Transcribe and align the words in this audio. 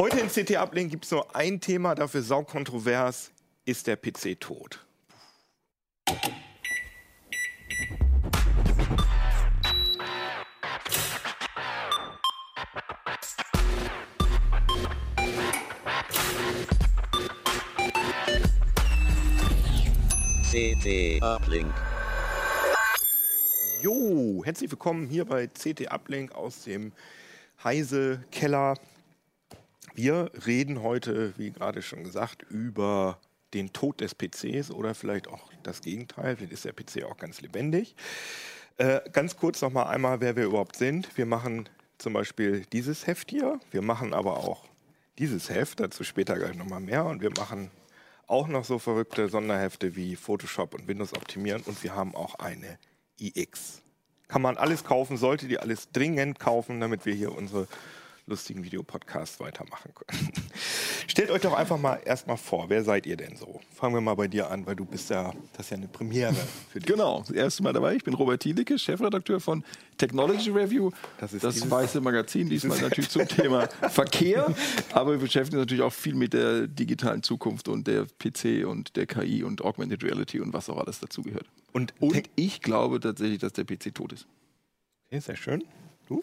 Heute 0.00 0.18
in 0.18 0.28
CT 0.28 0.56
Uplink 0.56 0.90
gibt 0.90 1.04
es 1.04 1.10
nur 1.10 1.36
ein 1.36 1.60
Thema, 1.60 1.94
dafür 1.94 2.22
saukontrovers. 2.22 3.32
Ist 3.66 3.86
der 3.86 3.96
PC 3.96 4.40
tot? 4.40 4.82
CT 20.50 21.22
Uplink. 21.22 21.74
Jo, 23.82 24.42
herzlich 24.46 24.70
willkommen 24.70 25.08
hier 25.08 25.26
bei 25.26 25.46
CT 25.46 25.92
Uplink 25.92 26.34
aus 26.34 26.64
dem 26.64 26.92
Heise 27.62 28.24
Keller. 28.30 28.78
Wir 29.94 30.30
reden 30.46 30.82
heute, 30.82 31.34
wie 31.36 31.50
gerade 31.50 31.82
schon 31.82 32.04
gesagt, 32.04 32.42
über 32.48 33.18
den 33.54 33.72
Tod 33.72 34.00
des 34.00 34.14
PCs 34.14 34.70
oder 34.70 34.94
vielleicht 34.94 35.28
auch 35.28 35.50
das 35.62 35.80
Gegenteil. 35.80 36.36
Vielleicht 36.36 36.52
ist 36.52 36.64
der 36.64 36.72
PC 36.72 37.04
auch 37.04 37.16
ganz 37.16 37.40
lebendig. 37.40 37.96
Äh, 38.76 39.00
ganz 39.12 39.36
kurz 39.36 39.60
noch 39.60 39.72
mal 39.72 39.84
einmal, 39.84 40.20
wer 40.20 40.36
wir 40.36 40.44
überhaupt 40.44 40.76
sind. 40.76 41.16
Wir 41.16 41.26
machen 41.26 41.68
zum 41.98 42.12
Beispiel 42.12 42.64
dieses 42.72 43.06
Heft 43.06 43.30
hier. 43.30 43.60
Wir 43.70 43.82
machen 43.82 44.14
aber 44.14 44.38
auch 44.38 44.64
dieses 45.18 45.50
Heft, 45.50 45.80
dazu 45.80 46.04
später 46.04 46.36
gleich 46.36 46.56
noch 46.56 46.68
mal 46.68 46.80
mehr. 46.80 47.04
Und 47.04 47.20
wir 47.20 47.30
machen 47.30 47.70
auch 48.26 48.46
noch 48.48 48.64
so 48.64 48.78
verrückte 48.78 49.28
Sonderhefte 49.28 49.96
wie 49.96 50.16
Photoshop 50.16 50.74
und 50.74 50.86
Windows 50.86 51.12
optimieren. 51.12 51.62
Und 51.66 51.82
wir 51.82 51.94
haben 51.94 52.14
auch 52.14 52.36
eine 52.36 52.78
iX. 53.18 53.82
Kann 54.28 54.42
man 54.42 54.56
alles 54.56 54.84
kaufen, 54.84 55.16
sollte 55.16 55.48
die 55.48 55.58
alles 55.58 55.90
dringend 55.90 56.38
kaufen, 56.38 56.80
damit 56.80 57.04
wir 57.04 57.12
hier 57.12 57.36
unsere 57.36 57.66
lustigen 58.30 58.64
Videopodcasts 58.64 59.38
weitermachen 59.40 59.92
können. 59.94 60.32
Stellt 61.06 61.30
euch 61.30 61.42
doch 61.42 61.52
einfach 61.52 61.78
mal 61.78 62.00
erstmal 62.04 62.36
vor, 62.38 62.68
wer 62.70 62.82
seid 62.84 63.04
ihr 63.06 63.16
denn 63.16 63.36
so? 63.36 63.60
Fangen 63.74 63.94
wir 63.94 64.00
mal 64.00 64.14
bei 64.14 64.28
dir 64.28 64.50
an, 64.50 64.64
weil 64.64 64.76
du 64.76 64.84
bist 64.86 65.10
ja, 65.10 65.32
das 65.52 65.66
ist 65.66 65.70
ja 65.70 65.76
eine 65.76 65.88
Premiere 65.88 66.34
für 66.72 66.78
dich. 66.80 66.86
Genau, 66.86 67.20
das 67.20 67.30
erste 67.30 67.62
Mal 67.62 67.72
dabei. 67.72 67.96
Ich 67.96 68.04
bin 68.04 68.14
Robert 68.14 68.40
Thielicke, 68.42 68.78
Chefredakteur 68.78 69.40
von 69.40 69.64
Technology 69.98 70.50
Review. 70.50 70.90
Das 71.18 71.32
ist 71.34 71.44
das 71.44 71.54
dieses- 71.54 71.70
weiße 71.70 72.00
Magazin, 72.00 72.48
diesmal 72.48 72.80
natürlich 72.80 73.10
zum 73.10 73.26
Thema 73.28 73.68
Verkehr. 73.90 74.54
Aber 74.92 75.10
wir 75.12 75.18
beschäftigen 75.18 75.58
uns 75.58 75.66
natürlich 75.66 75.82
auch 75.84 75.92
viel 75.92 76.14
mit 76.14 76.32
der 76.32 76.66
digitalen 76.68 77.22
Zukunft 77.22 77.68
und 77.68 77.86
der 77.86 78.06
PC 78.18 78.64
und 78.66 78.96
der 78.96 79.06
KI 79.06 79.42
und 79.42 79.62
Augmented 79.62 80.02
Reality 80.04 80.40
und 80.40 80.52
was 80.52 80.70
auch 80.70 80.78
alles 80.78 81.00
dazugehört. 81.00 81.46
Und, 81.72 81.92
Und 82.00 82.22
ich 82.36 82.62
glaube 82.62 83.00
tatsächlich, 83.00 83.38
dass 83.40 83.52
der 83.52 83.64
PC 83.64 83.94
tot 83.94 84.12
ist. 84.12 84.26
okay, 85.08 85.20
sehr 85.20 85.36
schön. 85.36 85.64
Du? 86.08 86.20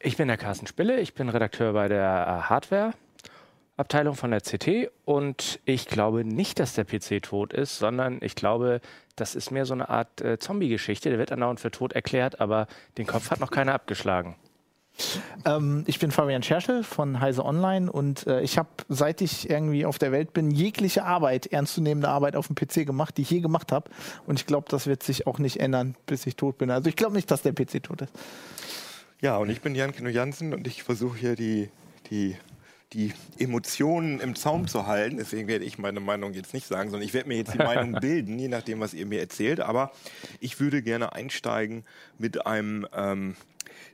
Ich 0.00 0.16
bin 0.16 0.28
der 0.28 0.36
Carsten 0.36 0.68
Spille, 0.68 1.00
ich 1.00 1.14
bin 1.14 1.28
Redakteur 1.28 1.72
bei 1.72 1.88
der 1.88 2.44
äh, 2.44 2.48
Hardware-Abteilung 2.48 4.14
von 4.14 4.30
der 4.30 4.40
CT 4.40 4.92
und 5.04 5.58
ich 5.64 5.86
glaube 5.86 6.24
nicht, 6.24 6.60
dass 6.60 6.74
der 6.74 6.84
PC 6.84 7.20
tot 7.20 7.52
ist, 7.52 7.78
sondern 7.78 8.18
ich 8.22 8.36
glaube, 8.36 8.80
das 9.16 9.34
ist 9.34 9.50
mehr 9.50 9.66
so 9.66 9.74
eine 9.74 9.88
Art 9.88 10.20
äh, 10.20 10.38
Zombie-Geschichte. 10.38 11.10
Der 11.10 11.18
wird 11.18 11.32
andauernd 11.32 11.58
für 11.58 11.72
tot 11.72 11.94
erklärt, 11.94 12.40
aber 12.40 12.68
den 12.96 13.08
Kopf 13.08 13.32
hat 13.32 13.40
noch 13.40 13.50
keiner 13.50 13.74
abgeschlagen. 13.74 14.36
Ähm, 15.44 15.82
ich 15.88 15.98
bin 15.98 16.12
Fabian 16.12 16.44
Scherschel 16.44 16.84
von 16.84 17.18
Heise 17.18 17.44
Online 17.44 17.90
und 17.90 18.24
äh, 18.28 18.40
ich 18.42 18.56
habe, 18.56 18.68
seit 18.88 19.20
ich 19.20 19.50
irgendwie 19.50 19.84
auf 19.84 19.98
der 19.98 20.12
Welt 20.12 20.32
bin, 20.32 20.52
jegliche 20.52 21.04
Arbeit, 21.04 21.46
ernstzunehmende 21.46 22.08
Arbeit 22.08 22.36
auf 22.36 22.46
dem 22.46 22.54
PC 22.54 22.86
gemacht, 22.86 23.16
die 23.16 23.22
ich 23.22 23.30
je 23.30 23.40
gemacht 23.40 23.72
habe. 23.72 23.90
Und 24.28 24.38
ich 24.38 24.46
glaube, 24.46 24.68
das 24.70 24.86
wird 24.86 25.02
sich 25.02 25.26
auch 25.26 25.40
nicht 25.40 25.58
ändern, 25.58 25.96
bis 26.06 26.24
ich 26.24 26.36
tot 26.36 26.58
bin. 26.58 26.70
Also 26.70 26.88
ich 26.88 26.94
glaube 26.94 27.14
nicht, 27.14 27.32
dass 27.32 27.42
der 27.42 27.52
PC 27.52 27.82
tot 27.82 28.02
ist. 28.02 28.12
Ja, 29.20 29.36
und 29.38 29.50
ich 29.50 29.60
bin 29.60 29.74
Jan 29.74 29.90
Kino 29.90 30.08
Jansen 30.08 30.54
und 30.54 30.68
ich 30.68 30.84
versuche 30.84 31.18
hier 31.18 31.34
die, 31.34 31.70
die, 32.08 32.36
die 32.92 33.12
Emotionen 33.36 34.20
im 34.20 34.36
Zaum 34.36 34.68
zu 34.68 34.86
halten. 34.86 35.16
Deswegen 35.16 35.48
werde 35.48 35.64
ich 35.64 35.76
meine 35.76 35.98
Meinung 35.98 36.34
jetzt 36.34 36.54
nicht 36.54 36.68
sagen, 36.68 36.90
sondern 36.90 37.04
ich 37.04 37.14
werde 37.14 37.26
mir 37.28 37.36
jetzt 37.36 37.52
die 37.52 37.58
Meinung 37.64 38.00
bilden, 38.00 38.38
je 38.38 38.46
nachdem, 38.46 38.78
was 38.78 38.94
ihr 38.94 39.06
mir 39.06 39.18
erzählt. 39.18 39.58
Aber 39.58 39.90
ich 40.38 40.60
würde 40.60 40.82
gerne 40.82 41.14
einsteigen 41.14 41.84
mit 42.16 42.46
einem, 42.46 42.86
ähm, 42.94 43.34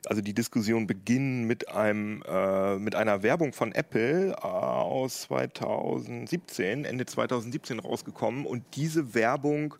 also 0.05 0.21
die 0.21 0.35
Diskussion 0.35 0.85
beginnen 0.85 1.45
mit 1.45 1.69
einem, 1.69 2.21
äh, 2.27 2.77
mit 2.77 2.93
einer 2.93 3.23
Werbung 3.23 3.51
von 3.51 3.71
Apple 3.71 4.29
äh, 4.33 4.35
aus 4.35 5.21
2017, 5.21 6.85
Ende 6.85 7.07
2017 7.07 7.79
rausgekommen. 7.79 8.45
Und 8.45 8.63
diese 8.75 9.15
Werbung 9.15 9.73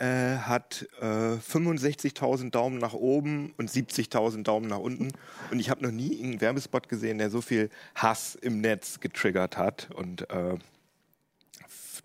äh, 0.00 0.38
hat 0.38 0.88
äh, 1.00 1.04
65.000 1.04 2.50
Daumen 2.50 2.78
nach 2.78 2.94
oben 2.94 3.52
und 3.58 3.70
70.000 3.70 4.42
Daumen 4.42 4.66
nach 4.66 4.78
unten. 4.78 5.12
Und 5.50 5.60
ich 5.60 5.68
habe 5.68 5.82
noch 5.82 5.90
nie 5.90 6.22
einen 6.22 6.40
Werbespot 6.40 6.88
gesehen, 6.88 7.18
der 7.18 7.28
so 7.28 7.42
viel 7.42 7.68
Hass 7.94 8.34
im 8.34 8.62
Netz 8.62 9.00
getriggert 9.00 9.58
hat. 9.58 9.90
Und 9.94 10.28
äh, 10.30 10.56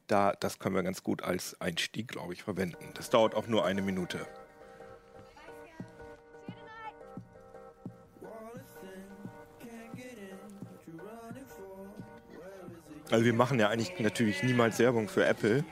da, 0.08 0.34
das 0.34 0.60
können 0.60 0.76
wir 0.76 0.84
ganz 0.84 1.04
gut 1.04 1.24
als 1.24 1.60
Einstieg, 1.62 2.10
glaube 2.10 2.34
ich, 2.34 2.44
verwenden. 2.44 2.92
Das 2.96 3.10
dauert 3.10 3.34
auch 3.34 3.48
nur 3.48 3.66
eine 3.66 3.82
Minute. 3.82 4.28
Also 13.10 13.24
wir 13.24 13.34
machen 13.34 13.60
ja 13.60 13.70
eigentlich 13.70 13.98
natürlich 14.00 14.44
niemals 14.44 14.80
Werbung 14.80 15.08
für 15.08 15.26
Apple. 15.26 15.64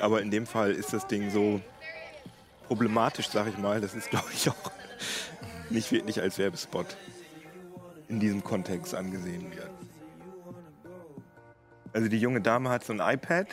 Aber 0.00 0.22
in 0.22 0.30
dem 0.30 0.46
Fall 0.46 0.72
ist 0.72 0.92
das 0.92 1.06
Ding 1.06 1.30
so 1.30 1.60
problematisch, 2.66 3.28
sag 3.28 3.48
ich 3.48 3.58
mal. 3.58 3.80
Das 3.80 3.94
ist, 3.94 4.10
glaube 4.10 4.28
ich, 4.32 4.48
auch 4.48 4.70
nicht 5.70 5.92
wirklich 5.92 6.20
als 6.20 6.38
Werbespot 6.38 6.96
in 8.08 8.20
diesem 8.20 8.42
Kontext 8.42 8.94
angesehen 8.94 9.50
wird. 9.54 9.70
Also 11.92 12.08
die 12.08 12.18
junge 12.18 12.40
Dame 12.40 12.70
hat 12.70 12.84
so 12.84 12.92
ein 12.92 13.00
iPad, 13.00 13.46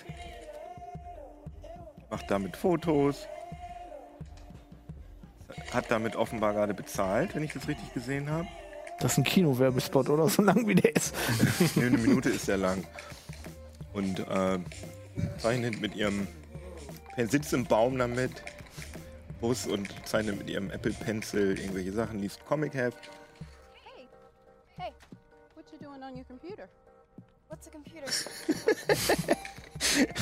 macht 2.09 2.29
damit 2.29 2.57
Fotos, 2.57 3.27
hat 5.73 5.89
damit 5.89 6.15
offenbar 6.15 6.53
gerade 6.53 6.73
bezahlt, 6.73 7.35
wenn 7.35 7.43
ich 7.43 7.53
das 7.53 7.67
richtig 7.67 7.93
gesehen 7.93 8.29
habe. 8.29 8.47
Das 8.99 9.13
ist 9.13 9.17
ein 9.19 9.23
Kinowerbespot 9.23 10.09
oder 10.09 10.29
so 10.29 10.41
lang 10.41 10.67
wie 10.67 10.75
der 10.75 10.95
ist. 10.95 11.13
Nee, 11.75 11.85
eine 11.85 11.97
Minute 11.97 12.29
ist 12.29 12.45
sehr 12.45 12.57
lang. 12.57 12.85
Und 13.93 14.19
äh, 14.19 14.59
zeichnet 15.37 15.81
mit 15.81 15.95
ihrem 15.95 16.27
Pen- 17.15 17.29
sitzt 17.29 17.53
im 17.53 17.65
Baum 17.65 17.97
damit, 17.97 18.31
Bus 19.41 19.65
und 19.67 19.89
zeichnet 20.07 20.37
mit 20.37 20.49
ihrem 20.49 20.69
Apple 20.71 20.93
Pencil 20.93 21.57
irgendwelche 21.59 21.91
Sachen, 21.93 22.19
liest 22.19 22.43
Comic-Heft. 22.45 23.09
Hey, 23.83 24.07
hey, 24.77 24.91
what 25.55 25.65
you 25.71 25.77
doing 25.79 26.01
on 26.03 26.15
your 26.15 26.23
computer? 26.25 26.67
What's 27.49 27.67
a 27.67 27.71
computer? 27.71 28.07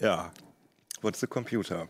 Ja. 0.00 0.32
What's 1.00 1.20
the 1.20 1.26
computer? 1.26 1.86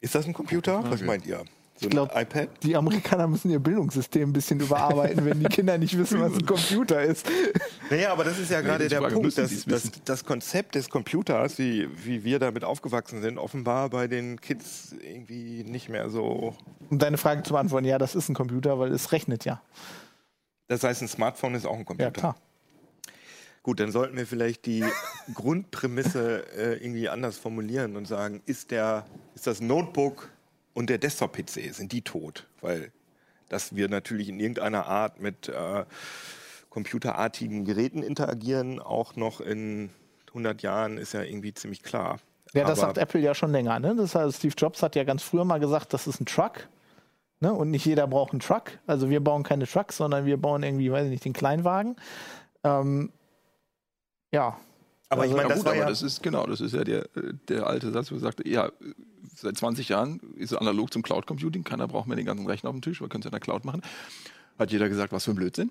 Ist 0.00 0.14
das 0.14 0.26
ein 0.26 0.32
Computer? 0.32 0.82
Was 0.90 1.00
meint 1.00 1.26
ihr? 1.26 1.44
So 1.82 1.88
Ich 1.88 1.90
glaub- 1.90 2.12
ein 2.14 2.22
iPad? 2.22 2.48
Die 2.62 2.76
Amerikaner 2.76 3.26
müssen 3.26 3.50
ihr 3.50 3.58
Bildungssystem 3.58 4.30
ein 4.30 4.32
bisschen 4.32 4.60
überarbeiten, 4.60 5.24
wenn 5.24 5.40
die 5.40 5.46
Kinder 5.46 5.76
nicht 5.78 5.98
wissen, 5.98 6.20
was 6.20 6.32
ein 6.32 6.46
Computer 6.46 7.02
ist. 7.02 7.26
Naja, 7.90 8.12
aber 8.12 8.24
das 8.24 8.38
ist 8.38 8.50
ja 8.50 8.60
gerade 8.60 8.84
das 8.84 8.90
der 8.90 9.00
Frage, 9.00 9.14
Punkt, 9.14 9.36
dass, 9.36 9.64
dass 9.64 9.90
das 10.04 10.24
Konzept 10.24 10.76
des 10.76 10.88
Computers, 10.88 11.58
wie, 11.58 11.88
wie 12.04 12.24
wir 12.24 12.38
damit 12.38 12.64
aufgewachsen 12.64 13.20
sind, 13.20 13.36
offenbar 13.36 13.90
bei 13.90 14.06
den 14.06 14.40
Kids 14.40 14.94
irgendwie 15.02 15.64
nicht 15.64 15.88
mehr 15.88 16.08
so. 16.08 16.54
Um 16.88 16.98
deine 16.98 17.18
Frage 17.18 17.42
zu 17.42 17.52
beantworten, 17.52 17.86
ja, 17.86 17.98
das 17.98 18.14
ist 18.14 18.28
ein 18.28 18.34
Computer, 18.34 18.78
weil 18.78 18.92
es 18.92 19.12
rechnet 19.12 19.44
ja. 19.44 19.60
Das 20.68 20.84
heißt, 20.84 21.02
ein 21.02 21.08
Smartphone 21.08 21.54
ist 21.54 21.66
auch 21.66 21.76
ein 21.76 21.84
Computer. 21.84 22.04
Ja, 22.06 22.10
klar. 22.12 22.36
Gut, 23.62 23.78
dann 23.78 23.92
sollten 23.92 24.16
wir 24.16 24.26
vielleicht 24.26 24.66
die 24.66 24.84
Grundprämisse 25.34 26.44
äh, 26.56 26.84
irgendwie 26.84 27.08
anders 27.08 27.38
formulieren 27.38 27.96
und 27.96 28.06
sagen, 28.08 28.42
ist, 28.46 28.70
der, 28.70 29.06
ist 29.34 29.46
das 29.46 29.60
Notebook 29.60 30.28
und 30.74 30.88
der 30.90 30.98
Desktop-PC, 30.98 31.72
sind 31.74 31.92
die 31.92 32.02
tot? 32.02 32.46
Weil 32.60 32.92
dass 33.48 33.76
wir 33.76 33.88
natürlich 33.90 34.30
in 34.30 34.40
irgendeiner 34.40 34.86
Art 34.86 35.20
mit 35.20 35.48
äh, 35.50 35.84
computerartigen 36.70 37.64
Geräten 37.66 38.02
interagieren, 38.02 38.80
auch 38.80 39.14
noch 39.16 39.40
in 39.42 39.90
100 40.28 40.62
Jahren, 40.62 40.96
ist 40.96 41.12
ja 41.12 41.22
irgendwie 41.22 41.52
ziemlich 41.52 41.82
klar. 41.82 42.18
Ja, 42.54 42.62
das 42.64 42.78
Aber- 42.78 42.88
sagt 42.88 42.98
Apple 42.98 43.20
ja 43.20 43.34
schon 43.34 43.52
länger. 43.52 43.78
Ne? 43.78 43.94
Das 43.94 44.14
heißt, 44.14 44.38
Steve 44.38 44.54
Jobs 44.56 44.82
hat 44.82 44.96
ja 44.96 45.04
ganz 45.04 45.22
früher 45.22 45.44
mal 45.44 45.60
gesagt, 45.60 45.92
das 45.92 46.06
ist 46.06 46.20
ein 46.20 46.24
Truck. 46.26 46.68
Ne? 47.40 47.52
Und 47.52 47.70
nicht 47.70 47.84
jeder 47.84 48.06
braucht 48.06 48.32
einen 48.32 48.40
Truck. 48.40 48.78
Also 48.86 49.10
wir 49.10 49.20
bauen 49.22 49.42
keine 49.42 49.66
Trucks, 49.66 49.98
sondern 49.98 50.24
wir 50.24 50.38
bauen 50.38 50.62
irgendwie, 50.62 50.90
weiß 50.90 51.04
ich 51.04 51.10
nicht, 51.10 51.24
den 51.26 51.32
Kleinwagen. 51.34 51.96
Ähm, 52.64 53.12
ja, 54.30 54.56
Aber 55.10 55.26
ich 55.26 55.32
Also- 55.32 55.36
meine, 55.36 55.48
Ja, 55.50 55.54
das 55.54 55.58
gut, 55.58 55.66
war 55.66 55.72
aber 55.72 55.80
ja, 55.82 55.88
das 55.90 56.00
ist 56.02 56.22
genau, 56.22 56.46
das 56.46 56.62
ist 56.62 56.72
ja 56.72 56.84
der, 56.84 57.02
äh, 57.16 57.34
der 57.48 57.66
alte 57.66 57.92
Satz, 57.92 58.10
wo 58.10 58.14
er 58.14 58.20
sagte, 58.20 58.48
ja, 58.48 58.72
seit 59.34 59.56
20 59.56 59.88
Jahren 59.88 60.20
ist 60.36 60.52
es 60.52 60.58
analog 60.58 60.92
zum 60.92 61.02
Cloud 61.02 61.26
Computing, 61.26 61.64
keiner 61.64 61.88
braucht 61.88 62.06
mehr 62.06 62.16
den 62.16 62.26
ganzen 62.26 62.46
Rechner 62.46 62.70
auf 62.70 62.76
dem 62.76 62.82
Tisch, 62.82 63.00
wir 63.00 63.08
können 63.08 63.22
es 63.22 63.26
in 63.26 63.32
der 63.32 63.40
Cloud 63.40 63.64
machen. 63.64 63.82
Hat 64.58 64.70
jeder 64.70 64.88
gesagt, 64.88 65.12
was 65.12 65.24
für 65.24 65.32
ein 65.32 65.36
Blödsinn. 65.36 65.70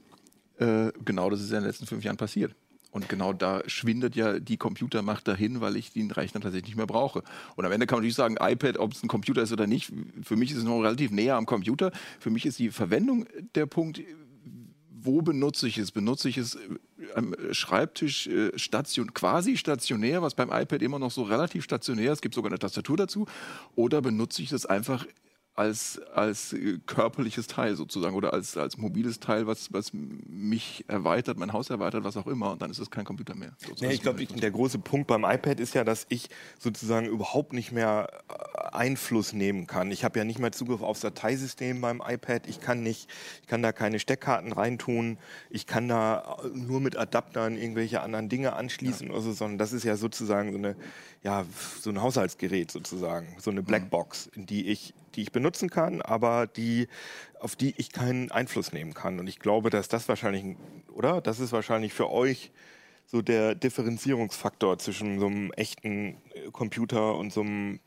Äh, 0.58 0.92
genau 1.06 1.30
das 1.30 1.42
ist 1.42 1.52
ja 1.52 1.58
in 1.58 1.64
den 1.64 1.70
letzten 1.70 1.86
fünf 1.86 2.04
Jahren 2.04 2.18
passiert. 2.18 2.56
Und 2.92 3.08
genau 3.08 3.32
da 3.32 3.62
schwindet 3.68 4.16
ja 4.18 4.40
die 4.40 4.58
Computermacht 4.58 5.26
dahin, 5.28 5.62
weil 5.62 5.78
ich 5.78 5.94
den 5.94 6.12
Rechner 6.12 6.42
tatsächlich 6.42 6.72
nicht 6.72 6.78
mehr 6.78 6.88
brauche. 6.88 7.24
Und 7.56 7.66
am 7.66 7.72
Ende 7.72 7.88
kann 7.88 7.98
man 7.98 8.02
natürlich 8.02 8.16
sagen, 8.16 8.36
iPad, 8.40 8.78
ob 8.80 8.92
es 8.92 9.02
ein 9.02 9.08
Computer 9.08 9.42
ist 9.42 9.54
oder 9.54 9.66
nicht, 9.66 9.94
für 10.24 10.36
mich 10.36 10.52
ist 10.52 10.58
es 10.58 10.64
noch 10.66 10.82
relativ 10.82 11.12
näher 11.12 11.38
am 11.38 11.46
Computer. 11.46 11.92
Für 12.20 12.30
mich 12.30 12.46
ist 12.46 12.60
die 12.60 12.70
Verwendung 12.70 13.26
der 13.56 13.66
Punkt, 13.66 14.02
wo 15.04 15.22
benutze 15.22 15.68
ich 15.68 15.78
es? 15.78 15.92
Benutze 15.92 16.30
ich 16.30 16.38
es 16.38 16.56
äh, 16.56 16.60
am 17.16 17.36
Schreibtisch 17.52 18.28
äh, 18.28 18.58
station, 18.58 19.14
quasi 19.14 19.58
stationär, 19.58 20.22
was 20.22 20.36
beim 20.36 20.50
iPad 20.50 20.82
immer 20.82 21.00
noch 21.00 21.12
so 21.12 21.24
relativ 21.24 21.64
stationär 21.64 22.12
ist, 22.12 22.18
es 22.18 22.22
gibt 22.22 22.36
sogar 22.36 22.52
eine 22.52 22.60
Tastatur 22.60 22.98
dazu, 22.98 23.26
oder 23.76 24.02
benutze 24.02 24.42
ich 24.42 24.50
das 24.50 24.66
einfach 24.66 25.06
als, 25.54 26.00
als 26.14 26.54
äh, 26.54 26.80
körperliches 26.86 27.48
Teil 27.48 27.76
sozusagen 27.76 28.16
oder 28.16 28.34
als, 28.34 28.56
als 28.56 28.78
mobiles 28.78 29.20
Teil, 29.20 29.48
was, 29.48 29.72
was 29.74 29.92
mich 29.94 30.86
erweitert, 30.88 31.38
mein 31.38 31.52
Haus 31.52 31.70
erweitert, 31.70 32.04
was 32.04 32.16
auch 32.16 32.28
immer. 32.28 32.52
Und 32.52 32.62
dann 32.62 32.72
ist 32.72 32.80
es 32.80 32.90
kein 32.90 33.04
Computer 33.04 33.36
mehr. 33.36 33.52
Nee, 33.82 33.92
ich 33.92 34.02
glaube, 34.02 34.26
der 34.26 34.52
große 34.52 34.80
Punkt 34.80 35.08
beim 35.08 35.26
iPad 35.26 35.60
ist 35.60 35.76
ja, 35.76 35.84
dass 35.84 36.06
ich 36.10 36.30
sozusagen 36.58 37.06
überhaupt 37.08 37.52
nicht 37.52 37.72
mehr 37.72 38.08
äh, 38.30 38.76
Einfluss 38.76 39.34
nehmen 39.34 39.68
kann. 39.68 39.92
Ich 39.92 40.06
habe 40.06 40.20
ja 40.20 40.26
nicht 40.26 40.40
mehr 40.40 40.54
Zugriff 40.54 40.82
aufs 40.82 41.02
Dateisystem 41.02 41.82
beim 41.82 42.02
iPad. 42.06 42.48
Ich 42.48 42.62
kann 42.62 42.82
nicht, 42.82 43.10
ich 43.42 43.48
kann 43.48 43.62
da 43.62 43.74
keine 43.74 44.00
Steckkarten 44.00 44.54
reintun. 44.54 45.18
Ich 45.50 45.68
kann 45.68 45.90
da 45.90 46.38
äh, 46.44 46.48
nur 46.48 46.80
mit 46.80 46.96
Adaptern 46.96 47.58
irgendwelche 47.58 48.02
anderen 48.02 48.30
Dinge 48.30 48.54
anschließen 48.54 49.08
ja. 49.08 49.14
oder 49.14 49.22
so, 49.22 49.34
sondern 49.34 49.58
das 49.58 49.74
ist 49.74 49.84
ja 49.84 49.98
sozusagen 49.98 50.54
so 50.54 50.58
eine 50.58 50.76
ja, 51.24 51.46
so 51.80 51.90
ein 51.92 52.02
Haushaltsgerät 52.02 52.72
sozusagen, 52.72 53.36
so 53.38 53.52
eine 53.52 53.62
Blackbox, 53.62 54.28
in 54.34 54.46
die 54.46 54.68
ich, 54.68 54.94
die 55.16 55.22
ich 55.22 55.32
benutzen 55.32 55.70
kann, 55.70 56.02
aber 56.02 56.48
die, 56.48 56.88
auf 57.40 57.56
die 57.56 57.74
ich 57.78 57.92
keinen 57.92 58.32
Einfluss 58.32 58.72
nehmen 58.72 58.94
kann. 58.94 59.20
Und 59.20 59.28
ich 59.28 59.40
glaube, 59.40 59.70
dass 59.70 59.88
das 59.88 60.08
wahrscheinlich, 60.08 60.56
oder? 60.94 61.22
Das 61.22 61.40
ist 61.40 61.52
wahrscheinlich 61.52 61.94
für 61.94 62.10
euch 62.10 62.52
so 63.06 63.22
der 63.22 63.56
Differenzierungsfaktor 63.56 64.80
zwischen 64.80 65.20
so 65.20 65.28
einem 65.28 65.52
echten 65.54 66.18
äh, 66.34 66.52
Computer 66.52 67.16
und 67.16 67.34
so 67.34 67.42
einem 67.42 67.80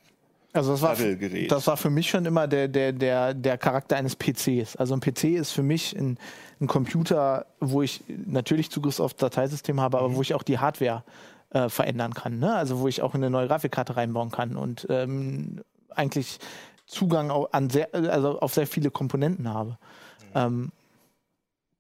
also 0.53 0.71
das 0.71 0.83
war, 0.83 0.95
das 0.95 1.67
war 1.67 1.77
für 1.77 1.91
mich 1.91 2.09
schon 2.09 2.25
immer 2.27 2.47
der, 2.47 2.69
der, 2.69 2.93
der, 2.93 3.35
der 3.35 3.59
Charakter 3.59 3.97
eines 3.97 4.15
PCs. 4.15 4.77
Also 4.77 4.95
ein 4.95 5.01
PC 5.01 5.25
ist 5.25 5.51
für 5.51 5.65
mich 5.65 5.99
ein, 5.99 6.17
ein 6.61 6.69
Computer, 6.69 7.47
wo 7.59 7.83
ich 7.83 8.05
natürlich 8.25 8.71
Zugriff 8.71 9.01
auf 9.01 9.15
Dateisystem 9.15 9.81
habe, 9.81 9.99
aber 9.99 10.11
mhm. 10.11 10.15
wo 10.15 10.23
ich 10.23 10.33
auch 10.33 10.45
die 10.45 10.61
Hardware 10.61 11.03
äh, 11.51 11.69
verändern 11.69 12.15
kann. 12.15 12.39
Ne? 12.39 12.55
Also 12.55 12.79
wo 12.79 12.87
ich 12.87 13.03
auch 13.03 13.15
eine 13.15 13.31
neue 13.31 13.49
Grafikkarte 13.49 13.97
reinbauen 13.97 14.31
kann 14.31 14.55
und 14.55 14.87
ähm, 14.91 15.61
eigentlich 15.91 16.39
Zugang 16.87 17.31
an 17.31 17.71
sehr, 17.71 17.95
also 17.95 18.41
auf 18.41 18.55
sehr 18.55 18.67
viele 18.67 18.91
Komponenten 18.91 19.49
habe. 19.49 19.79
Mhm. 20.21 20.27
Ähm, 20.35 20.73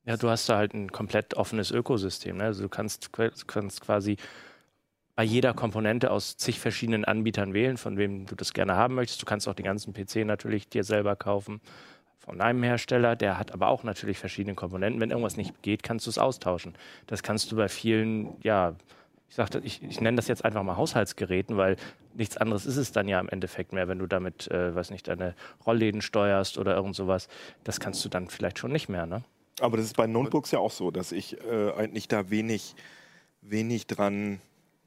ja, 0.07 0.17
du 0.17 0.29
hast 0.29 0.49
da 0.49 0.57
halt 0.57 0.75
ein 0.75 0.93
komplett 0.93 1.35
offenes 1.35 1.71
Ökosystem. 1.71 2.37
Ne? 2.37 2.45
Also 2.45 2.63
du 2.63 2.69
kannst, 2.69 3.11
kannst 3.47 3.81
quasi 3.81 4.17
bei 5.15 5.25
jeder 5.25 5.55
Komponente 5.55 6.11
aus 6.11 6.37
zig 6.37 6.61
verschiedenen 6.61 7.05
Anbietern 7.05 7.55
wählen, 7.55 7.77
von 7.77 7.97
wem 7.97 8.27
du 8.27 8.35
das 8.35 8.53
gerne 8.53 8.75
haben 8.75 8.95
möchtest. 8.95 9.23
Du 9.23 9.27
kannst 9.27 9.49
auch 9.49 9.55
den 9.55 9.65
ganzen 9.65 9.95
PC 9.95 10.27
natürlich 10.27 10.69
dir 10.69 10.85
selber 10.85 11.17
kaufen 11.17 11.61
von 12.25 12.41
einem 12.41 12.63
Hersteller, 12.63 13.17
der 13.17 13.39
hat 13.39 13.53
aber 13.53 13.69
auch 13.69 13.85
natürlich 13.85 14.19
verschiedene 14.19 14.55
Komponenten. 14.55 15.01
Wenn 15.01 15.11
irgendwas 15.11 15.37
nicht 15.37 15.61
geht, 15.63 15.83
kannst 15.83 16.07
du 16.07 16.11
es 16.11 16.17
austauschen. 16.17 16.75
Das 17.07 17.23
kannst 17.23 17.53
du 17.53 17.57
bei 17.57 17.69
vielen, 17.69 18.41
ja, 18.43 18.75
ich 19.35 19.37
sagte, 19.37 19.61
ich, 19.65 19.83
ich 19.83 20.01
nenne 20.01 20.15
das 20.15 20.29
jetzt 20.29 20.45
einfach 20.45 20.63
mal 20.63 20.77
Haushaltsgeräten, 20.77 21.57
weil 21.57 21.75
nichts 22.15 22.37
anderes 22.37 22.67
ist 22.67 22.77
es 22.77 22.93
dann 22.93 23.09
ja 23.09 23.19
im 23.19 23.29
Endeffekt 23.29 23.73
mehr, 23.73 23.89
wenn 23.89 23.99
du 23.99 24.07
damit, 24.07 24.49
äh, 24.49 24.73
weiß 24.73 24.91
nicht, 24.91 25.09
deine 25.09 25.35
Rollläden 25.67 26.03
steuerst 26.03 26.57
oder 26.57 26.77
irgend 26.77 26.95
sowas. 26.95 27.27
Das 27.65 27.81
kannst 27.81 28.05
du 28.05 28.09
dann 28.09 28.29
vielleicht 28.29 28.61
schon 28.61 28.71
nicht 28.71 28.89
mehr, 28.89 29.07
ne? 29.07 29.25
Aber 29.59 29.77
das 29.77 29.87
ist 29.87 29.97
bei 29.97 30.07
Notebooks 30.07 30.53
ja 30.53 30.61
auch 30.61 30.71
so, 30.71 30.93
dass 30.93 31.11
ich 31.11 31.37
äh, 31.41 31.73
eigentlich 31.73 32.07
da 32.07 32.31
wenig, 32.31 32.77
wenig 33.41 33.89
dran 33.89 34.41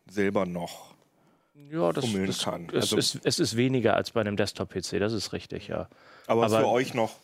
selber 0.09 0.45
noch 0.45 0.95
ja, 1.69 1.91
das, 1.91 2.05
das 2.13 2.43
kann. 2.43 2.67
Es, 2.69 2.93
also, 2.93 2.95
ist, 2.95 3.19
es 3.25 3.39
ist 3.39 3.57
weniger 3.57 3.95
als 3.95 4.11
bei 4.11 4.21
einem 4.21 4.37
Desktop-PC, 4.37 4.99
das 4.99 5.11
ist 5.11 5.33
richtig, 5.33 5.67
ja. 5.67 5.89
Aber, 6.25 6.45
aber 6.45 6.59
für 6.59 6.67
euch 6.67 6.93
noch 6.93 7.15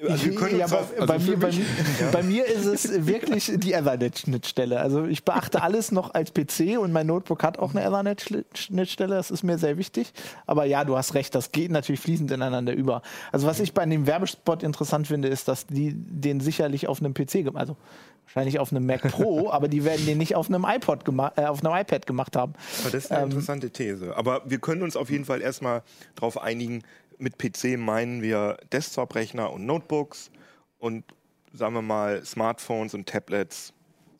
also 0.00 0.30
ja, 0.30 0.66
bei, 0.66 0.76
also 0.76 1.06
bei, 1.06 1.18
mir, 1.18 1.36
bei, 1.38 1.52
mir, 1.52 1.64
ja. 2.00 2.10
bei, 2.10 2.22
mir, 2.22 2.44
ist 2.46 2.66
es 2.66 3.06
wirklich 3.06 3.52
die 3.54 3.72
Ethernet-Schnittstelle. 3.72 4.80
Also 4.80 5.04
ich 5.04 5.24
beachte 5.24 5.62
alles 5.62 5.92
noch 5.92 6.14
als 6.14 6.32
PC 6.32 6.78
und 6.78 6.92
mein 6.92 7.06
Notebook 7.06 7.42
hat 7.42 7.58
auch 7.58 7.70
eine 7.70 7.84
Ethernet-Schnittstelle. 7.84 9.14
Das 9.14 9.30
ist 9.30 9.44
mir 9.44 9.58
sehr 9.58 9.78
wichtig. 9.78 10.12
Aber 10.46 10.64
ja, 10.64 10.84
du 10.84 10.96
hast 10.96 11.14
recht, 11.14 11.34
das 11.34 11.52
geht 11.52 11.70
natürlich 11.70 12.00
fließend 12.00 12.30
ineinander 12.30 12.72
über. 12.72 13.02
Also 13.30 13.46
was 13.46 13.60
ich 13.60 13.74
bei 13.74 13.86
dem 13.86 14.06
Werbespot 14.06 14.62
interessant 14.62 15.06
finde, 15.06 15.28
ist, 15.28 15.46
dass 15.46 15.66
die 15.66 15.92
den 15.94 16.40
sicherlich 16.40 16.88
auf 16.88 17.00
einem 17.00 17.14
PC, 17.14 17.54
also 17.54 17.76
wahrscheinlich 18.24 18.58
auf 18.58 18.72
einem 18.72 18.86
Mac 18.86 19.02
Pro, 19.02 19.50
aber 19.52 19.68
die 19.68 19.84
werden 19.84 20.06
den 20.06 20.18
nicht 20.18 20.34
auf 20.34 20.48
einem 20.48 20.64
iPod 20.64 21.04
gemacht, 21.04 21.34
äh, 21.36 21.44
auf 21.44 21.64
einem 21.64 21.78
iPad 21.78 22.06
gemacht 22.06 22.34
haben. 22.34 22.54
Aber 22.80 22.90
das 22.90 23.04
ist 23.04 23.12
eine 23.12 23.22
ähm, 23.22 23.30
interessante 23.30 23.70
These. 23.70 24.16
Aber 24.16 24.42
wir 24.46 24.58
können 24.58 24.82
uns 24.82 24.96
auf 24.96 25.10
jeden 25.10 25.24
Fall 25.24 25.42
erstmal 25.42 25.82
darauf 26.14 26.40
einigen, 26.40 26.82
mit 27.18 27.38
PC 27.38 27.78
meinen 27.78 28.22
wir 28.22 28.58
Desktop-Rechner 28.72 29.52
und 29.52 29.66
Notebooks 29.66 30.30
und 30.78 31.04
sagen 31.52 31.74
wir 31.74 31.82
mal 31.82 32.24
Smartphones 32.24 32.94
und 32.94 33.08
Tablets 33.08 33.72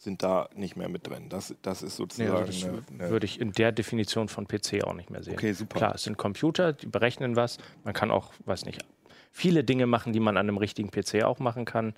sind 0.02 0.22
da 0.22 0.48
nicht 0.54 0.76
mehr 0.76 0.88
mit 0.88 1.06
drin. 1.06 1.28
Das, 1.28 1.54
das 1.62 1.82
ist 1.82 1.96
sozusagen. 1.96 2.30
Nee, 2.30 2.36
also 2.36 2.82
das 2.98 3.10
würde 3.10 3.24
ich 3.24 3.40
in 3.40 3.52
der 3.52 3.70
Definition 3.70 4.28
von 4.28 4.48
PC 4.48 4.82
auch 4.84 4.94
nicht 4.94 5.10
mehr 5.10 5.22
sehen. 5.22 5.34
Okay, 5.34 5.52
super. 5.52 5.78
Klar, 5.78 5.94
es 5.94 6.02
sind 6.02 6.18
Computer, 6.18 6.72
die 6.72 6.86
berechnen 6.86 7.36
was. 7.36 7.58
Man 7.84 7.94
kann 7.94 8.10
auch, 8.10 8.32
weiß 8.44 8.64
nicht, 8.64 8.84
viele 9.30 9.62
Dinge 9.62 9.86
machen, 9.86 10.12
die 10.12 10.20
man 10.20 10.36
an 10.36 10.48
einem 10.48 10.58
richtigen 10.58 10.90
PC 10.90 11.22
auch 11.22 11.38
machen 11.38 11.64
kann. 11.64 11.94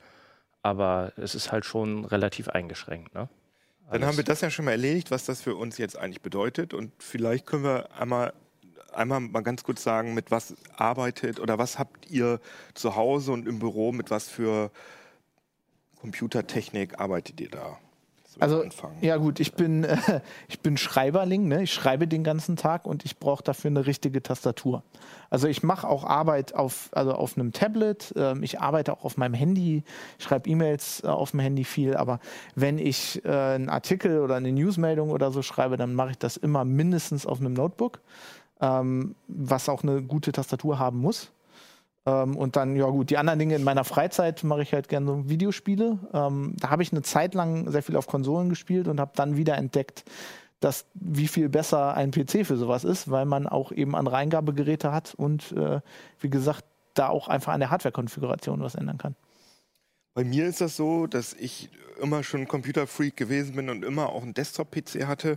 Aber 0.63 1.13
es 1.17 1.35
ist 1.35 1.51
halt 1.51 1.65
schon 1.65 2.05
relativ 2.05 2.49
eingeschränkt. 2.49 3.15
Ne? 3.15 3.29
Dann 3.91 4.05
haben 4.05 4.17
wir 4.17 4.25
das 4.25 4.41
ja 4.41 4.51
schon 4.51 4.65
mal 4.65 4.73
erledigt, 4.73 5.11
was 5.11 5.25
das 5.25 5.43
für 5.43 5.57
uns 5.57 5.79
jetzt 5.79 5.97
eigentlich 5.99 6.23
bedeutet. 6.23 6.75
Und 6.75 6.93
vielleicht 6.99 7.47
können 7.47 7.65
wir 7.65 7.89
einmal 7.99 8.33
einmal 8.97 9.21
mal 9.21 9.43
ganz 9.43 9.65
kurz 9.65 9.83
sagen, 9.83 10.15
mit 10.15 10.31
was 10.31 10.55
arbeitet 10.77 11.41
oder 11.41 11.59
was 11.59 11.79
habt 11.79 12.11
ihr 12.11 12.41
zu 12.75 12.97
Hause 12.97 13.33
und 13.33 13.47
im 13.47 13.59
Büro, 13.59 13.93
mit 13.93 14.11
was 14.11 14.29
für 14.29 14.71
Computertechnik 16.01 17.01
arbeitet 17.01 17.41
ihr 17.41 17.51
da? 17.51 17.79
Also 18.41 18.63
anfangen. 18.63 18.97
ja 19.01 19.17
gut, 19.17 19.41
ich 19.41 19.55
bin 19.55 19.85
äh, 19.85 19.97
ich 20.49 20.61
bin 20.61 20.77
Schreiberling, 20.77 21.49
ne? 21.49 21.63
ich 21.63 21.73
schreibe 21.73 22.09
den 22.09 22.25
ganzen 22.25 22.57
Tag 22.57 22.87
und 22.87 23.05
ich 23.05 23.19
brauche 23.19 23.43
dafür 23.43 23.71
eine 23.71 23.87
richtige 23.87 24.23
Tastatur. 24.23 24.83
Also 25.31 25.49
ich 25.49 25.63
mache 25.63 25.89
auch 25.89 26.05
Arbeit 26.05 26.55
auf 26.55 26.91
also 26.93 27.13
auf 27.13 27.37
einem 27.37 27.53
Tablet, 27.53 28.13
ähm, 28.17 28.43
ich 28.43 28.61
arbeite 28.61 28.93
auch 28.93 29.05
auf 29.05 29.17
meinem 29.17 29.35
Handy, 29.35 29.83
ich 30.19 30.25
schreibe 30.25 30.49
E-Mails 30.49 31.05
äh, 31.05 31.09
auf 31.09 31.31
dem 31.31 31.41
Handy 31.41 31.65
viel, 31.65 31.97
aber 31.97 32.21
wenn 32.55 32.79
ich 32.79 33.25
äh, 33.25 33.31
einen 33.31 33.69
Artikel 33.69 34.21
oder 34.21 34.37
eine 34.37 34.53
Newsmeldung 34.53 35.11
oder 35.11 35.31
so 35.31 35.43
schreibe, 35.43 35.77
dann 35.77 35.95
mache 35.95 36.13
ich 36.13 36.19
das 36.19 36.37
immer 36.37 36.65
mindestens 36.65 37.27
auf 37.27 37.41
einem 37.41 37.53
Notebook 37.53 38.01
ähm, 38.65 39.15
was 39.29 39.69
auch 39.69 39.83
eine 39.83 40.03
gute 40.03 40.33
Tastatur 40.33 40.79
haben 40.79 40.99
muss. 40.99 41.31
Ähm, 42.07 42.37
und 42.37 42.57
dann, 42.57 42.77
ja 42.77 42.87
gut, 42.87 43.11
die 43.11 43.19
anderen 43.19 43.39
Dinge 43.39 43.57
in 43.57 43.65
meiner 43.65 43.85
Freizeit 43.85 44.43
mache 44.43 44.63
ich 44.63 44.73
halt 44.73 44.89
gerne 44.89 45.07
so 45.07 45.29
Videospiele. 45.29 45.99
Ähm, 46.13 46.55
da 46.59 46.71
habe 46.71 46.83
ich 46.83 46.93
eine 46.93 47.03
Zeit 47.03 47.35
lang 47.35 47.71
sehr 47.71 47.83
viel 47.83 47.97
auf 47.97 48.07
Konsolen 48.07 48.49
gespielt 48.49 48.89
und 48.89 49.01
habe 49.01 49.13
dann 49.15 49.37
wieder 49.37 49.57
entdeckt, 49.57 50.05
dass 50.61 50.87
wie 50.95 51.29
viel 51.29 51.49
besser 51.49 51.95
ein 51.95 52.11
PC 52.11 52.47
für 52.47 52.57
sowas 52.57 52.85
ist, 52.85 53.11
weil 53.11 53.27
man 53.27 53.47
auch 53.47 53.71
eben 53.71 53.95
andere 53.95 54.17
Eingabegeräte 54.17 54.93
hat 54.93 55.15
und 55.15 55.53
äh, 55.53 55.81
wie 56.21 56.31
gesagt, 56.31 56.65
da 56.95 57.09
auch 57.09 57.29
einfach 57.29 57.53
an 57.53 57.61
der 57.61 57.71
Hardware-Konfiguration 57.71 58.61
was 58.61 58.77
ändern 58.77 58.99
kann. 58.99 59.15
Bei 60.15 60.25
mir 60.25 60.47
ist 60.47 60.61
das 60.61 60.77
so, 60.77 61.07
dass 61.07 61.35
ich 61.35 61.71
immer 62.01 62.23
schon 62.23 62.47
Computerfreak 62.47 63.17
gewesen 63.17 63.57
bin 63.57 63.69
und 63.69 63.85
immer 63.85 64.11
auch 64.11 64.23
einen 64.23 64.33
Desktop-PC 64.33 65.07
hatte, 65.07 65.37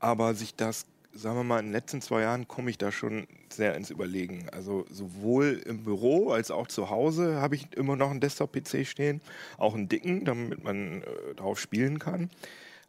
aber 0.00 0.34
sich 0.34 0.56
das 0.56 0.84
sagen 1.12 1.36
wir 1.36 1.44
mal, 1.44 1.60
in 1.60 1.66
den 1.66 1.72
letzten 1.72 2.00
zwei 2.00 2.22
Jahren 2.22 2.48
komme 2.48 2.70
ich 2.70 2.78
da 2.78 2.92
schon 2.92 3.26
sehr 3.50 3.74
ins 3.74 3.90
Überlegen. 3.90 4.48
Also 4.50 4.86
sowohl 4.90 5.60
im 5.66 5.84
Büro 5.84 6.30
als 6.30 6.50
auch 6.50 6.68
zu 6.68 6.90
Hause 6.90 7.40
habe 7.40 7.54
ich 7.54 7.72
immer 7.74 7.96
noch 7.96 8.10
einen 8.10 8.20
Desktop-PC 8.20 8.86
stehen, 8.86 9.20
auch 9.58 9.74
einen 9.74 9.88
dicken, 9.88 10.24
damit 10.24 10.62
man 10.62 11.02
äh, 11.02 11.34
darauf 11.36 11.58
spielen 11.60 11.98
kann. 11.98 12.30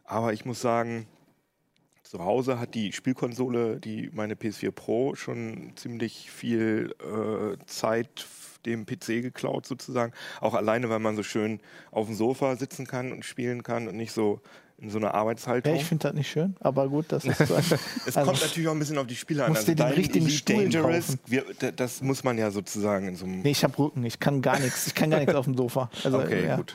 Aber 0.04 0.32
ich 0.32 0.44
muss 0.44 0.60
sagen, 0.60 1.06
zu 2.02 2.24
Hause 2.24 2.58
hat 2.58 2.74
die 2.74 2.92
Spielkonsole, 2.92 3.80
die 3.80 4.10
meine 4.12 4.34
PS4 4.34 4.70
Pro, 4.70 5.14
schon 5.14 5.72
ziemlich 5.76 6.30
viel 6.30 6.94
äh, 7.00 7.56
Zeit 7.66 8.26
dem 8.66 8.86
PC 8.86 9.22
geklaut 9.22 9.66
sozusagen. 9.66 10.12
Auch 10.40 10.54
alleine, 10.54 10.88
weil 10.90 10.98
man 10.98 11.16
so 11.16 11.22
schön 11.22 11.60
auf 11.90 12.06
dem 12.06 12.14
Sofa 12.14 12.56
sitzen 12.56 12.86
kann 12.86 13.12
und 13.12 13.24
spielen 13.24 13.62
kann 13.62 13.88
und 13.88 13.96
nicht 13.96 14.12
so 14.12 14.40
in 14.82 14.90
so 14.90 14.98
einer 14.98 15.14
Arbeitshaltung. 15.14 15.74
Ja, 15.74 15.80
ich 15.80 15.86
finde 15.86 16.08
das 16.08 16.14
nicht 16.14 16.28
schön, 16.28 16.56
aber 16.60 16.88
gut, 16.88 17.06
das 17.08 17.24
ist 17.24 17.38
so. 17.38 17.54
es 18.06 18.16
also, 18.16 18.30
kommt 18.30 18.42
natürlich 18.42 18.68
auch 18.68 18.72
ein 18.72 18.80
bisschen 18.80 18.98
auf 18.98 19.06
die 19.06 19.14
Spieler 19.14 19.46
an. 19.46 19.54
Also 19.54 19.72
den 19.72 19.86
richtigen 19.86 20.28
Stuhl 20.28 20.68
Dangerous, 20.68 21.16
wir, 21.26 21.44
das 21.76 22.02
muss 22.02 22.24
man 22.24 22.36
ja 22.36 22.50
sozusagen 22.50 23.06
in 23.06 23.14
so 23.14 23.24
einem. 23.24 23.42
Nee, 23.42 23.52
ich 23.52 23.62
habe 23.62 23.78
Rücken, 23.78 24.04
ich 24.04 24.18
kann 24.18 24.42
gar 24.42 24.58
nichts, 24.58 24.88
ich 24.88 24.94
kann 24.94 25.10
gar 25.10 25.20
nichts 25.20 25.34
auf 25.34 25.44
dem 25.44 25.56
Sofa. 25.56 25.88
Also, 26.02 26.18
okay, 26.18 26.46
ja. 26.46 26.56
gut. 26.56 26.74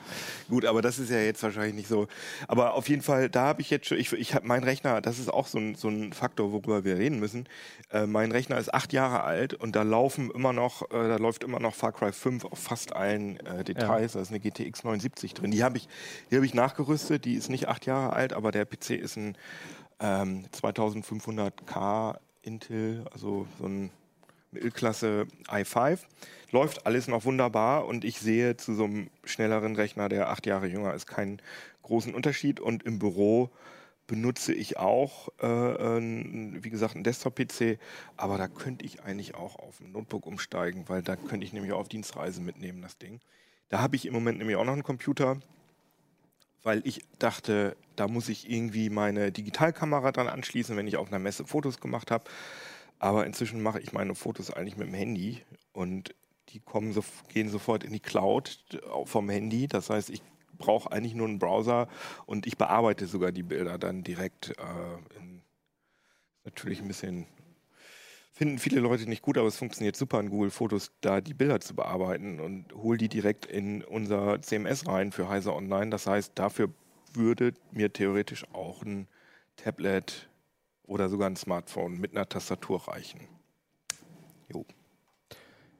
Gut, 0.49 0.65
aber 0.65 0.81
das 0.81 0.97
ist 0.97 1.11
ja 1.11 1.19
jetzt 1.19 1.43
wahrscheinlich 1.43 1.75
nicht 1.75 1.89
so. 1.89 2.07
Aber 2.47 2.75
auf 2.75 2.87
jeden 2.87 3.01
Fall, 3.01 3.29
da 3.29 3.43
habe 3.47 3.61
ich 3.61 3.69
jetzt 3.69 3.87
schon, 3.87 3.97
ich, 3.97 4.13
ich 4.13 4.33
habe 4.33 4.47
mein 4.47 4.63
Rechner, 4.63 5.01
das 5.01 5.19
ist 5.19 5.31
auch 5.31 5.47
so 5.47 5.57
ein, 5.57 5.75
so 5.75 5.89
ein 5.89 6.13
Faktor, 6.13 6.53
worüber 6.53 6.85
wir 6.85 6.97
reden 6.97 7.19
müssen. 7.19 7.47
Äh, 7.91 8.05
mein 8.05 8.31
Rechner 8.31 8.57
ist 8.57 8.73
acht 8.73 8.93
Jahre 8.93 9.23
alt 9.23 9.53
und 9.53 9.75
da 9.75 9.83
laufen 9.83 10.31
immer 10.31 10.53
noch, 10.53 10.83
äh, 10.83 10.93
da 10.93 11.17
läuft 11.17 11.43
immer 11.43 11.59
noch 11.59 11.75
Far 11.75 11.91
Cry 11.91 12.13
5 12.13 12.45
auf 12.45 12.59
fast 12.59 12.95
allen 12.95 13.37
äh, 13.45 13.65
Details. 13.65 14.13
Ja. 14.13 14.19
Da 14.19 14.21
ist 14.21 14.29
eine 14.29 14.39
GTX 14.39 14.85
79 14.85 15.33
drin. 15.33 15.51
Die 15.51 15.63
habe 15.63 15.77
ich, 15.77 15.89
die 16.31 16.37
ich 16.37 16.53
nachgerüstet, 16.53 17.25
die 17.25 17.33
ist 17.33 17.49
nicht 17.49 17.67
acht 17.67 17.85
Jahre 17.85 17.96
alt, 17.97 18.33
aber 18.33 18.51
der 18.51 18.65
PC 18.65 18.91
ist 18.91 19.17
ein 19.17 19.37
ähm, 19.99 20.45
2500K 20.53 22.17
Intel, 22.41 23.05
also 23.11 23.47
so 23.59 23.65
ein 23.65 23.91
Mittelklasse 24.51 25.27
i5. 25.47 25.99
Läuft 26.51 26.85
alles 26.85 27.07
noch 27.07 27.25
wunderbar 27.25 27.85
und 27.85 28.05
ich 28.05 28.19
sehe 28.19 28.55
zu 28.55 28.73
so 28.73 28.85
einem 28.85 29.09
schnelleren 29.25 29.75
Rechner, 29.75 30.07
der 30.07 30.29
acht 30.29 30.45
Jahre 30.45 30.67
jünger 30.67 30.93
ist, 30.93 31.05
keinen 31.05 31.41
großen 31.83 32.13
Unterschied. 32.13 32.59
Und 32.59 32.83
im 32.83 32.99
Büro 32.99 33.49
benutze 34.07 34.53
ich 34.53 34.77
auch, 34.77 35.27
äh, 35.39 35.45
ein, 35.45 36.63
wie 36.63 36.69
gesagt, 36.69 36.95
einen 36.95 37.03
Desktop-PC, 37.03 37.77
aber 38.15 38.37
da 38.37 38.47
könnte 38.47 38.85
ich 38.85 39.03
eigentlich 39.03 39.35
auch 39.35 39.57
auf 39.59 39.81
ein 39.81 39.91
Notebook 39.91 40.25
umsteigen, 40.25 40.85
weil 40.87 41.01
da 41.01 41.17
könnte 41.17 41.45
ich 41.45 41.51
nämlich 41.51 41.73
auch 41.73 41.79
auf 41.79 41.89
Dienstreise 41.89 42.41
mitnehmen, 42.41 42.81
das 42.81 42.97
Ding. 42.97 43.19
Da 43.67 43.79
habe 43.81 43.97
ich 43.97 44.05
im 44.05 44.13
Moment 44.13 44.37
nämlich 44.37 44.55
auch 44.55 44.63
noch 44.63 44.73
einen 44.73 44.83
Computer, 44.83 45.41
weil 46.63 46.81
ich 46.85 47.05
dachte, 47.19 47.75
da 47.95 48.07
muss 48.07 48.29
ich 48.29 48.49
irgendwie 48.49 48.89
meine 48.89 49.31
Digitalkamera 49.31 50.11
dran 50.11 50.27
anschließen, 50.27 50.75
wenn 50.77 50.87
ich 50.87 50.97
auf 50.97 51.07
einer 51.07 51.19
Messe 51.19 51.45
Fotos 51.45 51.79
gemacht 51.79 52.11
habe. 52.11 52.25
Aber 52.99 53.25
inzwischen 53.25 53.61
mache 53.61 53.79
ich 53.79 53.93
meine 53.93 54.15
Fotos 54.15 54.51
eigentlich 54.51 54.77
mit 54.77 54.87
dem 54.87 54.93
Handy 54.93 55.43
und 55.73 56.15
die 56.49 56.59
kommen 56.59 56.93
so, 56.93 57.03
gehen 57.29 57.49
sofort 57.49 57.83
in 57.83 57.93
die 57.93 57.99
Cloud 57.99 58.59
vom 59.05 59.29
Handy. 59.29 59.67
Das 59.67 59.89
heißt, 59.89 60.09
ich 60.09 60.21
brauche 60.57 60.91
eigentlich 60.91 61.13
nur 61.13 61.27
einen 61.27 61.39
Browser 61.39 61.87
und 62.25 62.47
ich 62.47 62.57
bearbeite 62.57 63.05
sogar 63.05 63.31
die 63.31 63.43
Bilder 63.43 63.77
dann 63.77 64.03
direkt. 64.03 64.49
Äh, 64.57 65.17
in, 65.17 65.41
natürlich 66.47 66.81
ein 66.81 66.87
bisschen 66.87 67.27
finden 68.37 68.59
viele 68.59 68.79
Leute 68.81 69.09
nicht 69.09 69.23
gut, 69.23 69.35
aber 69.39 69.47
es 69.47 69.57
funktioniert 69.57 69.95
super 69.95 70.19
in 70.19 70.29
Google 70.29 70.51
Fotos, 70.51 70.91
da 71.01 71.21
die 71.21 71.33
Bilder 71.33 71.59
zu 71.59 71.75
bearbeiten 71.75 72.39
und 72.39 72.71
hole 72.75 72.99
die 72.99 73.09
direkt 73.09 73.47
in 73.47 73.83
unser 73.83 74.39
CMS 74.43 74.85
rein 74.85 75.11
für 75.11 75.27
Heise 75.27 75.55
Online. 75.55 75.89
Das 75.89 76.05
heißt, 76.05 76.33
dafür 76.35 76.69
würde 77.13 77.53
mir 77.71 77.91
theoretisch 77.91 78.45
auch 78.53 78.83
ein 78.83 79.07
Tablet 79.55 80.29
oder 80.83 81.09
sogar 81.09 81.31
ein 81.31 81.35
Smartphone 81.35 81.99
mit 81.99 82.11
einer 82.11 82.29
Tastatur 82.29 82.87
reichen. 82.87 83.21
Jo. 84.53 84.65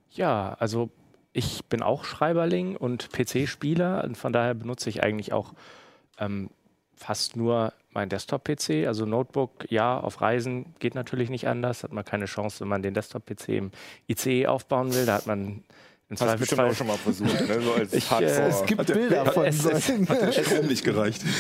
Ja, 0.10 0.56
also 0.58 0.90
ich 1.34 1.64
bin 1.66 1.84
auch 1.84 2.06
Schreiberling 2.06 2.76
und 2.76 3.12
PC-Spieler 3.12 4.04
und 4.04 4.18
von 4.18 4.34
daher 4.34 4.56
benutze 4.56 4.90
ich 4.90 5.04
eigentlich 5.04 5.32
auch 5.32 5.54
ähm, 6.18 6.50
fast 6.98 7.36
nur 7.36 7.74
mein 7.92 8.10
Desktop-PC. 8.10 8.86
Also 8.88 9.06
Notebook, 9.06 9.70
ja, 9.70 10.00
auf 10.00 10.22
Reisen 10.22 10.76
geht 10.80 10.96
natürlich 10.96 11.30
nicht 11.30 11.48
anders. 11.48 11.84
Hat 11.84 11.94
man 11.94 12.04
keine 12.04 12.26
Chance, 12.26 12.62
wenn 12.62 12.68
man 12.68 12.82
den 12.82 12.94
Desktop-PC 12.94 13.50
im 13.50 13.72
ICE 14.08 14.48
aufbauen 14.48 14.94
will. 14.94 15.06
Da 15.06 15.16
hat 15.16 15.28
man 15.28 15.64
im 16.10 16.18
Hast 16.18 16.34
du 16.34 16.38
bestimmt 16.38 16.62
auch 16.62 16.74
schon 16.74 16.88
mal 16.88 16.98
versucht, 16.98 17.48
ne? 17.48 17.62
so 17.62 17.74
als 17.74 17.94
Ich, 17.94 18.12
äh. 18.12 18.24
Es 18.24 18.66
gibt 18.66 18.80
Hat 18.80 18.90
der- 18.90 18.94
Bilder 18.96 19.26
hat- 19.26 19.34
von 19.34 19.46
es- 19.46 19.62
solchen. 19.62 20.08
Hat 20.08 20.22
der 20.22 20.32
Strom 20.44 20.68
nicht 20.68 20.84
gereicht. 20.86 21.22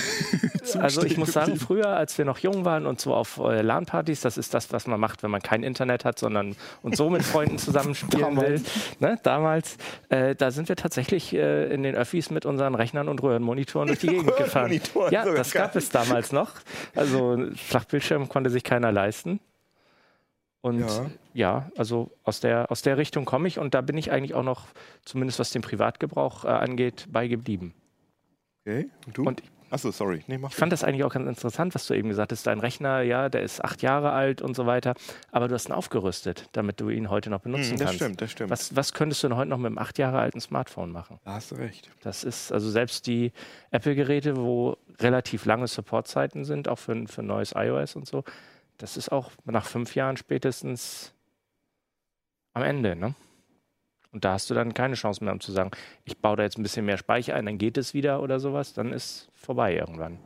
Also 0.81 1.03
ich 1.03 1.15
muss 1.15 1.31
sagen, 1.31 1.55
früher, 1.55 1.87
als 1.95 2.17
wir 2.17 2.25
noch 2.25 2.39
jung 2.39 2.65
waren 2.65 2.85
und 2.87 2.99
so 2.99 3.13
auf 3.13 3.37
äh, 3.37 3.61
LAN-Partys, 3.61 4.19
das 4.19 4.37
ist 4.37 4.53
das, 4.53 4.73
was 4.73 4.85
man 4.85 4.99
macht, 4.99 5.23
wenn 5.23 5.31
man 5.31 5.41
kein 5.41 5.63
Internet 5.63 6.03
hat, 6.03 6.19
sondern 6.19 6.57
und 6.81 6.97
so 6.97 7.09
mit 7.09 7.23
Freunden 7.23 7.57
zusammenspielen 7.57 8.35
will. 8.35 8.59
Damals. 8.59 8.99
Ne? 8.99 9.17
Damals, 9.23 9.77
äh, 10.09 10.35
da 10.35 10.51
sind 10.51 10.67
wir 10.67 10.75
tatsächlich 10.75 11.33
äh, 11.33 11.73
in 11.73 11.83
den 11.83 11.95
Öffis 11.95 12.31
mit 12.31 12.45
unseren 12.45 12.75
Rechnern 12.75 13.07
und 13.07 13.23
Röhrenmonitoren 13.23 13.87
durch 13.87 13.99
die 13.99 14.07
Gegend 14.17 14.35
gefahren. 14.35 14.77
Ja, 15.09 15.23
das 15.23 15.51
gab 15.53 15.73
es 15.77 15.87
damals 15.89 16.33
noch. 16.33 16.51
Also 16.95 17.37
Flachbildschirm 17.55 18.27
konnte 18.27 18.49
sich 18.49 18.65
keiner 18.65 18.91
leisten. 18.91 19.39
Und 20.67 20.79
Ja. 20.79 21.05
ja, 21.33 21.71
also 21.77 22.11
aus 22.23 22.39
der, 22.39 22.69
aus 22.71 22.81
der 22.81 22.97
Richtung 22.97 23.25
komme 23.25 23.47
ich 23.47 23.59
und 23.59 23.73
da 23.73 23.81
bin 23.81 23.97
ich 23.97 24.11
eigentlich 24.11 24.33
auch 24.33 24.43
noch, 24.43 24.67
zumindest 25.05 25.39
was 25.39 25.51
den 25.51 25.61
Privatgebrauch 25.61 26.45
äh, 26.45 26.49
angeht, 26.49 27.07
beigeblieben. 27.09 27.73
Okay, 28.65 28.89
und 29.05 29.17
du? 29.17 29.23
Und 29.23 29.43
Achso, 29.69 29.91
sorry. 29.91 30.23
Nee, 30.27 30.37
mach 30.37 30.49
Ich 30.51 30.55
fand 30.55 30.71
das 30.71 30.85
eigentlich 30.85 31.03
auch 31.03 31.11
ganz 31.11 31.27
interessant, 31.27 31.75
was 31.75 31.85
du 31.87 31.93
eben 31.93 32.07
gesagt 32.07 32.31
hast. 32.31 32.47
Dein 32.47 32.61
Rechner, 32.61 33.01
ja, 33.01 33.27
der 33.27 33.41
ist 33.41 33.61
acht 33.61 33.81
Jahre 33.81 34.11
alt 34.13 34.41
und 34.41 34.55
so 34.55 34.65
weiter, 34.65 34.93
aber 35.33 35.49
du 35.49 35.55
hast 35.55 35.67
ihn 35.67 35.73
aufgerüstet, 35.73 36.47
damit 36.53 36.79
du 36.79 36.87
ihn 36.87 37.09
heute 37.09 37.29
noch 37.29 37.41
benutzen 37.41 37.71
Hm, 37.71 37.77
das 37.79 37.85
kannst. 37.87 37.95
stimmt, 37.97 38.21
das 38.21 38.31
stimmt. 38.31 38.49
Was, 38.49 38.77
was 38.77 38.93
könntest 38.93 39.23
du 39.23 39.27
denn 39.27 39.35
heute 39.35 39.49
noch 39.49 39.57
mit 39.57 39.65
einem 39.67 39.77
acht 39.77 39.97
Jahre 39.97 40.19
alten 40.19 40.39
Smartphone 40.39 40.93
machen? 40.93 41.19
Da 41.25 41.33
hast 41.33 41.51
du 41.51 41.55
recht. 41.55 41.89
Das 42.01 42.23
ist 42.23 42.53
also 42.53 42.69
selbst 42.69 43.07
die 43.07 43.33
Apple-Geräte, 43.71 44.37
wo 44.37 44.77
relativ 45.01 45.43
lange 45.43 45.67
Supportzeiten 45.67 46.45
sind, 46.45 46.69
auch 46.69 46.79
für, 46.79 47.05
für 47.07 47.21
neues 47.23 47.51
iOS 47.53 47.97
und 47.97 48.07
so, 48.07 48.23
das 48.77 48.97
ist 48.97 49.11
auch 49.11 49.31
nach 49.45 49.65
fünf 49.65 49.95
Jahren 49.95 50.17
spätestens 50.17 51.13
am 52.53 52.63
Ende, 52.63 52.95
ne? 52.95 53.15
Und 54.11 54.25
da 54.25 54.33
hast 54.33 54.49
du 54.49 54.53
dann 54.53 54.73
keine 54.73 54.95
Chance 54.95 55.23
mehr, 55.23 55.33
um 55.33 55.39
zu 55.39 55.51
sagen, 55.51 55.71
ich 56.05 56.17
baue 56.17 56.37
da 56.37 56.43
jetzt 56.43 56.57
ein 56.57 56.63
bisschen 56.63 56.85
mehr 56.85 56.97
Speicher 56.97 57.35
ein, 57.35 57.45
dann 57.45 57.57
geht 57.57 57.77
es 57.77 57.93
wieder 57.93 58.21
oder 58.21 58.39
sowas, 58.39 58.73
dann 58.73 58.93
ist 58.93 59.29
vorbei 59.35 59.75
irgendwann. 59.75 60.17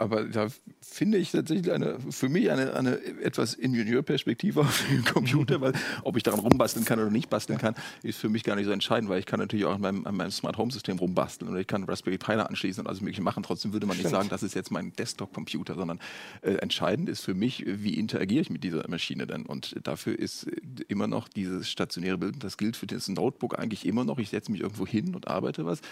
Aber 0.00 0.24
da 0.24 0.48
finde 0.80 1.18
ich 1.18 1.30
tatsächlich 1.30 1.70
eine, 1.70 1.98
für 2.08 2.30
mich 2.30 2.50
eine, 2.50 2.72
eine 2.72 3.02
etwas 3.22 3.52
Ingenieurperspektive 3.52 4.60
auf 4.60 4.82
den 4.90 5.04
Computer, 5.04 5.60
weil 5.60 5.74
ob 6.04 6.16
ich 6.16 6.22
daran 6.22 6.40
rumbasteln 6.40 6.86
kann 6.86 6.98
oder 6.98 7.10
nicht 7.10 7.28
basteln 7.28 7.58
kann, 7.58 7.74
ist 8.02 8.18
für 8.18 8.30
mich 8.30 8.42
gar 8.42 8.56
nicht 8.56 8.64
so 8.64 8.70
entscheidend, 8.70 9.10
weil 9.10 9.18
ich 9.18 9.26
kann 9.26 9.40
natürlich 9.40 9.66
auch 9.66 9.74
an 9.74 9.82
meinem, 9.82 10.06
an 10.06 10.16
meinem 10.16 10.30
Smart 10.30 10.56
Home 10.56 10.72
System 10.72 10.98
rumbasteln 10.98 11.50
oder 11.50 11.60
ich 11.60 11.66
kann 11.66 11.84
Raspberry 11.84 12.16
Pi 12.16 12.32
da 12.32 12.44
anschließen 12.44 12.80
und 12.80 12.86
alles 12.86 13.02
mögliche 13.02 13.20
machen. 13.20 13.42
Trotzdem 13.42 13.74
würde 13.74 13.86
man 13.86 13.98
nicht 13.98 14.08
sagen, 14.08 14.30
das 14.30 14.42
ist 14.42 14.54
jetzt 14.54 14.70
mein 14.70 14.94
Desktop-Computer, 14.94 15.74
sondern 15.74 16.00
äh, 16.40 16.52
entscheidend 16.54 17.10
ist 17.10 17.20
für 17.20 17.34
mich, 17.34 17.64
wie 17.66 17.92
interagiere 17.92 18.40
ich 18.40 18.48
mit 18.48 18.64
dieser 18.64 18.88
Maschine 18.88 19.26
denn? 19.26 19.44
Und 19.44 19.76
dafür 19.82 20.18
ist 20.18 20.44
äh, 20.44 20.52
immer 20.88 21.08
noch 21.08 21.28
dieses 21.28 21.68
stationäre 21.68 22.16
Bild, 22.16 22.42
das 22.42 22.56
gilt 22.56 22.78
für 22.78 22.86
das 22.86 23.06
Notebook 23.08 23.58
eigentlich 23.58 23.84
immer 23.84 24.06
noch. 24.06 24.18
Ich 24.18 24.30
setze 24.30 24.50
mich 24.50 24.62
irgendwo 24.62 24.86
hin 24.86 25.14
und 25.14 25.28
arbeite 25.28 25.66
was. 25.66 25.82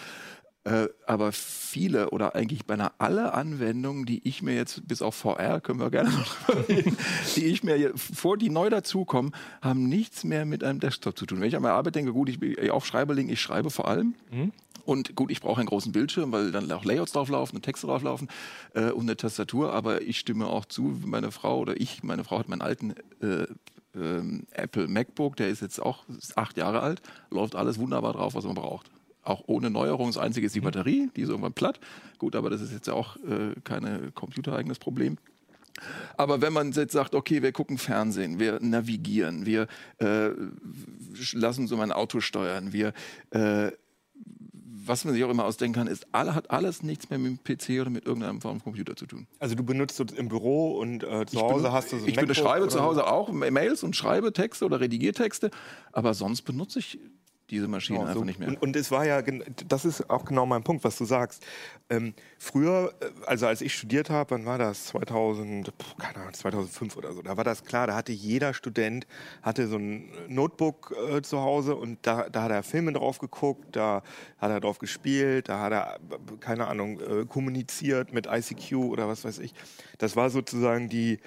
Äh, 0.68 0.88
aber 1.06 1.32
viele 1.32 2.10
oder 2.10 2.34
eigentlich 2.34 2.66
beinahe 2.66 2.90
alle 2.98 3.32
Anwendungen, 3.32 4.04
die 4.04 4.20
ich 4.28 4.42
mir 4.42 4.54
jetzt, 4.54 4.86
bis 4.86 5.00
auf 5.02 5.14
VR, 5.14 5.60
können 5.60 5.80
wir 5.80 5.90
gerne 5.90 6.10
noch 6.48 6.68
reden, 6.68 6.96
die 7.36 7.44
ich 7.46 7.62
mir 7.62 7.74
hier- 7.76 7.92
vor 7.96 8.36
die 8.36 8.50
neu 8.50 8.68
dazukommen, 8.68 9.32
haben 9.62 9.88
nichts 9.88 10.24
mehr 10.24 10.44
mit 10.44 10.62
einem 10.64 10.80
Desktop 10.80 11.16
zu 11.18 11.24
tun. 11.26 11.40
Wenn 11.40 11.48
ich 11.48 11.56
an 11.56 11.62
meine 11.62 11.74
Arbeit 11.74 11.94
denke, 11.94 12.12
gut, 12.12 12.28
ich 12.28 12.38
bin 12.38 12.70
auch 12.70 12.84
Schreiberling, 12.84 13.28
ich 13.28 13.40
schreibe 13.40 13.70
vor 13.70 13.88
allem. 13.88 14.14
Und 14.84 15.14
gut, 15.16 15.30
ich 15.30 15.40
brauche 15.40 15.60
einen 15.60 15.68
großen 15.68 15.92
Bildschirm, 15.92 16.32
weil 16.32 16.50
dann 16.50 16.70
auch 16.72 16.84
Layouts 16.84 17.12
drauflaufen 17.12 17.56
und 17.56 17.62
Texte 17.62 17.86
drauflaufen 17.86 18.28
äh, 18.74 18.90
und 18.90 19.02
eine 19.02 19.16
Tastatur. 19.16 19.72
Aber 19.72 20.02
ich 20.02 20.18
stimme 20.18 20.46
auch 20.48 20.64
zu, 20.64 20.98
meine 21.04 21.30
Frau 21.30 21.58
oder 21.60 21.80
ich, 21.80 22.02
meine 22.02 22.24
Frau 22.24 22.38
hat 22.38 22.48
meinen 22.48 22.62
alten 22.62 22.94
äh, 23.22 23.46
ähm, 23.94 24.44
Apple 24.52 24.88
MacBook, 24.88 25.36
der 25.36 25.48
ist 25.48 25.62
jetzt 25.62 25.80
auch 25.80 26.04
acht 26.36 26.56
Jahre 26.56 26.80
alt, 26.80 27.00
läuft 27.30 27.54
alles 27.54 27.78
wunderbar 27.78 28.12
drauf, 28.14 28.34
was 28.34 28.44
man 28.44 28.54
braucht. 28.54 28.90
Auch 29.28 29.42
ohne 29.46 29.70
Neuerung. 29.70 30.06
Das 30.08 30.16
Einzige 30.18 30.46
ist 30.46 30.54
die 30.54 30.60
Batterie, 30.60 31.10
die 31.16 31.20
ist 31.22 31.28
irgendwann 31.28 31.52
platt. 31.52 31.80
Gut, 32.18 32.34
aber 32.34 32.48
das 32.50 32.60
ist 32.60 32.72
jetzt 32.72 32.88
auch 32.88 33.16
äh, 33.16 33.54
kein 33.64 34.12
computereigenes 34.14 34.78
Problem. 34.78 35.18
Aber 36.16 36.40
wenn 36.40 36.52
man 36.52 36.72
jetzt 36.72 36.92
sagt, 36.92 37.14
okay, 37.14 37.42
wir 37.42 37.52
gucken 37.52 37.78
Fernsehen, 37.78 38.40
wir 38.40 38.58
navigieren, 38.60 39.46
wir 39.46 39.68
äh, 39.98 40.30
lassen 41.32 41.66
so 41.68 41.76
mein 41.76 41.92
Auto 41.92 42.20
steuern, 42.20 42.72
wir 42.72 42.92
äh, 43.30 43.70
was 44.90 45.04
man 45.04 45.12
sich 45.12 45.22
auch 45.22 45.28
immer 45.28 45.44
ausdenken 45.44 45.74
kann, 45.80 45.86
ist, 45.86 46.06
alle, 46.12 46.34
hat 46.34 46.50
alles 46.50 46.82
nichts 46.82 47.10
mehr 47.10 47.18
mit 47.18 47.30
dem 47.30 47.44
PC 47.44 47.82
oder 47.82 47.90
mit 47.90 48.06
irgendeinem 48.06 48.40
Form 48.40 48.54
von 48.58 48.64
Computer 48.72 48.96
zu 48.96 49.04
tun. 49.06 49.26
Also 49.38 49.54
du 49.54 49.62
benutzt 49.62 50.00
es 50.00 50.12
im 50.16 50.28
Büro 50.28 50.78
und 50.78 51.04
äh, 51.04 51.26
zu 51.26 51.36
Ich 51.36 51.42
Hause 51.42 51.64
benut- 51.64 51.72
hast 51.72 51.92
du 51.92 51.98
so 51.98 52.04
ein 52.04 52.08
Ich 52.08 52.16
MacBook 52.16 52.34
schreibe 52.36 52.62
oder 52.64 52.72
zu 52.72 52.80
Hause 52.82 53.06
auch 53.06 53.30
Ma- 53.30 53.50
Mails 53.50 53.82
und 53.82 53.94
schreibe 53.94 54.32
Texte 54.32 54.64
oder 54.64 54.80
redigiere 54.80 55.12
Texte, 55.12 55.50
aber 55.92 56.14
sonst 56.14 56.40
benutze 56.42 56.78
ich 56.78 56.98
diese 57.50 57.68
Maschine 57.68 57.98
Ja, 57.98 58.04
einfach 58.06 58.20
so. 58.20 58.24
nicht 58.24 58.38
mehr. 58.38 58.48
Und, 58.48 58.60
und 58.60 58.76
es 58.76 58.90
war 58.90 59.06
ja, 59.06 59.22
das 59.22 59.84
ist 59.84 60.10
auch 60.10 60.24
genau 60.24 60.46
mein 60.46 60.62
Punkt, 60.62 60.84
was 60.84 60.96
du 60.96 61.04
sagst. 61.04 61.44
Ähm, 61.90 62.14
früher, 62.38 62.92
äh, 63.00 63.06
also 63.26 63.46
als 63.46 63.60
ich 63.60 63.74
studiert 63.74 64.10
habe, 64.10 64.32
wann 64.32 64.46
war 64.46 64.58
das? 64.58 64.86
2000, 64.86 65.76
puh, 65.78 65.94
keine 65.98 66.16
Ahnung, 66.16 66.34
2005 66.34 66.96
oder 66.96 67.12
so. 67.12 67.22
Da 67.22 67.36
war 67.36 67.44
das 67.44 67.64
klar, 67.64 67.86
da 67.86 67.94
hatte 67.96 68.12
jeder 68.12 68.52
Student 68.54 69.06
hatte 69.42 69.68
so 69.68 69.76
ein 69.76 70.10
Notebook 70.28 70.94
äh, 71.10 71.22
zu 71.22 71.40
Hause 71.40 71.76
und 71.76 71.98
da, 72.02 72.28
da 72.28 72.42
hat 72.42 72.50
er 72.50 72.62
Filme 72.62 72.92
drauf 72.92 73.18
geguckt, 73.18 73.76
da 73.76 74.02
hat 74.38 74.50
er 74.50 74.60
drauf 74.60 74.78
gespielt, 74.78 75.48
da 75.48 75.60
hat 75.60 75.72
er, 75.72 75.98
keine 76.40 76.66
Ahnung, 76.66 77.00
äh, 77.00 77.24
kommuniziert 77.24 78.12
mit 78.12 78.26
ICQ 78.26 78.74
oder 78.74 79.08
was 79.08 79.24
weiß 79.24 79.38
ich. 79.38 79.54
Das 79.98 80.16
war 80.16 80.30
sozusagen 80.30 80.88
die, 80.88 81.18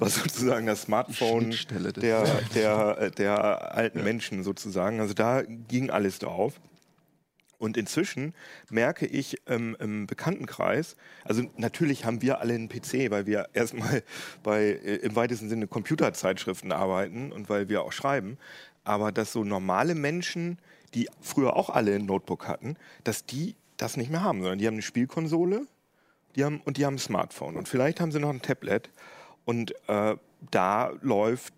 war 0.00 0.08
sozusagen 0.08 0.66
das 0.66 0.82
Smartphone 0.82 1.54
der, 1.70 2.24
der, 2.54 2.98
äh, 2.98 3.10
der 3.10 3.74
alten 3.74 4.02
Menschen 4.02 4.42
sozusagen. 4.42 5.00
Also 5.00 5.14
da 5.14 5.42
ging 5.42 5.90
alles 5.90 6.18
drauf. 6.18 6.60
Und 7.58 7.78
inzwischen 7.78 8.34
merke 8.68 9.06
ich 9.06 9.40
ähm, 9.46 9.76
im 9.80 10.06
Bekanntenkreis, 10.06 10.94
also 11.24 11.42
natürlich 11.56 12.04
haben 12.04 12.20
wir 12.20 12.40
alle 12.40 12.54
einen 12.54 12.68
PC, 12.68 13.10
weil 13.10 13.26
wir 13.26 13.48
erstmal 13.54 14.02
bei 14.42 14.64
äh, 14.64 14.96
im 14.96 15.16
weitesten 15.16 15.48
Sinne 15.48 15.66
Computerzeitschriften 15.66 16.70
arbeiten 16.70 17.32
und 17.32 17.48
weil 17.48 17.70
wir 17.70 17.82
auch 17.82 17.92
schreiben, 17.92 18.36
aber 18.84 19.10
dass 19.10 19.32
so 19.32 19.42
normale 19.42 19.94
Menschen, 19.94 20.58
die 20.92 21.08
früher 21.22 21.56
auch 21.56 21.70
alle 21.70 21.94
ein 21.94 22.04
Notebook 22.04 22.46
hatten, 22.46 22.76
dass 23.04 23.24
die 23.24 23.56
das 23.78 23.96
nicht 23.96 24.10
mehr 24.10 24.22
haben, 24.22 24.40
sondern 24.40 24.58
die 24.58 24.66
haben 24.66 24.74
eine 24.74 24.82
Spielkonsole 24.82 25.66
die 26.36 26.44
haben, 26.44 26.60
und 26.64 26.76
die 26.76 26.84
haben 26.84 26.96
ein 26.96 26.98
Smartphone 26.98 27.56
und 27.56 27.68
vielleicht 27.68 28.00
haben 28.00 28.12
sie 28.12 28.20
noch 28.20 28.30
ein 28.30 28.42
Tablet 28.42 28.90
und 29.46 29.72
äh, 29.88 30.16
da 30.50 30.90
läuft 31.00 31.54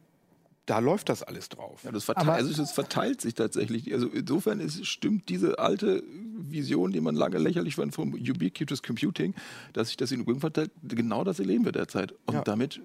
da 0.67 0.81
läuft 0.81 1.09
das 1.09 1.23
alles 1.23 1.49
drauf. 1.49 1.81
Ja, 1.83 1.93
das, 1.93 2.05
verteilt, 2.05 2.29
also 2.29 2.53
das 2.55 2.73
verteilt 2.73 3.23
sich 3.23 3.33
tatsächlich. 3.33 3.91
Also 3.95 4.09
insofern 4.09 4.61
ist, 4.61 4.85
stimmt 4.87 5.31
diese 5.31 5.59
alte 5.59 6.03
Vision, 6.37 6.93
die 6.93 7.01
man 7.01 7.15
lange 7.15 7.39
lächerlich 7.39 7.77
fand 7.77 7.95
vom 7.95 8.13
Ubiquitous 8.13 8.83
Computing, 8.83 9.35
dass 9.73 9.89
sich 9.89 9.97
das 9.97 10.13
in 10.13 10.21
Rücken 10.21 10.41
verteilt, 10.41 10.71
genau 10.83 11.25
das 11.25 11.39
erleben 11.41 11.65
wir 11.65 11.73
derzeit. 11.73 12.13
Und 12.27 12.35
Ja. 12.35 12.43
damit 12.43 12.83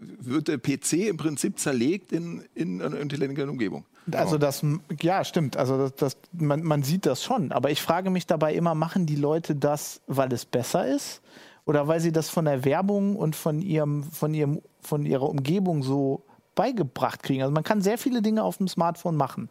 wird 0.00 0.48
der 0.48 0.58
PC 0.58 1.08
im 1.08 1.16
Prinzip 1.16 1.60
zerlegt 1.60 2.10
in, 2.10 2.42
in 2.56 2.82
einer 2.82 2.98
intelligenten 2.98 3.48
Umgebung. 3.48 3.84
Also 4.10 4.36
das, 4.36 4.64
ja, 5.00 5.22
stimmt. 5.24 5.56
Also 5.56 5.78
das, 5.78 5.94
das, 5.94 6.16
man, 6.32 6.64
man 6.64 6.82
sieht 6.82 7.06
das 7.06 7.22
schon. 7.22 7.52
Aber 7.52 7.70
ich 7.70 7.80
frage 7.80 8.10
mich 8.10 8.26
dabei 8.26 8.52
immer, 8.54 8.74
machen 8.74 9.06
die 9.06 9.14
Leute 9.14 9.54
das, 9.54 10.00
weil 10.08 10.32
es 10.32 10.44
besser 10.44 10.88
ist? 10.88 11.22
Oder 11.64 11.86
weil 11.88 12.00
sie 12.00 12.12
das 12.12 12.28
von 12.28 12.44
der 12.44 12.64
Werbung 12.64 13.16
und 13.16 13.36
von 13.36 13.60
ihrem, 13.60 14.02
von 14.04 14.34
ihrem, 14.34 14.60
von 14.80 15.06
ihrer 15.06 15.28
Umgebung 15.28 15.82
so 15.82 16.24
beigebracht 16.54 17.22
kriegen? 17.22 17.42
Also 17.42 17.52
man 17.52 17.64
kann 17.64 17.80
sehr 17.82 17.98
viele 17.98 18.22
Dinge 18.22 18.42
auf 18.42 18.58
dem 18.58 18.68
Smartphone 18.68 19.16
machen. 19.16 19.48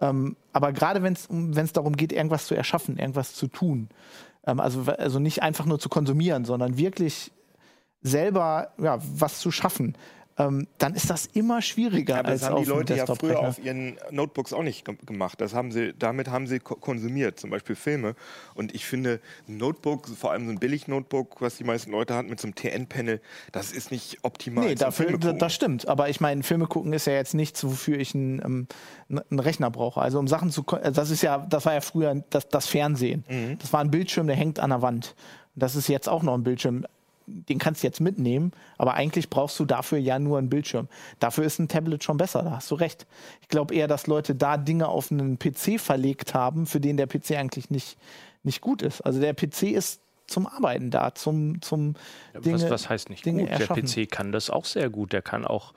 Ähm, 0.00 0.36
aber 0.52 0.72
gerade 0.72 1.02
wenn 1.02 1.12
es 1.12 1.72
darum 1.72 1.96
geht, 1.96 2.12
irgendwas 2.12 2.46
zu 2.46 2.54
erschaffen, 2.54 2.98
irgendwas 2.98 3.34
zu 3.34 3.46
tun, 3.46 3.88
ähm, 4.46 4.60
also, 4.60 4.82
also 4.92 5.18
nicht 5.18 5.42
einfach 5.42 5.66
nur 5.66 5.78
zu 5.78 5.88
konsumieren, 5.88 6.44
sondern 6.44 6.76
wirklich 6.76 7.32
selber 8.02 8.72
ja, 8.78 8.98
was 9.00 9.38
zu 9.38 9.50
schaffen, 9.50 9.96
ähm, 10.36 10.66
dann 10.78 10.94
ist 10.94 11.10
das 11.10 11.26
immer 11.26 11.62
schwieriger 11.62 12.24
als 12.24 12.40
das 12.40 12.50
haben 12.50 12.56
auf 12.56 12.64
die 12.64 12.68
Leute 12.70 12.96
ja 12.96 13.06
früher 13.06 13.38
auf 13.38 13.58
ihren 13.64 13.96
Notebooks 14.10 14.52
auch 14.52 14.62
nicht 14.64 14.84
ge- 14.84 14.96
gemacht. 15.06 15.40
Das 15.40 15.54
haben 15.54 15.70
sie, 15.70 15.94
damit 15.96 16.28
haben 16.28 16.46
sie 16.48 16.58
ko- 16.58 16.74
konsumiert, 16.74 17.38
zum 17.38 17.50
Beispiel 17.50 17.76
Filme. 17.76 18.16
Und 18.54 18.74
ich 18.74 18.84
finde, 18.84 19.20
ein 19.48 19.58
Notebook, 19.58 20.08
vor 20.08 20.32
allem 20.32 20.46
so 20.46 20.50
ein 20.52 20.58
Billig-Notebook, 20.58 21.40
was 21.40 21.56
die 21.56 21.64
meisten 21.64 21.92
Leute 21.92 22.14
haben 22.14 22.28
mit 22.28 22.40
so 22.40 22.48
einem 22.48 22.54
TN-Panel, 22.56 23.20
das 23.52 23.70
ist 23.70 23.92
nicht 23.92 24.18
optimal. 24.22 24.64
Nee, 24.66 24.74
dafür, 24.74 25.16
das 25.18 25.54
stimmt. 25.54 25.86
Aber 25.86 26.08
ich 26.08 26.20
meine, 26.20 26.42
Filme 26.42 26.66
gucken 26.66 26.92
ist 26.92 27.06
ja 27.06 27.12
jetzt 27.12 27.34
nichts, 27.34 27.62
wofür 27.62 27.98
ich 27.98 28.14
einen, 28.14 28.42
ähm, 28.44 28.66
einen 29.30 29.38
Rechner 29.40 29.70
brauche. 29.70 30.00
Also 30.00 30.18
um 30.18 30.26
Sachen 30.26 30.50
zu, 30.50 30.64
äh, 30.82 30.90
das 30.90 31.10
ist 31.10 31.22
ja, 31.22 31.38
das 31.38 31.64
war 31.64 31.74
ja 31.74 31.80
früher 31.80 32.24
das, 32.30 32.48
das 32.48 32.66
Fernsehen. 32.66 33.24
Mhm. 33.28 33.58
Das 33.60 33.72
war 33.72 33.80
ein 33.80 33.90
Bildschirm, 33.92 34.26
der 34.26 34.36
hängt 34.36 34.58
an 34.58 34.70
der 34.70 34.82
Wand. 34.82 35.14
Das 35.54 35.76
ist 35.76 35.86
jetzt 35.88 36.08
auch 36.08 36.24
noch 36.24 36.34
ein 36.34 36.42
Bildschirm. 36.42 36.84
Den 37.26 37.58
kannst 37.58 37.82
du 37.82 37.86
jetzt 37.86 38.00
mitnehmen, 38.00 38.52
aber 38.78 38.94
eigentlich 38.94 39.30
brauchst 39.30 39.58
du 39.58 39.64
dafür 39.64 39.98
ja 39.98 40.18
nur 40.18 40.38
einen 40.38 40.50
Bildschirm. 40.50 40.88
Dafür 41.20 41.44
ist 41.44 41.58
ein 41.58 41.68
Tablet 41.68 42.04
schon 42.04 42.16
besser, 42.16 42.42
da 42.42 42.52
hast 42.52 42.70
du 42.70 42.74
recht. 42.74 43.06
Ich 43.40 43.48
glaube 43.48 43.74
eher, 43.74 43.88
dass 43.88 44.06
Leute 44.06 44.34
da 44.34 44.56
Dinge 44.56 44.88
auf 44.88 45.10
einen 45.10 45.38
PC 45.38 45.80
verlegt 45.80 46.34
haben, 46.34 46.66
für 46.66 46.80
den 46.80 46.96
der 46.96 47.06
PC 47.06 47.32
eigentlich 47.32 47.70
nicht, 47.70 47.96
nicht 48.42 48.60
gut 48.60 48.82
ist. 48.82 49.00
Also 49.00 49.20
der 49.20 49.34
PC 49.34 49.62
ist 49.72 50.00
zum 50.26 50.46
Arbeiten 50.46 50.90
da, 50.90 51.14
zum, 51.14 51.60
zum 51.62 51.94
Dinge, 52.44 52.62
was, 52.62 52.70
was 52.70 52.88
heißt 52.88 53.10
nicht 53.10 53.24
Dinge 53.24 53.42
gut? 53.42 53.50
Der 53.50 53.60
erschaffen. 53.60 53.84
PC 53.84 54.10
kann 54.10 54.32
das 54.32 54.50
auch 54.50 54.64
sehr 54.64 54.90
gut. 54.90 55.12
Der 55.12 55.22
kann 55.22 55.46
auch 55.46 55.72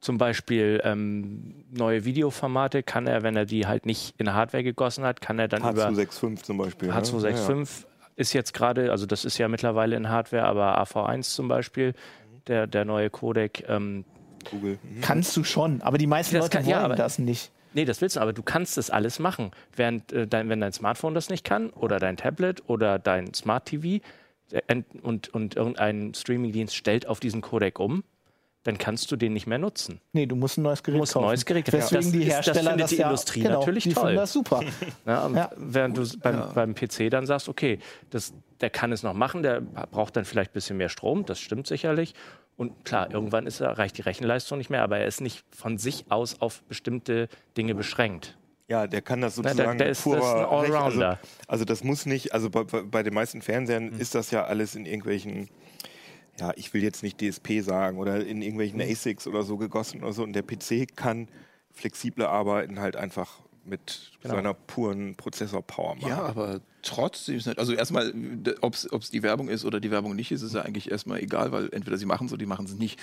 zum 0.00 0.18
Beispiel 0.18 0.80
ähm, 0.84 1.64
neue 1.70 2.04
Videoformate, 2.04 2.82
kann 2.82 3.06
er, 3.06 3.22
wenn 3.22 3.36
er 3.36 3.44
die 3.46 3.66
halt 3.66 3.86
nicht 3.86 4.14
in 4.18 4.32
Hardware 4.32 4.64
gegossen 4.64 5.04
hat, 5.04 5.20
kann 5.20 5.38
er 5.38 5.48
dann 5.48 5.62
über 5.62 5.88
H265 5.88 6.42
zum 6.42 6.58
Beispiel. 6.58 6.88
ne? 6.88 6.94
H265 6.94 7.84
ist 8.22 8.32
jetzt 8.32 8.54
gerade, 8.54 8.90
also 8.90 9.04
das 9.06 9.24
ist 9.26 9.36
ja 9.38 9.48
mittlerweile 9.48 9.96
in 9.96 10.08
Hardware, 10.08 10.44
aber 10.44 10.80
AV1 10.82 11.22
zum 11.34 11.48
Beispiel, 11.48 11.92
der, 12.46 12.66
der 12.66 12.84
neue 12.86 13.10
Codec, 13.10 13.64
ähm, 13.68 14.04
Google. 14.50 14.78
Mhm. 14.82 15.00
Kannst 15.02 15.36
du 15.36 15.44
schon, 15.44 15.82
aber 15.82 15.98
die 15.98 16.06
meisten 16.06 16.34
Das 16.36 16.44
Leute 16.46 16.56
kann- 16.58 16.66
wollen 16.66 16.70
ja, 16.72 16.80
aber- 16.84 16.96
das 16.96 17.18
nicht. 17.18 17.52
Nee, 17.74 17.84
das 17.86 18.00
willst 18.02 18.16
du, 18.16 18.20
aber 18.20 18.32
du 18.34 18.42
kannst 18.42 18.76
das 18.76 18.90
alles 18.90 19.18
machen. 19.18 19.50
Während 19.74 20.12
äh, 20.12 20.26
dein, 20.26 20.48
wenn 20.50 20.60
dein 20.60 20.72
Smartphone 20.72 21.14
das 21.14 21.30
nicht 21.30 21.42
kann 21.44 21.70
oder 21.70 21.98
dein 21.98 22.16
Tablet 22.18 22.62
oder 22.68 22.98
dein 22.98 23.32
Smart 23.32 23.64
TV 23.66 24.04
äh, 24.50 24.82
und, 25.02 25.28
und 25.32 25.56
irgendein 25.56 26.12
Streamingdienst 26.14 26.76
stellt 26.76 27.06
auf 27.06 27.18
diesen 27.18 27.40
Codec 27.40 27.78
um, 27.78 28.04
dann 28.64 28.78
kannst 28.78 29.10
du 29.10 29.16
den 29.16 29.32
nicht 29.32 29.46
mehr 29.46 29.58
nutzen. 29.58 30.00
Nee, 30.12 30.26
du 30.26 30.36
musst 30.36 30.56
ein 30.58 30.62
neues 30.62 30.82
Gerät 30.82 30.94
Du 30.96 30.98
musst 31.00 31.12
ein 31.12 31.14
kaufen. 31.14 31.26
neues 31.26 31.44
Gerät 31.44 31.64
kaufen. 31.64 31.78
Deswegen 31.80 32.02
Das 32.02 32.12
die 32.12 32.18
ist- 32.18 32.28
das 32.28 32.34
Hersteller 32.46 32.70
findet 32.70 32.90
die 32.90 32.96
ja, 32.96 33.06
Industrie 33.06 33.40
genau, 33.42 33.58
natürlich 33.60 33.84
die 33.84 33.92
toll. 33.94 34.02
finden 34.04 34.16
das 34.16 34.32
super. 34.32 34.60
Ja, 35.06 35.26
und 35.26 35.34
Ja. 35.36 35.50
während 35.56 35.96
du 35.98 36.06
beim, 36.20 36.42
beim 36.54 36.74
PC 36.74 37.10
dann 37.10 37.26
sagst, 37.26 37.48
okay, 37.48 37.78
das, 38.10 38.32
der 38.60 38.70
kann 38.70 38.92
es 38.92 39.02
noch 39.02 39.14
machen, 39.14 39.42
der 39.42 39.60
braucht 39.60 40.16
dann 40.16 40.24
vielleicht 40.24 40.50
ein 40.52 40.54
bisschen 40.54 40.76
mehr 40.76 40.88
Strom, 40.88 41.24
das 41.26 41.40
stimmt 41.40 41.66
sicherlich. 41.66 42.14
Und 42.56 42.84
klar, 42.84 43.10
irgendwann 43.10 43.46
ist 43.46 43.60
er, 43.60 43.78
reicht 43.78 43.98
die 43.98 44.02
Rechenleistung 44.02 44.58
nicht 44.58 44.70
mehr, 44.70 44.82
aber 44.82 44.98
er 44.98 45.06
ist 45.06 45.20
nicht 45.20 45.42
von 45.50 45.78
sich 45.78 46.04
aus 46.10 46.40
auf 46.40 46.62
bestimmte 46.64 47.28
Dinge 47.56 47.74
beschränkt. 47.74 48.36
Ja, 48.68 48.86
der 48.86 49.02
kann 49.02 49.20
das 49.20 49.34
der- 49.34 49.50
sozusagen 49.50 49.78
der 49.78 49.88
ist- 49.88 50.02
purer 50.04 50.16
das 50.18 50.24
ist 50.26 50.34
ein 50.34 50.44
Rech- 50.44 50.50
Allrounder. 50.76 51.08
Also, 51.08 51.20
also 51.48 51.64
das 51.64 51.82
muss 51.82 52.06
nicht, 52.06 52.32
also 52.32 52.48
bei, 52.48 52.62
bei 52.64 52.82
bei 52.82 53.02
den 53.02 53.12
meisten 53.14 53.42
Fernsehern 53.42 53.88
ist 53.98 54.14
das 54.14 54.30
ja 54.30 54.44
alles 54.44 54.76
in 54.76 54.86
irgendwelchen, 54.86 55.48
ja, 56.38 56.52
ich 56.56 56.72
will 56.72 56.82
jetzt 56.82 57.02
nicht 57.02 57.20
DSP 57.20 57.60
sagen 57.60 57.98
oder 57.98 58.24
in 58.24 58.42
irgendwelchen 58.42 58.80
ASICs 58.80 59.26
oder 59.26 59.42
so 59.42 59.56
gegossen 59.56 60.02
oder 60.02 60.12
so. 60.12 60.22
Und 60.22 60.32
der 60.32 60.42
PC 60.42 60.96
kann 60.96 61.28
flexibler 61.72 62.30
arbeiten, 62.30 62.80
halt 62.80 62.96
einfach 62.96 63.40
mit 63.64 64.11
seiner 64.22 64.54
puren 64.54 65.14
Prozessor-Power 65.16 65.96
machen. 65.96 66.08
Ja, 66.08 66.22
aber 66.22 66.60
trotzdem 66.82 67.36
ist 67.36 67.46
nicht, 67.46 67.58
also 67.58 67.72
erstmal, 67.72 68.12
ob 68.60 68.74
es 68.74 69.10
die 69.10 69.22
Werbung 69.22 69.48
ist 69.48 69.64
oder 69.64 69.80
die 69.80 69.90
Werbung 69.90 70.14
nicht 70.14 70.32
ist, 70.32 70.42
ist 70.42 70.54
ja 70.54 70.62
eigentlich 70.62 70.90
erstmal 70.90 71.20
egal, 71.20 71.52
weil 71.52 71.68
entweder 71.72 71.96
sie 71.98 72.06
machen 72.06 72.26
es 72.26 72.32
oder 72.32 72.40
die 72.40 72.46
machen 72.46 72.66
es 72.66 72.74
nicht. 72.74 73.00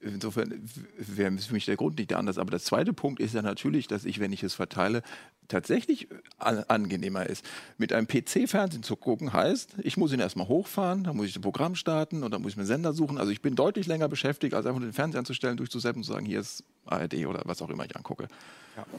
Insofern 0.00 0.68
wäre 0.96 1.30
für 1.38 1.52
mich 1.52 1.64
der 1.64 1.76
Grund 1.76 1.96
nicht 1.96 2.12
anders. 2.14 2.36
Aber 2.36 2.50
der 2.50 2.58
zweite 2.58 2.92
Punkt 2.92 3.20
ist 3.20 3.34
ja 3.34 3.42
natürlich, 3.42 3.86
dass 3.86 4.04
ich, 4.04 4.18
wenn 4.18 4.32
ich 4.32 4.42
es 4.42 4.52
verteile, 4.54 5.02
tatsächlich 5.46 6.08
an, 6.38 6.64
angenehmer 6.66 7.26
ist. 7.26 7.44
Mit 7.78 7.92
einem 7.92 8.08
PC-Fernsehen 8.08 8.82
zu 8.82 8.96
gucken 8.96 9.32
heißt, 9.32 9.76
ich 9.82 9.96
muss 9.96 10.12
ihn 10.12 10.18
erstmal 10.18 10.48
hochfahren, 10.48 11.04
dann 11.04 11.16
muss 11.16 11.26
ich 11.26 11.34
das 11.34 11.42
Programm 11.42 11.76
starten 11.76 12.24
und 12.24 12.32
dann 12.32 12.42
muss 12.42 12.52
ich 12.52 12.56
mir 12.56 12.62
einen 12.62 12.68
Sender 12.68 12.92
suchen. 12.92 13.16
Also 13.16 13.30
ich 13.30 13.42
bin 13.42 13.54
deutlich 13.54 13.86
länger 13.86 14.08
beschäftigt, 14.08 14.54
als 14.54 14.66
einfach 14.66 14.80
nur 14.80 14.88
den 14.88 14.94
Fernseher 14.94 15.20
anzustellen, 15.20 15.56
durchzuseppen 15.56 16.00
und 16.00 16.04
zu 16.04 16.12
sagen, 16.12 16.26
hier 16.26 16.40
ist 16.40 16.64
ARD 16.86 17.26
oder 17.26 17.42
was 17.44 17.62
auch 17.62 17.70
immer 17.70 17.84
ich 17.84 17.94
angucke. 17.94 18.26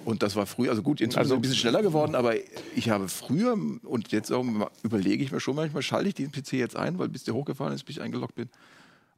Und 0.06 0.22
das 0.22 0.36
war 0.36 0.46
früher, 0.46 0.70
also 0.70 0.84
gut, 0.84 1.02
inzwischen 1.02 1.20
also, 1.20 1.36
ein 1.36 1.42
bisschen 1.42 1.58
schneller 1.64 1.82
geworden, 1.82 2.16
aber 2.16 2.34
ich 2.76 2.90
habe 2.90 3.08
früher 3.10 3.58
und 3.84 4.12
jetzt 4.12 4.32
auch 4.32 4.46
überlege 4.84 5.24
ich 5.24 5.32
mir 5.32 5.40
schon 5.40 5.56
manchmal, 5.56 5.82
schalte 5.82 6.10
ich 6.10 6.16
diesen 6.16 6.32
PC 6.32 6.54
jetzt 6.54 6.76
ein, 6.76 7.00
weil 7.00 7.10
bis 7.10 7.24
der 7.24 7.34
hochgefahren 7.34 7.74
ist, 7.74 7.84
bis 7.84 7.98
ich 7.98 8.02
eingeloggt 8.02 8.36
bin. 8.36 8.50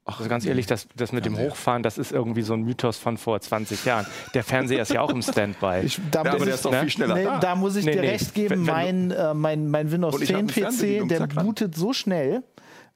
Ach, 0.08 0.20
Also 0.20 0.30
ganz 0.30 0.46
ehrlich, 0.46 0.68
das, 0.68 0.88
das 0.96 1.12
mit 1.12 1.26
dem 1.26 1.36
Hochfahren, 1.38 1.82
das 1.82 1.98
ist 1.98 2.12
irgendwie 2.12 2.44
so 2.44 2.54
ein 2.54 2.62
Mythos 2.62 2.98
von 3.00 3.18
vor 3.18 3.42
20 3.42 3.86
Jahren. 3.86 4.06
Der 4.36 4.44
Fernseher 4.44 4.84
ist 4.84 4.92
ja 4.94 5.02
auch 5.02 5.10
im 5.10 5.24
Standby. 5.24 5.82
Ich, 5.84 6.00
da, 6.12 6.24
Ja, 6.24 6.26
muss 6.26 6.36
aber 6.36 6.46
der 6.46 6.48
ich, 6.50 6.54
ist 6.54 6.66
doch 6.66 6.72
ne? 6.72 6.80
viel 6.82 6.90
schneller 6.92 7.16
nee, 7.16 7.24
da. 7.24 7.40
da 7.40 7.56
muss 7.56 7.76
ich 7.76 7.86
Nee, 7.86 7.94
dir 7.94 8.02
nee. 8.02 8.10
recht 8.10 8.34
geben, 8.36 8.68
Wenn- 8.68 8.68
wenn 8.68 9.08
mein, 9.08 9.12
äh, 9.12 9.34
mein, 9.34 9.70
mein 9.72 9.92
Windows 9.92 10.14
Und 10.14 10.22
ich 10.22 10.32
hab 10.32 10.48
10 10.52 10.64
eine 10.66 10.72
Fernbedienung, 10.72 11.08
PC, 11.10 11.34
der 11.34 11.42
bootet 11.44 11.76
so 11.76 11.92
schnell 11.92 12.44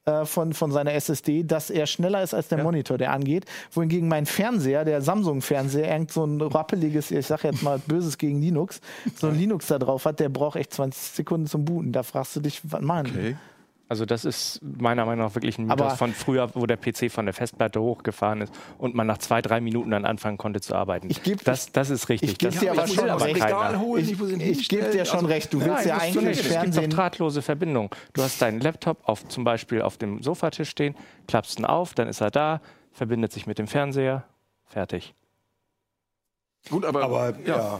äh, 0.06 0.26
von, 0.26 0.54
von 0.54 0.72
seiner 0.72 0.94
SSD, 0.94 1.44
dass 1.44 1.70
er 1.70 1.86
schneller 1.86 2.24
ist 2.24 2.34
als 2.34 2.48
der 2.48 2.64
Monitor, 2.64 2.98
der 2.98 3.12
angeht. 3.12 3.46
Wohingegen 3.72 4.08
mein 4.08 4.26
Fernseher, 4.26 4.86
der 4.86 5.02
Samsung-Fernseher, 5.02 5.92
irgend 5.92 6.12
so 6.12 6.24
ein 6.24 6.42
rappeliges, 6.42 7.12
ich 7.12 7.28
sag 7.28 7.44
jetzt 7.44 7.64
mal 7.64 7.80
Böses 7.80 8.18
gegen 8.18 8.42
Linux, 8.42 8.82
so 9.16 9.28
ein 9.28 9.38
Linux 9.38 9.68
da 9.68 9.78
drauf 9.78 10.06
hat, 10.06 10.20
der 10.20 10.30
braucht 10.30 10.58
echt 10.58 10.74
20 10.74 11.12
Sekunden 11.12 11.48
zum 11.48 11.66
Booten. 11.66 11.92
Da 11.92 12.04
fragst 12.04 12.36
du 12.36 12.40
dich, 12.40 12.62
was 12.64 12.82
machen? 12.82 13.08
Okay. 13.08 13.36
Also 13.92 14.06
das 14.06 14.24
ist 14.24 14.60
meiner 14.62 15.04
Meinung 15.04 15.26
nach 15.26 15.34
wirklich 15.36 15.58
ein 15.58 15.64
Mythos 15.66 15.82
Aber- 15.88 15.96
von 15.98 16.14
früher, 16.14 16.54
wo 16.54 16.68
der 16.68 16.78
PC 16.78 17.10
von 17.12 17.26
der 17.26 17.34
Festplatte 17.34 17.82
hochgefahren 17.82 18.42
ist 18.42 18.54
und 18.78 18.94
man 18.94 19.08
nach 19.08 19.18
zwei, 19.18 19.42
drei 19.42 19.60
Minuten 19.62 19.90
dann 19.90 20.06
anfangen 20.06 20.38
konnte 20.38 20.62
zu 20.62 20.76
arbeiten. 20.76 21.10
Ich 21.10 21.24
geb- 21.24 21.44
das, 21.44 21.72
das 21.72 21.90
ist 21.90 22.08
richtig. 22.08 22.34
ich 22.34 22.38
geb 22.38 22.52
das 22.52 22.60
dir 22.60 22.72
aber 22.72 22.88
schon 22.88 23.10
aber 23.10 23.26
recht. 23.26 23.52
holen, 23.80 24.40
Ich, 24.42 24.60
ich 24.60 24.70
gebe 24.70 24.92
dir 24.92 25.06
schon 25.06 25.16
Also- 25.16 25.28
recht. 25.28 25.52
Du 25.52 25.60
willst 25.60 25.74
Nein, 25.74 25.88
ja 25.88 25.98
eigentlich 25.98 26.16
nicht. 26.24 26.40
Es 26.40 26.44
gibt 26.44 26.54
doch 26.54 26.62
Fernsehen. 26.62 26.90
drahtlose 26.92 27.42
Verbindung. 27.42 27.90
Du 28.14 28.22
hast 28.22 28.40
deinen 28.42 28.62
Laptop 28.62 29.00
auf, 29.10 29.28
zum 29.28 29.44
Beispiel 29.44 29.82
auf 29.82 29.98
dem 29.98 30.22
Sofatisch 30.22 30.70
stehen, 30.70 30.94
klappst 31.28 31.58
ihn 31.58 31.66
auf, 31.66 31.96
dann 31.96 32.08
ist 32.08 32.22
er 32.22 32.30
da, 32.30 32.62
verbindet 32.92 33.32
sich 33.34 33.48
mit 33.48 33.58
dem 33.58 33.68
Fernseher, 33.68 34.24
fertig. 34.66 35.16
Gut, 36.70 36.86
aber, 36.86 37.04
Aber 37.06 37.34
ja, 37.44 37.80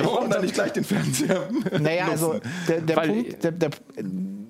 warum 0.00 0.30
dann 0.30 0.40
nicht 0.40 0.54
gleich 0.54 0.72
den 0.72 0.84
Fernseher? 0.84 1.48
Naja, 1.78 2.06
also 2.08 2.40
der, 2.68 2.80
der 2.80 2.96
Weil- 2.96 3.08
Punkt, 3.08 3.44
der, 3.44 3.52
der, 3.52 3.70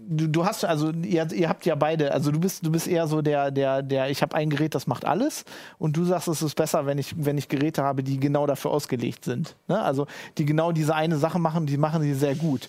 du, 0.08 0.28
du 0.28 0.44
hast 0.44 0.64
also 0.64 0.90
ihr, 0.90 1.30
ihr 1.32 1.48
habt 1.48 1.66
ja 1.66 1.74
beide, 1.74 2.12
also 2.12 2.30
du 2.30 2.40
bist 2.40 2.64
du 2.64 2.70
bist 2.70 2.86
eher 2.86 3.06
so 3.06 3.22
der 3.22 3.50
der 3.50 3.82
der 3.82 4.10
ich 4.10 4.22
habe 4.22 4.34
ein 4.34 4.50
Gerät, 4.50 4.74
das 4.74 4.86
macht 4.86 5.04
alles 5.04 5.44
und 5.78 5.96
du 5.96 6.04
sagst, 6.04 6.28
es 6.28 6.42
ist 6.42 6.54
besser, 6.54 6.86
wenn 6.86 6.98
ich 6.98 7.14
wenn 7.16 7.38
ich 7.38 7.48
Geräte 7.48 7.82
habe, 7.82 8.02
die 8.02 8.18
genau 8.18 8.46
dafür 8.46 8.70
ausgelegt 8.70 9.24
sind, 9.24 9.56
ne? 9.68 9.80
Also 9.80 10.06
die 10.38 10.44
genau 10.44 10.72
diese 10.72 10.94
eine 10.94 11.16
Sache 11.16 11.38
machen, 11.38 11.66
die 11.66 11.76
machen 11.76 12.02
sie 12.02 12.14
sehr 12.14 12.34
gut. 12.34 12.68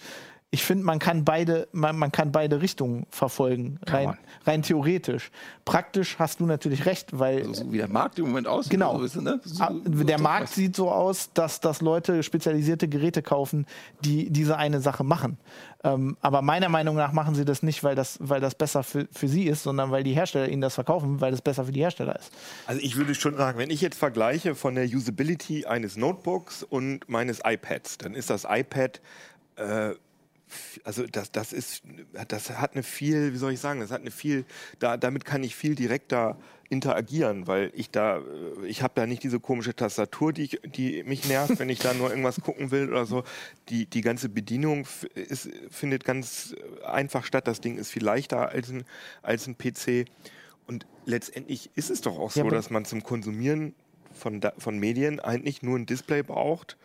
Ich 0.50 0.64
finde, 0.64 0.86
man 0.86 1.00
kann 1.00 1.26
beide 1.26 1.68
man, 1.74 1.98
man 2.00 2.12
kann 2.12 2.32
beide 2.32 2.62
Richtungen 2.62 3.06
verfolgen, 3.10 3.80
rein 3.86 4.18
rein 4.46 4.62
theoretisch. 4.64 5.30
Praktisch 5.66 6.18
hast 6.20 6.40
du 6.40 6.46
natürlich 6.46 6.86
recht, 6.86 7.20
weil 7.20 7.40
Also, 7.40 7.66
so 7.66 7.72
wie 7.74 7.78
der 7.78 7.90
Markt 7.90 8.18
im 8.18 8.28
Moment 8.28 8.48
aussieht. 8.48 8.72
Genau. 8.72 8.98
So, 9.06 9.20
du, 9.20 9.26
ne? 9.26 9.42
so, 9.44 9.62
Ah, 9.62 9.74
Der 9.84 10.20
Markt 10.22 10.50
sieht 10.50 10.78
so 10.78 10.90
aus, 10.90 11.34
dass, 11.34 11.60
dass 11.60 11.82
Leute 11.82 12.24
spezialisierte 12.24 12.88
Geräte 12.88 13.22
kaufen, 13.22 13.66
die 14.06 14.30
diese 14.30 14.56
eine 14.58 14.80
Sache 14.80 15.04
machen. 15.04 15.38
Ähm, 15.84 16.16
aber 16.22 16.42
meiner 16.42 16.70
Meinung 16.70 16.96
nach 16.96 17.12
machen 17.12 17.36
sie 17.36 17.44
das 17.44 17.62
nicht, 17.62 17.84
weil 17.84 17.96
das, 17.96 18.18
weil 18.22 18.40
das 18.40 18.56
besser 18.56 18.84
für, 18.84 19.06
für 19.12 19.28
sie 19.28 19.44
ist, 19.48 19.64
sondern 19.64 19.92
weil 19.92 20.04
die 20.04 20.14
Hersteller 20.14 20.48
ihnen 20.48 20.62
das 20.62 20.76
verkaufen, 20.76 21.20
weil 21.20 21.32
das 21.32 21.42
besser 21.42 21.66
für 21.66 21.74
die 21.74 21.82
Hersteller 21.82 22.18
ist. 22.18 22.32
Also 22.68 22.82
ich 22.82 22.96
würde 22.96 23.14
schon 23.16 23.36
sagen, 23.36 23.60
wenn 23.60 23.70
ich 23.70 23.82
jetzt 23.82 24.00
vergleiche 24.00 24.56
von 24.56 24.76
der 24.76 24.86
Usability 24.86 25.66
eines 25.66 25.98
Notebooks 25.98 26.64
und 26.64 27.08
meines 27.10 27.42
iPads, 27.44 27.98
dann 27.98 28.16
ist 28.16 28.30
das 28.30 28.46
iPad, 28.50 29.02
äh, 29.58 29.92
also 30.84 31.06
das, 31.08 31.32
das 31.32 31.54
ist, 31.54 31.84
das 32.28 32.50
hat 32.52 32.74
eine 32.74 32.84
viel, 32.84 33.34
wie 33.34 33.38
soll 33.38 33.54
ich 33.54 33.60
sagen, 33.60 33.80
das 33.80 33.92
hat 33.92 34.02
eine 34.02 34.12
viel, 34.12 34.46
da, 34.80 34.98
damit 34.98 35.26
kann 35.26 35.44
ich 35.44 35.56
viel 35.56 35.76
direkter 35.76 36.38
interagieren, 36.70 37.48
weil 37.48 37.72
ich 37.76 37.92
da, 37.92 38.18
äh, 38.18 38.66
ich 38.68 38.82
habe 38.82 38.94
da 38.96 39.06
nicht 39.08 39.24
diese 39.24 39.40
komische 39.40 39.76
Tastatur, 39.76 40.34
die, 40.34 40.44
ich, 40.44 40.60
die 40.66 41.04
mich 41.04 41.28
nervt, 41.28 41.60
wenn 41.60 41.70
ich 41.70 41.80
da 41.80 41.94
nur 41.94 42.10
irgendwas 42.10 42.42
gucken 42.42 42.72
will 42.72 42.90
oder 42.90 43.06
so. 43.06 43.24
Die, 43.70 43.86
die 43.86 44.02
ganze 44.02 44.28
Bedienung 44.30 44.86
ist, 45.16 45.50
findet 45.70 46.04
ganz 46.04 46.56
einfach 46.86 47.24
statt. 47.24 47.48
Das 47.48 47.62
Ding 47.62 47.78
ist 47.78 47.92
viel 47.92 48.04
leichter 48.04 48.50
als 48.50 48.70
ein, 48.70 48.84
als 49.22 49.48
ein 49.48 49.58
PC. 49.58 50.06
Und 50.66 50.86
letztendlich 51.06 51.70
ist 51.76 51.90
es 51.90 52.02
doch 52.02 52.18
auch 52.18 52.32
Ja, 52.36 52.42
so, 52.42 52.48
aber- 52.48 52.52
dass 52.56 52.70
man 52.70 52.84
zum 52.84 53.02
Konsumieren 53.04 53.74
von, 54.14 54.42
von 54.58 54.78
Medien 54.78 55.20
eigentlich 55.22 55.62
nur 55.62 55.78
ein 55.78 55.86
Display 55.86 56.22
braucht. 56.24 56.76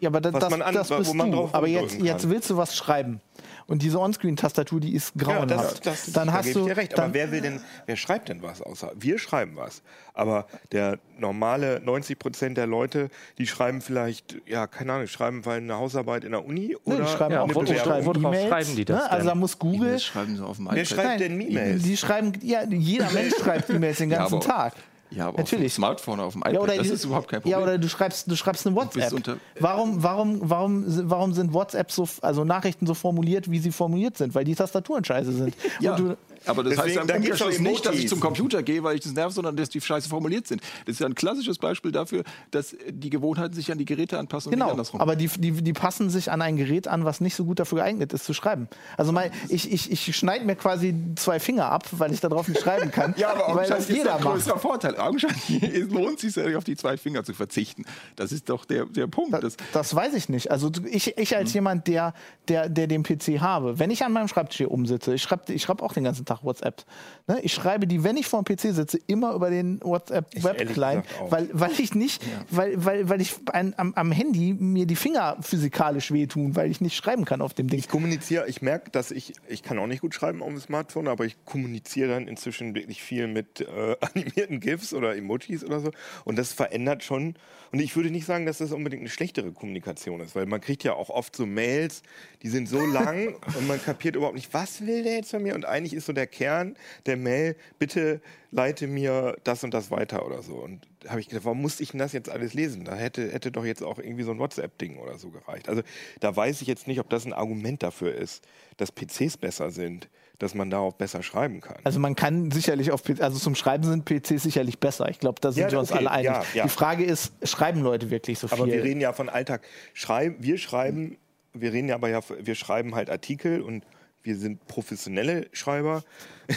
Ja, 0.00 0.08
aber 0.08 0.20
das, 0.20 0.32
Was 0.32 0.40
das, 0.40 0.50
man 0.50 0.62
an- 0.62 0.74
das 0.74 0.90
wo 0.90 0.96
bist 0.98 1.14
man 1.14 1.30
du. 1.30 1.48
Aber 1.52 1.66
jetzt, 1.68 2.00
jetzt 2.00 2.28
willst 2.28 2.48
du 2.50 2.56
was 2.56 2.74
schreiben. 2.76 3.20
Und 3.66 3.82
diese 3.82 4.00
Onscreen-Tastatur, 4.00 4.80
die 4.80 4.94
ist 4.94 5.12
Ja, 5.14 5.24
grauenhaft. 5.24 5.86
das, 5.86 6.04
das, 6.04 6.12
dann 6.12 6.26
da 6.28 6.32
hast 6.32 6.46
gebe 6.46 6.58
du. 6.60 6.66
ich 6.66 6.72
dir 6.72 6.76
recht. 6.78 6.92
dann, 6.98 7.04
Aber 7.06 7.14
wer 7.14 7.30
will 7.30 7.40
denn, 7.40 7.60
wer 7.86 7.96
schreibt 7.96 8.28
denn 8.28 8.42
was 8.42 8.60
außer? 8.62 8.90
Wir 8.96 9.18
schreiben 9.18 9.52
was. 9.56 9.82
Aber 10.14 10.46
der 10.72 10.98
normale 11.18 11.80
90 11.84 12.18
Prozent 12.18 12.56
der 12.58 12.66
Leute, 12.66 13.10
die 13.38 13.46
schreiben 13.46 13.80
vielleicht, 13.80 14.36
ja, 14.46 14.66
keine 14.66 14.94
Ahnung, 14.94 15.06
schreiben 15.06 15.46
weil 15.46 15.58
eine 15.58 15.76
Hausarbeit 15.76 16.24
in 16.24 16.32
der 16.32 16.44
Uni 16.44 16.60
Nee, 16.68 16.76
oder 16.84 17.04
die 17.04 17.08
schreiben 17.10 17.34
Ja, 17.34 17.42
auch 17.42 17.48
eine 17.56 17.76
schreiben 17.78 18.06
worauf 18.06 18.16
E-Mails, 18.24 18.48
schreiben 18.48 18.76
die 18.76 18.84
das 18.84 19.02
ne? 19.04 19.10
Also 19.10 19.28
da 19.28 19.34
muss 19.36 19.58
Google. 19.58 19.80
E-Mails 19.88 20.04
schreiben 20.04 20.36
sie 20.36 20.44
auf 20.44 20.56
dem 20.56 20.66
Wer 20.66 20.82
iPad. 20.82 20.86
schreibt 20.88 21.20
denn 21.20 21.40
E-Mails? 21.40 21.82
Die 21.82 21.96
schreiben, 21.96 22.32
ja, 22.42 22.64
jeder 22.68 23.10
Mensch 23.12 23.34
schreibt 23.36 23.70
E-Mails 23.70 23.98
den 23.98 24.10
Ja, 24.10 24.18
ganzen 24.18 24.34
aber- 24.36 24.44
Tag. 24.46 24.72
Ja, 25.10 25.28
aber 25.28 25.38
Natürlich. 25.38 25.66
auf 25.66 25.72
dem 25.72 25.74
Smartphone, 25.74 26.20
auf 26.20 26.32
dem 26.34 26.40
iPad, 26.42 26.52
Ja, 26.54 26.60
oder 26.60 26.76
das 26.76 26.86
ist 26.88 27.04
überhaupt 27.04 27.28
kein 27.28 27.40
Problem. 27.42 27.58
Ja, 27.58 27.62
oder 27.64 27.78
du 27.78 27.88
schreibst, 27.88 28.30
du 28.30 28.36
schreibst 28.36 28.66
eine 28.66 28.76
WhatsApp. 28.76 29.12
unter- 29.12 29.36
warum, 29.58 30.02
warum, 30.02 30.38
warum, 30.42 30.84
warum 31.10 31.32
sind 31.32 31.52
WhatsApp 31.52 31.90
so, 31.90 32.08
also 32.22 32.44
Nachrichten 32.44 32.86
so 32.86 32.94
formuliert, 32.94 33.50
wie 33.50 33.58
sie 33.58 33.72
formuliert 33.72 34.16
sind? 34.16 34.34
Weil 34.34 34.44
die 34.44 34.54
Tastaturen 34.54 35.04
scheiße 35.04 35.32
sind. 35.32 35.54
Ja, 35.80 35.96
du, 35.96 36.16
aber 36.46 36.62
das 36.64 36.78
heißt 36.78 36.88
Deswegen, 36.88 36.96
ja 36.96 37.02
im 37.02 37.08
da 37.08 37.14
Umkehrschluss 37.16 37.54
doch 37.56 37.60
nicht, 37.62 37.86
dass 37.86 37.96
ich 37.96 38.08
zum 38.08 38.20
Computer 38.20 38.62
gehe, 38.62 38.82
weil 38.82 38.94
ich 38.96 39.02
das 39.02 39.12
nerv, 39.12 39.32
sondern 39.32 39.56
dass 39.56 39.68
die 39.68 39.80
scheiße 39.80 40.08
formuliert 40.08 40.46
sind. 40.46 40.62
Das 40.86 40.94
ist 40.94 41.00
ja 41.00 41.06
ein 41.06 41.14
klassisches 41.14 41.58
Beispiel 41.58 41.92
dafür, 41.92 42.24
dass 42.50 42.74
die 42.88 43.10
Gewohnheiten 43.10 43.54
sich 43.54 43.70
an 43.72 43.78
die 43.78 43.84
Geräte 43.84 44.18
anpassen 44.18 44.48
und 44.48 44.52
nicht 44.52 44.60
Genau, 44.60 44.70
andersrum. 44.72 45.00
aber 45.00 45.16
die, 45.16 45.28
die, 45.28 45.52
die 45.52 45.72
passen 45.72 46.10
sich 46.10 46.30
an 46.30 46.42
ein 46.42 46.56
Gerät 46.56 46.88
an, 46.88 47.04
was 47.04 47.20
nicht 47.20 47.34
so 47.34 47.44
gut 47.44 47.58
dafür 47.60 47.78
geeignet 47.78 48.12
ist 48.12 48.24
zu 48.24 48.34
schreiben. 48.34 48.68
Also 48.96 49.12
mein, 49.12 49.30
ich, 49.48 49.70
ich, 49.72 49.90
ich 49.90 50.16
schneide 50.16 50.44
mir 50.44 50.56
quasi 50.56 50.94
zwei 51.16 51.40
Finger 51.40 51.66
ab, 51.70 51.86
weil 51.92 52.12
ich 52.12 52.20
darauf 52.20 52.48
nicht 52.48 52.60
schreiben 52.60 52.90
kann. 52.90 53.14
ja, 53.18 53.30
aber 53.32 53.54
weil 53.56 53.68
das 53.68 53.72
augenscheinlich 53.72 53.88
ist 53.90 53.96
jeder 53.96 54.16
ein 54.16 54.24
macht. 54.24 54.34
größerer 54.34 54.58
Vorteil. 54.58 54.96
Augenscheinlich 54.98 55.62
es 55.62 55.88
lohnt 55.90 56.20
sich 56.20 56.34
ja, 56.36 56.56
auf 56.56 56.64
die 56.64 56.76
zwei 56.76 56.96
Finger 56.96 57.24
zu 57.24 57.34
verzichten. 57.34 57.84
Das 58.16 58.32
ist 58.32 58.48
doch 58.48 58.64
der, 58.64 58.86
der 58.86 59.06
Punkt. 59.06 59.42
Das, 59.42 59.56
Das 59.72 59.94
weiß 59.94 60.14
ich 60.14 60.28
nicht. 60.28 60.50
Also 60.50 60.70
ich, 60.90 61.16
ich 61.18 61.36
als 61.36 61.52
jemand, 61.54 61.86
der, 61.86 62.14
der, 62.48 62.68
der 62.68 62.86
den 62.86 63.02
PC 63.02 63.40
habe, 63.40 63.78
wenn 63.78 63.90
ich 63.90 64.04
an 64.04 64.12
meinem 64.12 64.28
Schreibtisch 64.28 64.58
hier 64.58 64.70
umsitze, 64.70 65.14
ich 65.14 65.22
schreibe 65.22 65.52
ich 65.52 65.62
schreib 65.62 65.82
auch 65.82 65.92
den 65.92 66.04
ganzen 66.04 66.24
Tag 66.24 66.29
WhatsApp. 66.42 66.84
Ne? 67.26 67.40
Ich 67.42 67.52
schreibe 67.52 67.86
die, 67.86 68.04
wenn 68.04 68.16
ich 68.16 68.26
vor 68.26 68.42
dem 68.42 68.56
PC 68.56 68.74
sitze, 68.74 68.98
immer 69.06 69.34
über 69.34 69.50
den 69.50 69.80
WhatsApp 69.82 70.26
Ich 70.32 70.44
Web 70.44 70.58
ehrlich 70.60 70.74
Client, 70.74 71.06
gesagt 71.06 71.22
auch. 71.22 71.32
weil, 71.32 71.48
weil 71.52 71.72
ich 71.78 71.94
nicht, 71.94 72.22
weil, 72.50 72.84
weil, 72.84 73.08
weil 73.08 73.20
ich 73.20 73.34
ein, 73.52 73.74
am, 73.76 73.92
am 73.94 74.12
Handy 74.12 74.54
mir 74.54 74.86
die 74.86 74.96
Finger 74.96 75.36
physikalisch 75.40 76.12
wehtun, 76.12 76.56
weil 76.56 76.70
ich 76.70 76.80
nicht 76.80 76.96
schreiben 76.96 77.24
kann 77.24 77.42
auf 77.42 77.54
dem 77.54 77.68
Ding. 77.68 77.78
Ich 77.78 77.88
kommuniziere, 77.88 78.48
ich 78.48 78.62
merke, 78.62 78.90
dass 78.90 79.10
ich, 79.10 79.34
ich 79.48 79.62
kann 79.62 79.78
auch 79.78 79.86
nicht 79.86 80.00
gut 80.00 80.14
schreiben 80.14 80.42
auf 80.42 80.48
dem 80.48 80.60
Smartphone, 80.60 81.08
aber 81.08 81.24
ich 81.24 81.44
kommuniziere 81.44 82.08
dann 82.10 82.28
inzwischen 82.28 82.74
wirklich 82.74 83.02
viel 83.02 83.26
mit 83.26 83.60
äh, 83.60 83.96
animierten 84.00 84.60
GIFs 84.60 84.94
oder 84.94 85.16
Emojis 85.16 85.64
oder 85.64 85.80
so. 85.80 85.90
Und 86.24 86.38
das 86.38 86.52
verändert 86.52 87.02
schon. 87.04 87.34
Und 87.72 87.78
ich 87.80 87.94
würde 87.94 88.10
nicht 88.10 88.26
sagen, 88.26 88.46
dass 88.46 88.58
das 88.58 88.72
unbedingt 88.72 89.00
eine 89.00 89.10
schlechtere 89.10 89.52
Kommunikation 89.52 90.20
ist, 90.20 90.34
weil 90.34 90.46
man 90.46 90.60
kriegt 90.60 90.82
ja 90.82 90.94
auch 90.94 91.08
oft 91.08 91.36
so 91.36 91.46
Mails, 91.46 92.02
die 92.42 92.48
sind 92.48 92.68
so 92.68 92.84
lang 92.84 93.34
und 93.58 93.68
man 93.68 93.82
kapiert 93.82 94.16
überhaupt 94.16 94.34
nicht, 94.34 94.52
was 94.52 94.84
will 94.86 95.04
der 95.04 95.16
jetzt 95.16 95.30
von 95.30 95.42
mir? 95.42 95.54
Und 95.54 95.64
eigentlich 95.64 95.94
ist 95.94 96.06
so 96.06 96.12
der 96.12 96.19
Kern 96.26 96.76
der 97.06 97.16
Mail, 97.16 97.56
bitte 97.78 98.20
leite 98.50 98.86
mir 98.86 99.36
das 99.44 99.62
und 99.64 99.72
das 99.72 99.90
weiter 99.90 100.26
oder 100.26 100.42
so. 100.42 100.54
Und 100.54 100.86
da 101.00 101.10
habe 101.10 101.20
ich 101.20 101.28
gedacht, 101.28 101.44
warum 101.44 101.60
musste 101.62 101.82
ich 101.82 101.90
denn 101.92 101.98
das 102.00 102.12
jetzt 102.12 102.28
alles 102.28 102.52
lesen? 102.54 102.84
Da 102.84 102.94
hätte, 102.94 103.30
hätte 103.32 103.52
doch 103.52 103.64
jetzt 103.64 103.82
auch 103.82 103.98
irgendwie 103.98 104.24
so 104.24 104.32
ein 104.32 104.38
WhatsApp-Ding 104.38 104.98
oder 104.98 105.18
so 105.18 105.30
gereicht. 105.30 105.68
Also 105.68 105.82
da 106.20 106.34
weiß 106.34 106.60
ich 106.62 106.68
jetzt 106.68 106.88
nicht, 106.88 106.98
ob 107.00 107.08
das 107.10 107.24
ein 107.26 107.32
Argument 107.32 107.82
dafür 107.82 108.14
ist, 108.14 108.44
dass 108.76 108.90
PCs 108.92 109.36
besser 109.36 109.70
sind, 109.70 110.08
dass 110.38 110.54
man 110.54 110.70
darauf 110.70 110.96
besser 110.96 111.22
schreiben 111.22 111.60
kann. 111.60 111.76
Also 111.84 112.00
man 112.00 112.16
kann 112.16 112.50
sicherlich 112.50 112.90
auf 112.92 113.04
PC, 113.04 113.20
also 113.20 113.38
zum 113.38 113.54
Schreiben 113.54 113.84
sind 113.84 114.04
PCs 114.04 114.42
sicherlich 114.42 114.78
besser. 114.78 115.08
Ich 115.10 115.20
glaube, 115.20 115.40
da 115.40 115.52
sind 115.52 115.64
Ja, 115.64 115.70
wir 115.70 115.78
uns 115.78 115.90
okay, 115.92 115.98
alle 115.98 116.10
einig. 116.10 116.24
ja, 116.26 116.44
ja. 116.54 116.62
Die 116.64 116.70
Frage 116.70 117.04
ist, 117.04 117.32
schreiben 117.46 117.82
Leute 117.82 118.10
wirklich 118.10 118.38
so 118.38 118.48
viel? 118.48 118.58
Aber 118.58 118.66
wir 118.66 118.82
reden 118.82 119.00
ja 119.00 119.12
von 119.12 119.28
Alltag. 119.28 119.62
Schreib, 119.92 120.36
wir 120.40 120.56
schreiben, 120.58 121.18
wir 121.52 121.72
reden 121.72 121.88
ja 121.88 121.94
aber 121.94 122.08
ja, 122.08 122.20
wir 122.40 122.54
schreiben 122.54 122.94
halt 122.94 123.10
Artikel 123.10 123.60
und 123.60 123.84
wir 124.22 124.36
sind 124.36 124.66
professionelle 124.66 125.48
Schreiber. 125.52 126.02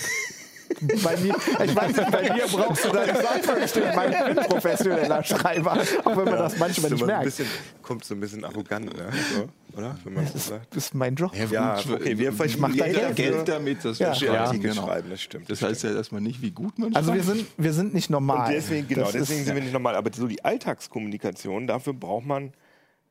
Bei 1.03 1.15
mir, 1.17 1.35
ich 1.63 1.75
weiß 1.75 1.95
nicht, 1.95 2.11
bei 2.11 2.33
mir 2.33 2.45
brauchst 2.51 2.83
du 2.85 2.89
da 2.89 3.05
nicht 3.05 3.15
sagen, 3.21 3.41
ich 3.63 3.73
bin 3.73 3.83
mein 3.95 4.35
professioneller 4.37 5.23
Schreiber, 5.23 5.73
auch 6.03 6.17
wenn 6.17 6.25
man 6.25 6.33
das 6.39 6.57
manchmal 6.57 6.69
Ist 6.69 6.79
nicht 6.79 6.87
immer 6.89 6.97
so 6.97 7.03
ein 7.03 7.07
merkt. 7.07 7.23
bisschen, 7.25 7.45
kommt 7.83 8.03
so 8.03 8.15
ein 8.15 8.19
bisschen 8.19 8.43
arrogant, 8.43 8.85
ne? 8.85 9.09
so, 9.35 9.77
oder? 9.77 9.97
Wenn 10.03 10.13
man 10.15 10.25
so 10.27 10.37
sagt. 10.39 10.75
Das 10.75 10.85
ist 10.85 10.95
mein 10.95 11.13
Job. 11.15 11.31
Ja, 11.51 11.77
okay, 11.77 12.17
wir 12.17 12.29
ich 12.29 12.35
verdienen 12.35 12.73
Geld, 12.73 13.15
Geld 13.15 13.47
damit, 13.47 13.85
dass 13.85 13.99
Ja. 13.99 14.19
wir 14.19 14.33
Ja, 14.33 14.51
genau. 14.51 14.87
schreiben, 14.87 15.09
das 15.11 15.21
stimmt. 15.21 15.49
Das 15.49 15.61
heißt 15.61 15.83
ja 15.83 15.93
erstmal 15.93 16.21
nicht, 16.21 16.41
wie 16.41 16.51
gut 16.51 16.77
man 16.79 16.93
Also 16.95 17.13
wir 17.13 17.23
schreibt. 17.23 17.37
sind, 17.37 17.47
wir 17.57 17.73
sind 17.73 17.93
nicht 17.93 18.09
normal. 18.09 18.47
Und 18.47 18.53
deswegen, 18.55 18.87
genau, 18.87 19.03
Das 19.03 19.11
deswegen 19.11 19.39
ist, 19.41 19.45
sind 19.45 19.55
wir 19.55 19.61
nicht 19.63 19.73
normal. 19.73 19.95
Aber 19.95 20.11
so 20.11 20.27
die 20.27 20.43
Alltagskommunikation, 20.43 21.67
dafür 21.67 21.93
braucht 21.93 22.25
man 22.25 22.51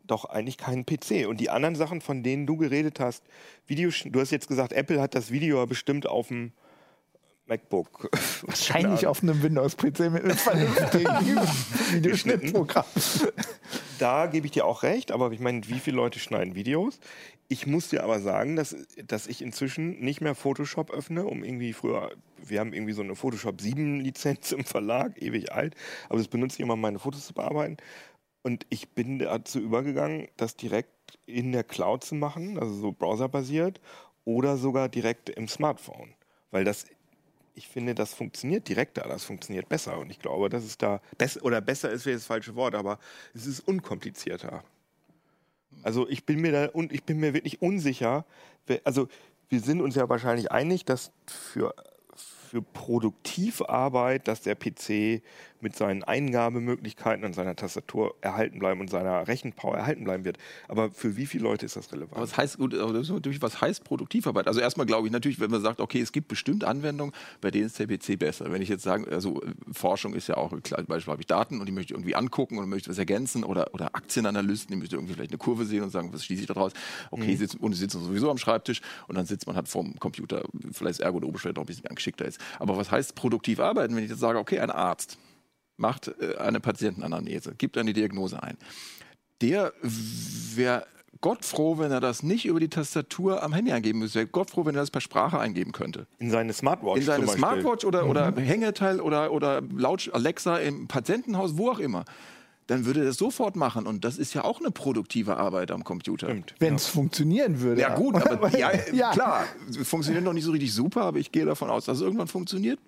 doch 0.06 0.24
eigentlich 0.24 0.58
keinen 0.58 0.84
PC. 0.86 1.26
Und 1.26 1.40
die 1.40 1.50
anderen 1.50 1.74
Sachen, 1.74 2.00
von 2.00 2.22
denen 2.22 2.46
du 2.46 2.56
geredet 2.56 3.00
hast, 3.00 3.24
Videos, 3.66 4.02
du 4.04 4.20
hast 4.20 4.30
jetzt 4.30 4.48
gesagt, 4.48 4.72
Apple 4.72 5.00
hat 5.00 5.14
das 5.14 5.30
Video 5.30 5.58
ja 5.58 5.66
bestimmt 5.66 6.06
auf 6.06 6.28
dem 6.28 6.52
MacBook. 7.46 8.08
wahrscheinlich 8.46 9.06
auf 9.06 9.22
einem 9.22 9.42
Windows-PC 9.42 10.10
mit 10.10 10.24
einem 10.24 10.36
vernünftigen 10.36 11.06
Videoschnittprogramm. 11.92 12.84
Da 13.98 14.26
gebe 14.26 14.46
ich 14.46 14.52
dir 14.52 14.64
auch 14.64 14.82
recht, 14.82 15.12
aber 15.12 15.30
ich 15.32 15.40
meine, 15.40 15.66
wie 15.68 15.78
viele 15.78 15.96
Leute 15.96 16.18
schneiden 16.18 16.54
Videos? 16.54 16.98
Ich 17.48 17.66
muss 17.66 17.88
dir 17.88 18.02
aber 18.02 18.20
sagen, 18.20 18.56
dass, 18.56 18.74
dass 19.06 19.26
ich 19.26 19.42
inzwischen 19.42 20.00
nicht 20.00 20.20
mehr 20.20 20.34
Photoshop 20.34 20.90
öffne, 20.90 21.26
um 21.26 21.44
irgendwie 21.44 21.72
früher, 21.72 22.12
wir 22.38 22.60
haben 22.60 22.72
irgendwie 22.72 22.94
so 22.94 23.02
eine 23.02 23.14
Photoshop 23.14 23.60
7 23.60 24.00
Lizenz 24.00 24.52
im 24.52 24.64
Verlag, 24.64 25.20
ewig 25.20 25.52
alt, 25.52 25.74
aber 26.08 26.18
das 26.18 26.28
benutze 26.28 26.56
ich 26.56 26.60
immer, 26.60 26.74
um 26.74 26.80
meine 26.80 26.98
Fotos 26.98 27.26
zu 27.26 27.34
bearbeiten. 27.34 27.76
Und 28.42 28.66
ich 28.70 28.90
bin 28.90 29.18
dazu 29.18 29.60
übergegangen, 29.60 30.28
das 30.36 30.56
direkt 30.56 31.18
in 31.26 31.52
der 31.52 31.64
Cloud 31.64 32.04
zu 32.04 32.14
machen, 32.14 32.58
also 32.58 32.74
so 32.74 32.92
browserbasiert 32.92 33.80
oder 34.24 34.56
sogar 34.56 34.88
direkt 34.88 35.30
im 35.30 35.48
Smartphone. 35.48 36.14
Weil 36.50 36.64
das, 36.64 36.86
ich 37.54 37.68
finde, 37.68 37.94
das 37.94 38.14
funktioniert 38.14 38.68
direkter, 38.68 39.02
das 39.08 39.24
funktioniert 39.24 39.68
besser. 39.68 39.98
Und 39.98 40.10
ich 40.10 40.18
glaube, 40.18 40.48
dass 40.48 40.64
es 40.64 40.76
da, 40.76 41.00
besser 41.18 41.44
oder 41.44 41.60
besser 41.60 41.90
ist 41.90 42.04
wäre 42.04 42.16
das 42.16 42.26
falsche 42.26 42.54
Wort, 42.56 42.74
aber 42.74 42.98
es 43.34 43.46
ist 43.46 43.60
unkomplizierter. 43.60 44.64
Also 45.82 46.08
ich 46.08 46.24
bin 46.24 46.40
mir 46.40 46.52
da 46.52 46.66
und 46.66 46.92
ich 46.92 47.04
bin 47.04 47.18
mir 47.18 47.34
wirklich 47.34 47.62
unsicher. 47.62 48.24
Also 48.84 49.08
wir 49.48 49.60
sind 49.60 49.80
uns 49.80 49.94
ja 49.94 50.08
wahrscheinlich 50.08 50.50
einig, 50.50 50.84
dass 50.84 51.12
für, 51.26 51.74
für 52.14 52.62
Produktivarbeit, 52.62 54.28
dass 54.28 54.42
der 54.42 54.54
PC 54.54 55.22
mit 55.62 55.76
seinen 55.76 56.02
Eingabemöglichkeiten 56.02 57.24
und 57.24 57.34
seiner 57.34 57.56
Tastatur 57.56 58.14
erhalten 58.20 58.58
bleiben 58.58 58.80
und 58.80 58.90
seiner 58.90 59.26
Rechenpower 59.28 59.76
erhalten 59.76 60.04
bleiben 60.04 60.24
wird. 60.24 60.38
Aber 60.68 60.90
für 60.90 61.16
wie 61.16 61.26
viele 61.26 61.44
Leute 61.44 61.66
ist 61.66 61.76
das 61.76 61.92
relevant? 61.92 62.20
Was 62.20 62.36
heißt, 62.36 62.58
gut, 62.58 62.74
ist 62.74 63.10
natürlich, 63.10 63.42
was 63.42 63.60
heißt 63.60 63.84
Produktivarbeit? 63.84 64.46
Also 64.46 64.60
erstmal 64.60 64.86
glaube 64.86 65.06
ich 65.06 65.12
natürlich, 65.12 65.40
wenn 65.40 65.50
man 65.50 65.62
sagt, 65.62 65.80
okay, 65.80 66.00
es 66.00 66.12
gibt 66.12 66.28
bestimmt 66.28 66.64
Anwendungen, 66.64 67.14
bei 67.40 67.50
denen 67.50 67.66
ist 67.66 67.78
der 67.78 67.86
PC 67.86 68.18
besser. 68.18 68.52
Wenn 68.52 68.62
ich 68.62 68.68
jetzt 68.68 68.82
sage, 68.82 69.10
also 69.10 69.42
äh, 69.42 69.52
Forschung 69.72 70.14
ist 70.14 70.28
ja 70.28 70.36
auch, 70.36 70.52
klar, 70.62 70.82
Beispiel 70.82 71.12
habe 71.12 71.22
ich 71.22 71.26
Daten 71.26 71.60
und 71.60 71.66
die 71.66 71.72
möchte 71.72 71.92
ich 71.92 71.96
irgendwie 71.98 72.14
angucken 72.14 72.58
und 72.58 72.68
möchte 72.68 72.90
was 72.90 72.98
ergänzen 72.98 73.44
oder, 73.44 73.72
oder 73.74 73.94
Aktienanalysten, 73.94 74.74
die 74.74 74.78
möchte 74.78 74.96
irgendwie 74.96 75.14
vielleicht 75.14 75.30
eine 75.30 75.38
Kurve 75.38 75.64
sehen 75.64 75.82
und 75.82 75.90
sagen, 75.90 76.12
was 76.12 76.24
schließe 76.24 76.42
ich 76.42 76.48
daraus? 76.48 76.72
Okay, 77.10 77.36
sitzt, 77.36 77.60
und 77.60 77.72
die 77.72 77.78
sitzen 77.78 78.02
sowieso 78.02 78.30
am 78.30 78.38
Schreibtisch 78.38 78.80
und 79.08 79.16
dann 79.16 79.26
sitzt 79.26 79.46
man 79.46 79.56
halt 79.56 79.68
vorm 79.68 79.98
Computer, 79.98 80.42
vielleicht 80.72 81.00
ist 81.00 81.00
ergonomisch 81.00 81.42
vielleicht 81.42 81.56
noch 81.56 81.64
ein 81.64 81.66
bisschen 81.66 81.94
geschickter 81.94 82.24
ist. 82.24 82.40
Aber 82.58 82.76
was 82.76 82.90
heißt 82.90 83.14
produktiv 83.14 83.60
arbeiten, 83.60 83.94
wenn 83.96 84.04
ich 84.04 84.10
jetzt 84.10 84.20
sage, 84.20 84.38
okay, 84.38 84.58
ein 84.58 84.70
Arzt 84.70 85.18
macht 85.82 86.08
äh, 86.20 86.36
eine 86.38 86.60
Patientenanamnese, 86.60 87.54
gibt 87.58 87.76
eine 87.76 87.92
Diagnose 87.92 88.42
ein 88.42 88.56
der 89.42 89.72
wäre 89.82 90.86
Gott 91.20 91.44
froh, 91.44 91.78
wenn 91.78 91.92
er 91.92 92.00
das 92.00 92.22
nicht 92.22 92.46
über 92.46 92.58
die 92.58 92.68
Tastatur 92.68 93.42
am 93.42 93.52
Handy 93.52 93.70
eingeben 93.72 93.98
müsste. 94.00 94.20
Wäre 94.20 94.26
Gott 94.28 94.50
froh, 94.50 94.64
wenn 94.64 94.74
er 94.74 94.80
das 94.82 94.90
per 94.90 95.00
Sprache 95.00 95.38
eingeben 95.38 95.72
könnte. 95.72 96.06
in 96.18 96.30
seine 96.30 96.52
Smartwatch 96.52 96.98
In 97.00 97.04
seine. 97.04 97.28
Smartwatch 97.28 97.84
oder, 97.84 98.06
oder 98.08 98.32
Hängeteil 98.36 99.00
oder, 99.00 99.32
oder 99.32 99.60
laut 99.76 100.10
Alexa 100.12 100.56
im 100.58 100.88
Patientenhaus, 100.88 101.56
wo 101.58 101.70
auch 101.70 101.78
immer. 101.78 102.04
Dann 102.68 102.86
würde 102.86 103.00
er 103.00 103.06
das 103.06 103.16
sofort 103.16 103.56
machen. 103.56 103.86
Und 103.86 104.04
das 104.04 104.18
ist 104.18 104.34
ja 104.34 104.44
auch 104.44 104.60
eine 104.60 104.70
produktive 104.70 105.36
Arbeit 105.36 105.70
am 105.72 105.84
Computer. 105.84 106.28
Wenn 106.60 106.74
es 106.76 106.86
funktionieren 106.86 107.60
würde. 107.60 107.80
Ja, 107.82 107.94
gut, 107.94 108.14
aber 108.26 108.48
ja, 108.58 108.70
Ja. 108.92 109.10
klar, 109.10 109.44
es 109.68 109.76
funktioniert 109.88 110.24
noch 110.24 110.32
nicht 110.32 110.44
so 110.44 110.52
richtig 110.52 110.72
super, 110.72 111.02
aber 111.02 111.18
ich 111.18 111.30
gehe 111.32 111.44
davon 111.44 111.68
aus, 111.70 111.84
dass 111.84 111.96
es 111.98 112.02
irgendwann 112.02 112.28
funktioniert. 112.28 112.78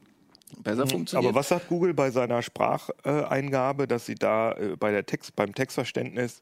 Besser 0.62 0.86
funktioniert. 0.86 1.30
Aber 1.30 1.38
was 1.38 1.48
sagt 1.48 1.68
Google 1.68 1.94
bei 1.94 2.10
seiner 2.10 2.42
Spracheingabe, 2.42 3.86
dass 3.88 4.06
sie 4.06 4.14
da 4.14 4.52
äh, 4.52 4.76
bei 4.76 4.90
der 4.90 5.06
Text, 5.06 5.34
beim 5.36 5.54
Textverständnis 5.54 6.40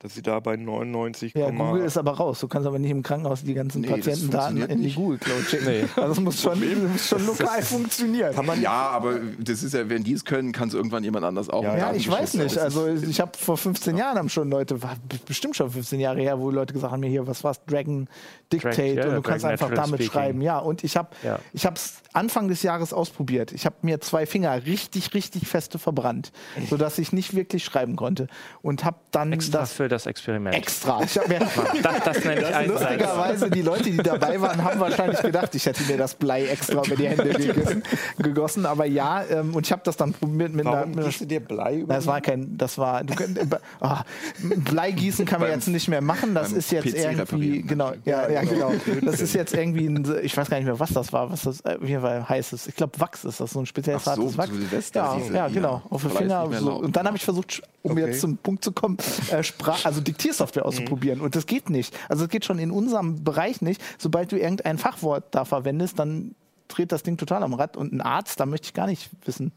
dass 0.00 0.14
sie 0.14 0.22
da 0.22 0.38
bei 0.38 0.54
99, 0.56 1.34
Ja, 1.34 1.50
Google 1.50 1.82
ist 1.82 1.96
aber 1.96 2.12
raus. 2.12 2.38
Du 2.38 2.46
kannst 2.46 2.68
aber 2.68 2.78
nicht 2.78 2.90
im 2.92 3.02
Krankenhaus 3.02 3.42
die 3.42 3.54
ganzen 3.54 3.80
Nee, 3.80 3.88
Patientendaten 3.88 4.62
in 4.62 4.80
die. 4.82 4.92
Google 4.94 5.18
Cloud 5.18 5.42
schicken. 5.42 5.88
Also 5.96 6.08
das 6.14 6.20
muss 6.20 6.40
schon, 6.40 6.60
das 6.60 6.92
muss 6.92 7.08
schon 7.08 7.26
lokal 7.26 7.62
funktionieren. 7.62 8.32
kann 8.32 8.46
man 8.46 8.62
Ja, 8.62 8.90
aber 8.90 9.18
das 9.40 9.64
ist 9.64 9.74
ja, 9.74 9.88
wenn 9.88 10.04
die 10.04 10.12
es 10.12 10.24
können, 10.24 10.52
kann 10.52 10.68
es 10.68 10.74
irgendwann 10.74 11.02
jemand 11.02 11.24
anders 11.24 11.50
auch. 11.50 11.64
Ja, 11.64 11.76
Ja, 11.76 11.92
ich 11.92 12.08
weiß 12.08 12.34
nicht. 12.34 12.56
Also 12.58 12.86
ich 12.86 13.20
habe 13.20 13.32
vor 13.36 13.56
15 13.56 13.96
Jahren 13.96 14.18
haben 14.18 14.28
schon 14.28 14.48
Leute, 14.50 14.78
bestimmt 15.26 15.56
schon 15.56 15.68
15 15.70 15.98
Jahre 15.98 16.20
her, 16.20 16.38
wo 16.38 16.50
Leute 16.50 16.74
gesagt 16.74 16.92
haben, 16.92 17.00
mir 17.00 17.10
hier, 17.10 17.26
was 17.26 17.42
war's, 17.42 17.60
Dragon 17.66 18.06
Dictate 18.52 18.82
ja, 18.82 18.90
und 18.90 18.96
du 18.96 19.02
Dragon 19.08 19.22
kannst 19.24 19.44
einfach 19.46 19.68
Natural 19.70 19.84
damit 19.86 20.00
Speaking. 20.00 20.12
schreiben. 20.12 20.42
Ja, 20.42 20.58
und 20.60 20.84
ich 20.84 20.96
habe 20.96 21.08
Ja. 21.24 21.40
ich 21.52 21.66
habe 21.66 21.74
es 21.74 21.94
Anfang 22.12 22.46
des 22.48 22.62
Jahres 22.62 22.92
ausprobiert. 22.92 23.50
Ich 23.52 23.66
habe 23.66 23.74
mir 23.82 24.00
zwei 24.00 24.26
Finger 24.26 24.64
richtig, 24.64 25.12
richtig 25.14 25.46
feste 25.48 25.78
verbrannt, 25.78 26.30
sodass 26.70 26.98
ich 26.98 27.12
nicht 27.12 27.34
wirklich 27.34 27.64
schreiben 27.64 27.96
konnte 27.96 28.28
und 28.62 28.84
habe 28.84 28.96
dann 29.10 29.32
Extra 29.32 29.60
das 29.60 29.72
für 29.88 29.94
das 29.94 30.06
Experiment. 30.06 30.54
extra. 30.54 31.02
Ich 31.02 31.16
habe 31.18 31.28
mir 31.28 31.38
das, 31.40 32.04
das 32.04 32.24
nenne 32.24 32.42
ich 32.42 32.54
Einsatz. 32.54 32.80
Lustigerweise, 32.82 33.50
die 33.50 33.62
Leute, 33.62 33.84
die 33.84 33.96
dabei 33.96 34.38
waren, 34.40 34.62
haben 34.62 34.80
wahrscheinlich 34.80 35.20
gedacht, 35.20 35.54
ich 35.54 35.64
hätte 35.64 35.82
mir 35.84 35.96
das 35.96 36.14
Blei 36.14 36.46
extra 36.46 36.82
über 36.84 36.94
die 36.96 37.08
Hände 37.08 37.24
gegossen. 37.32 37.82
gegossen. 38.18 38.66
Aber 38.66 38.84
ja, 38.84 39.24
ähm, 39.24 39.54
und 39.54 39.66
ich 39.66 39.72
habe 39.72 39.82
das 39.84 39.96
dann 39.96 40.12
probiert 40.12 40.52
mit. 40.52 40.64
Warum 40.66 40.92
einer 40.92 41.04
gießt 41.04 41.22
du 41.22 41.24
dir 41.26 41.40
Blei 41.40 41.78
über? 41.78 41.94
das 41.94 42.06
war 42.06 42.20
kein, 42.20 42.56
das 42.58 42.76
war, 42.76 43.02
du 43.02 43.14
könnt, 43.14 43.38
ah, 43.80 44.02
Bleigießen 44.42 45.24
kann 45.24 45.40
man 45.40 45.50
jetzt 45.50 45.68
nicht 45.68 45.88
mehr 45.88 46.00
machen. 46.02 46.34
Das 46.34 46.52
ist 46.52 46.70
jetzt 46.70 46.84
PC 46.92 47.12
irgendwie, 47.12 47.62
genau, 47.62 47.92
ja, 48.04 48.28
ja, 48.28 48.42
genau. 48.42 48.72
Das 49.02 49.20
ist 49.20 49.34
jetzt 49.34 49.54
irgendwie, 49.54 49.86
ein, 49.86 50.04
ich 50.22 50.36
weiß 50.36 50.50
gar 50.50 50.58
nicht 50.58 50.66
mehr, 50.66 50.78
was 50.78 50.90
das 50.92 51.12
war, 51.12 51.30
was 51.30 51.42
das 51.42 51.60
äh, 51.62 51.78
hier 51.82 52.02
war, 52.02 52.28
heißt 52.28 52.52
es. 52.52 52.66
Ich 52.66 52.76
glaube, 52.76 52.98
Wachs 53.00 53.24
ist 53.24 53.40
das, 53.40 53.52
so 53.52 53.60
ein 53.60 53.66
spezielles 53.66 54.02
Ach 54.06 54.16
so, 54.16 54.22
hartes 54.22 54.38
Wachs. 54.38 54.50
Silvester 54.50 55.18
Ja, 55.30 55.34
ja, 55.34 55.48
genau, 55.48 55.82
auf 55.88 56.02
den 56.02 56.10
Blei 56.10 56.18
Finger. 56.20 56.50
So. 56.60 56.72
Und 56.74 56.94
dann 56.96 57.06
habe 57.06 57.16
ich 57.16 57.24
versucht, 57.24 57.62
um 57.82 57.92
Okay. 57.92 58.06
jetzt 58.06 58.20
zum 58.20 58.36
Punkt 58.36 58.64
zu 58.64 58.72
kommen, 58.72 58.98
äh, 59.30 59.42
Sprach, 59.42 59.77
also 59.84 60.00
Diktiersoftware 60.00 60.66
auszuprobieren. 60.66 61.20
Und 61.20 61.36
das 61.36 61.46
geht 61.46 61.70
nicht. 61.70 61.96
Also 62.08 62.24
es 62.24 62.30
geht 62.30 62.44
schon 62.44 62.58
in 62.58 62.70
unserem 62.70 63.24
Bereich 63.24 63.60
nicht. 63.62 63.82
Sobald 63.98 64.32
du 64.32 64.38
irgendein 64.38 64.78
Fachwort 64.78 65.34
da 65.34 65.44
verwendest, 65.44 65.98
dann 65.98 66.34
dreht 66.68 66.92
das 66.92 67.02
Ding 67.02 67.16
total 67.16 67.42
am 67.42 67.54
Rad. 67.54 67.76
Und 67.76 67.92
ein 67.92 68.00
Arzt, 68.00 68.40
da 68.40 68.46
möchte 68.46 68.66
ich 68.66 68.74
gar 68.74 68.86
nicht 68.86 69.10
wissen. 69.24 69.52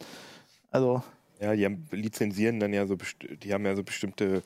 Also, 0.72 1.04
Ja, 1.40 1.56
die 1.56 1.66
haben, 1.66 1.88
lizenzieren 1.92 2.60
dann 2.60 2.74
ja 2.74 2.88
so, 2.88 2.98
die 3.44 3.54
haben 3.54 3.66
ja 3.66 3.76
so 3.76 3.84
bestimmte 3.84 4.44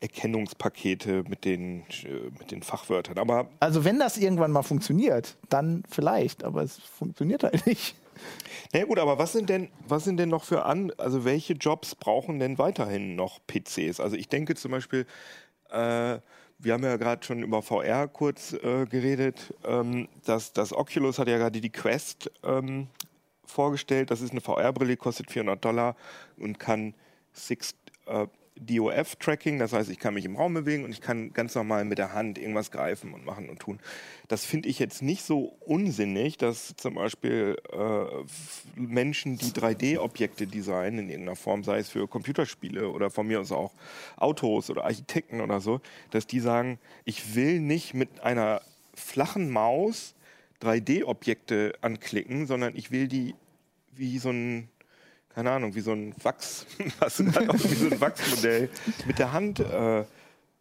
Erkennungspakete 0.00 1.24
mit 1.28 1.44
den, 1.44 1.80
äh, 2.04 2.30
mit 2.38 2.50
den 2.50 2.62
Fachwörtern. 2.62 3.18
Aber 3.18 3.48
also 3.60 3.84
wenn 3.84 3.98
das 3.98 4.18
irgendwann 4.18 4.52
mal 4.52 4.62
funktioniert, 4.62 5.36
dann 5.48 5.82
vielleicht, 5.88 6.44
aber 6.44 6.62
es 6.62 6.78
funktioniert 6.78 7.44
halt 7.44 7.66
nicht. 7.66 7.94
Na 8.72 8.80
ja, 8.80 8.86
gut, 8.86 8.98
aber 8.98 9.18
was 9.18 9.32
sind 9.32 9.48
denn, 9.50 9.70
was 9.86 10.04
sind 10.04 10.16
denn 10.16 10.28
noch 10.28 10.44
für 10.44 10.64
an, 10.64 10.92
also 10.98 11.24
welche 11.24 11.54
Jobs 11.54 11.94
brauchen 11.94 12.38
denn 12.38 12.58
weiterhin 12.58 13.16
noch 13.16 13.40
PCs? 13.46 14.00
Also 14.00 14.16
ich 14.16 14.28
denke 14.28 14.54
zum 14.54 14.72
Beispiel, 14.72 15.06
äh, 15.70 16.18
wir 16.58 16.72
haben 16.72 16.84
ja 16.84 16.96
gerade 16.96 17.24
schon 17.24 17.42
über 17.42 17.62
VR 17.62 18.08
kurz 18.08 18.52
äh, 18.52 18.86
geredet, 18.86 19.54
ähm, 19.64 20.08
dass 20.24 20.52
das 20.52 20.72
Oculus 20.72 21.18
hat 21.18 21.28
ja 21.28 21.38
gerade 21.38 21.60
die 21.60 21.70
Quest 21.70 22.30
ähm, 22.42 22.88
vorgestellt. 23.44 24.10
Das 24.10 24.20
ist 24.20 24.30
eine 24.30 24.40
VR-Brille, 24.40 24.96
kostet 24.96 25.30
400 25.30 25.64
Dollar 25.64 25.96
und 26.36 26.58
kann 26.58 26.94
Six, 27.32 27.74
äh, 28.06 28.26
DOF-Tracking, 28.56 29.58
das 29.58 29.72
heißt, 29.72 29.90
ich 29.90 29.98
kann 29.98 30.14
mich 30.14 30.24
im 30.24 30.36
Raum 30.36 30.54
bewegen 30.54 30.84
und 30.84 30.92
ich 30.92 31.00
kann 31.00 31.32
ganz 31.32 31.54
normal 31.54 31.84
mit 31.84 31.98
der 31.98 32.12
Hand 32.12 32.38
irgendwas 32.38 32.70
greifen 32.70 33.12
und 33.12 33.24
machen 33.24 33.48
und 33.48 33.58
tun. 33.58 33.80
Das 34.28 34.44
finde 34.44 34.68
ich 34.68 34.78
jetzt 34.78 35.02
nicht 35.02 35.24
so 35.24 35.56
unsinnig, 35.60 36.38
dass 36.38 36.74
zum 36.76 36.94
Beispiel 36.94 37.56
äh, 37.72 38.80
Menschen, 38.80 39.38
die 39.38 39.50
3D-Objekte 39.50 40.46
designen 40.46 41.00
in 41.00 41.10
irgendeiner 41.10 41.36
Form, 41.36 41.64
sei 41.64 41.78
es 41.78 41.88
für 41.88 42.06
Computerspiele 42.06 42.88
oder 42.90 43.10
von 43.10 43.26
mir 43.26 43.40
aus 43.40 43.50
auch 43.50 43.72
Autos 44.16 44.70
oder 44.70 44.84
Architekten 44.84 45.40
oder 45.40 45.60
so, 45.60 45.80
dass 46.10 46.26
die 46.26 46.40
sagen, 46.40 46.78
ich 47.04 47.34
will 47.34 47.58
nicht 47.58 47.92
mit 47.92 48.20
einer 48.20 48.62
flachen 48.94 49.50
Maus 49.50 50.14
3D-Objekte 50.62 51.74
anklicken, 51.80 52.46
sondern 52.46 52.76
ich 52.76 52.90
will 52.90 53.08
die 53.08 53.34
wie 53.96 54.18
so 54.18 54.30
ein, 54.30 54.68
keine 55.34 55.50
Ahnung, 55.50 55.74
wie 55.74 55.80
so 55.80 55.92
ein 55.92 56.14
Wachs, 56.22 56.66
was 56.98 57.18
halt 57.18 57.50
auch 57.50 57.54
wie 57.54 57.74
so 57.74 57.86
ein 57.86 58.00
Wachsmodell 58.00 58.70
mit 59.06 59.18
der 59.18 59.32
Hand 59.32 59.60
äh, 59.60 60.04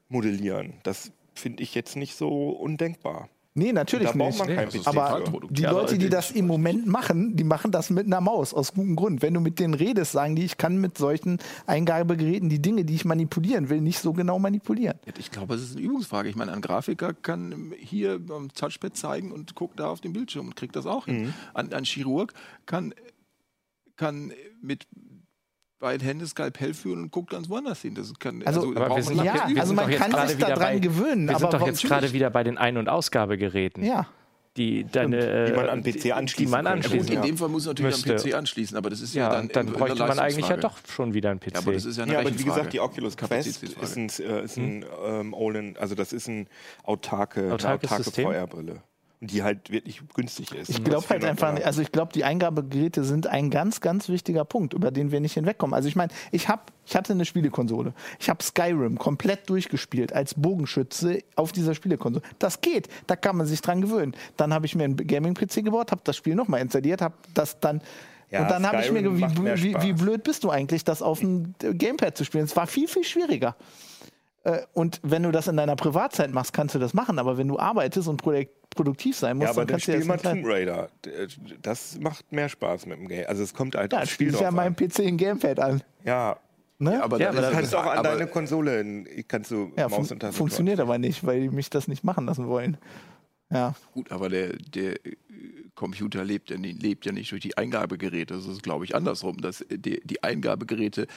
modellieren. 0.10 0.74
Das 0.84 1.12
finde 1.34 1.64
ich 1.64 1.76
jetzt 1.76 1.96
nicht 1.96 2.16
so 2.16 2.50
undenkbar. 2.50 3.30
Nee, 3.56 3.72
natürlich 3.72 4.08
Da 4.08 4.14
braucht 4.14 4.30
nicht. 4.32 4.40
man 4.40 4.56
kein 4.56 4.70
Nee, 4.70 4.82
Aber 4.86 5.24
die 5.52 5.64
Leute, 5.64 5.98
die 6.00 6.10
das 6.10 6.32
im 6.32 6.48
Moment 6.48 6.88
machen, 6.88 7.36
die 7.36 7.44
machen 7.44 7.72
das 7.72 7.92
mit 7.92 8.08
einer 8.08 8.20
Maus, 8.20 8.52
aus 8.52 8.74
gutem 8.74 8.96
Grund. 8.96 9.22
Wenn 9.22 9.36
du 9.36 9.42
mit 9.42 9.60
denen 9.60 9.76
redest, 9.76 10.14
sagen 10.14 10.36
die, 10.36 10.44
ich 10.44 10.58
kann 10.58 10.78
mit 10.78 10.98
solchen 10.98 11.38
Eingabegeräten 11.68 12.50
die 12.50 12.60
Dinge, 12.60 12.84
die 12.84 12.96
ich 12.96 13.06
manipulieren 13.06 13.70
will, 13.70 13.80
nicht 13.82 14.00
so 14.00 14.12
genau 14.12 14.40
manipulieren. 14.40 14.98
Ich 15.20 15.30
glaube, 15.30 15.54
es 15.54 15.62
ist 15.62 15.78
eine 15.78 15.86
Übungsfrage. 15.86 16.30
Ich 16.30 16.36
meine, 16.36 16.52
ein 16.52 16.62
Grafiker 16.62 17.14
kann 17.14 17.74
hier 17.78 18.18
beim 18.18 18.52
Touchpad 18.52 18.98
zeigen 18.98 19.32
und 19.32 19.54
guckt 19.54 19.80
da 19.80 19.88
auf 19.88 20.02
den 20.02 20.14
Bildschirm 20.14 20.48
und 20.48 20.56
kriegt 20.56 20.76
das 20.76 20.88
auch 20.88 21.06
hin. 21.06 21.32
Ein, 21.54 21.72
ein 21.74 21.84
Chirurg 21.84 22.34
kann, 22.66 22.96
kann 23.96 24.32
mit 24.62 24.88
beiden 25.80 26.06
Händen 26.06 26.26
Skalpell 26.26 26.74
führen 26.74 27.02
und 27.04 27.12
guckt 27.12 27.32
ganz 27.32 27.50
woanders 27.50 27.82
hin. 27.82 27.94
Das 27.96 28.14
kann, 28.18 28.42
Also- 28.46 28.74
Aber 28.76 28.96
wir 28.96 29.04
sind 29.04 29.18
Ja, 29.18 29.24
jetzt- 29.24 29.50
wir 29.50 29.62
also 29.62 29.68
sind 29.68 29.76
man 29.76 29.92
kann 29.92 30.28
sich 30.30 30.38
daran 30.38 30.60
bei- 30.60 30.80
gewöhnen, 30.80 31.28
Wir 31.28 31.36
aber 31.36 31.52
sind 31.52 31.54
doch 31.62 31.68
jetzt 31.68 31.84
gerade 31.84 32.14
wieder 32.14 32.30
bei 32.30 32.44
den 32.44 32.58
Ein- 32.58 32.78
und 32.78 32.88
Ausgabegeräten, 32.88 33.84
Ja. 33.84 34.08
die, 34.56 34.86
deine, 34.86 35.18
äh, 35.18 35.46
Die 35.48 35.54
man 35.58 35.68
an 35.68 35.82
PC 35.84 35.92
die- 35.92 36.00
die 36.00 36.14
anschließen 36.14 36.52
man 36.52 36.64
könnte. 36.66 36.70
Ja, 36.70 36.84
anschließen 36.94 37.08
gut, 37.08 37.16
in 37.26 37.32
dem 37.32 37.38
Fall 37.38 37.50
muss 37.50 37.66
man 37.66 37.72
natürlich 37.76 37.96
Müsste. 38.06 38.12
am 38.14 38.18
PC 38.32 38.34
anschließen, 38.38 38.78
aber 38.78 38.90
das 38.92 39.02
ist 39.02 39.14
ja, 39.14 39.24
Ja, 39.24 39.30
dann, 39.32 39.48
dann, 39.50 39.66
bräuchte 39.74 40.00
man 40.08 40.20
eigentlich 40.20 40.48
ja 40.48 40.56
doch 40.58 40.78
schon 40.88 41.14
wieder 41.14 41.32
einen 41.32 41.40
PC. 41.42 41.54
Ja, 41.56 41.60
aber 41.60 41.74
das 41.74 41.84
ist 41.86 41.98
ja 41.98 42.04
eine 42.04 42.14
Ja, 42.14 42.20
aber 42.20 42.40
wie 42.40 42.44
gesagt, 42.44 42.72
die 42.72 42.80
Oculus 42.80 43.18
Quest 43.18 43.64
ist 43.64 43.98
ein, 43.98 44.10
äh, 44.26 44.44
ist 44.46 44.56
ein 44.58 44.86
ähm, 45.06 45.34
Olin, 45.34 45.76
also 45.78 45.96
das 45.96 46.14
ist 46.14 46.28
ein 46.30 46.48
autarke, 46.84 47.42
eine 47.42 47.54
Autarkes 47.56 47.90
autarke 47.92 48.04
System? 48.06 48.26
VR-Brille. 48.32 48.84
Die 49.26 49.42
halt 49.42 49.72
wirklich 49.72 50.02
günstig 50.14 50.52
ist. 50.54 50.70
Ich 50.70 50.84
glaube 50.84 51.08
halt 51.10 51.24
einfach, 51.24 51.54
nicht- 51.54 51.66
also 51.66 51.82
ich 51.82 51.92
glaube, 51.94 52.12
die 52.14 52.26
Eingabegeräte 52.26 53.04
sind 53.06 53.28
ein 53.28 53.50
ganz, 53.50 53.80
ganz 53.80 54.10
wichtiger 54.10 54.44
Punkt, 54.44 54.74
über 54.74 54.92
den 54.92 55.12
wir 55.12 55.22
nicht 55.22 55.34
hinwegkommen. 55.34 55.74
Also 55.74 55.88
ich 55.88 55.96
meine, 55.96 56.12
ich 56.32 56.50
hab, 56.50 56.72
ich 56.86 56.96
hatte 56.96 57.14
eine 57.14 57.24
Spielekonsole. 57.24 57.94
Ich 58.20 58.30
habe 58.30 58.44
Skyrim 58.44 58.98
komplett 58.98 59.50
durchgespielt 59.50 60.12
als 60.12 60.34
Bogenschütze 60.34 61.20
auf 61.38 61.54
dieser 61.54 61.74
Spielekonsole. 61.74 62.24
Das 62.40 62.60
geht, 62.60 62.90
da 63.08 63.16
kann 63.16 63.38
man 63.38 63.46
sich 63.48 63.62
dran 63.62 63.80
gewöhnen. 63.82 64.14
Dann 64.36 64.54
habe 64.54 64.66
ich 64.66 64.76
mir 64.76 64.84
einen 64.84 64.98
Gaming-PC 64.98 65.64
gebaut, 65.64 65.92
habe 65.92 66.02
das 66.04 66.18
Spiel 66.18 66.36
nochmal 66.36 66.60
installiert, 66.62 67.02
habe 67.02 67.16
das 67.34 67.60
dann 67.62 67.82
Ja, 68.30 68.42
und 68.42 68.52
dann 68.52 68.68
habe 68.68 68.82
ich 68.82 68.92
mir 68.92 69.00
Skyrim 69.00 69.18
ge- 69.18 69.22
macht 69.28 69.40
mehr 69.40 69.58
wie, 69.58 69.74
wie, 69.76 69.82
wie 69.84 69.94
blöd 69.94 70.24
bist 70.24 70.44
du 70.44 70.50
eigentlich, 70.50 70.84
das 70.84 71.02
auf 71.02 71.20
dem 71.22 71.54
Gamepad 71.60 72.18
zu 72.18 72.26
spielen? 72.26 72.44
Es 72.44 72.56
war 72.56 72.68
viel, 72.68 72.88
viel 72.90 73.04
schwieriger. 73.06 73.56
Äh, 74.46 74.60
Und 74.74 75.00
wenn 75.04 75.24
du 75.24 75.32
das 75.32 75.48
in 75.48 75.56
deiner 75.56 75.78
Privatzeit 75.78 76.34
machst, 76.34 76.52
kannst 76.52 76.76
du 76.76 76.80
das 76.80 76.94
machen. 76.94 77.18
Aber 77.18 77.38
wenn 77.38 77.48
du 77.48 77.58
arbeitest 77.60 78.10
und 78.10 78.22
produ- 78.22 78.50
produktiv 78.76 79.18
sein 79.18 79.38
musst, 79.38 79.46
Ja, 79.46 79.50
aber 79.52 79.62
dann 79.62 79.68
dann 79.68 79.74
kannst 79.76 79.88
du 79.88 79.92
spiel 79.94 80.08
das 80.08 80.24
mal. 80.24 80.34
Tomb 80.34 80.46
Raider. 80.46 80.90
D- 81.06 81.12
Das 81.62 81.98
macht 82.00 82.32
mehr 82.32 82.50
Spaß 82.50 82.86
mit 82.86 83.00
dem 83.00 83.08
Game. 83.08 83.26
Also 83.28 83.44
es 83.44 83.54
kommt 83.54 83.76
halt 83.76 83.94
Ja, 83.94 84.00
aufs 84.00 84.10
spiel 84.12 84.28
Spiel 84.30 84.36
ich 84.36 84.42
ja 84.42 84.50
an. 84.50 84.76
PC 84.76 85.00
ein 85.08 85.18
Gamepad 85.18 85.60
an. 85.60 85.82
Ja, 86.04 86.38
Ne? 86.80 87.02
aber 87.02 87.18
Ja, 87.20 87.28
dann 87.32 87.38
aber 87.38 87.38
ist 87.38 87.44
du 87.44 87.50
es- 87.52 87.72
kannst 87.72 87.76
auch 87.76 87.86
an 87.86 88.04
deine 88.04 88.28
Konsole, 88.28 88.82
in- 88.82 89.08
kannst 89.28 89.52
du 89.52 89.72
ja, 89.78 89.88
Maus 89.88 89.94
fun 89.94 90.00
und 90.02 90.08
Tastatur. 90.20 90.34
funktioniert 90.34 90.80
aber 90.80 90.98
nicht, 90.98 91.26
weil 91.26 91.42
die 91.42 91.50
mich 91.50 91.70
das 91.70 91.88
nicht 91.88 92.04
machen 92.04 92.26
lassen 92.26 92.48
wollen. 92.48 92.78
Ja, 93.52 93.76
Gut, 93.94 94.12
aber 94.12 94.30
der, 94.30 94.54
der 94.58 94.94
äh, 95.06 95.16
Computer 95.76 96.24
lebt 96.26 96.50
ja, 96.50 96.58
nicht, 96.58 96.82
lebt 96.82 97.06
ja 97.06 97.12
nicht 97.12 97.32
durch 97.32 97.42
die 97.42 97.56
Eingabegeräte. 97.58 98.34
Das 98.34 98.48
ist, 98.48 98.64
glaube 98.64 98.84
ich, 98.86 98.96
andersrum, 98.96 99.38
dass 99.40 99.62
äh, 99.62 99.78
die, 99.78 100.02
die 100.04 100.24
Eingabegeräte 100.24 101.08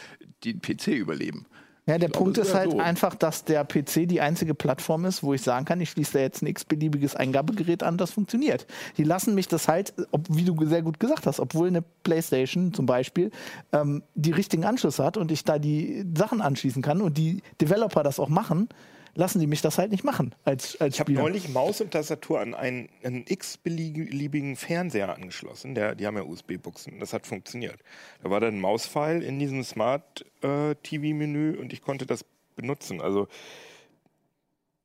den 0.45 0.61
PC 0.61 0.89
überleben. 0.89 1.47
Ja 1.87 1.99
der 1.99 2.09
Punkt 2.09 2.39
ist 2.39 2.55
halt 2.55 2.73
so. 2.73 2.79
einfach, 2.79 3.15
dass 3.15 3.45
der 3.45 3.65
PC 3.65 4.09
die 4.09 4.21
einzige 4.21 4.55
Plattform 4.55 5.05
ist, 5.05 5.23
wo 5.23 5.35
ich 5.35 5.43
sagen 5.43 5.65
kann, 5.65 5.81
ich 5.81 5.91
schließe 5.91 6.15
da 6.15 6.19
jetzt 6.21 6.43
ein 6.43 6.47
x-beliebiges 6.47 7.17
Eingabegerät 7.17 7.83
an, 7.83 7.97
das 7.97 8.11
funktioniert. 8.11 8.67
Die 8.97 9.05
lassen 9.05 9.35
mich 9.35 9.49
das 9.49 9.69
halt, 9.69 9.95
ob, 10.11 10.27
wie 10.29 10.45
du 10.45 10.57
sehr 10.67 10.83
gut 10.83 11.01
gesagt 11.01 11.27
hast, 11.27 11.41
obwohl 11.41 11.69
eine 11.69 11.83
Playstation 12.03 12.75
zum 12.75 12.87
Beispiel 12.87 13.31
ähm, 13.73 14.03
die 14.15 14.33
richtigen 14.33 14.65
Anschlüsse 14.65 15.05
hat 15.05 15.17
und 15.17 15.31
ich 15.31 15.45
da 15.45 15.59
die 15.59 16.05
Sachen 16.17 16.41
anschließen 16.41 16.83
kann 16.83 17.01
und 17.01 17.17
die 17.17 17.43
Developer 17.61 18.03
das 18.03 18.21
auch 18.21 18.29
machen, 18.29 18.69
lassen 19.17 19.41
die 19.41 19.47
mich 19.47 19.63
das 19.63 19.79
halt 19.79 19.91
nicht 19.91 20.05
machen 20.05 20.35
als, 20.45 20.81
als 20.81 20.95
Ich 20.95 21.01
habe 21.01 21.13
neulich 21.13 21.49
Maus 21.49 21.81
und 21.81 21.91
Tastatur 21.91 22.41
an 22.41 22.55
einen, 22.55 22.89
einen 23.03 23.25
x-beliebigen 23.27 24.57
Fernseher 24.57 25.13
angeschlossen. 25.15 25.75
Der, 25.75 25.95
die 25.95 26.07
haben 26.07 26.17
ja 26.17 26.23
USB-Buchsen. 26.23 27.01
Das 27.01 27.13
hat 27.13 27.27
funktioniert. 27.27 27.81
Da 28.23 28.31
war 28.31 28.41
dann 28.41 28.57
ein 28.57 28.61
Mauspfeil 28.61 29.23
in 29.23 29.39
diesem 29.39 29.65
Smart-TV-Menü 29.65 31.57
und 31.59 31.73
ich 31.73 31.83
konnte 31.83 32.07
das 32.07 32.25
benutzen. 32.55 33.01
Also 33.01 33.27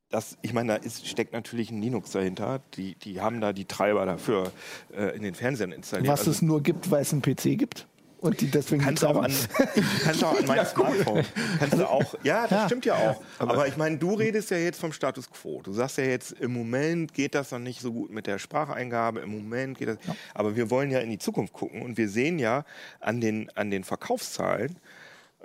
das, 0.10 0.38
ich 0.42 0.54
meine, 0.54 0.74
da 0.74 0.76
ist, 0.76 1.08
steckt 1.08 1.34
natürlich 1.34 1.72
ein 1.72 1.82
Linux 1.82 2.12
dahinter. 2.12 2.62
Die, 2.76 2.96
die 2.96 3.22
haben 3.22 3.42
da 3.42 3.54
die 3.54 3.66
Treiber 3.66 4.06
dafür 4.06 4.52
äh, 4.94 5.16
in 5.16 5.24
den 5.24 5.36
Fernsehern 5.36 5.72
installiert. 5.72 6.12
Was 6.12 6.22
Also 6.22 6.32
es 6.32 6.42
nur 6.42 6.62
gibt, 6.62 6.92
weil 6.92 7.02
es 7.02 7.14
einen 7.14 7.22
PC 7.22 7.58
gibt. 7.58 7.88
Und 8.22 8.40
die 8.40 8.50
deswegen 8.52 8.84
kannst 8.84 9.02
du 9.04 9.08
auch 9.08 9.22
an, 9.24 9.34
kannst 10.04 10.24
auch 10.24 10.38
an 10.40 10.46
meinem 10.46 10.66
Smartphone. 10.66 11.26
Kannst 11.60 11.74
du 11.78 11.90
auch, 11.90 12.16
ja, 12.24 12.44
das 12.44 12.52
Ja. 12.52 12.66
stimmt 12.68 12.86
ja 12.86 12.94
auch. 12.96 13.22
Aber, 13.40 13.68
ich 13.68 13.78
meine, 13.78 13.98
du 13.98 14.14
redest 14.14 14.52
ja 14.52 14.58
jetzt 14.58 14.80
vom 14.80 14.94
Status 14.94 15.30
quo. 15.30 15.62
Du 15.64 15.74
sagst 15.74 15.98
ja 15.98 16.04
jetzt, 16.04 16.32
im 16.34 16.54
Moment 16.54 17.14
geht 17.16 17.34
das 17.36 17.50
noch 17.52 17.60
nicht 17.60 17.82
so 17.82 17.92
gut 17.92 18.12
mit 18.12 18.28
der 18.28 18.38
Spracheingabe, 18.38 19.22
im 19.22 19.32
Moment 19.32 19.78
geht 19.80 19.88
das. 19.90 19.98
Aber 20.36 20.56
wir 20.56 20.70
wollen 20.70 20.92
ja 20.92 21.00
in 21.00 21.10
die 21.10 21.18
Zukunft 21.18 21.52
gucken 21.54 21.82
und 21.82 21.98
wir 21.98 22.08
sehen 22.08 22.38
ja 22.40 22.64
an 23.00 23.20
den, 23.22 23.50
an 23.56 23.72
den 23.72 23.84
Verkaufszahlen, 23.84 24.78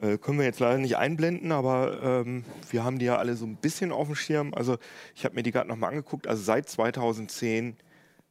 Äh, 0.02 0.18
können 0.18 0.38
wir 0.38 0.44
jetzt 0.44 0.60
leider 0.60 0.76
nicht 0.76 0.98
einblenden, 0.98 1.52
aber 1.52 2.02
ähm, 2.26 2.44
wir 2.70 2.84
haben 2.84 2.98
die 2.98 3.06
ja 3.06 3.16
alle 3.16 3.34
so 3.34 3.46
ein 3.46 3.56
bisschen 3.56 3.92
auf 3.92 4.08
dem 4.08 4.14
Schirm. 4.14 4.52
Also 4.52 4.76
ich 5.14 5.24
habe 5.24 5.34
mir 5.34 5.42
die 5.42 5.50
gerade 5.52 5.68
nochmal 5.70 5.88
angeguckt. 5.88 6.26
Also 6.26 6.42
seit 6.42 6.68
2010 6.68 7.76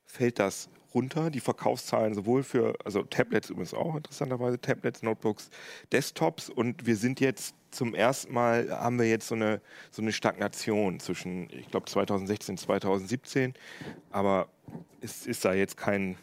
fällt 0.05 0.37
das 0.37 0.69
runter. 0.95 1.29
Die 1.29 1.39
Verkaufszahlen 1.39 2.13
sowohl 2.13 2.43
für, 2.43 2.73
also 2.83 3.03
Tablets 3.03 3.49
übrigens 3.49 3.73
auch 3.73 3.95
interessanterweise, 3.95 4.59
Tablets, 4.59 5.03
Notebooks, 5.03 5.49
Desktops. 5.91 6.49
Und 6.49 6.85
wir 6.87 6.95
sind 6.95 7.19
jetzt 7.19 7.53
zum 7.71 7.93
ersten 7.93 8.33
Mal, 8.33 8.71
haben 8.71 8.97
wir 8.97 9.07
jetzt 9.07 9.27
so 9.27 9.35
eine, 9.35 9.61
so 9.91 10.01
eine 10.01 10.11
Stagnation 10.11 10.99
zwischen, 10.99 11.49
ich 11.51 11.69
glaube, 11.69 11.85
2016, 11.85 12.57
2017. 12.57 13.53
Aber 14.09 14.47
es 15.01 15.27
ist 15.27 15.45
da 15.45 15.53
jetzt 15.53 15.77
kein 15.77 16.17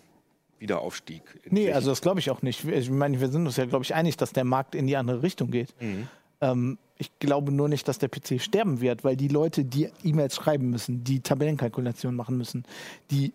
Wiederaufstieg. 0.58 1.22
Nee, 1.50 1.72
also 1.72 1.90
das 1.90 2.00
glaube 2.00 2.20
ich 2.20 2.30
auch 2.30 2.42
nicht. 2.42 2.64
Ich 2.64 2.90
meine, 2.90 3.20
wir 3.20 3.28
sind 3.28 3.46
uns 3.46 3.56
ja, 3.56 3.66
glaube 3.66 3.84
ich, 3.84 3.94
einig, 3.94 4.16
dass 4.16 4.32
der 4.32 4.44
Markt 4.44 4.74
in 4.74 4.86
die 4.86 4.96
andere 4.96 5.22
Richtung 5.22 5.50
geht. 5.50 5.74
Mhm. 5.80 6.08
Ähm, 6.40 6.78
ich 6.98 7.18
glaube 7.18 7.50
nur 7.50 7.68
nicht, 7.68 7.88
dass 7.88 7.98
der 7.98 8.08
PC 8.08 8.40
sterben 8.40 8.80
wird, 8.80 9.02
weil 9.02 9.16
die 9.16 9.28
Leute, 9.28 9.64
die 9.64 9.88
E-Mails 10.04 10.36
schreiben 10.36 10.70
müssen, 10.70 11.02
die 11.02 11.20
Tabellenkalkulationen 11.20 12.16
machen 12.16 12.36
müssen, 12.36 12.64
die 13.10 13.32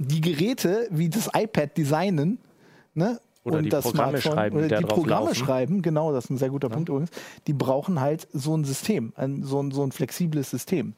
die 0.00 0.22
Geräte 0.22 0.88
wie 0.90 1.10
das 1.10 1.28
iPad 1.34 1.76
designen, 1.76 2.38
ne? 2.94 3.20
Oder 3.42 3.62
die 3.62 3.68
das 3.68 3.84
Programme 3.84 4.18
Smartphone- 4.20 4.32
schreiben, 4.32 4.56
oder 4.56 4.68
die 4.68 4.84
Programme 4.84 5.26
laufen. 5.26 5.34
schreiben, 5.34 5.82
genau, 5.82 6.12
das 6.12 6.24
ist 6.24 6.30
ein 6.30 6.38
sehr 6.38 6.50
guter 6.50 6.68
Punkt 6.68 6.88
übrigens. 6.88 7.10
Die 7.46 7.52
brauchen 7.54 8.00
halt 8.00 8.28
so 8.32 8.56
ein 8.56 8.64
System, 8.64 9.12
ein, 9.16 9.42
so, 9.44 9.62
ein, 9.62 9.70
so 9.70 9.82
ein 9.82 9.92
flexibles 9.92 10.50
System. 10.50 10.94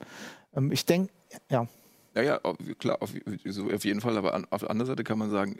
Ähm, 0.54 0.72
ich 0.72 0.84
denke, 0.84 1.12
ja, 1.50 1.68
Ja, 2.14 2.22
ja, 2.22 2.40
klar, 2.78 3.00
auf, 3.00 3.12
so 3.44 3.70
auf 3.70 3.84
jeden 3.84 4.00
Fall. 4.00 4.16
Aber 4.16 4.34
an, 4.34 4.46
auf 4.50 4.60
der 4.60 4.70
anderen 4.70 4.88
Seite 4.88 5.04
kann 5.04 5.18
man 5.18 5.30
sagen, 5.30 5.56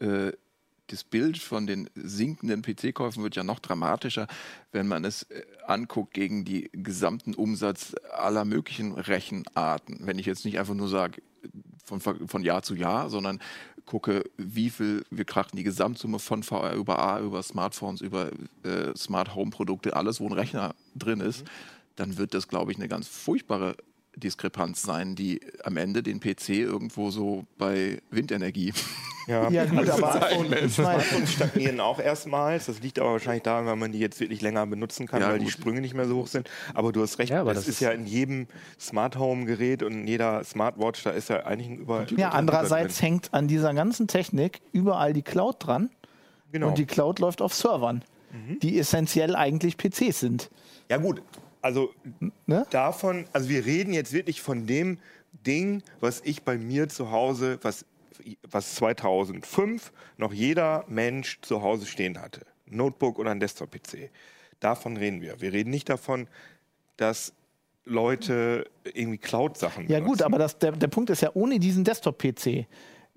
äh, 0.00 0.32
das 0.86 1.04
Bild 1.04 1.38
von 1.38 1.66
den 1.66 1.88
sinkenden 1.94 2.62
PC-Käufen 2.62 3.22
wird 3.22 3.36
ja 3.36 3.44
noch 3.44 3.60
dramatischer, 3.60 4.26
wenn 4.72 4.88
man 4.88 5.04
es 5.04 5.24
äh, 5.24 5.42
anguckt 5.66 6.14
gegen 6.14 6.44
die 6.44 6.70
gesamten 6.72 7.34
Umsatz 7.34 7.94
aller 8.12 8.44
möglichen 8.44 8.92
Rechenarten. 8.92 9.98
Wenn 10.00 10.18
ich 10.18 10.26
jetzt 10.26 10.44
nicht 10.44 10.58
einfach 10.58 10.74
nur 10.74 10.88
sage, 10.88 11.22
von, 11.98 12.28
von 12.28 12.42
Jahr 12.44 12.62
zu 12.62 12.76
Jahr, 12.76 13.10
sondern 13.10 13.40
gucke, 13.86 14.22
wie 14.36 14.70
viel 14.70 15.04
wir 15.10 15.24
krachten 15.24 15.56
die 15.56 15.64
Gesamtsumme 15.64 16.20
von 16.20 16.44
VR 16.44 16.74
über 16.74 17.00
A, 17.00 17.18
über 17.20 17.42
Smartphones, 17.42 18.00
über 18.00 18.30
äh, 18.62 18.94
Smart 18.96 19.34
Home 19.34 19.50
Produkte, 19.50 19.96
alles, 19.96 20.20
wo 20.20 20.28
ein 20.28 20.32
Rechner 20.32 20.76
drin 20.94 21.20
ist, 21.20 21.44
dann 21.96 22.16
wird 22.16 22.34
das, 22.34 22.46
glaube 22.46 22.70
ich, 22.70 22.78
eine 22.78 22.86
ganz 22.86 23.08
furchtbare 23.08 23.74
Diskrepanz 24.16 24.82
sein, 24.82 25.14
die 25.16 25.40
am 25.64 25.76
Ende 25.76 26.02
den 26.02 26.20
PC 26.20 26.50
irgendwo 26.50 27.10
so 27.10 27.44
bei 27.58 28.00
Windenergie. 28.10 28.72
Ja, 29.26 29.48
Ja, 29.50 29.64
gut, 29.66 29.88
aber- 29.88 30.68
Smartphones, 30.68 31.32
stagnieren 31.34 31.78
auch 31.78 32.00
erstmals. 32.00 32.66
Das 32.66 32.80
liegt 32.80 32.98
aber 32.98 33.12
wahrscheinlich 33.12 33.42
daran, 33.44 33.66
weil 33.66 33.76
man 33.76 33.92
die 33.92 33.98
jetzt 34.00 34.18
wirklich 34.18 34.40
länger 34.40 34.66
benutzen 34.66 35.06
kann, 35.06 35.20
Ja, 35.20 35.28
weil 35.28 35.38
die 35.38 35.44
gut. 35.44 35.52
Sprünge 35.52 35.80
nicht 35.82 35.94
mehr 35.94 36.08
so 36.08 36.16
hoch 36.16 36.26
sind. 36.26 36.48
Aber 36.74 36.90
du 36.90 37.02
hast 37.02 37.18
recht, 37.18 37.30
Ja, 37.30 37.42
aber 37.42 37.52
das, 37.54 37.64
das 37.64 37.68
ist 37.68 37.74
ist- 37.76 37.80
ja 37.82 37.90
in 37.92 38.06
jedem 38.06 38.48
Smart 38.80 39.16
Home 39.18 39.44
Gerät 39.44 39.82
und 39.84 39.92
in 39.92 40.06
jeder 40.08 40.42
Smartwatch, 40.42 41.04
da 41.04 41.10
ist 41.10 41.28
ja 41.28 41.44
eigentlich 41.44 41.68
ein 41.68 41.76
über. 41.76 42.06
Ja, 42.16 42.30
andererseits 42.30 43.00
hängt 43.02 43.32
an 43.32 43.46
dieser 43.46 43.72
ganzen 43.74 44.08
Technik 44.08 44.62
überall 44.72 45.12
die 45.12 45.22
Cloud 45.22 45.56
dran. 45.64 45.90
genau. 46.50 46.68
Und 46.68 46.78
die 46.78 46.86
Cloud 46.86 47.20
läuft 47.20 47.40
auf 47.42 47.54
Servern, 47.54 48.02
die 48.62 48.78
essentiell 48.80 49.36
eigentlich 49.36 49.76
PCs 49.76 50.18
sind. 50.18 50.50
Ja 50.88 50.96
gut, 50.96 51.22
also 51.62 51.90
Ne? 52.46 52.66
davon, 52.70 53.26
also 53.32 53.48
wir 53.48 53.64
reden 53.66 53.92
jetzt 53.92 54.12
wirklich 54.12 54.40
von 54.42 54.66
dem 54.66 54.98
Ding, 55.46 55.82
was 56.00 56.20
ich 56.24 56.42
bei 56.42 56.56
mir 56.58 56.88
zu 56.88 57.10
Hause, 57.10 57.58
was, 57.62 57.84
was 58.50 58.74
2005 58.76 59.92
noch 60.16 60.32
jeder 60.32 60.84
Mensch 60.88 61.40
zu 61.42 61.62
Hause 61.62 61.86
stehen 61.86 62.20
hatte. 62.20 62.46
Ein 62.70 62.76
Notebook 62.76 63.18
oder 63.18 63.30
ein 63.30 63.40
Desktop-PC. 63.40 64.10
Davon 64.60 64.96
reden 64.96 65.20
wir. 65.22 65.40
Wir 65.40 65.52
reden 65.52 65.70
nicht 65.70 65.88
davon, 65.88 66.28
dass 66.96 67.32
Leute 67.84 68.68
irgendwie 68.84 69.18
Cloud-Sachen 69.18 69.88
Ja 69.88 69.98
gut, 70.00 70.06
benutzen. 70.18 70.22
aber 70.24 70.38
das, 70.38 70.58
der, 70.58 70.72
der 70.72 70.88
Punkt 70.88 71.10
ist 71.10 71.22
ja, 71.22 71.30
ohne 71.34 71.58
diesen 71.58 71.82
Desktop-PC, 71.84 72.66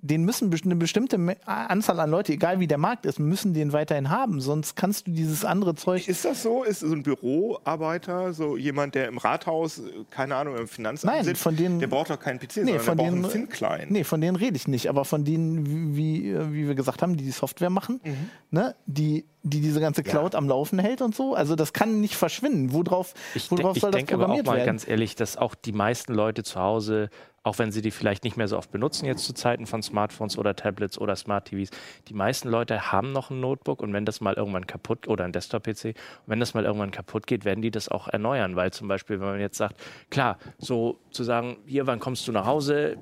den 0.06 0.26
müssen 0.26 0.54
eine 0.66 0.76
bestimmte 0.76 1.18
Anzahl 1.46 1.98
an 2.02 2.10
Leute, 2.12 2.34
egal 2.34 2.60
wie 2.60 2.68
der 2.68 2.78
Markt 2.78 3.06
ist, 3.06 3.20
müssen 3.20 3.54
den 3.54 3.72
weiterhin 3.72 4.10
haben. 4.10 4.42
Sonst 4.42 4.76
kannst 4.76 5.08
du 5.08 5.12
dieses 5.12 5.46
andere 5.46 5.76
Zeug... 5.76 6.10
Ist 6.10 6.26
das 6.26 6.44
so? 6.44 6.66
Ist 6.66 6.82
so 6.82 6.92
ein 6.92 7.04
Büroarbeiter, 7.04 8.34
so 8.34 8.58
jemand, 8.58 8.96
der 8.96 9.08
im 9.08 9.18
Rathaus, 9.18 9.82
keine 10.10 10.36
Ahnung, 10.36 10.58
im 10.58 10.68
Finanzamt 10.68 11.14
Nein, 11.14 11.24
sitzt, 11.24 11.42
von 11.42 11.56
denen- 11.56 11.80
der 11.80 11.88
braucht 11.88 12.10
doch 12.10 12.20
keinen 12.20 12.38
PC, 12.40 12.58
Nee, 12.58 12.78
sondern 12.78 12.80
von 12.82 12.98
der 12.98 13.04
braucht 13.04 13.14
denen- 13.14 13.24
einen 13.26 13.32
Thin-Client. 13.34 13.92
Nee, 13.92 14.04
von 14.04 14.20
denen 14.22 14.36
rede 14.36 14.58
ich 14.58 14.68
nicht, 14.68 14.90
aber 14.90 15.06
von 15.06 15.24
denen, 15.24 15.96
wie, 15.96 16.36
wie 16.52 16.68
wir 16.68 16.76
gesagt 16.76 17.02
haben, 17.02 17.16
die 17.16 17.24
die 17.24 17.32
Software 17.32 17.70
machen, 17.70 18.02
Mhm. 18.04 18.30
ne, 18.52 18.76
die, 18.86 19.26
die 19.44 19.60
diese 19.60 19.82
ganze 19.82 20.04
Cloud 20.04 20.36
am 20.36 20.48
Laufen 20.48 20.80
hält 20.80 21.02
und 21.02 21.14
so. 21.14 21.36
Also 21.36 21.56
das 21.56 21.74
kann 21.74 22.00
nicht 22.00 22.16
verschwinden. 22.16 22.72
Worauf, 22.72 23.14
Ich, 23.36 23.52
worauf 23.52 23.74
de 23.74 23.78
ich 23.78 23.82
soll 23.82 23.92
das 23.92 24.00
denke 24.00 24.14
aber 24.16 24.24
auch 24.24 24.28
programmiert 24.28 24.46
mal 24.48 24.56
werden? 24.56 24.66
ganz 24.66 24.88
ehrlich, 24.88 25.16
dass 25.16 25.36
auch 25.36 25.54
die 25.54 25.74
meisten 25.74 26.14
Leute 26.14 26.44
zu 26.44 26.62
Hause, 26.62 27.10
auch 27.44 27.60
wenn 27.60 27.74
sie 27.74 27.82
die 27.82 27.92
vielleicht 27.92 28.24
nicht 28.24 28.38
mehr 28.38 28.48
so 28.48 28.58
oft 28.58 28.72
benutzen, 28.72 29.06
jetzt 29.06 29.26
zu 29.26 29.34
Zeiten 29.34 29.66
von 29.66 29.84
Smartphones 29.84 30.38
oder 30.38 30.56
Tablets 30.56 30.98
oder 30.98 31.18
Smart 31.18 31.50
TVs, 31.50 31.72
die 32.08 32.14
meisten 32.14 32.48
Leute 32.48 32.94
haben 32.94 33.12
noch 33.12 33.32
ein 33.32 33.42
Notebook 33.42 33.82
und 33.82 33.92
wenn 33.92 34.06
das 34.06 34.22
mal 34.22 34.34
irgendwann 34.36 34.66
kaputt 34.66 35.10
oder 35.10 35.26
ein 35.26 35.34
Desktop-PC, 35.34 35.88
und 35.88 35.96
wenn 36.28 36.40
das 36.40 36.54
mal 36.54 36.64
irgendwann 36.64 36.92
kaputt 36.92 37.28
geht, 37.28 37.44
werden 37.44 37.62
die 37.62 37.72
das 37.72 37.90
auch 37.90 38.08
erneuern, 38.08 38.56
weil 38.56 38.72
zum 38.72 38.88
Beispiel, 38.88 39.20
wenn 39.20 39.28
man 39.28 39.40
jetzt 39.42 39.58
sagt, 39.58 39.76
klar, 40.10 40.38
so 40.58 41.00
zu 41.12 41.26
sagen, 41.26 41.58
hier, 41.66 41.86
wann 41.86 42.00
kommst 42.00 42.26
du 42.30 42.32
nach 42.32 42.46
Hause? 42.46 42.98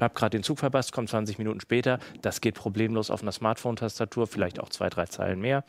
Hab 0.00 0.14
gerade 0.14 0.36
den 0.36 0.42
Zug 0.42 0.58
verpasst, 0.58 0.92
kommt 0.92 1.08
20 1.08 1.38
Minuten 1.38 1.60
später. 1.60 1.98
Das 2.22 2.40
geht 2.40 2.54
problemlos 2.54 3.10
auf 3.10 3.22
einer 3.22 3.32
Smartphone-Tastatur, 3.32 4.26
vielleicht 4.26 4.60
auch 4.60 4.68
zwei, 4.68 4.88
drei 4.90 5.06
Zeilen 5.06 5.40
mehr. 5.40 5.64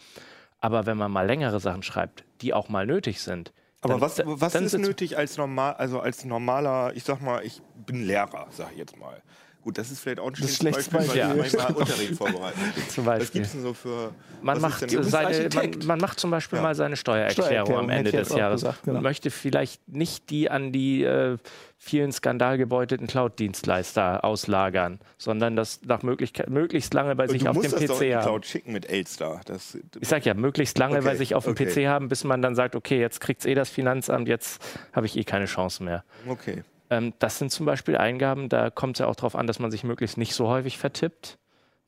Aber 0.59 0.85
wenn 0.85 0.97
man 0.97 1.11
mal 1.11 1.25
längere 1.25 1.59
Sachen 1.59 1.83
schreibt, 1.83 2.23
die 2.41 2.53
auch 2.53 2.67
mal 2.69 2.85
nötig 2.85 3.21
sind, 3.21 3.53
Aber 3.81 3.93
dann- 3.93 4.01
was, 4.01 4.21
was 4.25 4.55
ist 4.55 4.77
nötig 4.77 5.17
als 5.17 5.37
normal, 5.37 5.75
also 5.75 5.99
als 5.99 6.25
normaler, 6.25 6.91
ich 6.95 7.03
sag 7.03 7.21
mal, 7.21 7.45
ich 7.45 7.61
bin 7.85 8.03
Lehrer, 8.05 8.47
sag 8.49 8.71
ich 8.71 8.77
jetzt 8.77 8.97
mal. 8.97 9.21
Gut, 9.63 9.77
das 9.77 9.91
ist 9.91 9.99
vielleicht 9.99 10.19
auch 10.21 10.27
ein 10.27 10.35
schlechtes 10.35 10.57
schlechtes 10.57 10.87
Beispiel, 10.87 11.09
weil 11.09 11.27
Beispiel. 11.27 11.45
ich 11.45 11.53
manchmal 11.57 11.75
Unterricht 11.81 12.15
vorbereiten. 12.15 12.59
Zum 12.89 13.05
Was 13.05 13.19
Beispiel. 13.19 13.41
gibt 13.41 13.45
es 13.47 13.51
denn 13.51 13.61
so 13.63 13.73
für. 13.73 14.11
Man 14.41 14.55
was 14.57 14.61
macht, 14.61 14.93
Du 14.93 15.03
seine, 15.03 15.49
man, 15.53 15.71
man 15.85 15.99
macht 15.99 16.19
zum 16.19 16.29
Beispiel 16.31 16.57
Ja. 16.57 16.63
mal 16.63 16.75
seine 16.75 16.95
Steuererklärung, 16.95 17.47
Steuererklärung, 17.49 17.83
am 17.85 17.89
Ende 17.89 18.11
des 18.11 18.29
Jahres 18.29 18.61
gesagt, 18.61 18.83
genau. 18.83 18.97
und 18.97 19.03
möchte 19.03 19.29
vielleicht 19.31 19.85
nicht 19.89 20.29
die 20.29 20.49
an 20.51 20.71
die 20.71 21.03
äh, 21.03 21.37
vielen 21.77 22.11
skandalgebeuteten 22.13 23.07
Cloud-Dienstleister 23.07 24.23
auslagern, 24.23 24.99
sondern 25.17 25.55
das 25.55 25.81
nach 25.85 26.03
Möglichkeit, 26.03 26.49
möglichst 26.49 26.93
lange 26.93 27.15
bei 27.15 27.23
Und 27.23 27.31
sich 27.31 27.43
du 27.43 27.49
auf 27.49 27.55
musst 27.55 27.71
dem 27.73 27.79
das 27.79 27.87
doch 27.87 27.99
in 28.01 28.09
PC 28.11 28.15
haben. 28.15 28.23
Cloud 28.23 28.45
schicken 28.45 28.71
mit 28.73 28.87
Elster. 28.89 29.41
Das, 29.45 29.77
Ich 29.99 30.07
sag 30.07 30.23
ja, 30.25 30.33
möglichst 30.35 30.77
lange 30.77 31.01
bei 31.01 31.09
Okay, 31.09 31.17
sich 31.17 31.35
auf 31.35 31.45
dem 31.45 31.51
okay. 31.53 31.65
PC 31.65 31.87
haben, 31.87 32.07
bis 32.07 32.23
man 32.23 32.41
dann 32.41 32.55
sagt, 32.55 32.75
okay, 32.75 32.99
jetzt 32.99 33.19
kriegt's 33.19 33.45
eh 33.45 33.55
das 33.55 33.69
Finanzamt, 33.69 34.27
jetzt 34.27 34.61
habe 34.93 35.07
ich 35.07 35.17
eh 35.17 35.23
keine 35.23 35.45
Chance 35.45 35.83
mehr. 35.83 36.03
okay. 36.29 36.63
Ähm, 36.89 37.13
das 37.19 37.37
sind 37.37 37.51
zum 37.51 37.65
Beispiel 37.65 37.97
Eingaben, 37.97 38.49
da 38.49 38.69
kommt 38.69 38.97
es 38.97 38.99
ja 38.99 39.07
auch 39.07 39.15
darauf 39.15 39.35
an, 39.35 39.47
dass 39.47 39.59
man 39.59 39.71
sich 39.71 39.83
möglichst 39.83 40.17
nicht 40.17 40.33
so 40.33 40.47
häufig 40.47 40.77
vertippt, 40.77 41.37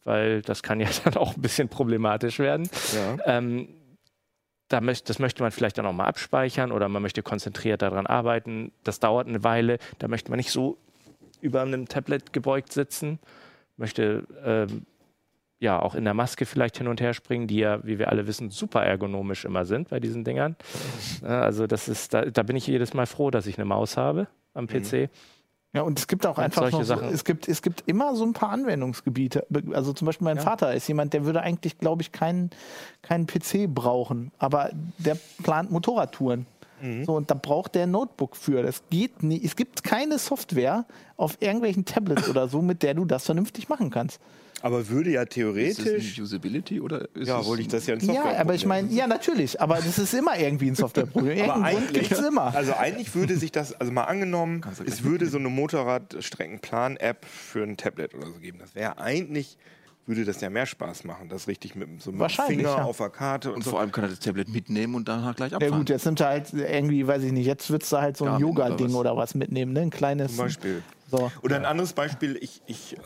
weil 0.04 0.42
das 0.42 0.64
kann 0.64 0.80
ja 0.80 0.88
dann 1.04 1.16
auch 1.16 1.36
ein 1.36 1.42
bisschen 1.42 1.70
problematisch 1.70 2.40
werden. 2.40 2.70
Ja. 2.94 3.38
Ähm, 3.38 3.70
da 4.68 4.82
möcht, 4.82 5.10
das 5.10 5.20
möchte 5.20 5.42
man 5.42 5.52
vielleicht 5.52 5.78
dann 5.78 5.86
auch 5.86 5.94
mal 5.94 6.06
abspeichern 6.06 6.72
oder 6.72 6.88
man 6.90 7.02
möchte 7.02 7.24
konzentriert 7.24 7.82
daran 7.82 8.06
arbeiten. 8.06 8.72
Das 8.84 9.00
dauert 9.00 9.28
eine 9.28 9.44
Weile, 9.44 9.80
da 9.98 10.08
möchte 10.08 10.30
man 10.30 10.38
nicht 10.38 10.52
so 10.52 10.78
über 11.42 11.62
einem 11.62 11.88
Tablet 11.88 12.34
gebeugt 12.34 12.72
sitzen, 12.72 13.20
möchte 13.78 14.28
ähm, 14.44 14.86
ja 15.60 15.82
auch 15.82 15.96
in 15.96 16.04
der 16.04 16.14
Maske 16.14 16.46
vielleicht 16.46 16.78
hin 16.78 16.88
und 16.88 17.02
her 17.02 17.14
springen, 17.14 17.48
die 17.48 17.58
ja, 17.58 17.84
wie 17.84 17.98
wir 17.98 18.10
alle 18.10 18.28
wissen, 18.28 18.52
super 18.52 18.84
ergonomisch 18.84 19.44
immer 19.44 19.66
sind 19.66 19.90
bei 19.90 20.00
diesen 20.00 20.24
Dingern. 20.24 20.56
Also 21.24 21.68
das 21.68 21.88
ist, 21.88 22.14
da, 22.14 22.26
da 22.26 22.44
bin 22.44 22.56
ich 22.56 22.68
jedes 22.68 22.94
Mal 22.94 23.06
froh, 23.06 23.32
dass 23.32 23.48
ich 23.48 23.58
eine 23.58 23.66
Maus 23.66 23.98
habe 23.98 24.28
am 24.54 24.68
PC. 24.68 25.10
Ja, 25.74 25.84
und 25.84 26.00
es 26.00 26.08
gibt 26.08 26.26
auch 26.26 26.38
Und 26.38 26.44
einfach 26.46 26.64
solche 26.64 26.78
noch 26.78 26.84
Sachen. 26.84 27.10
es 27.10 27.24
gibt, 27.24 27.48
es 27.48 27.62
gibt 27.62 27.84
immer 27.86 28.16
so 28.16 28.26
ein 28.26 28.34
paar 28.34 28.50
Anwendungsgebiete. 28.50 29.46
Also 29.72 29.94
zum 29.94 30.08
Beispiel 30.08 30.26
mein 30.26 30.38
Ja. 30.38 30.44
Vater 30.44 30.74
ist 30.74 30.88
jemand, 30.88 31.14
der 31.14 31.26
würde 31.26 31.42
eigentlich, 31.42 31.78
glaube 31.78 32.02
ich, 32.02 32.12
keinen, 32.12 32.50
keinen 33.04 33.28
PC 33.28 33.68
brauchen, 33.68 34.32
aber 34.40 34.72
der 34.98 35.16
plant 35.44 35.70
Motorradtouren. 35.70 36.48
Mhm. 36.82 37.06
So, 37.06 37.16
und 37.16 37.30
da 37.30 37.36
braucht 37.36 37.76
der 37.76 37.84
ein 37.84 37.92
Notebook 37.92 38.36
für. 38.36 38.64
Das 38.64 38.82
geht 38.90 39.22
nie. 39.22 39.40
Es 39.44 39.56
gibt 39.56 39.84
keine 39.84 40.18
Software 40.18 40.86
auf 41.18 41.38
irgendwelchen 41.40 41.86
Tablets 41.86 42.28
oder 42.30 42.48
so, 42.48 42.62
mit 42.64 42.82
der 42.82 42.96
du 42.96 43.06
das 43.06 43.26
vernünftig 43.26 43.70
machen 43.70 43.92
kannst. 43.92 44.20
Aber 44.62 44.90
würde 44.90 45.12
ja 45.12 45.22
Ist 45.22 45.30
das 45.30 45.36
theoretisch. 45.36 46.20
Usability 46.20 46.82
oder 46.82 47.08
ist 47.16 47.28
Ja, 47.28 47.46
wollte 47.46 47.62
ich 47.62 47.68
das 47.70 47.88
ja 47.88 47.94
in 47.94 48.00
Ja, 48.02 48.06
Software. 48.14 48.40
aber 48.40 48.54
ich 48.56 48.66
meine, 48.66 48.92
ja, 48.92 49.08
natürlich. 49.08 49.60
Aber 49.62 49.76
das 49.76 49.98
ist 49.98 50.14
immer 50.14 50.38
irgendwie 50.38 50.68
ein 50.70 50.76
Softwareproblem. 50.76 51.40
Aber 51.50 51.54
Irgendeinen 51.56 51.78
Grund 51.78 51.94
gibt 51.94 52.12
es 52.12 52.20
immer. 52.20 52.54
also 52.56 52.74
eigentlich 52.76 53.16
würde 53.16 53.38
sich 53.38 53.52
das, 53.52 53.74
also 53.74 53.92
mal 53.92 54.04
angenommen, 54.06 54.62
es 54.86 55.04
würde 55.04 55.28
so 55.28 55.38
eine 55.38 55.50
Motorradstreckenplan-App 55.50 57.26
für 57.26 57.64
ein 57.64 57.78
Tablet 57.78 58.14
oder 58.16 58.28
so 58.28 58.34
geben. 58.34 58.60
Das 58.60 58.76
wäre 58.76 58.98
eigentlich, 59.00 59.58
würde 60.06 60.26
das 60.26 60.42
ja 60.42 60.50
mehr 60.50 60.66
Spaß 60.66 61.04
machen, 61.04 61.30
das 61.30 61.48
richtig 61.48 61.76
mit 61.76 62.02
so 62.02 62.12
einem 62.12 62.28
Finger 62.30 62.64
ja. 62.64 62.84
auf 62.84 62.98
der 62.98 63.10
Karte 63.10 63.50
und, 63.50 63.58
Und 63.58 63.64
so. 63.64 63.72
vor 63.72 63.80
allem 63.80 63.92
kann 63.92 64.06
er 64.06 64.10
das 64.10 64.20
Tablet 64.20 64.50
mitnehmen 64.50 64.96
und 64.96 65.08
danach 65.08 65.36
gleich 65.36 65.52
Ja 65.52 65.58
abfahren. 65.58 65.80
gut, 65.80 65.90
jetzt 65.90 66.06
nimmt 66.06 66.20
er 66.20 66.28
halt 66.30 66.52
irgendwie, 66.54 67.06
weiß 67.06 67.24
ich 67.24 67.32
nicht, 67.32 67.46
jetzt 67.46 67.70
würdest 67.70 67.92
du 67.92 67.98
halt 67.98 68.18
so 68.18 68.26
ein 68.26 68.32
oder 68.32 68.40
Yoga-Ding 68.42 68.88
was? 68.90 68.96
oder 68.96 69.16
was 69.18 69.36
mitnehmen, 69.36 69.74
ne? 69.74 69.82
Ein 69.82 69.90
kleines. 69.92 70.36
Zum 70.36 70.46
Beispiel. 70.46 70.82
So. 71.10 71.32
Oder 71.42 71.56
ein 71.58 71.66
anderes 71.66 71.94
Beispiel, 71.94 72.38
ich, 72.42 72.62
ich 72.68 72.96
äh, 72.98 73.00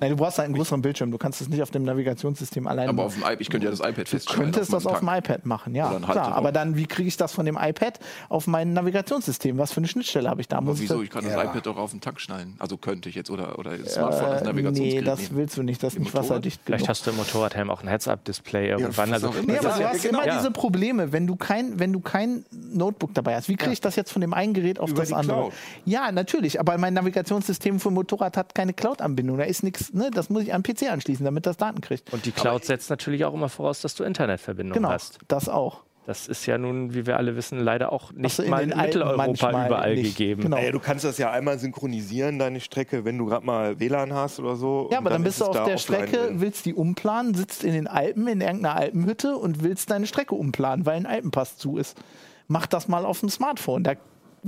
Nein, 0.00 0.10
du 0.10 0.16
brauchst 0.16 0.38
halt 0.38 0.46
einen 0.46 0.54
größeren 0.56 0.82
Bildschirm. 0.82 1.10
Du 1.10 1.18
kannst 1.18 1.40
es 1.40 1.48
nicht 1.48 1.62
auf 1.62 1.70
dem 1.70 1.84
Navigationssystem 1.84 2.66
alleine 2.66 2.90
Aber 2.90 3.04
machen. 3.04 3.06
auf 3.06 3.14
dem 3.14 3.22
iPad, 3.22 3.40
ich 3.40 3.50
könnte 3.50 3.64
ja 3.66 3.70
das 3.70 3.80
iPad 3.80 3.98
Du 3.98 4.04
feststellen. 4.06 4.42
könntest 4.44 4.72
das 4.72 4.86
auf 4.86 4.98
dem 5.00 5.08
Tag. 5.08 5.18
iPad 5.24 5.46
machen, 5.46 5.74
ja. 5.74 5.90
Halter 5.90 6.06
Klar, 6.12 6.32
aber 6.34 6.52
dann, 6.52 6.76
wie 6.76 6.86
kriege 6.86 7.08
ich 7.08 7.16
das 7.16 7.32
von 7.32 7.46
dem 7.46 7.56
iPad 7.60 7.98
auf 8.28 8.46
mein 8.46 8.72
Navigationssystem? 8.72 9.58
Was 9.58 9.72
für 9.72 9.78
eine 9.78 9.88
Schnittstelle 9.88 10.28
habe 10.28 10.40
ich 10.40 10.48
da? 10.48 10.58
Aber 10.58 10.66
Muss 10.66 10.80
wieso? 10.80 10.98
Ich 11.00 11.04
Ich 11.06 11.10
kann 11.10 11.24
Ja. 11.24 11.36
das 11.36 11.44
iPad 11.46 11.66
doch 11.66 11.76
auf 11.76 11.90
den 11.92 12.00
Tank 12.00 12.20
schnallen. 12.20 12.54
Also 12.58 12.76
könnte 12.76 13.08
ich 13.08 13.14
jetzt. 13.14 13.30
Oder, 13.30 13.58
oder 13.58 13.70
das 13.76 13.84
das, 13.84 13.94
Smartphone 13.94 14.28
als 14.28 14.42
äh, 14.42 14.52
nee, 14.72 15.00
das 15.00 15.18
nehmen. 15.20 15.30
willst 15.36 15.56
du 15.56 15.62
nicht. 15.62 15.82
Das 15.82 15.92
ist 15.94 15.98
nicht 15.98 16.08
Motorrad? 16.08 16.30
wasserdicht 16.30 16.60
Vielleicht 16.64 16.80
genug. 16.84 16.88
hast 16.90 17.06
du 17.06 17.10
im 17.10 17.16
Motorradhelm 17.16 17.70
auch 17.70 17.82
ein 17.82 17.88
Heads-Up-Display 17.88 18.68
irgendwann. 18.70 19.10
was 19.10 19.22
also, 19.24 19.28
auch. 19.28 19.34
Nee, 19.46 19.58
aber 19.58 19.68
Ja, 19.68 19.74
du 19.76 19.82
ja, 19.82 19.88
hast 19.90 20.02
genau. 20.02 20.18
immer 20.22 20.26
Ja. 20.26 20.36
diese 20.38 20.50
Probleme, 20.50 21.12
wenn 21.12 21.26
du 21.26 21.36
kein, 21.36 21.78
wenn 21.78 21.92
du 21.92 22.00
kein 22.00 22.44
Notebook 22.50 23.14
dabei 23.14 23.36
hast. 23.36 23.48
Wie 23.48 23.56
kriege 23.56 23.72
ich 23.72 23.80
das 23.80 23.96
jetzt 23.96 24.12
von 24.12 24.20
dem 24.20 24.34
einen 24.34 24.52
Gerät 24.54 24.78
auf 24.78 24.90
Über 24.90 25.00
das 25.00 25.12
andere? 25.12 25.38
Cloud. 25.38 25.52
Ja, 25.84 26.12
natürlich, 26.12 26.58
aber 26.60 26.76
mein 26.78 26.94
Navigationssystem 26.94 27.45
für 27.78 27.90
Motorrad 27.90 28.36
hat 28.36 28.54
keine 28.54 28.72
Cloud-Anbindung. 28.72 29.38
Da 29.38 29.44
ist 29.44 29.62
nichts, 29.62 29.92
ne? 29.92 30.10
Das 30.12 30.30
muss 30.30 30.42
ich 30.42 30.52
an 30.54 30.62
den 30.62 30.74
PC 30.74 30.90
anschließen, 30.90 31.24
damit 31.24 31.46
das 31.46 31.56
Daten 31.56 31.80
kriegt. 31.80 32.12
und 32.12 32.24
die 32.26 32.32
Cloud 32.32 32.64
setzt 32.64 32.90
natürlich 32.90 33.24
auch 33.24 33.34
immer 33.34 33.48
voraus, 33.48 33.80
dass 33.80 33.94
du 33.94 34.04
Internetverbindung 34.04 34.74
Genau, 34.74 34.90
hast. 34.90 35.18
das 35.28 35.48
auch. 35.48 35.82
Das 36.06 36.28
ist 36.28 36.46
ja 36.46 36.56
nun, 36.56 36.94
wie 36.94 37.04
wir 37.04 37.16
alle 37.16 37.34
wissen, 37.34 37.58
leider 37.58 37.92
auch 37.92 38.12
nicht 38.12 38.38
in 38.38 38.48
mal 38.48 38.62
in 38.62 38.68
Mitteleuropa 38.68 39.66
überall 39.66 39.96
nicht. 39.96 40.16
gegeben. 40.16 40.42
Genau. 40.42 40.56
naja, 40.56 40.70
du 40.70 40.78
kannst 40.78 41.04
das 41.04 41.18
ja 41.18 41.32
einmal 41.32 41.58
synchronisieren, 41.58 42.38
deine 42.38 42.60
Strecke, 42.60 43.04
wenn 43.04 43.18
du 43.18 43.26
gerade 43.26 43.44
mal 43.44 43.80
WLAN 43.80 44.12
hast 44.14 44.38
oder 44.38 44.54
so. 44.54 44.88
Ja, 44.92 44.98
und 44.98 45.04
aber 45.06 45.10
dann, 45.10 45.24
bist 45.24 45.40
ist 45.40 45.46
du 45.48 45.50
auf 45.50 45.64
der 45.64 45.78
Strecke, 45.78 46.16
drin. 46.16 46.40
willst 46.40 46.64
die 46.64 46.74
umplanen, 46.74 47.34
sitzt 47.34 47.64
in 47.64 47.72
den 47.72 47.88
Alpen, 47.88 48.28
in 48.28 48.40
irgendeiner 48.40 48.76
Alpenhütte 48.76 49.36
und 49.36 49.64
willst 49.64 49.90
deine 49.90 50.06
Strecke 50.06 50.36
umplanen, 50.36 50.86
weil 50.86 50.94
ein 50.96 51.06
Alpenpass 51.06 51.56
zu 51.56 51.76
ist. 51.76 52.00
Mach 52.46 52.66
das 52.68 52.86
mal 52.86 53.04
auf 53.04 53.18
dem 53.18 53.28
Smartphone, 53.28 53.82
da 53.82 53.94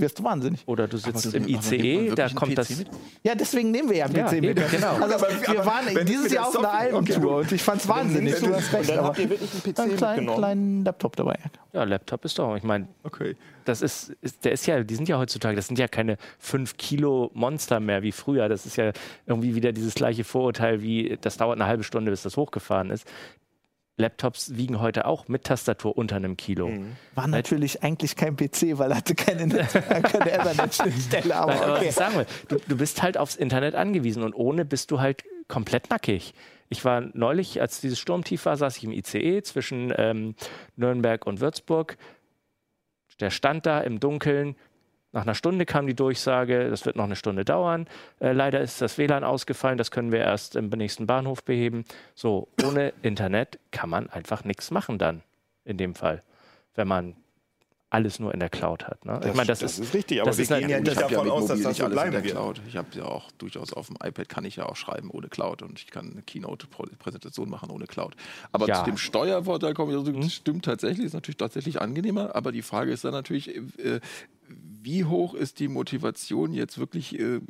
wirst 0.01 0.19
du 0.19 0.25
wahnsinnig. 0.25 0.63
Oder 0.67 0.89
du 0.89 0.97
sitzt 0.97 1.27
Aber 1.27 1.37
im 1.37 1.49
ICE, 1.49 2.11
da 2.15 2.29
kommt 2.29 2.53
PC 2.53 2.57
das. 2.57 2.79
mit? 2.79 2.89
Ja, 3.23 3.35
deswegen 3.35 3.71
nehmen 3.71 3.91
wir 3.91 3.97
ja 3.99 4.05
einen 4.07 4.17
Ja, 4.17 4.27
PC 4.27 4.33
mit. 4.41 4.45
eben, 4.59 4.71
genau. 4.71 4.93
Also, 4.95 5.15
Aber- 5.17 5.29
wir 5.31 5.67
waren 5.67 5.87
dieses 6.07 6.23
mit 6.25 6.31
der 6.33 6.37
Jahr 6.37 6.49
auf 6.49 6.57
einer 6.59 6.69
Software- 6.69 6.95
okay, 6.99 7.25
und 7.27 7.53
ich 7.53 7.63
fand's 7.63 7.89
wahnsinnig. 7.89 8.35
Und 8.37 8.43
Du 8.43 8.47
dann- 8.47 8.57
hast 8.57 8.73
recht, 8.73 8.91
dann 8.91 8.99
aber 8.99 9.09
habt 9.09 9.19
ihr 9.19 9.31
wirklich 9.31 9.51
einen 9.53 9.63
PC 9.63 9.79
einen 9.81 9.97
kleinen, 9.97 10.27
kleinen 10.35 10.85
Laptop 10.85 11.17
dabei. 11.17 11.39
Ja, 11.73 11.85
Laptop 11.85 12.25
ist 12.25 12.39
doch. 12.39 12.57
Ich 12.57 12.63
meine, 12.63 12.89
Okay. 13.05 13.37
das 13.65 13.83
ist, 13.83 14.17
ist, 14.23 14.45
der 14.45 14.53
ist 14.53 14.67
ja, 14.67 14.83
die 14.83 14.95
sind 14.95 15.09
ja 15.09 15.19
heutzutage, 15.19 15.55
das 15.57 15.67
sind 15.67 15.79
ja 15.79 15.87
keine 15.89 16.17
5 16.39 16.77
Kilo 16.77 17.31
Monster 17.35 17.79
mehr 17.81 18.03
wie 18.03 18.13
früher. 18.13 18.49
Das 18.49 18.65
ist 18.67 18.77
ja 18.77 18.93
irgendwie 19.27 19.55
wieder 19.55 19.73
dieses 19.73 19.95
gleiche 19.95 20.25
Vorurteil 20.25 20.83
wie, 20.83 21.19
das 21.21 21.37
dauert 21.37 21.59
eine 21.61 21.67
halbe 21.69 21.85
Stunde, 21.85 22.11
bis 22.11 22.23
das 22.23 22.37
hochgefahren 22.37 22.91
ist. 22.91 23.07
Laptops 23.99 24.57
wiegen 24.57 24.81
heute 24.81 25.07
auch 25.07 25.29
mit 25.29 25.45
Tastatur 25.45 25.99
unter 25.99 26.17
einem 26.17 26.37
Kilo. 26.37 26.71
War 27.15 27.27
natürlich 27.27 27.83
eigentlich 27.83 28.17
kein 28.17 28.37
PC, 28.37 28.79
weil 28.79 28.93
er 28.93 28.99
hatte 28.99 29.15
keine, 29.15 29.49
keine 29.49 30.31
Ethernet-Schnittstelle. 30.31 31.29
Nein, 31.29 31.37
Aber 31.37 31.53
aber 31.53 31.73
was 31.73 31.79
okay. 31.79 31.89
ich 31.89 31.95
sagen 31.95 32.17
will, 32.17 32.27
du, 32.49 32.57
du 32.69 32.77
bist 32.77 33.03
halt 33.03 33.19
aufs 33.19 33.37
Internet 33.37 33.75
angewiesen 33.75 34.23
und 34.23 34.35
ohne 34.35 34.65
bist 34.65 34.91
du 34.91 35.01
halt 35.01 35.25
komplett 35.49 35.91
nackig. 35.91 36.33
Ich 36.69 36.85
war 36.85 37.01
neulich, 37.15 37.61
als 37.61 37.81
dieses 37.81 37.99
Sturmtief 37.99 38.45
war, 38.47 38.57
saß 38.57 38.77
ich 38.77 38.85
im 38.85 38.93
ICE 38.93 39.43
zwischen 39.43 39.93
ähm, 39.97 40.35
Nürnberg 40.77 41.27
und 41.27 41.41
Würzburg. 41.41 41.97
Der 43.21 43.31
stand 43.31 43.67
da 43.67 43.81
im 43.81 43.99
Dunkeln. 43.99 44.55
Nach 45.13 45.23
einer 45.23 45.35
Stunde 45.35 45.65
kam 45.65 45.87
die 45.87 45.95
Durchsage, 45.95 46.69
das 46.69 46.85
wird 46.85 46.97
noch 46.97 47.05
eine 47.05 47.17
Stunde 47.17 47.45
dauern. 47.45 47.87
Äh, 48.21 48.33
leider 48.33 48.61
ist 48.61 48.83
das 48.83 48.99
WLAN 48.99 49.25
ausgefallen, 49.25 49.79
das 49.79 49.91
können 49.91 50.13
wir 50.13 50.21
erst 50.21 50.55
im 50.55 50.69
nächsten 50.69 51.07
Bahnhof 51.07 51.43
beheben. 51.45 51.85
So, 52.15 52.49
ohne 52.63 52.93
Internet 53.03 53.59
kann 53.71 53.89
man 53.89 54.11
einfach 54.11 54.45
nichts 54.45 54.71
machen 54.71 54.99
dann, 54.99 55.23
in 55.65 55.79
dem 55.79 55.95
Fall, 55.95 56.23
wenn 56.75 56.89
man 56.89 57.17
alles 57.91 58.21
nur 58.21 58.35
in 58.35 58.41
der 58.41 58.51
Cloud 58.51 58.87
hat. 58.87 59.03
Ne? 59.07 59.19
ich 59.25 59.33
meine, 59.33 59.47
das, 59.47 59.63
ist, 59.63 59.95
richtig, 59.95 60.21
aber 60.21 60.29
das 60.29 60.37
wir 60.37 60.43
ist 60.43 60.49
gehen 60.51 60.57
ein- 60.65 60.69
ja 60.69 60.77
ich 60.77 60.83
nicht 60.85 60.93
Ich 60.93 60.99
habe 61.03 61.11
ja 61.11 61.21
davon 61.23 61.25
mit 61.25 61.33
aus, 61.33 61.47
dass 61.49 61.63
das 61.63 61.77
so 61.79 61.85
alles 61.85 61.93
in 61.95 61.95
bleiben 61.95 62.13
der 62.13 62.23
wird. 62.25 62.35
Cloud. 62.35 62.61
Ich 62.69 62.77
habe 62.77 62.89
ja 62.93 63.05
auch 63.07 63.31
durchaus 63.39 63.73
auf 63.73 63.87
dem 63.87 63.97
iPad 64.05 64.29
kann 64.29 64.45
ich 64.45 64.57
ja 64.57 64.67
auch 64.67 64.77
schreiben 64.77 65.09
ohne 65.11 65.29
Cloud 65.29 65.63
und 65.63 65.79
ich 65.79 65.87
kann 65.91 66.11
eine 66.13 66.21
Keynote-Präsentation 66.21 67.49
machen 67.49 67.71
ohne 67.71 67.87
Cloud. 67.87 68.15
Aber 68.53 68.67
Ja. 68.69 68.81
zu 68.81 68.85
dem 68.85 68.99
Steuervorteil 68.99 69.73
komme 69.73 69.93
ich, 69.93 69.99
also, 69.99 70.13
das 70.13 70.35
stimmt 70.35 70.67
tatsächlich, 70.67 71.07
ist 71.07 71.15
natürlich 71.15 71.39
tatsächlich 71.39 71.81
angenehmer, 71.81 72.37
aber 72.37 72.53
die 72.53 72.61
Frage 72.61 72.93
ist 72.93 73.05
dann 73.05 73.13
natürlich, 73.13 73.57
äh, 73.57 74.01
wie 74.89 75.05
hoch 75.05 75.35
ist 75.35 75.59
die 75.59 75.69
Motivation 75.69 76.55
jetzt 76.55 76.79
wirklich 76.79 77.19
äh, 77.21 77.41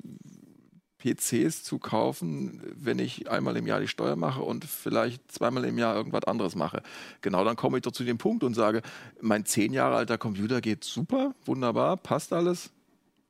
PCs 0.99 1.62
zu 1.62 1.78
kaufen, 1.78 2.61
wenn 2.74 2.99
ich 2.99 3.30
einmal 3.30 3.57
im 3.57 3.68
Jahr 3.68 3.78
die 3.80 3.86
Steuer 3.86 4.16
mache 4.16 4.41
und 4.43 4.64
vielleicht 4.64 5.30
zweimal 5.30 5.64
im 5.64 5.78
Jahr 5.78 5.95
irgendwas 5.95 6.24
anderes 6.24 6.57
mache. 6.57 6.82
Genau, 7.20 7.45
dann 7.45 7.55
komme 7.55 7.78
ich 7.78 7.82
doch 7.82 7.93
zu 7.93 8.03
dem 8.03 8.18
Punkt 8.18 8.43
und 8.43 8.55
sage, 8.55 8.82
mein 9.20 9.45
zehn 9.47 9.72
Jahre 9.72 9.95
alter 9.95 10.18
Computer 10.18 10.61
geht 10.61 10.82
super, 10.82 11.34
wunderbar, 11.45 11.97
passt 11.97 12.32
alles, 12.32 12.70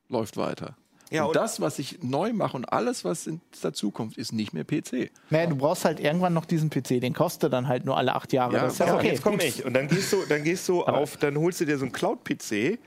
läuft 0.09 0.35
weiter. 0.37 0.75
Ja, 1.11 1.21
und, 1.23 1.27
und- 1.29 1.35
das, 1.35 1.59
was 1.61 1.77
ich 1.77 2.01
neu 2.01 2.33
mache 2.33 2.57
und 2.57 2.65
alles, 2.73 3.05
was 3.05 3.27
in 3.27 3.39
der 3.63 3.73
Zukunft 3.73 4.17
ist, 4.17 4.31
nicht 4.33 4.53
mehr 4.53 4.63
PC. 4.63 5.11
Naja, 5.29 5.45
du 5.47 5.55
brauchst 5.55 5.85
halt 5.85 5.99
irgendwann 5.99 6.33
noch 6.33 6.45
diesen 6.45 6.71
PC, 6.71 6.99
den 7.01 7.13
kostet 7.13 7.53
dann 7.53 7.67
halt 7.67 7.85
nur 7.85 7.97
alle 7.97 8.15
acht 8.15 8.33
Jahre. 8.33 8.55
Ja, 8.55 8.63
das 8.63 8.73
ist 8.73 8.79
Ja, 8.79 8.95
okay. 8.95 9.09
jetzt 9.09 9.21
komme 9.21 9.43
ich. 9.43 9.63
Und 9.63 9.73
dann 9.73 9.87
gehst 9.87 10.11
du, 10.13 10.17
dann 10.27 10.43
gehst 10.43 10.67
du 10.69 10.83
auf, 10.83 11.17
dann 11.17 11.37
holst 11.37 11.61
du 11.61 11.65
dir 11.65 11.77
so 11.77 11.85
einen 11.85 11.91
Cloud-PC, 11.93 12.79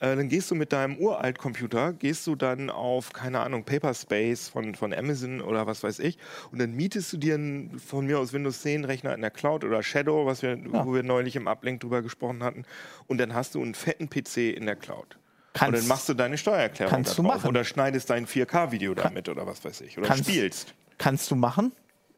äh, 0.00 0.14
dann 0.14 0.28
gehst 0.28 0.50
du 0.50 0.54
mit 0.54 0.72
deinem 0.72 0.96
Uralt-Computer, 0.98 1.92
gehst 1.92 2.26
du 2.26 2.36
dann 2.36 2.70
auf, 2.70 3.12
keine 3.12 3.40
Ahnung, 3.40 3.64
Paperspace 3.64 4.48
von, 4.48 4.74
von 4.74 4.92
Amazon 4.92 5.40
oder 5.40 5.66
was 5.66 5.82
weiß 5.82 5.98
ich, 6.00 6.18
und 6.52 6.60
dann 6.60 6.72
mietest 6.74 7.12
du 7.12 7.16
dir 7.16 7.34
einen, 7.34 7.78
von 7.78 8.06
mir 8.06 8.18
aus 8.18 8.32
Windows 8.32 8.62
10 8.62 8.84
Rechner 8.84 9.14
in 9.14 9.22
der 9.22 9.30
Cloud 9.30 9.64
oder 9.64 9.82
Shadow, 9.82 10.26
was 10.26 10.42
wir, 10.42 10.58
wo 10.66 10.92
wir 10.94 11.02
neulich 11.02 11.36
im 11.36 11.46
Uplink 11.48 11.80
drüber 11.80 12.02
gesprochen 12.02 12.42
hatten, 12.42 12.64
und 13.06 13.18
dann 13.18 13.34
hast 13.34 13.54
du 13.54 13.62
einen 13.62 13.74
fetten 13.74 14.10
PC 14.10 14.54
in 14.56 14.66
der 14.66 14.76
Cloud. 14.76 15.18
Kannst- 15.54 15.68
und 15.68 15.80
dann 15.80 15.88
machst 15.88 16.08
du 16.10 16.14
deine 16.14 16.36
Steuererklärung 16.36 16.90
kannst 16.92 17.16
du 17.16 17.22
machen. 17.22 17.48
oder 17.48 17.64
schneidest 17.64 18.10
dein 18.10 18.26
4K-Video 18.26 18.94
damit 18.94 19.30
oder 19.30 19.46
was 19.46 19.64
weiß 19.64 19.80
ich 19.80 19.96
oder 19.96 20.06
kannst- 20.06 20.28
spielst. 20.28 20.74
Kannst 20.98 21.30
du 21.30 21.34
machen, 21.36 21.72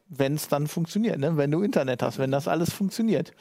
wenn 0.09 0.35
es 0.35 0.47
dann 0.49 0.67
funktioniert, 0.67 1.19
ne? 1.19 1.37
wenn 1.37 1.51
du 1.51 1.61
Internet 1.61 2.01
hast, 2.01 2.17
wenn 2.17 2.31
das 2.31 2.47
alles 2.49 2.73
funktioniert. 2.73 3.31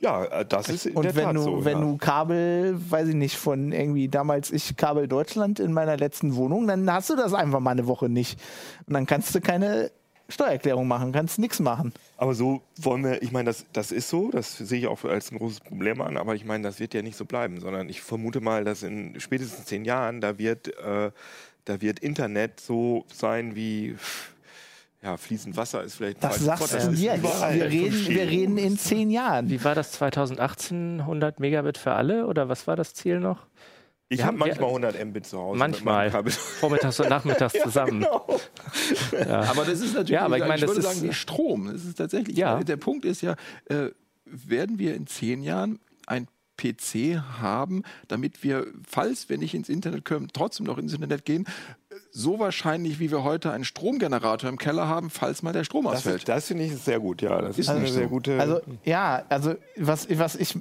Ja, 0.00 0.24
äh, 0.24 0.44
das 0.44 0.68
ist 0.68 0.86
in 0.86 0.94
Und 0.94 1.04
der 1.04 1.16
wenn 1.16 1.24
Tat 1.24 1.36
du, 1.36 1.42
so. 1.42 1.64
wenn 1.64 1.78
ja. 1.78 1.84
du 1.84 1.96
Kabel, 1.96 2.76
weiß 2.90 3.08
ich 3.08 3.14
nicht, 3.14 3.36
von 3.36 3.72
irgendwie 3.72 4.08
damals 4.08 4.50
ich 4.50 4.76
Kabel 4.76 5.08
Deutschland 5.08 5.58
in 5.60 5.72
meiner 5.72 5.96
letzten 5.96 6.36
Wohnung, 6.36 6.66
dann 6.66 6.90
hast 6.92 7.10
du 7.10 7.16
das 7.16 7.32
einfach 7.32 7.60
mal 7.60 7.70
eine 7.70 7.86
Woche 7.86 8.08
nicht. 8.08 8.38
Und 8.86 8.94
dann 8.94 9.06
kannst 9.06 9.34
du 9.34 9.40
keine 9.40 9.90
Steuererklärung 10.28 10.88
machen, 10.88 11.12
kannst 11.12 11.38
nichts 11.38 11.60
machen. 11.60 11.92
Aber 12.16 12.34
so 12.34 12.62
wollen 12.76 13.04
wir, 13.04 13.22
ich 13.22 13.32
meine, 13.32 13.46
das, 13.46 13.64
das 13.72 13.92
ist 13.92 14.08
so, 14.08 14.30
das 14.30 14.58
sehe 14.58 14.80
ich 14.80 14.86
auch 14.86 15.04
als 15.04 15.30
ein 15.30 15.38
großes 15.38 15.60
Problem 15.60 16.00
an, 16.00 16.16
aber 16.16 16.34
ich 16.34 16.44
meine, 16.44 16.64
das 16.64 16.80
wird 16.80 16.94
ja 16.94 17.02
nicht 17.02 17.16
so 17.16 17.24
bleiben, 17.24 17.60
sondern 17.60 17.88
ich 17.88 18.00
vermute 18.00 18.40
mal, 18.40 18.64
dass 18.64 18.82
in 18.82 19.18
spätestens 19.20 19.66
zehn 19.66 19.84
Jahren, 19.84 20.20
da 20.20 20.38
wird, 20.38 20.68
äh, 20.78 21.12
da 21.64 21.80
wird 21.80 22.00
Internet 22.00 22.58
so 22.60 23.04
sein 23.12 23.54
wie, 23.54 23.96
ja, 25.06 25.16
fließend 25.16 25.56
Wasser 25.56 25.82
ist 25.84 25.94
vielleicht 25.94 26.22
Das 26.22 26.38
sagst 26.40 26.72
du 26.72 26.76
ist 26.78 26.98
jetzt. 27.00 27.18
überall. 27.18 27.54
Wir 27.54 27.64
reden, 27.70 28.06
wir 28.08 28.26
reden 28.28 28.58
in 28.58 28.76
zehn 28.76 29.10
Jahren. 29.10 29.48
Wie 29.50 29.62
war 29.62 29.74
das 29.76 29.92
2018? 29.92 31.00
100 31.00 31.38
Megabit 31.40 31.78
für 31.78 31.92
alle 31.92 32.26
oder 32.26 32.48
was 32.48 32.66
war 32.66 32.74
das 32.76 32.92
Ziel 32.92 33.20
noch? 33.20 33.46
Ich 34.08 34.22
habe 34.24 34.36
manchmal 34.36 34.68
100 34.68 35.04
Mbit 35.04 35.26
zu 35.26 35.38
Hause. 35.38 35.58
Manchmal. 35.58 36.10
Vormittags 36.60 36.98
und 37.00 37.08
nachmittags 37.08 37.54
zusammen. 37.62 38.00
Genau. 38.02 38.26
Aber 39.28 39.64
das 39.64 39.80
ist 39.80 39.94
natürlich, 39.94 40.10
Ja, 40.10 40.24
aber 40.26 40.38
ich 40.38 40.44
meine, 40.44 40.60
das 40.60 40.70
würde 40.70 40.80
ist- 40.80 40.86
sagen, 40.86 41.02
wie 41.08 41.12
Strom. 41.12 41.72
Das 41.72 41.84
ist 41.84 41.96
tatsächlich, 41.98 42.36
Ja. 42.36 42.62
der 42.62 42.76
Punkt 42.76 43.04
ist 43.04 43.22
ja, 43.22 43.34
äh, 43.68 43.90
werden 44.24 44.78
wir 44.78 44.94
in 44.94 45.06
zehn 45.06 45.42
Jahren 45.42 45.78
ein 46.06 46.26
PC 46.56 47.20
haben, 47.40 47.82
damit 48.08 48.42
wir, 48.42 48.66
falls 48.88 49.28
wir 49.28 49.38
nicht 49.38 49.54
ins 49.54 49.68
Internet 49.68 50.04
können, 50.04 50.28
trotzdem 50.32 50.66
noch 50.66 50.78
ins 50.78 50.94
Internet 50.94 51.24
gehen, 51.24 51.44
so 52.18 52.38
wahrscheinlich, 52.38 52.98
wie 52.98 53.10
wir 53.10 53.22
heute 53.24 53.52
einen 53.52 53.64
Stromgenerator 53.64 54.48
im 54.48 54.56
Keller 54.56 54.88
haben, 54.88 55.10
falls 55.10 55.42
mal 55.42 55.52
der 55.52 55.64
Strom 55.64 55.84
Das, 55.84 55.96
ausfällt. 55.96 56.18
ist- 56.22 56.28
das 56.28 56.46
finde 56.46 56.64
ich 56.64 56.74
sehr 56.76 56.98
gut, 56.98 57.20
ja. 57.20 57.40
Das 57.42 57.50
ist, 57.50 57.58
Ist 57.58 57.68
eine 57.68 57.86
sehr 57.88 58.04
so. 58.04 58.08
gute. 58.08 58.40
Also 58.40 58.60
ja, 58.84 59.22
also 59.28 59.54
was, 59.76 60.08
was, 60.18 60.34
ich, 60.36 60.58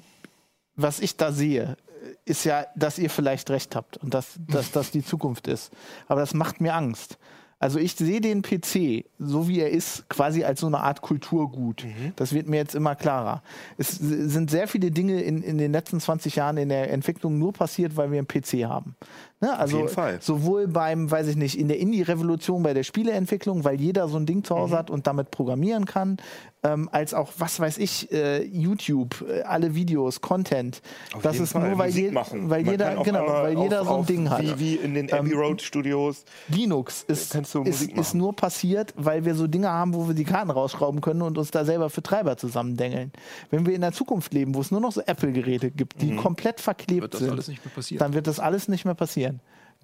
was 0.76 1.00
ich 1.00 1.16
da 1.16 1.32
sehe, 1.32 1.78
ist 2.26 2.44
ja, 2.44 2.66
dass 2.76 3.00
ihr 3.00 3.10
vielleicht 3.10 3.50
recht 3.52 3.76
habt 3.76 3.98
und 3.98 4.14
dass, 4.14 4.34
dass 4.48 4.72
das 4.72 4.92
die 4.92 5.04
Zukunft 5.04 5.48
ist. 5.48 5.72
Aber 6.08 6.20
das 6.20 6.34
macht 6.34 6.60
mir 6.60 6.74
Angst. 6.76 7.18
Also 7.58 7.80
ich 7.80 7.96
sehe 7.96 8.20
den 8.20 8.42
PC, 8.42 9.06
so 9.18 9.48
wie 9.48 9.62
er 9.62 9.70
ist, 9.72 10.08
quasi 10.10 10.44
als 10.44 10.60
so 10.60 10.68
eine 10.68 10.82
Art 10.82 11.02
Kulturgut. 11.02 11.86
Das 12.18 12.34
wird 12.34 12.48
mir 12.50 12.58
jetzt 12.58 12.76
immer 12.76 12.96
klarer. 12.96 13.42
Es 13.78 13.92
sind 13.92 14.52
sehr 14.52 14.68
viele 14.68 14.92
Dinge 14.92 15.22
in, 15.22 15.42
in 15.42 15.58
den 15.58 15.72
letzten 15.72 16.02
20 16.02 16.36
Jahren 16.36 16.58
in 16.58 16.68
der 16.70 16.92
Entwicklung 16.92 17.40
nur 17.40 17.54
passiert, 17.54 17.96
weil 17.96 18.12
wir 18.12 18.20
einen 18.20 18.28
PC 18.28 18.66
haben. 18.66 18.96
Ne? 19.42 19.58
Also 19.60 19.78
jeden 19.78 19.90
Fall. 19.90 20.20
sowohl 20.22 20.68
beim, 20.68 21.12
weiß 21.12 21.28
ich 21.28 21.36
nicht, 21.36 21.60
in 21.60 21.68
der 21.68 21.78
Indie-Revolution, 21.80 22.64
bei 22.64 22.74
der 22.74 22.84
Spieleentwicklung, 22.84 23.64
weil 23.66 23.80
jeder 23.82 24.08
so 24.08 24.18
ein 24.18 24.26
Ding 24.26 24.44
zu 24.44 24.56
Hause 24.56 24.74
Mhm. 24.76 24.78
hat 24.78 24.90
und 24.90 25.08
damit 25.08 25.30
programmieren 25.30 25.86
kann, 25.86 26.18
ähm, 26.64 26.90
als 26.92 27.14
auch, 27.14 27.32
was 27.38 27.60
weiß 27.60 27.78
ich, 27.78 28.12
äh, 28.12 28.44
YouTube, 28.44 29.24
äh, 29.30 29.42
alle 29.44 29.76
Videos, 29.76 30.22
Content. 30.22 30.82
Auf 31.14 31.22
das 31.22 31.34
jeden 31.34 31.44
ist 31.44 31.52
Fall. 31.52 31.70
nur, 31.70 31.78
weil, 31.78 31.92
je, 31.92 32.10
machen. 32.12 32.50
weil 32.50 32.64
Man 32.64 32.72
jeder, 32.72 32.96
genau, 33.04 33.28
weil 33.28 33.60
jeder 33.60 33.82
auf, 33.82 33.88
so 33.88 33.96
ein 33.98 34.06
Ding 34.06 34.30
hat. 34.30 34.42
Wie, 34.42 34.58
wie 34.60 34.76
in 34.78 34.94
den 34.96 35.12
Abbey 35.14 35.34
Ähm, 35.34 35.38
Road 35.38 35.62
Studios. 35.62 36.24
Linux 36.48 37.04
ist, 37.08 37.36
du 37.54 37.64
ist, 37.64 37.84
ist 37.92 38.14
nur 38.16 38.36
passiert, 38.36 38.94
weil 38.96 39.26
wir 39.26 39.36
so 39.36 39.46
Dinge 39.48 39.70
haben, 39.70 39.94
wo 39.94 40.08
wir 40.08 40.16
die 40.16 40.24
Karten 40.24 40.50
rausschrauben 40.50 41.02
können 41.02 41.22
und 41.22 41.38
uns 41.38 41.52
da 41.52 41.66
selber 41.66 41.90
für 41.92 42.02
Treiber 42.02 42.38
zusammendengeln. 42.38 43.12
Wenn 43.52 43.66
wir 43.68 43.76
in 43.76 43.82
der 43.82 43.92
Zukunft 43.92 44.34
leben, 44.34 44.56
wo 44.56 44.62
es 44.62 44.72
nur 44.72 44.80
noch 44.82 44.94
so 44.94 45.02
Apple-Geräte 45.02 45.70
gibt, 45.72 46.02
die 46.02 46.16
komplett 46.16 46.62
verklebt 46.62 47.16
sind, 47.16 47.62
dann 48.00 48.14
wird 48.14 48.26
das 48.28 48.40
alles 48.40 48.68
nicht 48.70 48.86
mehr 48.86 48.96
passieren. 48.96 49.35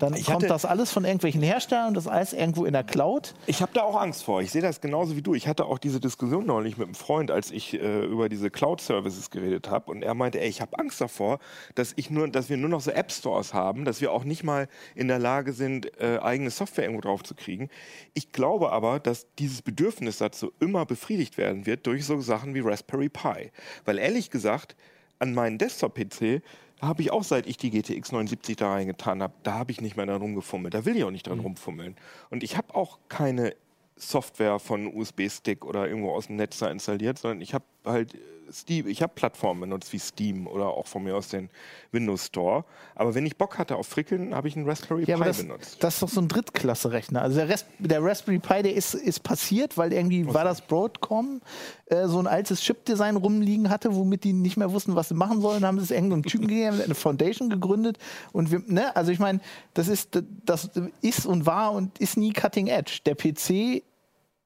Dann 0.01 0.15
Ich 0.15 0.25
kommt 0.25 0.37
hatte- 0.37 0.47
das 0.47 0.65
alles 0.65 0.91
von 0.91 1.05
irgendwelchen 1.05 1.41
Herstellern 1.43 1.93
das 1.93 2.07
alles 2.07 2.33
irgendwo 2.33 2.65
in 2.65 2.73
der 2.73 2.83
Cloud. 2.83 3.33
Ich 3.45 3.61
habe 3.61 3.71
da 3.73 3.83
auch 3.83 3.95
Angst 3.99 4.23
vor. 4.23 4.41
Ich 4.41 4.51
sehe 4.51 4.61
das 4.61 4.81
genauso 4.81 5.15
wie 5.15 5.21
du. 5.21 5.35
Ich 5.35 5.47
hatte 5.47 5.65
auch 5.65 5.77
diese 5.77 5.99
Diskussion 5.99 6.45
neulich 6.45 6.77
mit 6.77 6.87
einem 6.87 6.95
Freund, 6.95 7.29
als 7.29 7.51
ich 7.51 7.73
äh, 7.75 8.03
über 8.05 8.27
diese 8.29 8.49
Cloud-Services 8.49 9.29
geredet 9.29 9.69
habe. 9.69 9.91
Und 9.91 10.01
er 10.03 10.13
meinte, 10.15 10.41
ey, 10.41 10.49
ich 10.49 10.59
habe 10.61 10.77
Angst 10.79 10.99
davor, 11.01 11.39
dass, 11.75 11.93
ich 11.97 12.09
nur, 12.09 12.27
dass 12.27 12.49
wir 12.49 12.57
nur 12.57 12.69
noch 12.69 12.81
so 12.81 12.89
App-Stores 12.91 13.53
haben, 13.53 13.85
dass 13.85 14.01
wir 14.01 14.11
auch 14.11 14.23
nicht 14.23 14.43
mal 14.43 14.67
in 14.95 15.07
der 15.07 15.19
Lage 15.19 15.53
sind, 15.53 15.99
äh, 16.01 16.17
eigene 16.19 16.49
Software 16.49 16.85
irgendwo 16.85 17.01
drauf 17.01 17.23
zu 17.23 17.35
kriegen. 17.35 17.69
Ich 18.15 18.31
glaube 18.31 18.71
aber, 18.71 18.99
dass 18.99 19.27
dieses 19.37 19.61
Bedürfnis 19.61 20.17
dazu 20.17 20.51
immer 20.59 20.85
befriedigt 20.85 21.37
werden 21.37 21.65
wird 21.67 21.85
durch 21.85 22.05
so 22.05 22.19
Sachen 22.21 22.55
wie 22.55 22.59
Raspberry 22.61 23.09
Pi. 23.09 23.51
Weil 23.85 23.99
ehrlich 23.99 24.31
gesagt, 24.31 24.75
an 25.19 25.35
meinen 25.35 25.59
Desktop-PC 25.59 26.41
habe 26.81 27.01
ich 27.01 27.11
auch, 27.11 27.23
seit 27.23 27.47
ich 27.47 27.57
die 27.57 27.69
GTX 27.69 28.11
79 28.11 28.55
da 28.55 28.71
reingetan 28.71 29.21
habe, 29.21 29.33
da 29.43 29.53
habe 29.53 29.71
ich 29.71 29.81
nicht 29.81 29.97
mehr 29.97 30.05
dran 30.05 30.21
rumgefummelt. 30.21 30.73
Da 30.73 30.85
will 30.85 30.97
ich 30.97 31.03
auch 31.03 31.11
nicht 31.11 31.27
dran 31.27 31.39
rumfummeln. 31.39 31.95
Und 32.29 32.43
ich 32.43 32.57
habe 32.57 32.73
auch 32.73 32.99
keine 33.07 33.55
Software 33.95 34.59
von 34.59 34.87
USB-Stick 34.93 35.63
oder 35.63 35.87
irgendwo 35.87 36.11
aus 36.11 36.27
dem 36.27 36.37
Netz 36.37 36.57
da 36.57 36.69
installiert, 36.69 37.19
sondern 37.19 37.41
ich 37.41 37.53
habe 37.53 37.65
halt 37.85 38.13
äh, 38.15 38.17
Steam, 38.51 38.85
ich 38.87 39.01
habe 39.01 39.13
Plattformen 39.15 39.61
benutzt 39.61 39.93
wie 39.93 39.99
Steam 39.99 40.45
oder 40.45 40.67
auch 40.67 40.85
von 40.85 41.03
mir 41.03 41.15
aus 41.15 41.29
den 41.29 41.49
Windows 41.93 42.25
Store. 42.25 42.65
Aber 42.95 43.15
wenn 43.15 43.25
ich 43.25 43.37
Bock 43.37 43.57
hatte 43.57 43.77
auf 43.77 43.87
Frickeln, 43.87 44.35
habe 44.35 44.49
ich 44.49 44.57
einen 44.57 44.67
Raspberry 44.67 45.05
Ja, 45.05 45.17
Pi 45.17 45.23
das, 45.23 45.37
benutzt. 45.37 45.81
das 45.81 45.93
ist 45.93 46.03
doch 46.03 46.09
so 46.09 46.19
ein 46.19 46.27
Drittklasse-Rechner. 46.27 47.21
Also 47.21 47.37
der, 47.37 47.49
Ras 47.49 47.65
der 47.79 48.03
Raspberry 48.03 48.39
Pi, 48.39 48.61
der 48.63 48.75
ist, 48.75 48.93
ist 48.93 49.23
passiert, 49.23 49.77
weil 49.77 49.93
irgendwie 49.93 50.25
war 50.33 50.43
das 50.43 50.59
Broadcom 50.59 51.41
äh, 51.85 52.07
so 52.07 52.19
ein 52.19 52.27
altes 52.27 52.59
Chip-Design 52.61 53.15
rumliegen 53.15 53.69
hatte, 53.69 53.95
womit 53.95 54.25
die 54.25 54.33
nicht 54.33 54.57
mehr 54.57 54.73
wussten, 54.73 54.95
was 54.95 55.07
sie 55.07 55.15
machen 55.15 55.39
sollen. 55.39 55.61
Dann 55.61 55.69
haben 55.69 55.79
sie 55.79 55.85
es 55.85 55.91
irgendeinem 55.91 56.23
Typen 56.25 56.47
gegeben, 56.47 56.81
eine 56.81 56.95
Foundation 56.95 57.49
gegründet. 57.49 57.99
Und 58.33 58.51
wir, 58.51 58.61
ne, 58.67 58.93
also 58.97 59.13
ich 59.13 59.19
meine, 59.19 59.39
das 59.73 59.87
ist, 59.87 60.21
das 60.45 60.71
ist 61.01 61.25
und 61.25 61.45
war 61.45 61.71
und 61.71 61.99
ist 61.99 62.17
nie 62.17 62.33
Cutting 62.33 62.67
Edge. 62.67 62.99
Der 63.05 63.15
PC 63.15 63.81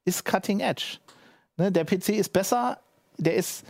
ist 0.06 0.24
Cutting 0.26 0.60
Edge. 0.60 1.00
Ne, 1.58 1.72
der 1.72 1.86
PC 1.86 2.10
ist 2.10 2.32
besser, 2.34 2.78
der 3.18 3.36
ist, 3.36 3.66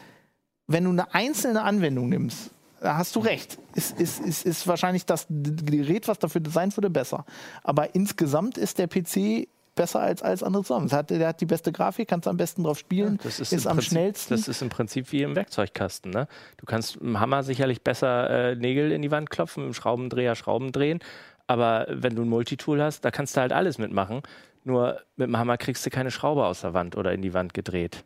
wenn 0.68 0.84
du 0.84 0.90
eine 0.90 1.14
einzelne 1.14 1.64
Anwendung 1.64 2.10
nimmst, 2.10 2.52
da 2.82 2.98
hast 2.98 3.16
du 3.16 3.20
recht. 3.20 3.58
Ist, 3.74 4.00
ist, 4.00 4.20
ist, 4.20 4.46
ist 4.46 4.68
wahrscheinlich 4.68 5.06
das 5.06 5.28
Gerät, 5.30 6.08
was 6.08 6.20
dafür 6.20 6.42
designt 6.42 6.78
wurde, 6.78 6.90
besser. 6.90 7.26
Aber 7.64 7.96
insgesamt 7.96 8.58
ist 8.58 8.78
der 8.78 8.88
PC 8.88 9.48
besser 9.76 10.00
als 10.00 10.24
alles 10.24 10.44
andere 10.44 10.64
zusammen. 10.64 10.92
Hat, 10.92 11.10
der 11.10 11.28
hat 11.28 11.42
die 11.42 11.46
beste 11.46 11.72
Grafik, 11.72 12.08
kannst 12.08 12.28
am 12.28 12.38
besten 12.38 12.64
drauf 12.64 12.80
spielen, 12.80 13.20
Das 13.24 13.40
ist, 13.40 13.52
ist, 13.52 13.66
im 13.66 13.72
am 13.72 13.78
Prinzip, 13.78 13.92
schnellsten. 13.92 14.36
Das 14.36 14.48
ist 14.48 14.62
im 14.62 14.70
Prinzip 14.70 15.12
wie 15.12 15.22
im 15.22 15.36
Werkzeugkasten. 15.36 16.12
Ne? 16.12 16.28
Du 16.58 16.66
kannst 16.66 16.96
mit 16.96 17.04
dem 17.04 17.20
Hammer 17.20 17.44
sicherlich 17.44 17.82
besser 17.82 18.52
äh, 18.52 18.56
Nägel 18.56 18.92
in 18.92 19.02
die 19.02 19.12
Wand 19.12 19.30
klopfen, 19.30 19.64
mit 19.64 19.74
dem 19.74 19.76
Schraubendreher 19.76 20.36
Schrauben 20.36 20.72
drehen. 20.72 21.00
Aber 21.48 21.86
wenn 21.90 22.16
du 22.16 22.24
ein 22.24 22.30
Multitool 22.30 22.82
hast, 22.82 23.06
da 23.06 23.12
kannst 23.12 23.36
du 23.36 23.42
halt 23.42 23.52
alles 23.52 23.78
mitmachen. 23.78 24.22
Nur 24.64 25.02
mit 25.16 25.28
dem 25.28 25.38
Hammer 25.38 25.58
kriegst 25.58 25.86
du 25.86 25.90
keine 25.90 26.10
Schraube 26.10 26.46
aus 26.46 26.62
der 26.62 26.74
Wand 26.74 26.98
oder 26.98 27.14
in 27.14 27.22
die 27.22 27.34
Wand 27.34 27.54
gedreht. 27.54 28.04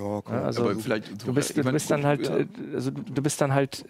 Ja, 0.00 0.22
komm. 0.22 0.34
Also 0.34 0.62
aber 0.62 0.74
vielleicht 0.76 1.26
du 1.26 1.34
bist, 1.34 1.56
du 1.56 1.62
meine, 1.62 1.72
bist 1.72 1.90
dann 1.90 2.06
halt, 2.06 2.28
ja. 2.28 2.38
äh, 2.38 2.46
also 2.74 2.90
du, 2.90 3.02
du 3.02 3.22
bist 3.22 3.40
dann 3.40 3.52
halt, 3.52 3.84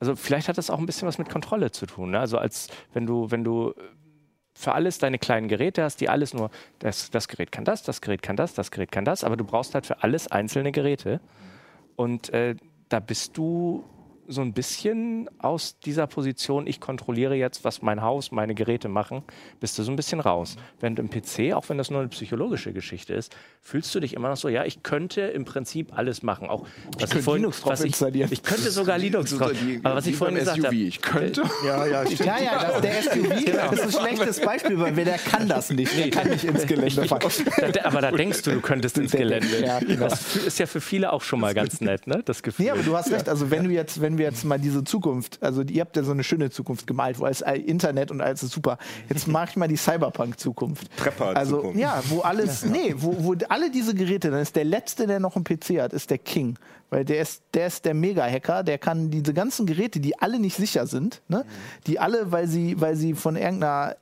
also 0.00 0.14
vielleicht 0.14 0.48
hat 0.48 0.58
das 0.58 0.70
auch 0.70 0.78
ein 0.78 0.86
bisschen 0.86 1.08
was 1.08 1.18
mit 1.18 1.28
Kontrolle 1.28 1.70
zu 1.72 1.86
tun. 1.86 2.12
Ne? 2.12 2.20
Also 2.20 2.38
als 2.38 2.68
wenn 2.92 3.06
du, 3.06 3.30
wenn 3.30 3.44
du 3.44 3.74
für 4.54 4.72
alles 4.72 4.98
deine 4.98 5.18
kleinen 5.18 5.48
Geräte 5.48 5.84
hast, 5.84 6.00
die 6.00 6.08
alles 6.08 6.34
nur, 6.34 6.50
das, 6.80 7.10
das 7.10 7.28
Gerät 7.28 7.52
kann 7.52 7.64
das, 7.64 7.82
das 7.82 8.00
Gerät 8.00 8.22
kann 8.22 8.36
das, 8.36 8.54
das 8.54 8.70
Gerät 8.70 8.90
kann 8.90 9.04
das, 9.04 9.22
aber 9.24 9.36
du 9.36 9.44
brauchst 9.44 9.74
halt 9.74 9.86
für 9.86 10.02
alles 10.02 10.30
einzelne 10.30 10.72
Geräte. 10.72 11.20
Und 11.96 12.30
äh, 12.30 12.56
da 12.88 13.00
bist 13.00 13.36
du 13.36 13.84
so 14.28 14.42
ein 14.42 14.52
bisschen 14.52 15.28
aus 15.38 15.78
dieser 15.80 16.06
Position, 16.06 16.66
ich 16.66 16.80
kontrolliere 16.80 17.34
jetzt, 17.34 17.64
was 17.64 17.80
mein 17.80 18.02
Haus, 18.02 18.30
meine 18.30 18.54
Geräte 18.54 18.88
machen, 18.88 19.22
bist 19.58 19.78
du 19.78 19.82
so 19.82 19.90
ein 19.90 19.96
bisschen 19.96 20.20
raus. 20.20 20.56
Während 20.80 20.98
im 20.98 21.08
PC, 21.08 21.54
auch 21.54 21.68
wenn 21.70 21.78
das 21.78 21.90
nur 21.90 22.00
eine 22.00 22.08
psychologische 22.10 22.74
Geschichte 22.74 23.14
ist, 23.14 23.34
fühlst 23.62 23.94
du 23.94 24.00
dich 24.00 24.12
immer 24.12 24.28
noch 24.28 24.36
so, 24.36 24.50
ja, 24.50 24.64
ich 24.64 24.82
könnte 24.82 25.22
im 25.22 25.46
Prinzip 25.46 25.96
alles 25.96 26.22
machen. 26.22 26.48
Auch 26.48 26.66
was 26.98 27.10
könnte 27.10 27.34
Linux 27.34 27.62
drauf 27.62 27.80
ich, 27.80 27.86
installieren. 27.86 28.28
ich 28.30 28.42
könnte 28.42 28.70
sogar 28.70 28.98
Linux 28.98 29.34
drauf. 29.34 29.52
Aber 29.82 29.94
was 29.94 30.06
ich 30.06 30.16
vorhin 30.16 30.36
gesagt 30.36 30.58
SUV. 30.58 30.66
habe, 30.66 30.76
Ich 30.76 31.00
könnte. 31.00 31.42
ja, 31.66 31.86
ja, 31.86 32.04
ja, 32.04 32.38
ja, 32.38 32.72
das, 32.72 32.80
der 32.82 33.02
SUV 33.02 33.44
Genau. 33.44 33.70
das 33.70 33.80
ist 33.86 33.96
ein 33.96 34.06
schlechtes 34.06 34.40
Beispiel, 34.40 34.78
weil 34.78 34.92
der 34.92 35.18
kann 35.18 35.48
das 35.48 35.70
nicht. 35.70 35.96
Der 35.96 36.10
kann 36.10 36.28
nicht 36.28 36.44
ins 36.44 36.66
Gelände 36.66 37.06
fahren. 37.06 37.22
aber 37.82 38.00
da 38.02 38.10
denkst 38.10 38.42
du, 38.42 38.50
du 38.50 38.60
könntest 38.60 38.98
ins 38.98 39.12
Gelände. 39.12 39.64
Ja, 39.64 39.78
genau. 39.78 40.08
Das 40.08 40.36
ist 40.36 40.58
ja 40.58 40.66
für 40.66 40.82
viele 40.82 41.12
auch 41.12 41.22
schon 41.22 41.40
mal 41.40 41.54
ganz 41.54 41.80
nett, 41.80 42.06
ne? 42.06 42.22
Das 42.24 42.42
Gefühl. 42.42 42.66
Nee, 42.66 42.70
aber 42.72 42.82
du 42.82 42.94
hast 42.94 43.10
recht. 43.10 43.28
Also 43.28 43.50
wenn 43.50 43.64
du 43.64 43.70
jetzt, 43.70 44.00
wenn 44.02 44.17
wir 44.18 44.26
jetzt 44.26 44.44
mal 44.44 44.58
diese 44.58 44.84
Zukunft, 44.84 45.38
also 45.42 45.62
ihr 45.62 45.80
habt 45.80 45.96
ja 45.96 46.02
so 46.02 46.10
eine 46.12 46.24
schöne 46.24 46.50
Zukunft 46.50 46.86
gemalt, 46.86 47.18
wo 47.18 47.24
alles 47.24 47.42
all- 47.42 47.56
Internet 47.60 48.10
und 48.10 48.20
alles 48.20 48.42
ist 48.42 48.52
super. 48.52 48.76
Jetzt 49.08 49.26
mach 49.28 49.48
ich 49.50 49.56
mal 49.56 49.68
die 49.68 49.76
Cyberpunk-Zukunft. 49.76 50.88
Also 50.98 51.02
Prepper-Zukunft. 51.02 51.78
ja, 51.80 52.02
wo 52.08 52.20
alles, 52.20 52.64
nee, 52.64 52.94
wo, 52.96 53.14
wo 53.24 53.34
alle 53.48 53.70
diese 53.70 53.94
Geräte, 53.94 54.30
dann 54.30 54.40
ist 54.40 54.56
der 54.56 54.64
letzte, 54.64 55.06
der 55.06 55.20
noch 55.20 55.36
einen 55.36 55.44
PC 55.44 55.80
hat, 55.80 55.92
ist 55.92 56.10
der 56.10 56.18
King. 56.18 56.58
Weil 56.90 57.04
der 57.04 57.20
ist, 57.20 57.42
der 57.54 57.66
ist 57.66 57.84
der 57.84 57.92
Mega-Hacker, 57.94 58.62
der 58.62 58.78
kann 58.78 59.10
diese 59.10 59.34
ganzen 59.34 59.66
Geräte, 59.66 60.00
die 60.00 60.18
alle 60.18 60.38
nicht 60.38 60.56
sicher 60.56 60.86
sind, 60.86 61.20
ne, 61.28 61.44
die 61.86 61.98
alle, 62.00 62.32
weil 62.32 62.46
sie, 62.48 62.80
weil 62.80 62.96
sie 62.96 63.12
von 63.14 63.36
irgendeiner 63.36 63.96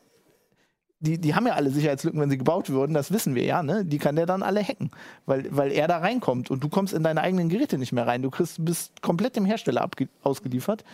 die, 1.01 1.18
die 1.18 1.34
haben 1.34 1.47
ja 1.47 1.55
alle 1.55 1.70
Sicherheitslücken, 1.70 2.20
wenn 2.20 2.30
sie 2.30 2.38
gebaut 2.38 2.70
würden, 2.70 2.94
das 2.94 3.11
wissen 3.12 3.34
wir 3.34 3.44
ja, 3.44 3.62
ne? 3.62 3.84
Die 3.84 3.99
kann 3.99 4.16
der 4.16 4.26
dann 4.26 4.42
alle 4.42 4.62
hacken, 4.62 4.90
weil, 5.26 5.47
weil 5.55 5.72
er 5.72 5.88
da 5.88 5.99
reinkommt 5.99 6.51
und 6.51 6.64
du 6.64 6.68
kommst 6.68 6.94
in 6.94 7.03
deine 7.03 7.20
eigenen 7.20 7.49
Geräte 7.49 7.78
nicht 7.78 7.92
mehr 7.92 8.07
rein. 8.07 8.22
Du 8.22 8.30
kriegst, 8.30 8.64
bist 8.64 9.03
komplett 9.03 9.36
dem 9.36 9.44
Hersteller 9.44 9.88
ausgeliefert. 10.22 10.84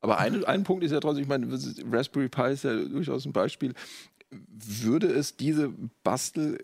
Aber 0.00 0.18
ein, 0.18 0.44
ein 0.44 0.64
Punkt 0.64 0.82
ist 0.82 0.90
ja 0.90 0.98
trotzdem, 0.98 1.22
ich 1.22 1.28
meine, 1.28 1.46
Raspberry 1.90 2.28
Pi 2.28 2.52
ist 2.52 2.64
ja 2.64 2.74
durchaus 2.74 3.24
ein 3.24 3.32
Beispiel. 3.32 3.74
Würde 4.30 5.06
es 5.06 5.36
diese 5.36 5.72
Bastel 6.02 6.58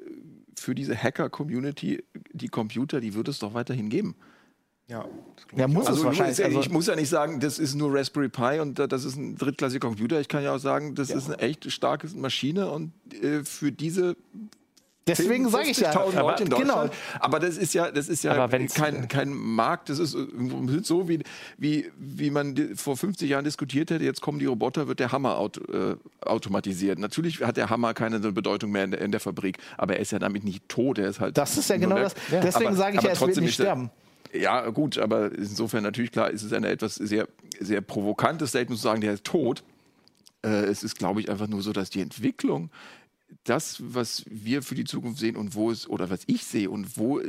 für 0.57 0.75
diese 0.75 1.01
Hacker-Community, 1.01 2.03
die 2.33 2.49
Computer, 2.49 3.01
die 3.01 3.15
würde 3.15 3.31
es 3.31 3.39
doch 3.39 3.55
weiterhin 3.55 3.89
geben. 3.89 4.17
Ja, 4.89 5.05
Ja, 5.55 5.68
muss 5.68 5.84
es 5.84 5.89
Also, 5.91 6.05
wahrscheinlich. 6.05 6.39
ich, 6.39 6.45
Also, 6.45 6.61
ich 6.61 6.70
muss 6.70 6.86
ja 6.86 6.97
nicht 6.97 7.09
sagen, 7.11 7.41
das 7.41 7.59
ist 7.59 7.74
nur 7.74 7.95
Raspberry 7.95 8.28
Pi 8.30 8.59
und 8.61 8.78
äh, 8.78 8.89
das 8.89 9.05
ist 9.05 9.16
ein 9.16 9.36
drittklassiger 9.36 9.86
Computer. 9.86 10.18
Ich 10.20 10.28
kann 10.28 10.43
ja 10.43 10.55
auch 10.55 10.59
sagen, 10.59 10.95
das 10.95 11.11
ist 11.11 11.26
eine 11.26 11.39
echt 11.41 11.70
starke 11.70 12.09
Maschine 12.16 12.70
und 12.70 12.93
äh, 13.22 13.45
für 13.45 13.70
diese 13.70 14.16
deswegen 15.07 15.49
sage 15.49 15.68
ich 15.70 15.78
ja. 15.80 15.91
50.000 15.93 16.18
Leute 16.20 16.43
in 16.45 16.51
genau. 16.51 16.89
Aber 17.20 17.39
das 17.39 17.57
ist 17.57 17.72
ja, 17.74 17.91
das 17.91 18.09
ist 18.09 18.24
ja 18.24 18.32
Aber 18.32 18.49
kein, 18.66 19.09
kein 19.09 19.32
Markt. 19.34 19.89
Das 19.91 19.99
ist 19.99 20.14
äh, 20.14 20.26
so, 20.82 21.09
wie, 21.09 21.22
wie, 21.57 21.91
wie 21.99 22.30
man 22.30 22.74
vor 22.76 22.97
50 22.97 23.28
Jahren 23.28 23.45
diskutiert 23.45 23.91
hätte. 23.91 24.05
Jetzt 24.05 24.20
kommen 24.22 24.39
die 24.39 24.47
Roboter, 24.47 24.86
wird 24.89 25.01
der 25.01 25.12
Hammer 25.12 25.36
aut, 25.39 25.59
äh, 25.68 25.97
automatisiert. 26.22 26.99
Natürlich 26.99 27.41
hat 27.43 27.57
der 27.59 27.68
Hammer 27.70 27.93
keine 27.95 28.20
Bedeutung 28.20 28.70
mehr 28.70 28.84
in 28.84 28.91
der, 28.93 29.01
in 29.03 29.11
der 29.12 29.20
Fabrik, 29.20 29.59
aber 29.78 29.97
er 29.97 30.01
ist 30.01 30.12
ja 30.12 30.18
damit 30.18 30.45
nicht 30.45 30.66
tot. 30.68 30.99
Er 30.99 31.09
ist 31.09 31.20
halt 31.20 31.36
Das 31.39 31.57
ist 31.59 31.68
ja 31.70 31.76
genau 31.78 31.97
weg. 31.97 32.05
das. 32.05 32.14
Deswegen 32.30 32.66
Aber- 32.68 32.76
sage 32.76 32.93
ich 32.95 32.99
aber 33.01 33.09
ja, 33.09 33.12
es 33.14 33.20
wird 33.20 33.28
trotzdem 33.30 33.45
nicht 33.45 33.59
er- 33.61 33.64
sterben. 33.64 33.91
Ja, 34.33 34.68
gut, 34.70 34.99
aber 34.99 35.33
insofern 35.33 35.83
natürlich 35.83 36.12
klar, 36.12 36.31
ist 36.31 36.43
es 36.43 36.53
eine 36.53 36.68
etwas 36.68 36.97
sehr, 36.97 37.29
sehr 37.59 37.81
provokantes 37.81 38.51
Statement 38.51 38.79
zu 38.79 38.83
sagen, 38.83 39.01
der 39.01 39.14
ist 39.14 39.24
tot. 39.24 39.62
Äh, 40.43 40.66
es 40.66 40.83
ist, 40.83 40.97
glaube 40.97 41.20
ich, 41.20 41.31
einfach 41.31 41.49
nur 41.49 41.62
so, 41.62 41.72
dass 41.72 41.91
die 41.91 42.01
Entwicklung, 42.01 42.70
das, 43.45 43.83
was 43.83 44.24
wir 44.29 44.62
für 44.62 44.74
die 44.74 44.85
Zukunft 44.85 45.18
sehen 45.18 45.37
und 45.37 45.55
wo 45.55 45.70
es, 45.70 45.89
oder 45.89 46.11
was 46.11 46.20
ich 46.26 46.45
sehe 46.45 46.70
und 46.70 46.97
wo 46.97 47.20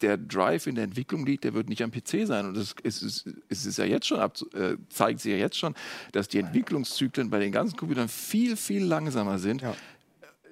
der 0.00 0.16
Drive 0.16 0.66
in 0.66 0.76
der 0.76 0.84
Entwicklung 0.84 1.26
liegt, 1.26 1.44
der 1.44 1.54
wird 1.54 1.68
nicht 1.68 1.82
am 1.82 1.90
PC 1.90 2.26
sein. 2.26 2.46
Und 2.46 2.56
das 2.56 2.74
ist, 2.82 3.02
ist, 3.02 3.26
ist, 3.48 3.66
ist 3.66 3.78
ja 3.78 3.84
jetzt 3.84 4.06
schon, 4.06 4.18
ab, 4.18 4.36
äh, 4.54 4.76
zeigt 4.88 5.20
sich 5.20 5.32
ja 5.32 5.38
jetzt 5.38 5.58
schon, 5.58 5.74
dass 6.12 6.28
die 6.28 6.38
Entwicklungszyklen 6.38 7.30
bei 7.30 7.38
den 7.38 7.52
ganzen 7.52 7.76
Computern 7.76 8.08
viel, 8.08 8.56
viel 8.56 8.82
langsamer 8.82 9.38
sind. 9.38 9.62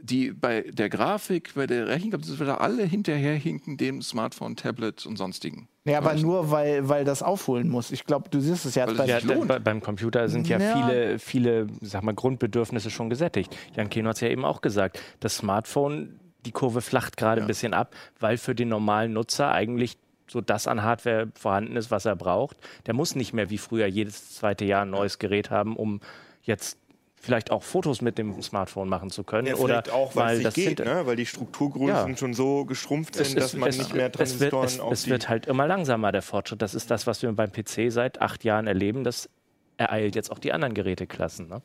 Die 0.01 0.31
bei 0.31 0.63
der 0.63 0.89
Grafik, 0.89 1.55
bei 1.55 1.67
der 1.67 1.89
Rechenkraft, 1.89 2.25
da 2.41 2.57
alle 2.57 2.85
hinterherhinken 2.85 3.77
dem 3.77 4.01
Smartphone, 4.03 4.57
Tablet 4.57 5.05
und 5.07 5.17
sonstigen. 5.17 5.69
Ja, 5.85 5.99
aber 5.99 6.15
nur, 6.15 6.51
weil, 6.51 6.89
weil 6.89 7.05
das 7.05 7.23
aufholen 7.23 7.69
muss. 7.69 7.91
Ich 7.91 8.05
glaube, 8.05 8.29
du 8.31 8.41
siehst 8.41 8.65
es 8.67 8.75
ja 8.75 8.87
bei 8.87 9.07
Ja, 9.07 9.21
da, 9.21 9.35
bei, 9.45 9.59
beim 9.59 9.81
Computer 9.81 10.29
sind 10.29 10.49
ja, 10.49 10.59
Ja. 10.59 10.77
viele, 10.77 11.19
viele, 11.19 11.67
sag 11.81 12.03
mal, 12.03 12.15
Grundbedürfnisse 12.15 12.91
schon 12.91 13.11
gesättigt. 13.11 13.57
Jan 13.75 13.89
Keno 13.89 14.11
hat 14.11 14.17
es 14.17 14.21
ja 14.21 14.29
eben 14.29 14.45
auch 14.45 14.61
gesagt. 14.61 15.01
Das 15.21 15.37
Smartphone, 15.37 16.21
die 16.45 16.53
Kurve 16.53 16.81
flacht 16.81 17.17
gerade 17.17 17.41
ein 17.41 17.47
bisschen 17.47 17.75
ab, 17.75 17.95
weil 18.21 18.37
für 18.39 18.55
den 18.55 18.69
normalen 18.69 19.13
Nutzer 19.15 19.51
eigentlich 19.51 19.97
so 20.31 20.41
das 20.43 20.67
an 20.67 20.83
Hardware 20.83 21.29
vorhanden 21.35 21.77
ist, 21.77 21.91
was 21.91 22.05
er 22.05 22.15
braucht. 22.15 22.59
Der 22.87 22.95
muss 22.95 23.15
nicht 23.15 23.33
mehr 23.33 23.51
wie 23.51 23.59
früher 23.59 23.87
jedes 23.87 24.35
zweite 24.35 24.65
Jahr 24.67 24.83
ein 24.83 24.91
neues 24.91 25.19
Gerät 25.19 25.51
haben, 25.51 25.75
um 25.75 26.01
jetzt 26.43 26.79
vielleicht 27.21 27.51
auch 27.51 27.63
Fotos 27.63 28.01
mit 28.01 28.19
dem 28.19 28.41
Smartphone 28.43 28.89
machen 28.89 29.11
zu 29.11 29.25
können. 29.25 29.49
Ja, 29.49 29.57
oder 29.57 29.83
auch, 29.93 30.15
weil 30.17 30.39
es 30.39 30.43
das 30.45 30.55
geht, 30.55 30.79
ne? 30.79 31.03
weil 31.05 31.17
die 31.17 31.27
Strukturgrößen 31.27 32.11
Ja. 32.11 32.17
schon 32.17 32.35
so 32.35 32.65
geschrumpft 32.65 33.17
sind, 33.17 33.37
dass 33.37 33.55
man 33.55 33.71
nicht 33.71 33.95
mehr 33.95 34.11
es 34.19 34.41
wird, 34.41 34.53
Transistoren 34.53 34.67
es, 34.67 34.81
auf 34.81 34.93
es 34.93 35.03
die... 35.05 35.11
wird 35.11 35.29
halt 35.29 35.47
immer 35.47 35.67
langsamer, 35.67 36.13
der 36.13 36.23
Fortschritt. 36.23 36.63
Das 36.63 36.75
ist 36.75 36.91
das, 36.91 37.07
was 37.07 37.23
wir 37.23 37.33
beim 37.33 37.53
PC 37.53 37.91
seit 37.91 38.21
acht 38.21 38.45
Jahren 38.45 38.67
erleben. 38.67 39.05
Das 39.05 39.29
ereilt 39.77 40.15
jetzt 40.15 40.31
auch 40.31 40.39
die 40.39 40.53
anderen 40.53 40.75
Geräteklassen. 40.75 41.49
Ne? 41.49 41.63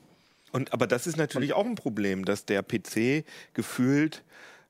Und, 0.52 0.74
aber 0.74 0.88
das 0.88 1.08
ist 1.08 1.18
natürlich 1.18 1.54
auch 1.54 1.66
ein 1.66 1.76
Problem, 1.76 2.26
dass 2.26 2.46
der 2.46 2.62
PC 2.62 3.26
gefühlt 3.54 4.24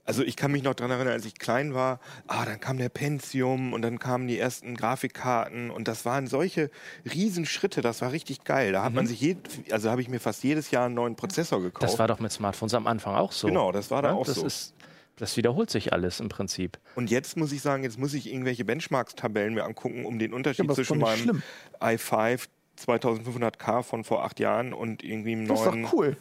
Also 0.06 0.22
ich 0.22 0.36
kann 0.36 0.52
mich 0.52 0.64
noch 0.64 0.74
daran 0.74 0.92
erinnern, 0.92 1.14
als 1.14 1.26
ich 1.26 1.40
klein 1.40 1.74
war, 1.74 2.00
ah, 2.28 2.44
dann 2.46 2.60
kam 2.60 2.78
der 2.78 2.90
Pentium 2.90 3.72
und 3.72 3.82
dann 3.84 4.00
kamen 4.00 4.28
die 4.28 4.38
ersten 4.38 4.76
Grafikkarten 4.76 5.70
und 5.72 5.88
das 5.88 6.04
waren 6.04 6.28
solche 6.28 6.70
Riesenschritte, 7.06 7.82
das 7.82 8.02
war 8.02 8.12
richtig 8.12 8.44
geil. 8.44 8.74
Da 8.74 8.84
hat 8.84 8.94
man 8.94 9.08
sich, 9.08 9.22
jed, 9.22 9.38
also 9.72 9.90
habe 9.90 10.02
ich 10.02 10.10
mir 10.10 10.20
fast 10.20 10.44
jedes 10.44 10.72
Jahr 10.72 10.88
einen 10.88 10.96
neuen 10.96 11.16
Prozessor 11.16 11.62
gekauft. 11.62 11.84
Das 11.84 12.00
war 12.00 12.10
doch 12.10 12.20
mit 12.20 12.34
Smartphones 12.34 12.74
am 12.74 12.86
Anfang 12.86 13.16
auch 13.16 13.32
so. 13.32 13.48
Genau, 13.48 13.72
das 13.72 13.92
war 13.92 14.02
da 14.02 14.10
Ja, 14.10 14.16
auch 14.16 14.26
das 14.26 14.36
so. 14.36 14.46
Ist, 14.46 14.74
das 15.16 15.38
wiederholt 15.38 15.70
sich 15.70 15.94
alles 15.94 16.20
im 16.20 16.28
Prinzip. 16.28 16.80
Und 16.96 17.10
jetzt 17.10 17.38
muss 17.38 17.54
ich 17.54 17.62
sagen, 17.62 17.84
jetzt 17.84 17.98
muss 17.98 18.14
ich 18.14 18.28
irgendwelche 18.28 18.66
Benchmarks-Tabellen 18.66 19.54
mir 19.54 19.64
angucken, 19.64 20.06
um 20.06 20.20
den 20.20 20.34
Unterschied 20.34 20.68
ist 20.68 20.76
zwischen 20.76 21.00
meinem 21.00 21.44
i5 21.80 22.48
2500K 22.78 23.84
von 23.84 24.04
vor 24.04 24.24
acht 24.26 24.40
Jahren 24.40 24.74
und 24.74 25.04
irgendwie 25.04 25.34
einem 25.34 25.48
Das 25.48 25.60
ist 25.60 25.66
neuen. 25.68 25.84
doch 25.84 25.94
cool. 25.94 26.18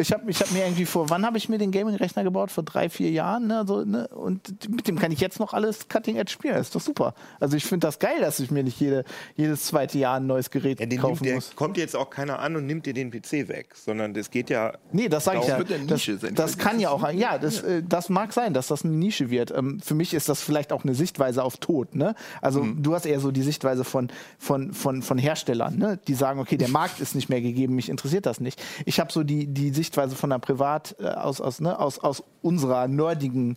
Ich 0.00 0.12
habe 0.12 0.30
ich 0.30 0.40
hab 0.40 0.50
mir 0.52 0.64
irgendwie 0.64 0.86
vor, 0.86 1.10
wann 1.10 1.24
habe 1.24 1.38
ich 1.38 1.48
mir 1.48 1.58
den 1.58 1.70
Gaming-Rechner 1.70 2.24
gebaut? 2.24 2.50
Vor 2.50 2.64
drei, 2.64 2.88
vier 2.88 3.10
Jahren. 3.10 3.46
Ne? 3.46 3.64
So, 3.66 3.84
ne? 3.84 4.08
Und 4.08 4.68
mit 4.70 4.88
dem 4.88 4.98
kann 4.98 5.12
ich 5.12 5.20
jetzt 5.20 5.38
noch 5.40 5.52
alles 5.52 5.88
Cutting-Edge 5.88 6.32
spielen. 6.32 6.54
Das 6.54 6.68
ist 6.68 6.74
doch 6.74 6.80
super. 6.80 7.14
Also 7.38 7.56
ich 7.56 7.64
finde 7.64 7.86
das 7.86 7.98
geil, 7.98 8.20
dass 8.20 8.40
ich 8.40 8.50
mir 8.50 8.62
nicht 8.62 8.80
jede, 8.80 9.04
jedes 9.36 9.64
zweite 9.66 9.98
Jahr 9.98 10.16
ein 10.16 10.26
neues 10.26 10.50
Gerät 10.50 10.80
Ja, 10.80 10.86
nimmt, 10.86 11.00
kaufen 11.00 11.24
der 11.24 11.34
muss. 11.36 11.54
kommt 11.54 11.76
jetzt 11.76 11.94
auch 11.94 12.10
keiner 12.10 12.38
an 12.40 12.56
und 12.56 12.66
nimmt 12.66 12.86
dir 12.86 12.94
den 12.94 13.10
PC 13.10 13.48
weg, 13.48 13.74
sondern 13.76 14.14
das 14.14 14.30
geht 14.30 14.50
ja. 14.50 14.72
Nee, 14.92 15.08
das 15.08 15.24
sage 15.24 15.40
ich 15.42 15.46
ja. 15.48 15.60
Das, 15.86 16.08
das 16.34 16.58
kann 16.58 16.80
ja 16.80 16.90
auch, 16.90 17.08
ja, 17.12 17.38
das, 17.38 17.60
äh, 17.62 17.82
das 17.86 18.08
mag 18.08 18.32
sein, 18.32 18.54
dass 18.54 18.68
das 18.68 18.84
eine 18.84 18.94
Nische 18.94 19.30
wird. 19.30 19.50
Ähm, 19.50 19.80
für 19.80 19.94
mich 19.94 20.14
ist 20.14 20.28
das 20.28 20.40
vielleicht 20.42 20.72
auch 20.72 20.84
eine 20.84 20.94
Sichtweise 20.94 21.42
auf 21.44 21.58
Tod. 21.58 21.94
Ne? 21.94 22.14
Also 22.40 22.62
Mhm. 22.62 22.82
du 22.82 22.94
hast 22.94 23.06
eher 23.06 23.20
so 23.20 23.30
die 23.30 23.42
Sichtweise 23.42 23.84
von, 23.84 24.08
von, 24.38 24.72
von, 24.72 25.02
von 25.02 25.18
Herstellern, 25.18 25.76
ne? 25.78 25.98
die 26.08 26.14
sagen, 26.14 26.40
okay, 26.40 26.56
der 26.56 26.68
Markt 26.68 27.00
ist 27.00 27.14
nicht 27.14 27.28
mehr 27.28 27.40
gegeben, 27.40 27.74
mich 27.74 27.88
interessiert 27.88 28.26
das 28.26 28.40
nicht. 28.40 28.62
Ich 28.86 28.98
habe 29.00 29.12
so 29.12 29.22
die, 29.24 29.46
die 29.46 29.70
Sichtweise 29.70 29.89
von 29.94 30.32
einer 30.32 30.38
Privat, 30.38 30.96
äh, 31.00 31.06
aus, 31.06 31.40
aus, 31.40 31.60
ne? 31.60 31.78
aus, 31.78 31.98
aus 31.98 32.22
unserer 32.42 32.88
nerdigen 32.88 33.56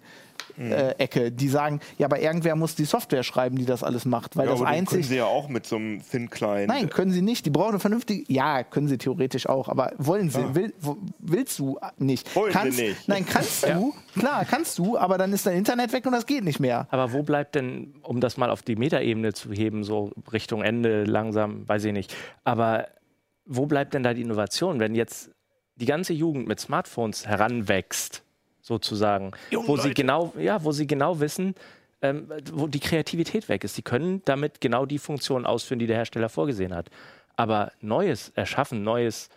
Mhm. 0.57 0.71
äh, 0.71 0.91
Ecke, 0.99 1.31
die 1.31 1.47
sagen, 1.47 1.79
ja, 1.97 2.05
aber 2.05 2.19
irgendwer 2.19 2.55
muss 2.55 2.75
die 2.75 2.85
Software 2.85 3.23
schreiben, 3.23 3.55
die 3.57 3.65
das 3.65 3.81
alles 3.81 4.05
macht, 4.05 4.35
weil 4.35 4.45
Ja, 4.45 4.51
das 4.51 4.61
aber 4.61 4.71
den 4.71 4.85
können 4.85 4.97
einzig 4.99 5.07
sie 5.07 5.15
ja 5.15 5.25
auch 5.25 5.47
mit 5.47 5.65
so 5.65 5.77
einem 5.77 6.01
Thin 6.07 6.29
Client. 6.29 6.67
Nein, 6.67 6.89
können 6.89 7.11
sie 7.11 7.21
nicht. 7.21 7.45
Die 7.45 7.49
brauchen 7.49 7.69
eine 7.69 7.79
vernünftige. 7.79 8.31
Ja, 8.31 8.63
können 8.63 8.87
sie 8.87 8.97
theoretisch 8.97 9.47
auch, 9.47 9.69
aber 9.69 9.93
wollen 9.97 10.29
sie? 10.29 10.53
Will, 10.53 10.73
willst 11.19 11.57
du 11.59 11.79
nicht? 11.97 12.35
Wollen 12.35 12.51
sie 12.51 12.57
kannst, 12.57 12.79
nicht. 12.79 13.07
Nein, 13.07 13.25
kannst 13.25 13.65
du. 13.65 13.93
Klar, 14.19 14.45
kannst 14.45 14.77
du, 14.77 14.97
aber 14.97 15.17
dann 15.17 15.33
ist 15.33 15.45
dein 15.45 15.57
Internet 15.57 15.93
weg 15.93 16.05
und 16.05 16.11
das 16.11 16.25
geht 16.25 16.43
nicht 16.43 16.59
mehr. 16.59 16.87
Aber 16.91 17.13
wo 17.13 17.23
bleibt 17.23 17.55
denn, 17.55 17.95
um 18.03 18.19
das 18.19 18.37
mal 18.37 18.49
auf 18.51 18.61
die 18.61 18.75
Metaebene 18.75 19.33
zu 19.33 19.51
heben, 19.51 19.83
so 19.83 20.11
Richtung 20.31 20.61
Ende 20.61 21.05
langsam, 21.05 21.67
weiß 21.67 21.85
ich 21.85 21.93
nicht. 21.93 22.13
Aber 22.43 22.87
wo 23.45 23.65
bleibt 23.65 23.93
denn 23.93 24.03
da 24.03 24.13
die 24.13 24.21
Innovation, 24.21 24.79
wenn 24.79 24.93
jetzt 24.93 25.31
die 25.75 25.85
ganze 25.85 26.13
Jugend 26.13 26.47
mit 26.47 26.59
Smartphones 26.59 27.25
heranwächst, 27.27 28.23
sozusagen, 28.61 29.31
wo 29.51 29.77
sie 29.77 29.93
genau, 29.93 30.33
ja, 30.37 30.63
wo 30.63 30.71
sie 30.71 30.87
genau 30.87 31.19
wissen, 31.19 31.55
ähm, 32.01 32.29
wo 32.51 32.67
die 32.67 32.79
Kreativität 32.79 33.49
weg 33.49 33.63
ist. 33.63 33.75
Sie 33.75 33.81
können 33.81 34.21
damit 34.25 34.61
genau 34.61 34.85
die 34.85 34.99
Funktionen 34.99 35.45
ausführen, 35.45 35.79
die 35.79 35.87
der 35.87 35.97
Hersteller 35.97 36.29
vorgesehen 36.29 36.73
hat. 36.73 36.89
Aber 37.35 37.71
Neues 37.81 38.31
erschaffen, 38.35 38.83
Neues 38.83 39.29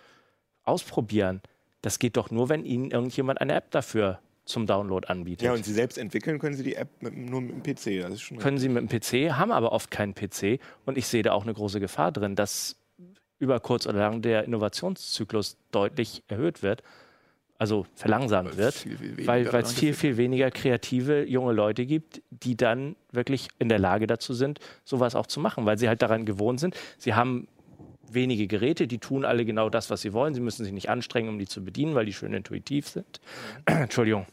ausprobieren, 0.64 1.40
das 1.82 1.98
geht 1.98 2.16
doch 2.16 2.30
nur, 2.30 2.48
wenn 2.48 2.64
ihnen 2.64 2.90
irgendjemand 2.90 3.40
eine 3.40 3.54
App 3.54 3.70
dafür 3.70 4.18
zum 4.44 4.66
Download 4.66 5.06
anbietet. 5.08 5.42
Ja, 5.42 5.52
und 5.52 5.64
sie 5.64 5.72
selbst 5.72 5.98
entwickeln 5.98 6.38
können 6.38 6.56
sie 6.56 6.62
die 6.62 6.76
App 6.76 6.88
mit, 7.00 7.16
nur 7.16 7.40
mit 7.40 7.66
dem 7.66 7.74
PC. 7.74 8.38
Können 8.40 8.58
sie 8.58 8.68
mit 8.68 8.90
dem 8.90 9.00
PC, 9.00 9.36
haben 9.36 9.52
aber 9.52 9.72
oft 9.72 9.90
keinen 9.90 10.14
PC. 10.14 10.60
Und 10.84 10.98
ich 10.98 11.06
sehe 11.06 11.22
da 11.22 11.32
auch 11.32 11.42
eine 11.42 11.54
große 11.54 11.80
Gefahr 11.80 12.12
drin, 12.12 12.36
dass 12.36 12.76
über 13.38 13.60
kurz 13.60 13.86
oder 13.86 13.98
lang 13.98 14.22
der 14.22 14.44
Innovationszyklus 14.44 15.56
deutlich 15.70 16.22
erhöht 16.28 16.62
wird, 16.62 16.82
also 17.58 17.86
verlangsamt 17.94 18.56
wird, 18.56 18.74
viel, 18.74 18.96
viel 18.96 19.26
weil 19.26 19.46
es 19.46 19.72
viel, 19.72 19.94
viel 19.94 20.16
weniger 20.16 20.50
kreative 20.50 21.24
junge 21.24 21.52
Leute 21.52 21.86
gibt, 21.86 22.22
die 22.30 22.56
dann 22.56 22.96
wirklich 23.12 23.48
in 23.58 23.68
der 23.68 23.78
Lage 23.78 24.06
dazu 24.06 24.34
sind, 24.34 24.60
sowas 24.84 25.14
auch 25.14 25.26
zu 25.26 25.40
machen, 25.40 25.64
weil 25.64 25.78
sie 25.78 25.88
halt 25.88 26.02
daran 26.02 26.26
gewohnt 26.26 26.60
sind. 26.60 26.76
Sie 26.98 27.14
haben 27.14 27.48
wenige 28.12 28.46
Geräte, 28.46 28.86
die 28.86 28.98
tun 28.98 29.24
alle 29.24 29.44
genau 29.44 29.70
das, 29.70 29.90
was 29.90 30.02
sie 30.02 30.12
wollen. 30.12 30.34
Sie 30.34 30.40
müssen 30.40 30.64
sich 30.64 30.72
nicht 30.72 30.90
anstrengen, 30.90 31.28
um 31.28 31.38
die 31.38 31.46
zu 31.46 31.64
bedienen, 31.64 31.94
weil 31.94 32.06
die 32.06 32.12
schön 32.12 32.32
intuitiv 32.34 32.88
sind. 32.88 33.20
Entschuldigung. 33.66 34.26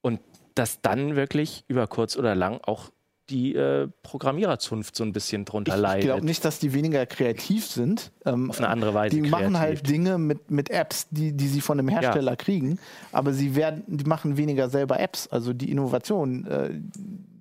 Und 0.00 0.20
dass 0.54 0.80
dann 0.80 1.16
wirklich 1.16 1.64
über 1.66 1.86
kurz 1.86 2.16
oder 2.16 2.34
lang 2.34 2.60
auch 2.62 2.90
die 3.30 3.54
äh, 3.54 3.88
Programmiererzunft 4.02 4.94
so 4.96 5.02
ein 5.04 5.12
bisschen 5.12 5.44
drunter 5.44 5.72
Ich, 5.72 5.76
ich 5.76 5.82
leidet. 5.82 6.04
glaube 6.04 6.24
nicht, 6.26 6.44
dass 6.44 6.58
die 6.58 6.74
weniger 6.74 7.06
kreativ 7.06 7.66
sind. 7.66 8.12
Ähm, 8.26 8.50
Auf 8.50 8.58
eine 8.58 8.68
andere 8.68 8.92
Weise 8.94 9.16
Die 9.16 9.22
machen 9.22 9.54
kreativ. 9.54 9.58
halt 9.60 9.88
Dinge 9.88 10.18
mit, 10.18 10.50
mit 10.50 10.70
Apps, 10.70 11.08
die, 11.10 11.32
die 11.32 11.48
sie 11.48 11.60
von 11.60 11.76
dem 11.78 11.88
Hersteller 11.88 12.36
kriegen, 12.36 12.78
aber 13.12 13.32
sie 13.32 13.56
werden, 13.56 13.82
die 13.86 14.04
machen 14.04 14.36
weniger 14.36 14.68
selber 14.68 15.00
Apps. 15.00 15.26
Also 15.28 15.52
die 15.52 15.70
Innovation, 15.70 16.46
äh, 16.46 16.70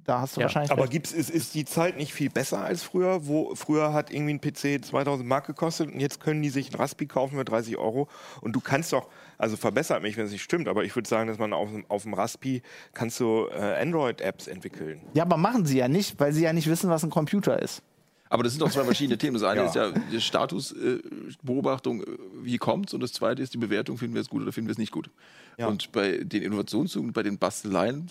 da 0.06 0.22
hast 0.22 0.36
du 0.36 0.42
Ja, 0.42 0.46
wahrscheinlich. 0.46 0.72
Aber 0.72 0.88
gibt's, 0.88 1.12
ist, 1.12 1.30
ist 1.30 1.54
die 1.56 1.66
Zeit 1.66 1.98
nicht 1.98 2.14
viel 2.14 2.30
besser 2.30 2.64
als 2.64 2.84
früher? 2.84 3.26
Wo 3.28 3.56
früher 3.56 3.94
hat 3.94 4.12
irgendwie 4.12 4.34
ein 4.34 4.42
PC 4.42 4.84
2000 4.86 5.28
Mark 5.28 5.48
gekostet 5.48 5.92
und 5.94 6.00
jetzt 6.00 6.20
können 6.20 6.42
die 6.42 6.50
sich 6.50 6.72
ein 6.72 6.76
Raspi 6.76 7.06
kaufen 7.06 7.38
für 7.38 7.46
30 7.46 7.78
Euro. 7.78 8.08
Und 8.42 8.54
du 8.54 8.60
kannst 8.60 8.92
doch, 8.94 9.08
also 9.38 9.56
verbessert 9.58 10.02
mich, 10.02 10.18
wenn 10.18 10.26
es 10.26 10.32
nicht 10.32 10.44
stimmt, 10.44 10.68
aber 10.68 10.84
ich 10.84 10.96
würde 10.96 11.08
sagen, 11.08 11.28
dass 11.28 11.38
man 11.38 11.54
auf, 11.54 11.70
dem- 11.70 11.86
auf 11.90 12.04
dem 12.04 12.14
Raspi 12.14 12.62
kannst 12.94 13.20
du 13.20 13.48
äh, 13.52 13.82
Android-Apps 13.82 14.48
entwickeln. 14.48 15.02
ja, 15.14 15.24
aber 15.24 15.38
machen 15.38 15.66
sie 15.66 15.78
ja 15.78 15.88
nicht, 15.88 16.20
weil 16.20 16.34
sie 16.34 16.44
ja 16.44 16.54
nicht 16.54 16.68
wissen, 16.70 16.90
was 16.90 17.04
ein 17.04 17.10
Computer 17.10 17.62
ist. 17.62 17.82
Aber 18.30 18.42
das 18.42 18.54
sind 18.54 18.62
doch 18.64 18.72
zwei 18.72 18.84
verschiedene 18.84 19.18
Themen. 19.20 19.36
Das 19.36 19.44
eine 19.44 19.62
Ja. 19.62 19.68
ist 19.68 19.76
ja 19.76 19.92
die 20.12 20.20
Statusbeobachtung, 20.20 22.02
äh, 22.02 22.06
wie 22.42 22.58
kommt's, 22.58 22.94
und 22.94 23.02
das 23.02 23.14
zweite 23.14 23.42
ist 23.42 23.54
die 23.54 23.58
Bewertung, 23.60 23.98
finden 23.98 24.16
wir 24.16 24.22
es 24.22 24.30
gut 24.30 24.42
oder 24.42 24.52
finden 24.52 24.68
wir 24.70 24.72
es 24.74 24.78
nicht 24.78 24.92
gut. 24.92 25.10
Ja. 25.58 25.68
Und 25.68 25.92
bei 25.92 26.18
den 26.24 26.42
Innovationszügen, 26.42 27.14
bei 27.14 27.22
den 27.24 27.38
Basteleien 27.38 28.10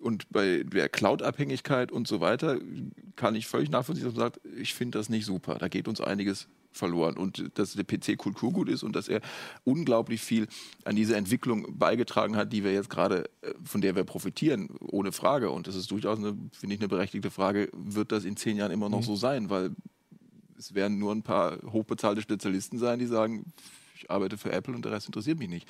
und 0.00 0.30
bei 0.30 0.62
der 0.64 0.88
Cloud-Abhängigkeit 0.88 1.92
und 1.92 2.08
so 2.08 2.20
weiter 2.20 2.58
kann 3.16 3.34
ich 3.34 3.46
völlig 3.46 3.70
nachvollziehen, 3.70 4.04
dass 4.04 4.14
man 4.14 4.24
sagt, 4.24 4.40
ich 4.56 4.74
finde 4.74 4.98
das 4.98 5.08
nicht 5.08 5.26
super. 5.26 5.56
Da 5.56 5.68
geht 5.68 5.88
uns 5.88 6.00
einiges 6.00 6.48
verloren. 6.72 7.16
Und 7.16 7.50
dass 7.58 7.74
der 7.74 7.84
PC 7.84 8.16
Kulturgut 8.16 8.68
ist 8.68 8.82
und 8.82 8.94
dass 8.94 9.08
er 9.08 9.20
unglaublich 9.64 10.20
viel 10.20 10.46
an 10.84 10.96
diese 10.96 11.16
Entwicklung 11.16 11.78
beigetragen 11.78 12.36
hat, 12.36 12.52
die 12.52 12.64
wir 12.64 12.72
jetzt 12.72 12.90
gerade, 12.90 13.24
äh, 13.42 13.52
von 13.64 13.80
der 13.80 13.96
wir 13.96 14.04
profitieren, 14.04 14.68
ohne 14.80 15.12
Frage. 15.12 15.50
Und 15.50 15.66
das 15.66 15.74
ist 15.74 15.90
durchaus, 15.90 16.18
eine, 16.18 16.36
finde 16.52 16.74
ich, 16.74 16.80
eine 16.80 16.88
berechtigte 16.88 17.30
Frage, 17.30 17.68
wird 17.72 18.12
das 18.12 18.24
in 18.24 18.36
zehn 18.36 18.56
Jahren 18.56 18.72
immer 18.72 18.88
noch 18.88 19.02
so 19.02 19.16
sein? 19.16 19.50
Weil 19.50 19.70
es 20.58 20.74
werden 20.74 20.98
nur 20.98 21.12
ein 21.12 21.22
paar 21.22 21.58
hochbezahlte 21.72 22.22
Spezialisten 22.22 22.78
sein, 22.78 22.98
die 22.98 23.06
sagen, 23.06 23.52
ich 23.96 24.10
arbeite 24.10 24.38
für 24.38 24.52
Apple 24.52 24.74
und 24.74 24.84
der 24.84 24.92
Rest 24.92 25.06
interessiert 25.06 25.38
mich 25.38 25.48
nicht. 25.48 25.68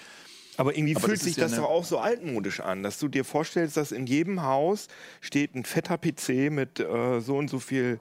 Aber 0.57 0.77
irgendwie 0.77 0.97
Aber 0.97 1.07
fühlt 1.07 1.19
das 1.19 1.25
sich 1.25 1.37
ja 1.37 1.45
das 1.45 1.57
doch 1.57 1.65
auch 1.65 1.85
so 1.85 1.99
altmodisch 1.99 2.61
an, 2.61 2.83
dass 2.83 2.99
du 2.99 3.09
dir 3.09 3.25
vorstellst, 3.25 3.77
dass 3.77 3.93
in 3.93 4.07
jedem 4.07 4.43
Haus 4.43 4.89
steht 5.21 5.55
ein 5.55 5.65
fetter 5.65 5.97
PC 5.97 6.51
mit 6.51 6.81
äh, 6.81 7.21
so 7.21 7.37
und 7.37 7.49
so 7.49 7.59
viel, 7.59 7.99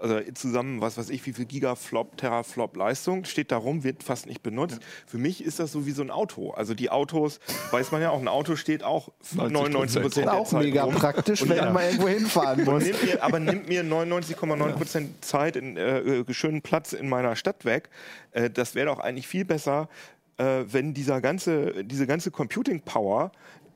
also 0.00 0.20
zusammen, 0.34 0.80
was 0.80 0.98
weiß 0.98 1.08
ich, 1.10 1.24
wie 1.26 1.32
viel 1.32 1.44
Gigaflop, 1.46 2.16
Teraflop 2.16 2.76
Leistung, 2.76 3.24
steht 3.24 3.52
da 3.52 3.56
rum, 3.56 3.84
wird 3.84 4.02
fast 4.02 4.26
nicht 4.26 4.42
benutzt. 4.42 4.80
Für 5.06 5.18
mich 5.18 5.42
ist 5.42 5.60
das 5.60 5.72
so 5.72 5.86
wie 5.86 5.92
so 5.92 6.02
ein 6.02 6.10
Auto. 6.10 6.50
Also 6.50 6.74
die 6.74 6.90
Autos, 6.90 7.40
weiß 7.70 7.92
man 7.92 8.02
ja 8.02 8.10
auch, 8.10 8.20
ein 8.20 8.28
Auto 8.28 8.56
steht 8.56 8.82
auch 8.82 9.08
99 9.34 10.02
Prozent 10.02 10.26
der 10.26 10.34
Auch 10.34 10.48
Zeit 10.48 10.62
mega 10.62 10.84
rum. 10.84 10.94
praktisch, 10.94 11.42
Und 11.42 11.48
wenn 11.48 11.56
ja. 11.56 11.66
du 11.66 11.72
mal 11.72 11.84
irgendwo 11.84 12.08
hinfahren 12.08 12.64
nimmt 12.78 13.02
mir, 13.04 13.22
aber 13.22 13.38
nimmt 13.40 13.68
mir 13.68 13.82
99,9 13.82 14.72
Prozent 14.72 15.24
Zeit 15.24 15.56
in 15.56 15.76
äh, 15.76 16.00
äh, 16.00 16.34
schönen 16.34 16.60
Platz 16.60 16.92
in 16.92 17.08
meiner 17.08 17.36
Stadt 17.36 17.64
weg. 17.64 17.88
Äh, 18.32 18.50
das 18.50 18.74
wäre 18.74 18.86
doch 18.86 18.98
eigentlich 18.98 19.28
viel 19.28 19.44
besser, 19.44 19.88
äh, 20.36 20.64
wenn 20.66 20.94
dieser 20.94 21.20
ganze, 21.20 21.84
diese 21.84 22.06
ganze 22.06 22.30
Computing 22.30 22.80
Power 22.80 23.32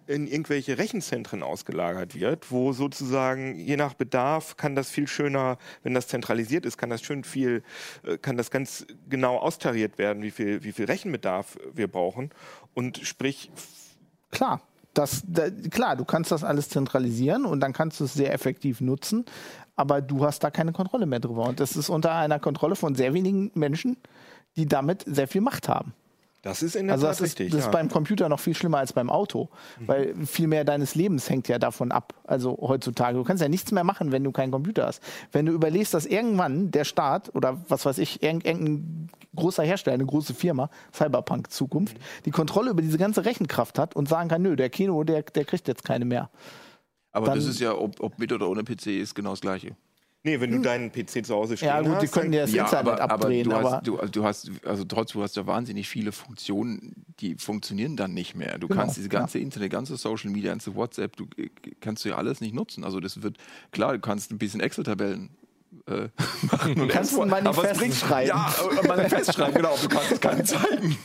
in 0.07 0.27
irgendwelche 0.27 0.79
Rechenzentren 0.79 1.43
ausgelagert 1.43 2.15
wird, 2.15 2.51
wo 2.51 2.73
sozusagen 2.73 3.57
je 3.57 3.77
nach 3.77 3.93
Bedarf 3.93 4.57
kann 4.57 4.75
das 4.75 4.89
viel 4.89 5.07
schöner, 5.07 5.59
wenn 5.83 5.93
das 5.93 6.09
zentralisiert 6.09 6.65
ist, 6.65 6.79
kann 6.79 6.89
das 6.89 7.03
schön 7.03 7.25
viel, 7.25 7.63
äh, 8.05 8.17
kann 8.17 8.37
das 8.37 8.51
ganz 8.51 8.87
genau 9.09 9.37
austariert 9.37 9.99
werden, 9.99 10.23
wie 10.23 10.31
viel, 10.31 10.65
wie 10.65 10.73
viel 10.73 10.87
Rechenbedarf 10.87 11.59
wir 11.75 11.89
brauchen. 11.89 12.31
Und 12.75 12.99
sprich, 12.99 13.51
Klar. 14.31 14.61
Das, 14.95 15.23
da, 15.27 15.49
klar, 15.51 15.95
du 15.95 16.05
kannst 16.05 16.33
das 16.33 16.43
alles 16.43 16.71
zentralisieren 16.71 17.45
und 17.45 17.61
dann 17.61 17.73
kannst 17.73 18.01
du 18.01 18.05
es 18.05 18.15
sehr 18.15 18.33
effektiv 18.33 18.81
nutzen, 18.81 19.25
aber 19.77 20.01
du 20.01 20.25
hast 20.25 20.43
da 20.43 20.51
keine 20.51 20.73
Kontrolle 20.73 21.07
mehr 21.07 21.21
drüber. 21.21 21.45
Und 21.45 21.61
das 21.61 21.77
ist 21.77 21.89
unter 21.89 22.15
einer 22.15 22.41
Kontrolle 22.41 22.75
von 22.75 22.97
sehr 22.97 23.15
wenigen 23.15 23.53
Menschen, 23.55 23.97
die 24.57 24.67
damit 24.67 25.05
sehr 25.07 25.29
viel 25.29 25.41
Macht 25.41 25.69
haben. 25.69 25.93
Das 26.49 26.63
ist 26.63 26.75
in 26.77 26.87
der 26.87 26.95
Also 26.95 27.07
Tat 27.07 27.11
das 27.13 27.21
ist, 27.21 27.27
richtig. 27.27 27.51
das 27.51 27.61
ist 27.61 27.65
ja. 27.67 27.71
beim 27.71 27.89
Computer 27.89 28.29
noch 28.29 28.41
viel 28.41 28.55
schlimmer 28.55 28.79
als 28.79 28.93
beim 28.93 29.11
Auto, 29.11 29.49
weil 29.87 30.15
viel 30.27 30.47
mehr 30.49 30.65
deines 30.65 30.95
Lebens 30.95 31.29
hängt 31.31 31.49
ja 31.49 31.59
davon 31.59 31.93
ab. 31.93 32.15
Also 32.25 32.57
heutzutage, 32.61 33.17
du 33.19 33.25
kannst 33.25 33.43
ja 33.43 33.49
nichts 33.49 33.71
mehr 33.73 33.85
machen, 33.85 34.13
wenn 34.13 34.25
du 34.25 34.33
keinen 34.33 34.51
Computer 34.51 34.87
hast. 34.87 35.03
Wenn 35.33 35.47
du 35.47 35.53
überlegst, 35.53 35.95
dass 35.95 36.07
irgendwann 36.07 36.71
der 36.71 36.85
Staat 36.85 37.35
oder 37.35 37.59
was 37.69 37.85
weiß 37.87 37.99
ich, 37.99 38.23
irgend- 38.23 38.45
irgendein 38.45 39.09
großer 39.37 39.63
Hersteller, 39.63 39.95
eine 39.95 40.07
große 40.07 40.35
Firma, 40.35 40.71
Cyberpunk 40.93 41.51
Zukunft, 41.51 41.97
die 42.25 42.31
Kontrolle 42.31 42.71
über 42.71 42.83
diese 42.83 42.99
ganze 42.99 43.25
Rechenkraft 43.25 43.79
hat 43.79 43.95
und 43.95 44.09
sagen 44.09 44.29
kann, 44.29 44.43
nö, 44.43 44.57
der 44.57 44.71
Kino, 44.71 45.05
der, 45.05 45.23
der 45.23 45.45
kriegt 45.45 45.69
jetzt 45.69 45.85
keine 45.85 46.05
mehr. 46.05 46.31
Aber 47.13 47.27
Dann- 47.27 47.37
das 47.39 47.47
ist 47.47 47.61
ja, 47.61 47.75
ob, 47.75 48.01
ob 48.01 48.19
mit 48.19 48.33
oder 48.33 48.49
ohne 48.49 48.65
PC, 48.65 49.01
ist 49.01 49.15
genau 49.15 49.31
das 49.31 49.41
Gleiche. 49.41 49.77
Nee, 50.25 50.41
wenn 50.41 50.51
du 50.51 50.59
deinen 50.61 50.91
PC 50.91 51.25
zu 51.25 51.35
Hause 51.35 51.57
stehen 51.57 51.69
Ja, 51.69 51.81
gut, 51.81 51.93
hast, 51.93 52.03
die 52.03 52.09
können 52.09 52.33
dir 52.33 52.41
das 52.43 52.53
Ja, 52.53 52.65
Internet 52.65 52.95
aber, 52.95 53.03
aber 53.03 53.15
abdrehen, 53.15 53.49
du 53.49 53.55
aber, 53.55 53.71
hast, 53.71 53.87
du, 53.87 53.99
also 53.99 54.11
du 54.11 54.25
hast, 54.25 54.51
also 54.65 54.85
trotzdem, 54.85 55.21
du 55.21 55.23
hast 55.25 55.37
ja 55.37 55.47
wahnsinnig 55.47 55.89
viele 55.89 56.11
Funktionen, 56.11 57.05
die 57.21 57.37
funktionieren 57.37 57.97
dann 57.97 58.15
nicht 58.15 58.35
mehr. 58.35 58.59
Du 58.59 58.67
Genau, 58.67 58.81
kannst 58.81 58.97
diese 58.97 59.09
ganze 59.09 59.39
Internet, 59.39 59.71
ganze 59.71 59.97
Social 59.97 60.31
Media, 60.31 60.51
ganze 60.51 60.75
WhatsApp, 60.75 61.17
du 61.17 61.29
äh, 61.37 61.49
kannst 61.81 62.05
du 62.05 62.09
ja 62.11 62.17
alles 62.17 62.41
nicht 62.41 62.53
nutzen. 62.55 62.83
Also 62.85 62.99
das 62.99 63.23
wird, 63.23 63.37
klar, 63.71 63.93
du 63.93 64.01
kannst 64.01 64.33
ein 64.33 64.39
bisschen 64.39 64.61
Excel-Tabellen 64.61 65.31
äh, 65.87 66.09
machen. 66.51 66.81
Und 66.81 66.89
kannst 66.89 67.19
ein 67.19 67.33
aber 67.33 67.71
es 67.71 67.79
Manifest 67.79 68.01
schreiben. 68.01 68.29
Ja, 68.29 68.55
äh, 68.83 68.89
Manifest 68.89 69.35
schreiben, 69.35 69.55
genau. 69.55 69.77
Du 69.81 69.89
kannst 69.89 70.13
es 70.13 70.21
keinem 70.21 70.45
zeigen. 70.45 70.97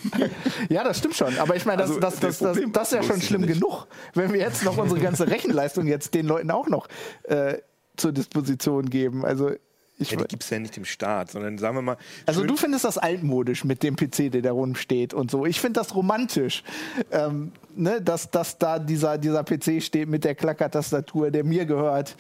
Ja, 0.70 0.84
das 0.84 0.98
stimmt 0.98 1.16
schon. 1.16 1.38
Aber 1.38 1.56
ich 1.56 1.66
meine, 1.66 1.84
das, 1.84 1.90
Also, 1.92 2.02
das, 2.02 2.20
das, 2.20 2.40
das, 2.40 2.58
das 2.72 2.92
ist 2.92 2.94
ja 2.96 3.04
schon 3.04 3.22
schlimm 3.22 3.46
genug, 3.46 3.86
wenn 4.16 4.34
wir 4.34 4.40
jetzt 4.40 4.64
noch 4.64 4.78
unsere 4.78 5.00
ganze 5.00 5.28
Rechenleistung 5.30 5.86
jetzt 5.86 6.14
den 6.16 6.26
Leuten 6.26 6.50
auch 6.50 6.68
noch 6.68 6.88
äh, 7.24 7.58
zur 7.98 8.12
Disposition 8.12 8.90
geben. 8.90 9.26
Also, 9.26 9.52
ich, 10.00 10.12
Ja, 10.12 10.18
die 10.18 10.24
gibt 10.26 10.44
es 10.44 10.50
ja 10.50 10.58
nicht 10.60 10.76
im 10.78 10.86
Staat, 10.86 11.32
sondern 11.32 11.58
sagen 11.60 11.76
wir 11.78 11.82
mal. 11.84 11.98
also 12.26 12.44
du 12.44 12.56
findest 12.56 12.84
das 12.84 12.98
altmodisch 12.98 13.64
mit 13.64 13.84
dem 13.84 13.96
PC, 13.96 14.32
der 14.32 14.42
da 14.42 14.52
rumsteht 14.52 15.14
und 15.14 15.30
so. 15.30 15.46
Ich 15.46 15.60
finde 15.62 15.80
das 15.80 15.94
romantisch, 15.96 16.64
ähm, 17.12 17.52
ne, 17.76 18.02
dass, 18.02 18.32
dass 18.32 18.58
da 18.58 18.80
dieser, 18.80 19.18
dieser 19.20 19.44
PC 19.44 19.84
steht 19.84 20.10
mit 20.10 20.24
der 20.24 20.34
Klackertastatur, 20.36 21.30
der 21.30 21.44
mir 21.44 21.66
gehört. 21.66 22.16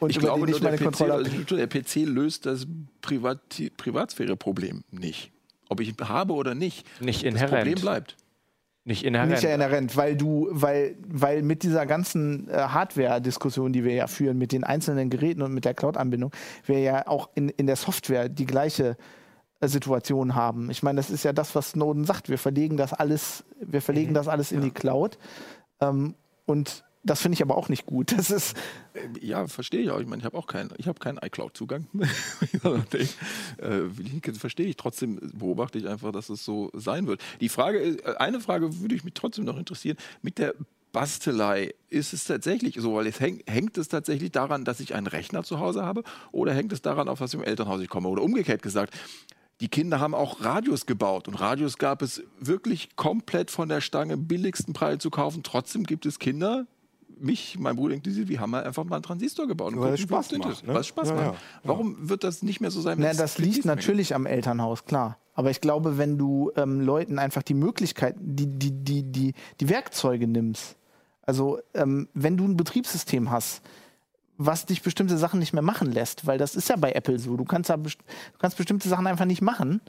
Und 0.00 0.10
Ich 0.10 0.16
über 0.16 0.26
glaube, 0.28 0.46
den 0.46 0.50
nur 0.50 0.56
ich 0.56 0.62
der 0.62 0.70
meine 0.70 0.78
PC, 0.78 0.84
Kontrolle 0.84 1.12
habe. 1.12 1.24
also 1.24 1.56
der 1.56 1.66
PC 1.66 1.96
löst 2.06 2.46
das 2.46 2.66
Privati 3.02 3.70
Privatsphäre-Problem 3.76 4.82
nicht. 4.90 5.30
Ob 5.68 5.80
ich 5.80 5.88
ihn 5.88 6.08
habe 6.08 6.32
oder 6.32 6.54
nicht. 6.54 6.86
Nicht 7.00 7.24
Das. 7.24 7.42
Problem 7.50 7.74
bleibt. 7.80 8.16
Nicht 8.86 9.02
inhärent. 9.02 9.32
Nicht 9.32 9.44
inhärent, 9.44 9.96
weil 9.96 10.14
du, 10.14 10.48
weil, 10.50 10.96
weil 11.08 11.42
mit 11.42 11.62
dieser 11.62 11.86
ganzen 11.86 12.48
äh, 12.50 12.52
Hardware-Diskussion, 12.52 13.72
die 13.72 13.82
wir 13.82 13.94
ja 13.94 14.06
führen, 14.06 14.36
mit 14.36 14.52
den 14.52 14.62
einzelnen 14.62 15.08
Geräten 15.08 15.40
und 15.40 15.54
mit 15.54 15.64
der 15.64 15.72
Cloud-Anbindung, 15.72 16.32
wir 16.66 16.80
ja 16.80 17.06
auch 17.06 17.30
in, 17.34 17.48
in 17.48 17.66
der 17.66 17.76
Software 17.76 18.28
die 18.28 18.44
gleiche 18.44 18.98
äh, 19.60 19.68
Situation 19.68 20.34
haben. 20.34 20.70
Ich 20.70 20.82
meine, 20.82 20.96
das 20.96 21.08
ist 21.08 21.24
ja 21.24 21.32
das, 21.32 21.54
was 21.54 21.70
Snowden 21.70 22.04
sagt. 22.04 22.28
Wir 22.28 22.36
verlegen 22.36 22.76
das 22.76 22.92
alles, 22.92 23.44
wir 23.58 23.80
verlegen 23.80 24.12
das 24.12 24.28
alles 24.28 24.52
in 24.52 24.60
die 24.60 24.70
Cloud. 24.70 25.16
Ähm, 25.80 26.14
und 26.44 26.84
das 27.04 27.20
finde 27.20 27.34
ich 27.34 27.42
aber 27.42 27.56
auch 27.56 27.68
nicht 27.68 27.86
gut. 27.86 28.12
Das 28.16 28.30
ist, 28.30 28.56
Ja, 29.20 29.46
verstehe 29.46 29.80
ich 29.80 29.90
auch. 29.90 30.00
Ich 30.00 30.06
meine, 30.06 30.20
ich 30.20 30.24
habe 30.24 30.36
auch 30.36 30.46
keinen, 30.46 30.70
ich 30.78 30.88
habe 30.88 30.98
keinen 30.98 31.18
iCloud-Zugang. 31.18 31.86
äh, 33.58 34.32
verstehe 34.32 34.66
ich. 34.66 34.76
Trotzdem 34.76 35.20
beobachte 35.34 35.78
ich 35.78 35.88
einfach, 35.88 36.12
dass 36.12 36.30
es 36.30 36.44
so 36.44 36.70
sein 36.74 37.06
wird. 37.06 37.20
Die 37.40 37.48
Frage, 37.48 37.78
äh, 37.78 38.16
eine 38.16 38.40
Frage 38.40 38.80
würde 38.80 38.94
ich 38.94 39.04
mich 39.04 39.14
trotzdem 39.14 39.44
noch 39.44 39.58
interessieren. 39.58 39.96
Mit 40.22 40.38
der 40.38 40.54
Bastelei, 40.92 41.74
ist 41.90 42.12
es 42.12 42.24
tatsächlich 42.24 42.76
so, 42.76 42.94
weil 42.94 43.08
es 43.08 43.18
häng, 43.18 43.42
hängt 43.48 43.76
es 43.78 43.88
tatsächlich 43.88 44.30
daran, 44.30 44.64
dass 44.64 44.78
ich 44.78 44.94
einen 44.94 45.08
Rechner 45.08 45.42
zu 45.42 45.58
Hause 45.58 45.84
habe 45.84 46.04
oder 46.30 46.54
hängt 46.54 46.72
es 46.72 46.82
daran, 46.82 47.08
auf 47.08 47.20
was 47.20 47.34
im 47.34 47.42
Elternhaus 47.42 47.80
ich 47.80 47.88
komme? 47.88 48.08
Oder 48.08 48.22
umgekehrt 48.22 48.62
gesagt, 48.62 48.94
die 49.60 49.68
Kinder 49.68 49.98
haben 49.98 50.14
auch 50.14 50.44
Radios 50.44 50.86
gebaut 50.86 51.26
und 51.26 51.34
Radios 51.34 51.78
gab 51.78 52.00
es 52.00 52.22
wirklich 52.38 52.94
komplett 52.94 53.50
von 53.50 53.68
der 53.68 53.80
Stange 53.80 54.16
billigsten 54.16 54.72
Preis 54.72 55.00
zu 55.00 55.10
kaufen. 55.10 55.42
Trotzdem 55.42 55.82
gibt 55.82 56.06
es 56.06 56.20
Kinder, 56.20 56.66
mich, 57.20 57.58
mein 57.58 57.76
Bruder 57.76 57.94
inklusive, 57.94 58.28
wir 58.28 58.40
haben 58.40 58.54
halt 58.54 58.66
einfach 58.66 58.84
mal 58.84 58.96
einen 58.96 59.02
Transistor 59.02 59.46
gebaut. 59.46 59.72
und 59.74 59.80
Weil 59.80 59.94
es 59.94 60.00
gucken, 60.00 60.14
Spaß 60.16 60.32
es 60.32 60.38
macht, 60.38 60.50
ist. 60.50 60.66
ne? 60.66 60.78
Es 60.78 60.86
Spaß 60.86 61.08
Ja, 61.10 61.14
macht. 61.14 61.24
ja. 61.26 61.34
Warum 61.64 62.08
wird 62.08 62.24
das 62.24 62.42
nicht 62.42 62.60
mehr 62.60 62.70
so 62.70 62.80
sein? 62.80 63.00
es 63.02 63.16
das 63.16 63.38
liegt 63.38 63.64
mehr 63.64 63.74
natürlich 63.76 64.14
am 64.14 64.26
Elternhaus, 64.26 64.84
klar. 64.84 65.18
Aber 65.34 65.50
ich 65.50 65.60
glaube, 65.60 65.98
wenn 65.98 66.16
du 66.18 66.52
ähm, 66.56 66.80
Leuten 66.80 67.18
einfach 67.18 67.42
die 67.42 67.54
Möglichkeit, 67.54 68.14
die, 68.20 68.46
die, 68.46 68.70
die, 68.70 69.02
die, 69.02 69.34
die 69.60 69.68
Werkzeuge 69.68 70.26
nimmst, 70.28 70.76
also 71.22 71.58
ähm, 71.74 72.08
wenn 72.14 72.36
du 72.36 72.44
ein 72.44 72.56
Betriebssystem 72.56 73.30
hast, 73.30 73.62
was 74.36 74.66
dich 74.66 74.82
bestimmte 74.82 75.16
Sachen 75.16 75.38
nicht 75.40 75.52
mehr 75.52 75.62
machen 75.62 75.90
lässt, 75.92 76.26
weil 76.26 76.38
das 76.38 76.54
ist 76.56 76.68
ja 76.68 76.76
bei 76.76 76.92
Apple 76.92 77.18
so. 77.18 77.36
Du 77.36 77.44
kannst, 77.44 77.70
ja 77.70 77.76
best- 77.76 77.98
du 78.00 78.38
kannst 78.38 78.56
bestimmte 78.56 78.88
Sachen 78.88 79.06
einfach 79.06 79.24
nicht 79.24 79.42
machen, 79.42 79.80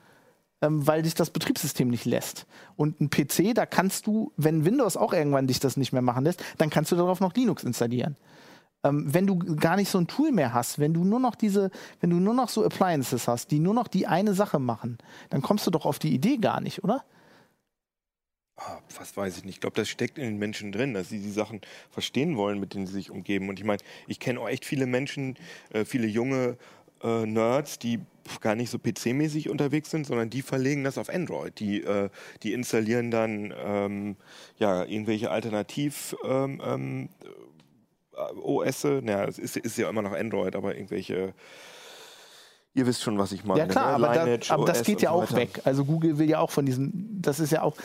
ähm, 0.66 0.88
weil 0.88 1.04
dich 1.04 1.14
das 1.14 1.30
Betriebssystem 1.30 1.90
nicht 1.90 2.06
lässt. 2.06 2.46
Und 2.76 3.00
ein 3.00 3.10
PC, 3.10 3.54
da 3.54 3.66
kannst 3.66 4.08
du, 4.08 4.32
wenn 4.36 4.66
Windows 4.66 4.98
auch 4.98 5.14
irgendwann 5.14 5.48
dich 5.48 5.60
das 5.60 5.78
nicht 5.78 5.94
mehr 5.94 6.02
machen 6.02 6.24
lässt, 6.24 6.44
dann 6.58 6.70
kannst 6.70 6.92
du 6.92 6.96
darauf 6.96 7.20
noch 7.20 7.34
Linux 7.36 7.64
installieren. 7.64 8.16
Ähm, 8.84 9.14
wenn 9.14 9.28
du 9.28 9.38
gar 9.38 9.76
nicht 9.76 9.90
so 9.90 10.00
ein 10.00 10.08
Tool 10.08 10.32
mehr 10.32 10.54
hast, 10.54 10.80
wenn 10.80 10.94
du 10.94 11.04
nur 11.04 11.20
noch 11.20 11.36
diese, 11.36 11.70
wenn 12.02 12.10
du 12.10 12.18
nur 12.18 12.34
noch 12.34 12.50
so 12.50 12.66
Appliances 12.66 13.28
hast, 13.28 13.52
die 13.52 13.60
nur 13.60 13.74
noch 13.74 13.88
die 13.88 14.08
eine 14.08 14.34
Sache 14.34 14.60
machen, 14.60 14.98
dann 15.30 15.42
kommst 15.42 15.68
du 15.68 15.72
doch 15.72 15.86
auf 15.86 16.00
die 16.00 16.14
Idee 16.14 16.38
gar 16.38 16.62
nicht, 16.62 16.84
oder? 16.84 17.04
Ah, 18.58 18.80
was 18.98 19.18
weiß 19.18 19.38
ich 19.38 19.44
nicht. 19.44 19.56
Ich 19.56 19.62
glaube, 19.62 19.76
das 19.76 19.90
steckt 19.90 20.18
in 20.18 20.24
den 20.24 20.38
Menschen 20.38 20.72
drin, 20.72 20.94
dass 20.94 21.10
sie 21.10 21.20
die 21.20 21.32
Sachen 21.32 21.60
verstehen 21.90 22.38
wollen, 22.38 22.58
mit 22.60 22.74
denen 22.74 22.88
sie 22.88 22.94
sich 22.94 23.12
umgeben. 23.12 23.50
Und 23.50 23.60
ich 23.60 23.66
meine, 23.66 23.82
ich 24.08 24.20
kenne 24.20 24.40
auch 24.40 24.48
echt 24.48 24.64
viele 24.64 24.86
Menschen, 24.88 25.38
äh, 25.74 25.84
viele 25.84 26.08
junge 26.08 26.58
äh, 27.06 27.26
Nerds, 27.26 27.80
die 27.80 28.00
gar 28.42 28.56
nicht 28.56 28.72
so 28.72 28.78
PC-mäßig 28.78 29.50
unterwegs 29.50 29.92
sind, 29.92 30.08
sondern 30.08 30.30
die 30.30 30.42
verlegen 30.42 30.84
das 30.84 30.98
auf 30.98 31.10
Android. 31.10 31.60
Die, 31.60 31.84
äh, 31.84 32.10
die 32.44 32.54
installieren 32.54 33.12
dann 33.12 33.54
ähm, 33.64 34.16
ja, 34.58 34.84
irgendwelche 34.84 35.30
Alternativ- 35.30 36.16
ähm, 36.28 36.62
ähm, 36.66 37.10
äh, 38.14 38.34
OS, 38.40 38.84
naja, 38.84 39.26
es 39.26 39.38
ist, 39.38 39.58
ist 39.58 39.78
ja 39.78 39.90
immer 39.90 40.02
noch 40.02 40.14
Android, 40.14 40.56
aber 40.56 40.76
irgendwelche, 40.76 41.34
ihr 42.76 42.86
wisst 42.86 43.02
schon, 43.02 43.18
was 43.18 43.32
ich 43.32 43.44
meine. 43.46 43.62
Ja 43.62 43.66
klar, 43.66 43.98
ne? 43.98 44.06
aber, 44.06 44.14
da, 44.14 44.24
Lineage 44.26 44.52
aber 44.52 44.66
das 44.66 44.84
geht 44.84 45.02
ja 45.02 45.10
so 45.12 45.16
auch 45.16 45.34
weg. 45.34 45.62
Also 45.64 45.86
Google 45.86 46.18
will 46.20 46.30
ja 46.30 46.40
auch 46.40 46.52
von 46.52 46.66
diesem, 46.66 46.92
das 47.22 47.40
ist 47.40 47.52
ja 47.52 47.64
auch, 47.64 47.76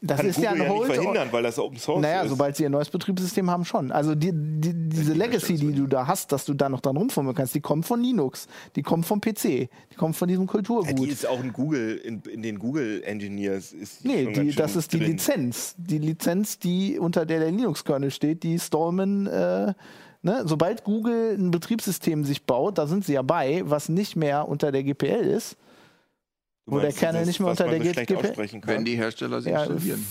das 0.00 0.18
Kann 0.18 0.26
ist 0.28 0.36
Google 0.36 0.44
ja 0.44 0.50
ein 0.52 0.62
ja 0.62 0.72
nicht 0.72 0.86
verhindern, 0.86 1.28
weil 1.32 1.42
das 1.42 1.58
Open 1.58 1.78
Source 1.78 2.00
naja, 2.00 2.22
ist. 2.22 2.30
sobald 2.30 2.56
sie 2.56 2.64
ein 2.64 2.72
neues 2.72 2.88
Betriebssystem 2.88 3.50
haben, 3.50 3.64
schon. 3.64 3.92
Also 3.92 4.14
die, 4.14 4.30
die, 4.32 4.72
diese 4.74 5.12
Legacy, 5.12 5.56
die 5.56 5.72
du 5.72 5.86
da 5.86 6.06
hast, 6.06 6.32
dass 6.32 6.44
du 6.44 6.54
da 6.54 6.68
noch 6.68 6.80
dran 6.80 6.96
rumfummeln 6.96 7.34
kannst, 7.34 7.54
die 7.54 7.60
kommt 7.60 7.84
von 7.84 8.00
Linux, 8.00 8.46
die 8.76 8.82
kommt 8.82 9.04
vom 9.04 9.20
PC, 9.20 9.42
die 9.42 9.96
kommt 9.96 10.16
von 10.16 10.28
diesem 10.28 10.46
Ja, 10.46 10.52
Kulturgut. 10.52 10.98
die 10.98 11.08
ist 11.08 11.26
auch 11.26 11.42
in 11.42 11.52
Google, 11.52 11.96
in, 11.96 12.22
in 12.22 12.42
den 12.42 12.58
Google 12.58 13.02
Engineers 13.04 13.72
ist 13.72 14.04
die 14.04 14.08
Nee, 14.08 14.32
die, 14.32 14.54
das 14.54 14.76
ist 14.76 14.92
die 14.92 14.98
drin. 14.98 15.12
Lizenz. 15.12 15.74
Die 15.76 15.98
Lizenz, 15.98 16.58
die 16.58 16.98
unter 16.98 17.26
der 17.26 17.40
der 17.40 17.50
Linux-Kernel 17.50 18.10
steht, 18.10 18.44
die 18.44 18.58
Stallman, 18.58 19.26
äh, 19.26 19.74
ne? 20.22 20.42
sobald 20.46 20.84
Google 20.84 21.36
ein 21.38 21.50
Betriebssystem 21.50 22.24
sich 22.24 22.44
baut, 22.44 22.78
da 22.78 22.86
sind 22.86 23.04
sie 23.04 23.12
ja 23.14 23.22
bei, 23.22 23.62
was 23.64 23.88
nicht 23.88 24.16
mehr 24.16 24.48
unter 24.48 24.72
der 24.72 24.82
GPL 24.84 25.24
ist. 25.26 25.56
Du 26.66 26.72
wo 26.72 26.78
der 26.80 26.92
Kernel 26.92 27.26
nicht 27.26 27.40
mehr 27.40 27.50
unter 27.50 27.66
der 27.68 27.82
so 27.82 27.90
GPL 27.90 28.48
kann. 28.60 28.62
Wenn 28.66 28.84
die 28.84 28.96
Hersteller 28.96 29.40
sie 29.40 29.50
Ja, 29.50 29.64
installieren. 29.64 30.06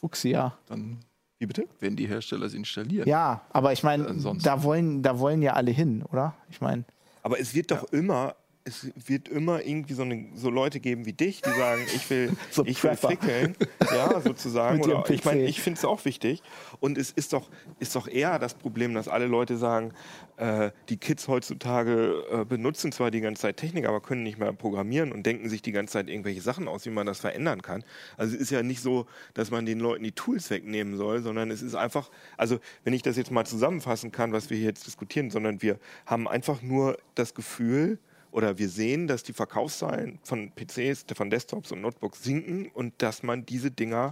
Fuchsia. 0.00 0.56
Dann, 0.66 0.98
Wie 1.38 1.46
bitte? 1.46 1.66
wenn 1.80 1.94
die 1.96 2.06
Hersteller 2.06 2.48
sie 2.48 2.56
installieren. 2.58 3.08
Ja, 3.08 3.42
aber 3.50 3.72
ich 3.72 3.82
meine, 3.82 4.12
da 4.42 4.62
wollen, 4.62 5.02
da 5.02 5.18
wollen 5.18 5.40
ja 5.40 5.52
alle 5.52 5.70
hin, 5.70 6.02
oder? 6.10 6.34
Ich 6.50 6.60
meine, 6.60 6.84
Aber 7.22 7.38
es 7.38 7.54
wird 7.54 7.70
doch 7.70 7.84
immer, 7.92 8.34
es 8.66 8.90
wird 9.06 9.28
immer 9.28 9.62
irgendwie 9.62 9.92
so, 9.92 10.02
eine, 10.02 10.28
so 10.34 10.48
Leute 10.48 10.80
geben 10.80 11.04
wie 11.04 11.12
dich, 11.12 11.42
die 11.42 11.50
sagen, 11.50 11.82
ich 11.94 12.08
will, 12.08 12.32
So 12.50 12.64
ich 12.64 12.82
will 12.82 12.96
fickeln, 12.96 13.54
ja, 13.92 14.20
sozusagen. 14.22 14.80
Oder, 14.82 15.08
ich 15.10 15.24
meine, 15.24 15.44
ich 15.44 15.60
finde 15.60 15.78
es 15.78 15.84
auch 15.84 16.06
wichtig. 16.06 16.42
Und 16.80 16.96
es 16.96 17.10
ist 17.10 17.34
doch, 17.34 17.50
ist 17.78 17.94
doch 17.94 18.08
eher 18.08 18.38
das 18.38 18.54
Problem, 18.54 18.94
dass 18.94 19.06
alle 19.06 19.26
Leute 19.26 19.58
sagen, 19.58 19.92
äh, 20.38 20.70
die 20.88 20.96
Kids 20.96 21.28
heutzutage 21.28 22.24
äh, 22.30 22.44
benutzen 22.46 22.90
zwar 22.90 23.10
die 23.10 23.20
ganze 23.20 23.42
Zeit 23.42 23.58
Technik, 23.58 23.86
aber 23.86 24.00
können 24.00 24.22
nicht 24.22 24.38
mehr 24.38 24.52
programmieren 24.54 25.12
und 25.12 25.26
denken 25.26 25.50
sich 25.50 25.60
die 25.60 25.72
ganze 25.72 25.92
Zeit 25.92 26.08
irgendwelche 26.08 26.40
Sachen 26.40 26.66
aus, 26.66 26.86
wie 26.86 26.90
man 26.90 27.06
das 27.06 27.20
verändern 27.20 27.60
kann. 27.60 27.84
Also 28.16 28.34
es 28.34 28.40
ist 28.40 28.50
ja 28.50 28.62
nicht 28.62 28.80
so, 28.80 29.04
dass 29.34 29.50
man 29.50 29.66
den 29.66 29.78
Leuten 29.78 30.04
die 30.04 30.12
Tools 30.12 30.48
wegnehmen 30.48 30.96
soll, 30.96 31.20
sondern 31.20 31.50
es 31.50 31.60
ist 31.60 31.74
einfach, 31.74 32.10
also 32.38 32.58
wenn 32.82 32.94
ich 32.94 33.02
das 33.02 33.18
jetzt 33.18 33.30
mal 33.30 33.44
zusammenfassen 33.44 34.10
kann, 34.10 34.32
was 34.32 34.48
wir 34.48 34.56
hier 34.56 34.68
jetzt 34.68 34.86
diskutieren, 34.86 35.30
sondern 35.30 35.60
wir 35.60 35.78
haben 36.06 36.26
einfach 36.26 36.62
nur 36.62 36.96
das 37.14 37.34
Gefühl, 37.34 37.98
oder 38.34 38.58
wir 38.58 38.68
sehen, 38.68 39.06
dass 39.06 39.22
die 39.22 39.32
Verkaufszahlen 39.32 40.18
von 40.24 40.50
PCs, 40.56 41.06
von 41.14 41.30
Desktops 41.30 41.70
und 41.70 41.80
Notebooks 41.82 42.20
sinken 42.24 42.66
und 42.74 43.00
dass 43.00 43.22
man 43.22 43.46
diese 43.46 43.70
Dinger, 43.70 44.10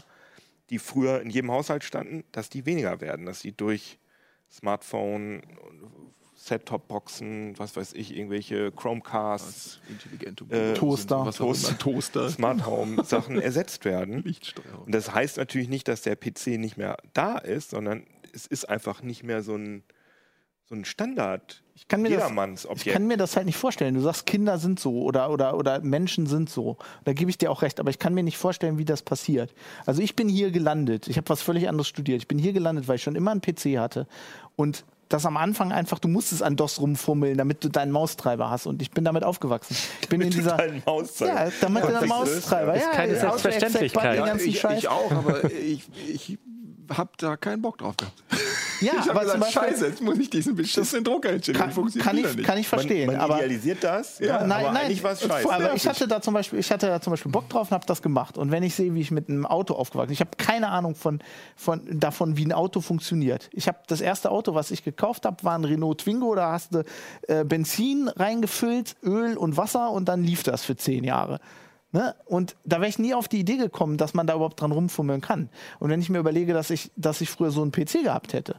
die 0.71 0.79
früher 0.79 1.21
in 1.21 1.29
jedem 1.29 1.51
Haushalt 1.51 1.83
standen, 1.83 2.23
dass 2.31 2.49
die 2.49 2.65
weniger 2.65 3.01
werden, 3.01 3.27
dass 3.27 3.41
die 3.41 3.51
durch 3.51 3.99
Smartphone, 4.49 5.43
Set-Top-Boxen, 6.37 7.59
was 7.59 7.77
weiß 7.77 7.95
ich, 7.95 8.17
irgendwelche 8.17 8.71
Chromecasts, 8.73 9.81
Äh, 10.51 10.75
Toaster. 10.75 11.25
immer, 11.71 11.79
Toaster. 11.79 12.31
Smart 12.31 12.65
Home-Sachen 12.67 13.41
ersetzt 13.43 13.85
werden. 13.85 14.23
Und 14.87 14.95
das 14.95 15.13
heißt 15.13 15.37
natürlich 15.37 15.69
nicht, 15.69 15.89
dass 15.89 16.03
der 16.03 16.17
PC 16.17 16.59
nicht 16.59 16.77
mehr 16.77 16.97
da 17.13 17.39
ist, 17.39 17.71
sondern 17.71 18.07
es 18.33 18.47
ist 18.47 18.69
einfach 18.69 19.03
nicht 19.03 19.23
mehr 19.25 19.43
so 19.43 19.57
ein, 19.57 19.83
so 20.69 20.75
ein 20.75 20.85
Standard 20.85 21.63
ich 21.75 21.89
kann 21.89 22.03
mir 22.03 22.11
das, 22.17 22.31
ich 22.77 22.85
kann 22.93 23.07
mir 23.07 23.17
das 23.17 23.35
halt 23.35 23.47
nicht 23.47 23.57
vorstellen. 23.57 23.95
Du 23.95 24.01
sagst, 24.01 24.25
Kinder 24.25 24.59
sind 24.59 24.79
so 24.79 25.03
oder, 25.03 25.31
oder, 25.31 25.57
oder 25.57 25.81
Menschen 25.81 26.27
sind 26.27 26.49
so. 26.49 26.77
Da 27.05 27.13
gebe 27.13 27.29
ich 27.29 27.39
dir 27.39 27.51
auch 27.51 27.63
recht, 27.63 27.81
aber 27.81 27.91
ich 27.91 27.99
kann 27.99 28.15
mir 28.15 28.23
nicht 28.23 28.39
vorstellen, 28.39 28.79
wie 28.79 28.85
das 28.85 29.03
passiert. 29.03 29.53
Also 29.85 30.01
ich 30.01 30.15
bin 30.15 30.29
hier 30.29 30.53
gelandet. 30.53 31.09
Ich 31.09 31.17
habe 31.17 31.29
was 31.29 31.43
völlig 31.43 31.69
anderes 31.69 31.89
studiert. 31.89 32.23
Ich 32.23 32.29
bin 32.29 32.39
hier 32.39 32.53
gelandet, 32.53 32.87
weil 32.89 32.97
ich 32.97 33.03
schon 33.03 33.17
immer 33.17 33.33
einen 33.33 33.41
PC 33.41 33.79
hatte. 33.79 34.07
Und 34.55 34.85
das 35.09 35.27
am 35.27 35.37
Anfang 35.37 35.73
einfach, 35.73 35.99
du 35.99 36.09
musstest 36.09 36.43
an 36.43 36.57
DOS 36.57 36.81
rumfummeln, 36.81 37.37
damit 37.37 37.65
du 37.65 37.69
deinen 37.69 37.91
Maustreiber 37.91 38.49
hast. 38.49 38.67
Und 38.67 38.81
ich 38.81 38.93
bin 38.93 39.05
damit 39.05 39.25
aufgewachsen. 39.25 39.77
Ich 40.03 40.09
bin 40.09 40.21
in 40.21 40.31
dieser. 40.31 40.57
Deinen 40.59 40.83
Mauszeiger. 40.87 41.47
Ja, 41.47 41.53
damit 41.63 41.83
du 41.83 41.89
Das 41.89 41.97
einen 41.97 42.05
ist- 42.05 42.09
Maustreiber. 42.11 42.75
ist 42.77 42.83
Ja, 42.85 42.91
keine 42.93 43.13
ja, 43.15 43.21
Selbstverständlichkeit. 43.21 44.19
Ja, 44.19 44.37
ich, 44.37 44.63
ich 44.65 44.89
auch, 44.89 45.11
aber 45.11 45.45
ich, 45.53 45.89
ich 46.09 46.39
habe 46.97 47.11
da 47.19 47.37
keinen 47.37 47.61
Bock 47.61 47.79
drauf 47.79 47.97
gehabt. 47.97 48.23
Ja, 48.83 48.93
ich 49.01 49.11
aber 49.11 49.21
gesagt, 49.21 49.31
zum 49.31 49.41
Beispiel- 49.41 49.63
scheiße, 49.63 49.87
jetzt 49.87 50.03
muss 50.03 50.19
ich 50.19 50.31
diesen 50.31 50.55
beschissenen 50.55 51.05
Drucker 51.05 51.31
installieren. 51.31 51.75
Kann, 51.75 52.01
kann, 52.01 52.19
ich, 52.19 52.37
nicht. 52.37 52.45
kann 52.45 52.59
ich 52.59 52.69
verstehen. 52.69 53.07
man, 53.07 53.17
man 53.17 53.25
aber 53.25 53.37
idealisiert 53.37 53.83
das, 53.85 54.19
ja, 54.19 54.45
nein, 54.45 54.53
aber 54.53 54.73
nein, 54.73 54.85
eigentlich 54.87 55.03
war 55.03 55.13
es 55.13 55.23
scheiße. 55.23 55.53
aber 55.53 55.65
Ja, 55.65 55.75
ich 55.75 55.87
hatte 55.87 56.09
da 56.09 56.21
zum 56.21 56.35
Beispiel, 56.35 56.59
ich 56.59 56.71
hatte 56.71 56.87
da 56.87 57.01
zum 57.01 57.13
Beispiel 57.13 57.33
Bock 57.33 57.49
drauf 57.49 57.71
und 57.71 57.75
habe 57.75 57.87
das 57.87 58.03
gemacht. 58.03 58.39
Und 58.39 58.51
wenn 58.51 58.63
ich 58.63 58.75
sehe, 58.75 58.95
wie 58.95 59.01
ich 59.01 59.11
mit 59.11 59.29
einem 59.29 59.47
Auto 59.47 59.75
aufgewachsen 59.75 60.09
bin, 60.09 60.15
ich 60.15 60.21
habe 60.21 60.31
keine 60.37 60.69
Ahnung 60.69 60.95
von, 60.95 61.21
von, 61.57 61.83
davon, 61.99 62.37
wie 62.37 62.45
ein 62.45 62.53
Auto 62.53 62.81
funktioniert. 62.81 63.49
Ich 63.53 63.69
habe 63.69 63.79
das 63.87 64.01
erste 64.01 64.31
Auto, 64.31 64.55
was 64.55 64.71
ich 64.71 64.85
gekauft 64.85 65.27
habe, 65.27 65.43
war 65.45 65.57
ein 65.57 65.65
Renault 65.65 65.99
Twingo. 66.03 66.35
Da 66.35 66.53
hast 66.53 66.75
du 66.75 66.85
äh, 67.29 67.45
Benzin 67.45 68.09
reingefüllt, 68.09 68.97
Öl 69.03 69.37
und 69.37 69.57
Wasser 69.57 69.91
und 69.91 70.09
dann 70.09 70.23
lief 70.25 70.43
das 70.43 70.65
für 70.65 70.77
zehn 70.77 71.05
Jahre. 71.05 71.41
Ne? 71.93 72.15
Und 72.25 72.57
da 72.65 72.81
wäre 72.81 72.89
ich 72.89 72.99
nie 72.99 73.13
auf 73.15 73.29
die 73.29 73.39
Idee 73.39 73.59
gekommen, 73.59 73.99
dass 73.99 74.15
man 74.15 74.27
da 74.27 74.35
überhaupt 74.35 74.61
dran 74.61 74.73
rumfummeln 74.73 75.21
kann. 75.21 75.51
Und 75.79 75.91
wenn 75.91 76.01
ich 76.01 76.09
mir 76.09 76.19
überlege, 76.19 76.55
dass 76.55 76.71
ich, 76.71 76.91
dass 76.97 77.21
ich 77.21 77.29
früher 77.29 77.51
so 77.51 77.61
einen 77.61 77.71
PC 77.71 78.05
gehabt 78.05 78.33
hätte, 78.33 78.57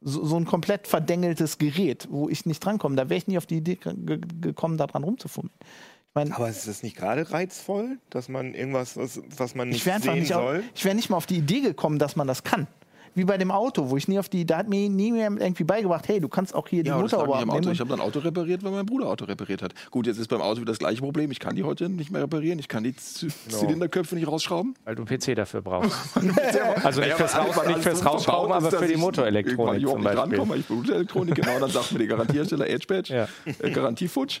so, 0.00 0.24
so 0.24 0.36
ein 0.36 0.46
komplett 0.46 0.86
verdengeltes 0.86 1.58
Gerät, 1.58 2.08
wo 2.10 2.28
ich 2.28 2.46
nicht 2.46 2.64
drankomme, 2.64 2.96
da 2.96 3.08
wäre 3.08 3.18
ich 3.18 3.26
nie 3.26 3.38
auf 3.38 3.46
die 3.46 3.58
Idee 3.58 3.76
ge 3.76 3.94
ge 3.96 4.20
gekommen, 4.40 4.76
da 4.76 4.86
dran 4.86 5.04
rumzufummeln. 5.04 5.54
Ich 5.62 6.14
meine, 6.14 6.34
aber 6.34 6.48
ist 6.48 6.66
das 6.66 6.82
nicht 6.82 6.96
gerade 6.96 7.30
reizvoll, 7.30 7.98
dass 8.10 8.28
man 8.28 8.54
irgendwas, 8.54 8.96
was, 8.96 9.20
was 9.36 9.54
man 9.54 9.68
nicht 9.68 9.78
ich 9.78 9.86
wäre 9.86 10.00
sehen 10.00 10.18
nicht, 10.18 10.34
auf, 10.34 10.42
soll? 10.42 10.64
ich 10.74 10.84
wär 10.84 10.94
nicht 10.94 11.08
mal 11.10 11.16
auf 11.16 11.26
die 11.26 11.36
Idee 11.36 11.60
gekommen, 11.60 11.98
dass 11.98 12.16
man 12.16 12.26
das 12.26 12.42
kann. 12.42 12.66
Wie 13.14 13.24
bei 13.24 13.36
dem 13.38 13.50
Auto, 13.50 13.90
wo 13.90 13.96
ich 13.96 14.06
nie 14.06 14.18
auf 14.18 14.28
die, 14.28 14.46
da 14.46 14.58
hat 14.58 14.68
mir 14.68 14.88
nie 14.88 15.10
mehr 15.12 15.30
irgendwie 15.30 15.64
beigebracht, 15.64 16.06
hey, 16.08 16.20
du 16.20 16.28
kannst 16.28 16.54
auch 16.54 16.68
hier 16.68 16.82
die 16.84 16.88
Ja, 16.90 16.94
lag 16.96 17.02
Motorhaube 17.02 17.32
Auto. 17.34 17.50
abnehmen. 17.52 17.72
Ich 17.72 17.80
habe 17.80 17.90
dann 17.90 18.00
Auto 18.00 18.20
repariert, 18.20 18.62
weil 18.62 18.70
mein 18.70 18.86
Bruder 18.86 19.06
Auto 19.08 19.24
repariert 19.24 19.62
hat. 19.62 19.72
Gut, 19.90 20.06
jetzt 20.06 20.18
ist 20.18 20.28
beim 20.28 20.40
Auto 20.40 20.60
wieder 20.60 20.70
das 20.70 20.78
gleiche 20.78 21.00
Problem. 21.00 21.30
Ich 21.32 21.40
kann 21.40 21.56
die 21.56 21.64
heute 21.64 21.88
nicht 21.88 22.10
mehr 22.12 22.22
reparieren. 22.22 22.58
Ich 22.60 22.68
kann 22.68 22.84
die 22.84 22.94
Z 22.94 23.30
Zylinderköpfe 23.48 24.14
nicht 24.14 24.28
rausschrauben. 24.28 24.74
Weil 24.84 24.94
du 24.94 25.02
einen 25.04 25.18
PC 25.18 25.34
dafür 25.34 25.60
brauchst. 25.62 25.92
also 26.84 27.00
nicht 27.00 27.12
fürs, 27.14 27.34
aber 27.34 27.48
Raus, 27.54 27.66
nicht 27.66 27.80
fürs 27.80 28.04
Rausschrauben, 28.04 28.52
aber 28.52 28.70
für 28.70 28.86
die 28.86 28.92
ich 28.92 28.98
Motorelektronik 28.98 29.82
irgendwann 29.82 29.90
zum 29.92 30.02
Beispiel. 30.04 30.38
rankomme. 30.38 30.56
Ich 30.56 30.66
bin 30.66 30.84
Elektronik, 30.94 31.34
genau. 31.34 31.58
Dann 31.58 31.70
sagt 31.70 31.92
mir 31.92 31.98
der 31.98 32.06
Garantiehersteller 32.08 32.68
Edge 32.68 32.86
Badge, 32.86 33.14
Ja. 33.46 33.54
äh, 33.66 33.70
Garantiefutsch. 33.70 34.40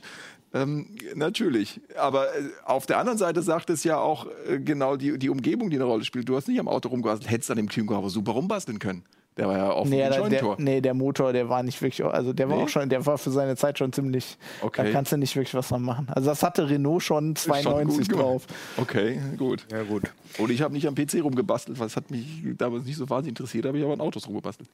Ähm, 0.52 0.96
natürlich. 1.14 1.80
Aber 1.96 2.26
äh, 2.34 2.42
auf 2.64 2.86
der 2.86 2.98
anderen 2.98 3.18
Seite 3.18 3.42
sagt 3.42 3.70
es 3.70 3.84
ja 3.84 3.98
auch 3.98 4.26
äh, 4.48 4.58
genau 4.58 4.96
die, 4.96 5.16
die 5.18 5.30
Umgebung, 5.30 5.70
die 5.70 5.76
eine 5.76 5.84
Rolle 5.84 6.04
spielt. 6.04 6.28
Du 6.28 6.36
hast 6.36 6.48
nicht 6.48 6.58
am 6.58 6.66
Auto 6.68 6.88
rumgebastelt, 6.88 7.30
hättest 7.30 7.50
an 7.52 7.56
dem 7.56 7.68
aber 7.90 8.10
super 8.10 8.32
rumbasteln 8.32 8.78
können. 8.80 9.04
Der 9.36 9.46
war 9.46 9.56
ja 9.56 9.72
offen 9.72 9.90
Nee, 9.90 9.98
der, 9.98 10.12
Scheunentor. 10.12 10.56
nee, 10.58 10.80
der 10.80 10.92
Motor, 10.92 11.32
der 11.32 11.48
war 11.48 11.62
nicht 11.62 11.80
wirklich, 11.80 12.04
also 12.04 12.32
der 12.32 12.48
war 12.48 12.56
Nee? 12.56 12.64
auch 12.64 12.68
schon, 12.68 12.88
der 12.88 13.06
war 13.06 13.16
für 13.16 13.30
seine 13.30 13.54
Zeit 13.56 13.78
schon 13.78 13.92
ziemlich, 13.92 14.36
Okay. 14.60 14.84
da 14.84 14.90
kannst 14.90 15.12
du 15.12 15.16
nicht 15.16 15.36
wirklich 15.36 15.54
was 15.54 15.68
dran 15.68 15.82
machen. 15.82 16.08
Also 16.10 16.28
das 16.30 16.42
hatte 16.42 16.68
Renault 16.68 17.02
schon 17.04 17.32
Ist 17.34 17.44
schon 17.44 17.54
92 17.62 17.98
gut 18.00 18.08
gemacht. 18.08 18.24
drauf. 18.26 18.46
Okay, 18.76 19.20
gut. 19.38 19.64
Ja, 19.70 19.84
gut. 19.84 20.02
Und 20.38 20.50
ich 20.50 20.62
habe 20.62 20.74
nicht 20.74 20.86
am 20.88 20.96
PC 20.96 21.22
rumgebastelt, 21.22 21.78
weil 21.78 21.86
es 21.86 21.96
hat 21.96 22.10
mich 22.10 22.26
damals 22.58 22.84
nicht 22.84 22.96
so 22.96 23.08
wahnsinnig 23.08 23.38
interessiert, 23.38 23.66
aber 23.66 23.78
ich 23.78 23.84
habe 23.84 23.94
an 23.94 24.00
Autos 24.00 24.26
rumgebastelt. 24.26 24.68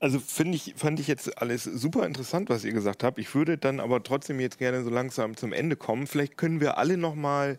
Also 0.00 0.18
finde 0.18 0.56
ich, 0.56 0.74
fand 0.76 0.98
ich 0.98 1.08
jetzt 1.08 1.40
alles 1.40 1.64
super 1.64 2.06
interessant, 2.06 2.48
was 2.48 2.64
ihr 2.64 2.72
gesagt 2.72 3.04
habt. 3.04 3.18
Ich 3.18 3.34
würde 3.34 3.58
dann 3.58 3.80
aber 3.80 4.02
trotzdem 4.02 4.40
jetzt 4.40 4.58
gerne 4.58 4.82
so 4.82 4.90
langsam 4.90 5.36
zum 5.36 5.52
Ende 5.52 5.76
kommen. 5.76 6.06
Vielleicht 6.06 6.38
können 6.38 6.60
wir 6.60 6.78
alle 6.78 6.96
noch 6.96 7.14
mal 7.14 7.58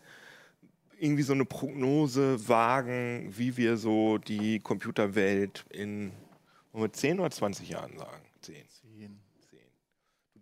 irgendwie 0.99 1.23
so 1.23 1.33
eine 1.33 1.45
Prognose 1.45 2.47
wagen, 2.47 3.31
wie 3.37 3.57
wir 3.57 3.77
so 3.77 4.17
die 4.17 4.59
Computerwelt 4.59 5.65
in 5.69 6.11
wollen 6.73 6.85
wir 6.85 6.93
10 6.93 7.19
oder 7.19 7.31
20 7.31 7.69
Jahren 7.69 7.97
sagen. 7.97 8.30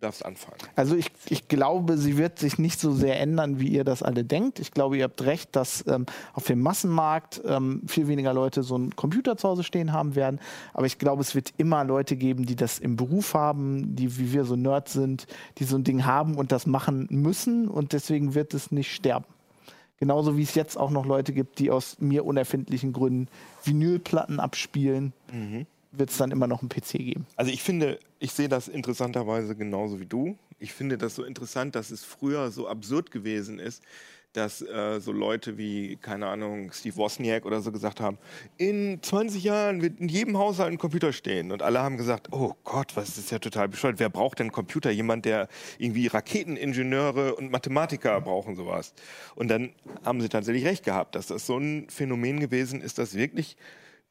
Du 0.00 0.06
darfst 0.06 0.24
anfangen. 0.24 0.58
Also 0.76 0.96
ich, 0.96 1.10
ich 1.28 1.48
glaube, 1.48 1.98
sie 1.98 2.16
wird 2.16 2.38
sich 2.38 2.58
nicht 2.58 2.80
so 2.80 2.92
sehr 2.92 3.20
ändern, 3.20 3.60
wie 3.60 3.68
ihr 3.68 3.84
das 3.84 4.02
alle 4.02 4.24
denkt. 4.24 4.58
Ich 4.58 4.70
glaube, 4.70 4.96
ihr 4.96 5.04
habt 5.04 5.22
recht, 5.22 5.54
dass 5.54 5.86
ähm, 5.86 6.06
auf 6.32 6.46
dem 6.46 6.60
Massenmarkt 6.60 7.42
ähm, 7.44 7.82
viel 7.86 8.08
weniger 8.08 8.32
Leute 8.32 8.62
so 8.62 8.76
einen 8.76 8.96
Computer 8.96 9.36
zu 9.36 9.48
Hause 9.48 9.62
stehen 9.62 9.92
haben 9.92 10.14
werden. 10.14 10.40
Aber 10.72 10.86
ich 10.86 10.98
glaube, 10.98 11.20
es 11.22 11.34
wird 11.34 11.52
immer 11.58 11.84
Leute 11.84 12.16
geben, 12.16 12.46
die 12.46 12.56
das 12.56 12.78
im 12.78 12.96
Beruf 12.96 13.34
haben, 13.34 13.94
die 13.94 14.18
wie 14.18 14.32
wir 14.32 14.44
so 14.44 14.56
Nerds 14.56 14.92
sind, 14.94 15.26
die 15.58 15.64
so 15.64 15.76
ein 15.76 15.84
Ding 15.84 16.04
haben 16.06 16.36
und 16.36 16.52
das 16.52 16.66
machen 16.66 17.06
müssen. 17.10 17.68
Und 17.68 17.92
deswegen 17.92 18.34
wird 18.34 18.54
es 18.54 18.70
nicht 18.70 18.92
sterben. 18.92 19.26
Genauso 19.98 20.38
wie 20.38 20.42
es 20.42 20.54
jetzt 20.54 20.78
auch 20.78 20.90
noch 20.90 21.04
Leute 21.04 21.34
gibt, 21.34 21.58
die 21.58 21.70
aus 21.70 21.98
mir 22.00 22.24
unerfindlichen 22.24 22.94
Gründen 22.94 23.28
Vinylplatten 23.64 24.40
abspielen, 24.40 25.12
wird 25.92 26.10
es 26.10 26.16
dann 26.16 26.30
immer 26.30 26.46
noch 26.46 26.60
einen 26.60 26.68
PC 26.68 26.92
geben. 26.92 27.26
Also 27.36 27.50
ich 27.50 27.62
finde, 27.62 27.98
ich 28.18 28.32
sehe 28.32 28.48
das 28.48 28.68
interessanterweise 28.68 29.56
genauso 29.56 30.00
wie 30.00 30.06
du. 30.06 30.38
Ich 30.58 30.72
finde 30.72 30.98
das 30.98 31.14
so 31.14 31.24
interessant, 31.24 31.74
dass 31.74 31.90
es 31.90 32.04
früher 32.04 32.50
so 32.50 32.68
absurd 32.68 33.10
gewesen 33.10 33.58
ist, 33.58 33.82
dass 34.32 34.62
äh, 34.62 35.00
so 35.00 35.10
Leute 35.10 35.58
wie, 35.58 35.96
keine 35.96 36.28
Ahnung, 36.28 36.70
Steve 36.72 36.96
Wozniak 36.96 37.44
oder 37.46 37.60
so 37.60 37.72
gesagt 37.72 38.00
haben, 38.00 38.18
in 38.58 39.02
20 39.02 39.42
Jahren 39.42 39.82
wird 39.82 39.98
in 39.98 40.08
jedem 40.08 40.38
Haushalt 40.38 40.70
ein 40.70 40.78
Computer 40.78 41.12
stehen. 41.12 41.50
Und 41.50 41.62
alle 41.62 41.80
haben 41.80 41.96
gesagt, 41.96 42.28
oh 42.30 42.54
Gott, 42.62 42.94
was 42.94 43.18
ist 43.18 43.32
ja 43.32 43.40
total 43.40 43.68
bescheuert. 43.68 43.98
Wer 43.98 44.08
braucht 44.08 44.38
denn 44.38 44.52
Computer? 44.52 44.90
Jemand, 44.90 45.24
der 45.24 45.48
irgendwie 45.78 46.06
Raketeningenieure 46.06 47.34
und 47.34 47.50
Mathematiker 47.50 48.20
brauchen 48.20 48.54
sowas. 48.54 48.94
Und 49.34 49.48
dann 49.48 49.72
haben 50.04 50.20
sie 50.20 50.28
tatsächlich 50.28 50.64
recht 50.64 50.84
gehabt, 50.84 51.16
dass 51.16 51.26
das 51.26 51.46
so 51.46 51.58
ein 51.58 51.88
Phänomen 51.90 52.38
gewesen 52.38 52.80
ist, 52.80 52.98
das 52.98 53.14
wirklich 53.14 53.56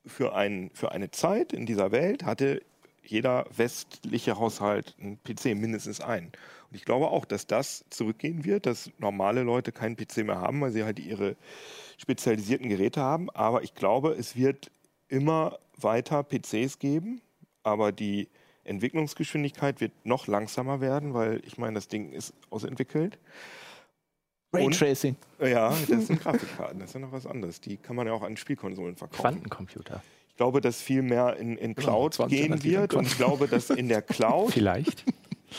für, 0.09 0.35
ein, 0.35 0.71
für 0.73 0.91
eine 0.91 1.11
Zeit 1.11 1.53
in 1.53 1.65
dieser 1.65 1.91
Welt 1.91 2.23
hatte 2.23 2.61
jeder 3.03 3.45
westliche 3.55 4.37
Haushalt 4.37 4.95
einen 4.99 5.19
PC 5.23 5.55
mindestens 5.55 6.01
einen. 6.01 6.27
Und 6.27 6.75
ich 6.75 6.85
glaube 6.85 7.07
auch, 7.09 7.25
dass 7.25 7.47
das 7.47 7.83
zurückgehen 7.89 8.45
wird, 8.45 8.65
dass 8.65 8.91
normale 8.99 9.43
Leute 9.43 9.71
keinen 9.71 9.95
PC 9.95 10.17
mehr 10.17 10.39
haben, 10.39 10.61
weil 10.61 10.71
sie 10.71 10.83
halt 10.83 10.99
ihre 10.99 11.35
spezialisierten 11.97 12.69
Geräte 12.69 13.01
haben. 13.01 13.29
Aber 13.31 13.63
ich 13.63 13.73
glaube, 13.73 14.11
es 14.11 14.35
wird 14.35 14.71
immer 15.07 15.57
weiter 15.75 16.23
PCs 16.23 16.77
geben, 16.77 17.21
aber 17.63 17.91
die 17.91 18.29
Entwicklungsgeschwindigkeit 18.63 19.81
wird 19.81 19.93
noch 20.05 20.27
langsamer 20.27 20.79
werden, 20.79 21.15
weil 21.15 21.41
ich 21.45 21.57
meine, 21.57 21.73
das 21.73 21.87
Ding 21.87 22.11
ist 22.11 22.33
ausentwickelt. 22.51 23.17
Raytracing. 24.53 25.15
Ja, 25.39 25.73
das 25.87 26.07
sind 26.07 26.21
Grafikkarten, 26.21 26.79
das 26.79 26.89
ist 26.89 26.93
ja 26.95 26.99
noch 26.99 27.11
was 27.11 27.25
anderes. 27.25 27.61
Die 27.61 27.77
kann 27.77 27.95
man 27.95 28.07
ja 28.07 28.13
auch 28.13 28.23
an 28.23 28.37
Spielkonsolen 28.37 28.95
verkaufen. 28.95 29.21
Quantencomputer. 29.21 30.01
Ich 30.29 30.35
glaube, 30.37 30.61
dass 30.61 30.81
viel 30.81 31.01
mehr 31.01 31.35
in, 31.37 31.57
in 31.57 31.75
Cloud 31.75 32.13
20 32.15 32.37
gehen 32.37 32.63
wird 32.63 32.93
und 32.93 33.05
ich 33.07 33.17
glaube, 33.17 33.47
dass 33.47 33.69
in 33.69 33.89
der 33.89 34.01
Cloud, 34.03 34.51
Vielleicht. 34.53 35.03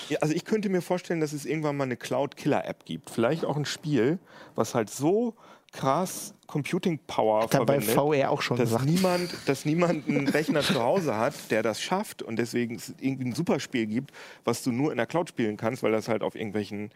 ja, 0.09 0.19
also 0.21 0.35
ich 0.35 0.45
könnte 0.45 0.71
mir 0.71 0.81
vorstellen, 0.81 1.21
dass 1.21 1.33
es 1.33 1.45
irgendwann 1.45 1.77
mal 1.77 1.85
eine 1.85 1.97
Cloud-Killer-App 1.97 2.87
gibt. 2.87 3.11
Vielleicht 3.11 3.45
auch 3.45 3.57
ein 3.57 3.67
Spiel, 3.67 4.19
was 4.55 4.75
halt 4.75 4.89
so 4.89 5.35
krass 5.73 6.35
Computing 6.47 6.99
Power 7.07 7.45
Hat 7.45 7.55
er 7.55 7.65
bei 7.65 7.81
verwendet, 7.81 7.95
VR 8.23 8.31
auch 8.31 8.43
schon 8.43 8.57
dass 8.57 8.71
gesagt. 8.71 8.87
niemand, 8.87 9.31
dass 9.47 9.65
niemand 9.65 10.09
einen 10.09 10.29
Rechner 10.29 10.63
zu 10.63 10.83
Hause 10.83 11.17
hat, 11.17 11.35
der 11.51 11.63
das 11.63 11.81
schafft 11.81 12.23
und 12.23 12.37
deswegen 12.37 12.75
es 12.75 12.93
irgendwie 13.01 13.27
ein 13.27 13.35
Superspiel 13.35 13.87
gibt, 13.87 14.13
was 14.45 14.65
du 14.65 14.73
nur 14.73 14.91
in 14.91 14.97
der 14.97 15.07
Cloud 15.07 15.29
spielen 15.29 15.57
kannst, 15.57 15.83
weil 15.83 15.93
das 15.93 16.09
halt 16.09 16.23
auf 16.23 16.35
irgendwelchen 16.35 16.91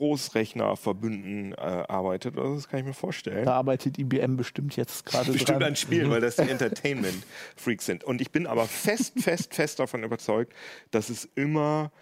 Großrechnerverbünden 0.00 1.52
äh, 1.52 1.56
arbeitet. 1.56 2.38
Also 2.38 2.54
das 2.54 2.68
kann 2.68 2.80
ich 2.80 2.86
mir 2.86 2.94
vorstellen. 2.94 3.44
Da 3.44 3.52
arbeitet 3.52 3.98
IBM 3.98 4.38
bestimmt 4.38 4.74
jetzt 4.74 5.04
gerade 5.04 5.30
Bestimmt 5.30 5.60
dran. 5.60 5.62
ein 5.62 5.76
Spiel, 5.76 6.08
weil 6.08 6.22
das 6.22 6.36
die 6.36 6.42
Entertainment-Freaks 6.48 7.84
sind. 7.84 8.02
Und 8.04 8.22
ich 8.22 8.30
bin 8.30 8.46
aber 8.46 8.64
fest, 8.64 9.20
fest, 9.20 9.54
fest 9.54 9.78
davon 9.78 10.02
überzeugt, 10.02 10.54
dass 10.90 11.10
es 11.10 11.28
immer 11.34 11.92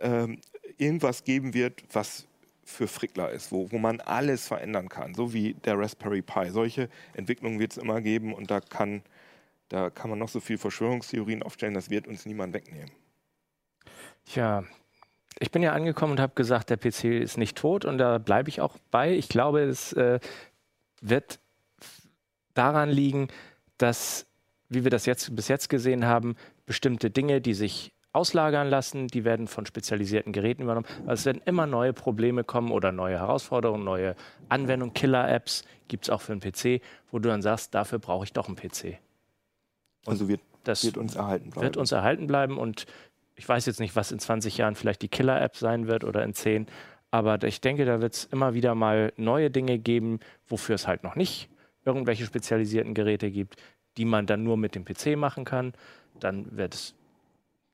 ähm, 0.00 0.38
irgendwas 0.76 1.24
geben 1.24 1.54
wird, 1.54 1.82
was 1.92 2.26
für 2.62 2.88
Frickler 2.88 3.30
ist, 3.30 3.52
wo, 3.52 3.72
wo 3.72 3.78
man 3.78 4.02
alles 4.02 4.46
verändern 4.46 4.90
kann, 4.90 5.14
so 5.14 5.32
wie 5.32 5.54
der 5.54 5.78
Raspberry 5.78 6.20
Pi. 6.20 6.50
Solche 6.50 6.90
Entwicklungen 7.14 7.58
wird 7.58 7.72
es 7.72 7.78
immer 7.78 8.02
geben 8.02 8.34
und 8.34 8.50
da 8.50 8.60
kann, 8.60 9.02
da 9.70 9.88
kann 9.88 10.10
man 10.10 10.18
noch 10.18 10.28
so 10.28 10.40
viel 10.40 10.58
Verschwörungstheorien 10.58 11.42
aufstellen, 11.42 11.72
das 11.72 11.88
wird 11.88 12.06
uns 12.06 12.26
niemand 12.26 12.52
wegnehmen. 12.52 12.90
Tja, 14.26 14.64
ich 15.38 15.50
bin 15.50 15.62
ja 15.62 15.72
angekommen 15.72 16.12
und 16.12 16.20
habe 16.20 16.34
gesagt, 16.34 16.70
der 16.70 16.76
PC 16.76 17.04
ist 17.04 17.36
nicht 17.36 17.56
tot 17.56 17.84
und 17.84 17.98
da 17.98 18.18
bleibe 18.18 18.48
ich 18.48 18.60
auch 18.60 18.76
bei. 18.90 19.12
Ich 19.14 19.28
glaube, 19.28 19.62
es 19.62 19.92
äh, 19.92 20.18
wird 21.00 21.38
daran 22.54 22.88
liegen, 22.88 23.28
dass, 23.78 24.26
wie 24.68 24.84
wir 24.84 24.90
das 24.90 25.06
jetzt 25.06 25.34
bis 25.36 25.48
jetzt 25.48 25.68
gesehen 25.68 26.06
haben, 26.06 26.36
bestimmte 26.64 27.10
Dinge, 27.10 27.40
die 27.40 27.54
sich 27.54 27.92
auslagern 28.12 28.68
lassen, 28.68 29.08
die 29.08 29.24
werden 29.24 29.46
von 29.46 29.66
spezialisierten 29.66 30.32
Geräten 30.32 30.62
übernommen. 30.62 30.86
Also 31.06 31.20
es 31.20 31.24
werden 31.26 31.42
immer 31.44 31.66
neue 31.66 31.92
Probleme 31.92 32.44
kommen 32.44 32.72
oder 32.72 32.90
neue 32.90 33.18
Herausforderungen, 33.18 33.84
neue 33.84 34.16
Anwendungen, 34.48 34.94
Killer-Apps 34.94 35.64
gibt 35.86 36.04
es 36.04 36.10
auch 36.10 36.22
für 36.22 36.32
einen 36.32 36.40
PC, 36.40 36.82
wo 37.10 37.18
du 37.18 37.28
dann 37.28 37.42
sagst, 37.42 37.74
dafür 37.74 37.98
brauche 37.98 38.24
ich 38.24 38.32
doch 38.32 38.48
einen 38.48 38.56
PC. 38.56 38.98
Also 40.06 40.28
wird, 40.28 40.40
Das 40.64 40.82
wird 40.82 40.96
uns 40.96 41.14
erhalten 41.14 41.50
bleiben. 41.50 41.64
wird 41.66 41.76
uns 41.76 41.92
erhalten 41.92 42.26
bleiben 42.26 42.56
und 42.56 42.86
ich 43.36 43.48
weiß 43.48 43.66
jetzt 43.66 43.80
nicht, 43.80 43.94
was 43.94 44.12
in 44.12 44.18
20 44.18 44.56
Jahren 44.56 44.74
vielleicht 44.74 45.02
die 45.02 45.08
Killer-App 45.08 45.56
sein 45.56 45.86
wird 45.86 46.04
oder 46.04 46.24
in 46.24 46.34
10, 46.34 46.66
aber 47.10 47.42
ich 47.44 47.60
denke, 47.60 47.84
da 47.84 48.00
wird 48.00 48.14
es 48.14 48.24
immer 48.24 48.54
wieder 48.54 48.74
mal 48.74 49.12
neue 49.16 49.50
Dinge 49.50 49.78
geben, 49.78 50.20
wofür 50.48 50.74
es 50.74 50.86
halt 50.86 51.04
noch 51.04 51.14
nicht 51.14 51.48
irgendwelche 51.84 52.26
spezialisierten 52.26 52.94
Geräte 52.94 53.30
gibt, 53.30 53.56
die 53.96 54.04
man 54.04 54.26
dann 54.26 54.42
nur 54.42 54.56
mit 54.56 54.74
dem 54.74 54.84
PC 54.84 55.16
machen 55.16 55.44
kann. 55.44 55.72
Dann 56.18 56.56
wird 56.56 56.74
es 56.74 56.94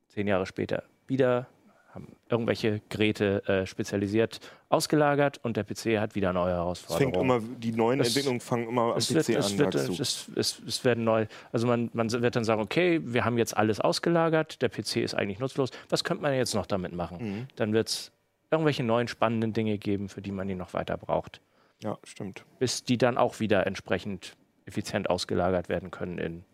zehn 0.08 0.28
Jahre 0.28 0.46
später 0.46 0.84
wieder 1.06 1.48
haben, 1.94 2.08
irgendwelche 2.28 2.80
Geräte 2.88 3.46
äh, 3.46 3.66
spezialisiert 3.66 4.40
ausgelagert 4.68 5.38
und 5.44 5.56
der 5.56 5.64
PC 5.64 5.98
hat 6.00 6.14
wieder 6.14 6.32
neue 6.32 6.50
Es 6.52 6.56
Herausforderungen. 6.56 7.12
fängt 7.14 7.22
immer, 7.50 7.58
die 7.58 7.72
neuen 7.72 8.00
Es- 8.00 8.08
Entwicklungen 8.08 8.40
fangen 8.40 8.68
immer 8.68 8.92
am 8.92 8.96
es 8.98 9.08
PC 9.08 9.14
wird, 9.14 9.28
es, 9.38 9.52
an, 9.52 9.58
wird, 9.58 9.72
sagst 9.74 9.88
du. 9.88 9.92
es, 10.02 10.28
es, 10.36 10.62
es 10.66 10.84
werden 10.84 11.04
neu, 11.04 11.26
also 11.52 11.66
man, 11.66 11.90
man 11.92 12.10
wird 12.10 12.34
dann 12.36 12.44
sagen, 12.44 12.62
okay, 12.62 13.00
wir 13.04 13.24
haben 13.24 13.36
jetzt 13.38 13.56
alles 13.56 13.80
ausgelagert, 13.80 14.62
der 14.62 14.68
PC 14.70 14.96
ist 14.96 15.14
eigentlich 15.14 15.38
nutzlos, 15.38 15.70
was 15.90 16.02
könnte 16.04 16.22
man 16.22 16.34
jetzt 16.34 16.54
noch 16.54 16.66
damit 16.66 16.92
machen? 16.92 17.18
Mhm. 17.20 17.46
Dann 17.56 17.72
wird 17.72 17.88
es 17.88 18.12
irgendwelche 18.50 18.82
neuen 18.82 19.08
spannenden 19.08 19.52
Dinge 19.52 19.78
geben, 19.78 20.08
für 20.08 20.22
die 20.22 20.32
man 20.32 20.48
ihn 20.48 20.58
noch 20.58 20.72
weiter 20.74 20.96
braucht, 20.96 21.40
Ja, 21.82 21.98
stimmt. 22.04 22.44
bis 22.58 22.84
die 22.84 22.96
dann 22.98 23.18
auch 23.18 23.40
wieder 23.40 23.66
entsprechend 23.66 24.36
effizient 24.64 25.10
ausgelagert 25.10 25.68
werden 25.68 25.90
können 25.90 26.18
in 26.18 26.44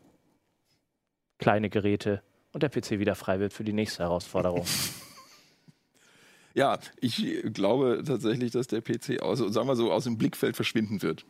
kleine 1.38 1.70
Geräte 1.70 2.22
und 2.52 2.62
der 2.62 2.70
PC 2.70 2.98
wieder 2.98 3.14
frei 3.14 3.38
wird 3.38 3.52
für 3.52 3.62
die 3.62 3.72
nächste 3.72 4.02
Herausforderung. 4.02 4.64
Ja, 6.58 6.80
ich 7.00 7.44
glaube 7.52 8.02
tatsächlich, 8.04 8.50
dass 8.50 8.66
der 8.66 8.80
PC 8.80 9.22
aus, 9.22 9.38
sagen 9.38 9.68
wir 9.68 9.76
so, 9.76 9.92
aus 9.92 10.02
dem 10.02 10.18
Blickfeld 10.18 10.56
verschwinden 10.56 11.02
wird. 11.02 11.24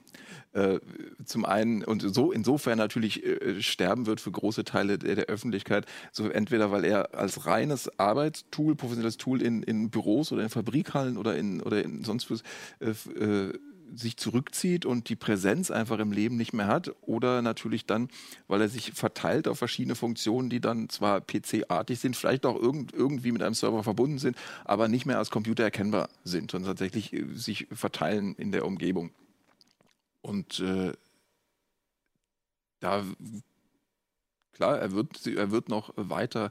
Äh, 0.54 0.80
zum 1.26 1.44
einen 1.44 1.84
und 1.84 2.00
so 2.00 2.32
insofern 2.32 2.78
natürlich 2.78 3.26
äh, 3.26 3.60
sterben 3.60 4.06
wird 4.06 4.22
für 4.22 4.30
große 4.30 4.64
Teile 4.64 4.96
der, 4.96 5.16
der 5.16 5.26
Öffentlichkeit, 5.26 5.84
so 6.12 6.30
entweder 6.30 6.70
weil 6.70 6.86
er 6.86 7.14
als 7.14 7.44
reines 7.44 7.90
Arbeitstool, 7.98 8.74
professionelles 8.74 9.18
Tool 9.18 9.42
in, 9.42 9.62
in 9.62 9.90
Büros 9.90 10.32
oder 10.32 10.44
in 10.44 10.48
Fabrikhallen 10.48 11.18
oder 11.18 11.36
in 11.36 11.60
oder 11.60 11.84
in 11.84 12.04
sonst 12.04 12.30
was 12.30 12.42
äh, 12.80 12.92
äh, 13.22 13.52
sich 13.94 14.16
zurückzieht 14.16 14.84
und 14.84 15.08
die 15.08 15.16
Präsenz 15.16 15.70
einfach 15.70 15.98
im 15.98 16.12
Leben 16.12 16.36
nicht 16.36 16.52
mehr 16.52 16.66
hat 16.66 16.94
oder 17.02 17.42
natürlich 17.42 17.86
dann, 17.86 18.08
weil 18.46 18.60
er 18.60 18.68
sich 18.68 18.92
verteilt 18.92 19.48
auf 19.48 19.58
verschiedene 19.58 19.94
Funktionen, 19.94 20.50
die 20.50 20.60
dann 20.60 20.88
zwar 20.88 21.20
PC-artig 21.20 21.98
sind, 21.98 22.16
vielleicht 22.16 22.46
auch 22.46 22.56
irgend, 22.56 22.92
irgendwie 22.92 23.32
mit 23.32 23.42
einem 23.42 23.54
Server 23.54 23.82
verbunden 23.82 24.18
sind, 24.18 24.36
aber 24.64 24.88
nicht 24.88 25.06
mehr 25.06 25.18
als 25.18 25.30
Computer 25.30 25.64
erkennbar 25.64 26.08
sind 26.24 26.54
und 26.54 26.64
tatsächlich 26.64 27.12
äh, 27.12 27.24
sich 27.34 27.66
verteilen 27.72 28.34
in 28.36 28.52
der 28.52 28.66
Umgebung. 28.66 29.10
Und 30.20 30.60
äh, 30.60 30.92
da, 32.80 33.04
klar, 34.52 34.78
er 34.78 34.92
wird, 34.92 35.26
er 35.26 35.50
wird 35.50 35.68
noch 35.68 35.92
weiter, 35.96 36.50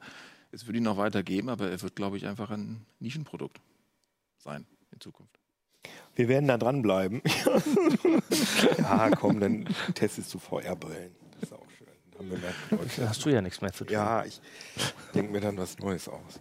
es 0.51 0.65
wird 0.65 0.77
ihn 0.77 0.83
noch 0.83 0.97
weiter 0.97 1.23
geben, 1.23 1.49
aber 1.49 1.69
er 1.69 1.81
wird, 1.81 1.95
glaube 1.95 2.17
ich, 2.17 2.27
einfach 2.27 2.49
ein 2.49 2.85
Nischenprodukt 2.99 3.61
sein 4.37 4.65
in 4.91 4.99
Zukunft. 4.99 5.37
Wir 6.17 6.27
werden 6.27 6.47
da 6.47 6.57
dranbleiben. 6.57 7.21
ja, 8.79 9.09
komm, 9.11 9.39
dann 9.39 9.67
testest 9.93 10.33
du 10.33 10.39
VR-Brillen. 10.39 11.15
Das 11.33 11.43
ist 11.43 11.53
auch 11.53 11.69
schön. 11.77 11.87
Dann 11.87 12.06
haben 12.17 12.29
wir 12.29 12.37
Leute. 12.37 13.01
Da 13.01 13.09
hast 13.09 13.23
du 13.25 13.29
ja 13.29 13.41
nichts 13.41 13.61
mehr 13.61 13.71
zu 13.71 13.85
tun. 13.85 13.93
Ja, 13.93 14.23
ich 14.25 14.39
denke 15.13 15.31
mir 15.31 15.39
dann 15.41 15.57
was 15.57 15.77
Neues 15.79 16.07
aus. 16.07 16.39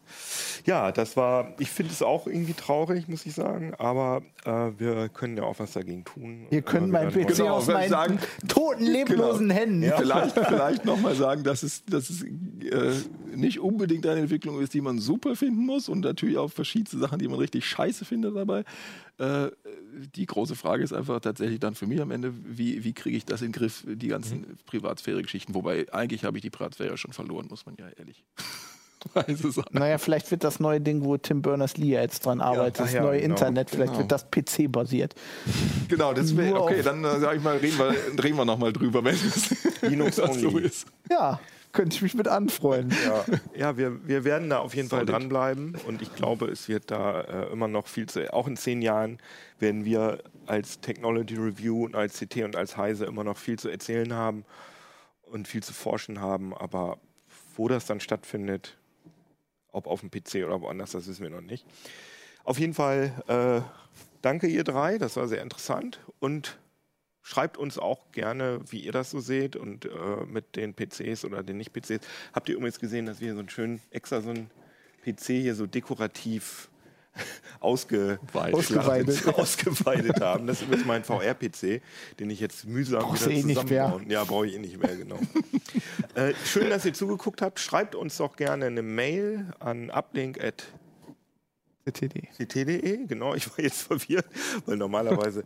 Ja, 0.64 0.91
das 0.93 1.16
war, 1.16 1.55
ich 1.59 1.70
finde 1.70 1.93
es 1.93 2.03
auch 2.03 2.27
irgendwie 2.27 2.55
traurig, 2.55 3.09
muss 3.09 3.24
ich 3.27 3.35
sagen, 3.35 3.74
aber 3.79 4.22
äh, 4.45 4.51
wir 4.79 5.09
können 5.09 5.37
ja 5.37 5.45
auch 5.45 5.59
was 5.59 5.72
dagegen 5.72 6.05
tun. 6.05 6.47
Ihr 6.51 6.62
könnt 6.62 6.89
Äh, 6.89 6.93
mein 6.93 7.14
wir 7.14 7.24
PC 7.27 7.37
Genau, 7.37 7.57
aus 7.57 7.66
meinen 7.66 7.89
sagen- 7.91 8.18
toten, 8.49 8.85
leblosen 8.85 9.51
Händen. 9.51 9.93
Vielleicht, 9.97 10.39
vielleicht 10.39 10.85
nochmal 10.85 11.14
sagen, 11.14 11.45
dass 11.45 11.62
es, 11.62 11.85
dass 11.85 12.11
es 12.11 12.22
äh, 12.22 12.93
nicht 13.35 13.61
unbedingt 13.61 14.07
eine 14.07 14.20
Entwicklung 14.20 14.61
ist, 14.61 14.74
die 14.74 14.81
man 14.81 14.99
super 14.99 15.37
finden 15.37 15.64
muss 15.66 15.89
und 15.89 16.01
natürlich 16.01 16.39
auch 16.39 16.51
verschiedenste 16.51 16.99
Sachen, 16.99 17.18
die 17.18 17.29
man 17.29 17.39
richtig 17.39 17.66
scheiße 17.66 18.05
findet 18.05 18.35
dabei. 18.35 18.64
Äh, 19.18 19.49
die 20.14 20.27
große 20.27 20.57
Frage 20.57 20.83
ist 20.85 20.93
einfach 20.93 21.20
tatsächlich 21.20 21.59
dann 21.61 21.74
für 21.74 21.87
mich 21.87 22.01
am 22.03 22.11
Ende, 22.11 22.33
wie, 22.45 22.85
wie 22.85 22.93
kriege 22.93 23.16
ich 23.16 23.24
das 23.24 23.41
in 23.41 23.49
den 23.49 23.53
Griff, 23.53 23.85
die 23.87 24.09
ganzen 24.09 24.59
Privatsphäre-Geschichten. 24.66 25.55
Wobei 25.66 25.92
eigentlich 25.92 26.24
habe 26.24 26.38
ich 26.38 26.42
die 26.42 26.50
Privatsphäre 26.50 26.96
schon 26.96 27.12
verloren, 27.12 27.48
muss 27.50 27.66
man 27.66 27.74
ja 27.76 27.86
ehrlich. 27.98 28.24
Naja, 29.70 29.98
vielleicht 29.98 30.32
wird 30.32 30.42
das 30.42 30.58
neue 30.58 30.80
Ding, 30.80 31.04
wo 31.04 31.16
Tim 31.16 31.40
Berners-Lee 31.40 31.92
jetzt 31.92 32.26
dran 32.26 32.40
arbeitet, 32.40 32.80
ach 32.80 32.84
das 32.86 32.94
ja, 32.94 33.02
neue 33.02 33.20
genau, 33.20 33.34
Internet, 33.34 33.70
vielleicht 33.70 33.92
genau. 33.92 34.00
wird 34.00 34.10
das 34.10 34.26
PC-basiert. 34.32 35.14
Genau, 35.86 36.12
das 36.12 36.36
wäre 36.36 36.60
okay. 36.60 36.82
Dann 36.82 37.04
äh, 37.04 37.20
sage 37.20 37.36
ich 37.36 37.42
mal, 37.44 37.56
reden 37.58 37.78
wir, 37.78 37.94
reden 38.24 38.36
wir 38.36 38.44
nochmal 38.44 38.72
drüber, 38.72 39.04
wenn 39.04 39.14
es 39.14 39.54
Linux 39.82 40.16
das 40.16 40.40
so 40.40 40.58
ist. 40.58 40.88
Ja, 41.08 41.38
könnte 41.72 41.94
ich 41.94 42.02
mich 42.02 42.14
mit 42.14 42.26
anfreuen. 42.26 42.92
Ja, 43.04 43.24
ja 43.54 43.76
wir, 43.76 44.04
wir 44.08 44.24
werden 44.24 44.50
da 44.50 44.58
auf 44.58 44.74
jeden 44.74 44.88
Fall 44.88 45.06
dranbleiben 45.06 45.76
und 45.86 46.02
ich 46.02 46.12
glaube, 46.16 46.46
es 46.46 46.68
wird 46.68 46.90
da 46.90 47.20
äh, 47.20 47.52
immer 47.52 47.68
noch 47.68 47.86
viel 47.86 48.08
zu, 48.08 48.32
auch 48.34 48.48
in 48.48 48.56
zehn 48.56 48.82
Jahren 48.82 49.18
werden 49.60 49.84
wir 49.84 50.18
als 50.46 50.80
Technology 50.80 51.36
Review 51.36 51.84
und 51.84 51.94
als 51.94 52.18
CT 52.18 52.38
und 52.38 52.56
als 52.56 52.76
Heise 52.76 53.04
immer 53.04 53.22
noch 53.22 53.36
viel 53.36 53.56
zu 53.56 53.68
erzählen 53.68 54.12
haben 54.14 54.44
und 55.37 55.49
viel 55.49 55.62
zu 55.62 55.72
forschen 55.72 56.20
haben, 56.20 56.55
aber 56.55 56.99
wo 57.57 57.68
das 57.68 57.87
dann 57.87 58.01
stattfindet, 58.01 58.76
ob 59.70 59.87
auf 59.87 60.01
dem 60.01 60.11
PC 60.11 60.45
oder 60.47 60.61
woanders, 60.61 60.93
das 60.93 61.07
wissen 61.07 61.22
wir 61.22 61.30
noch 61.30 61.41
nicht. 61.41 61.64
Auf 62.45 62.59
jeden 62.59 62.74
Fall 62.74 63.12
äh, 63.28 63.61
danke 64.22 64.47
ihr 64.47 64.64
drei, 64.64 64.99
das 64.99 65.16
war 65.16 65.28
sehr 65.28 65.43
interessant 65.43 66.01
und 66.18 66.59
Schreibt 67.28 67.59
uns 67.59 67.76
auch 67.76 68.12
gerne, 68.12 68.61
wie 68.68 68.78
ihr 68.78 68.93
das 68.93 69.11
so 69.11 69.18
seht 69.18 69.57
und 69.57 69.84
äh, 69.84 69.89
mit 70.28 70.55
den 70.55 70.74
PCs 70.74 71.24
oder 71.24 71.43
den 71.43 71.57
Nicht-PCs. 71.57 71.99
Habt 72.32 72.49
ihr 72.49 72.55
übrigens 72.55 72.78
gesehen, 72.78 73.07
dass 73.07 73.20
wir 73.20 73.32
so 73.32 73.41
einen 73.41 73.49
schönen, 73.49 73.80
extra 73.91 74.20
so 74.20 74.30
einen 74.30 74.49
PC 75.03 75.24
hier 75.43 75.57
so 75.57 75.66
dekorativ 75.66 76.68
ausge 77.60 78.18
Ausgeweidet. 78.32 79.26
ausgeweidet 79.34 80.20
haben. 80.20 80.46
Das 80.46 80.60
ist 80.60 80.66
übrigens 80.66 80.86
mein 80.86 81.04
VR-PC, 81.04 81.82
den 82.18 82.30
ich 82.30 82.40
jetzt 82.40 82.64
mühsam 82.66 83.00
Brauchst 83.00 83.28
wieder 83.28 83.36
eh 83.36 83.42
zusammenbauen. 83.42 84.10
Ja, 84.10 84.24
brauche 84.24 84.46
ich 84.46 84.54
eh 84.54 84.58
nicht 84.58 84.80
mehr, 84.80 84.96
genau. 84.96 85.18
äh, 86.14 86.32
schön, 86.44 86.70
dass 86.70 86.84
ihr 86.84 86.94
zugeguckt 86.94 87.42
habt. 87.42 87.60
Schreibt 87.60 87.94
uns 87.94 88.16
doch 88.16 88.36
gerne 88.36 88.66
eine 88.66 88.82
Mail 88.82 89.52
an 89.58 89.90
uplink@ 89.90 90.64
CTD. 91.86 92.28
ct.de, 92.36 93.06
genau, 93.06 93.34
ich 93.36 93.48
war 93.48 93.60
jetzt 93.60 93.82
verwirrt, 93.82 94.26
weil 94.64 94.76
normalerweise 94.76 95.44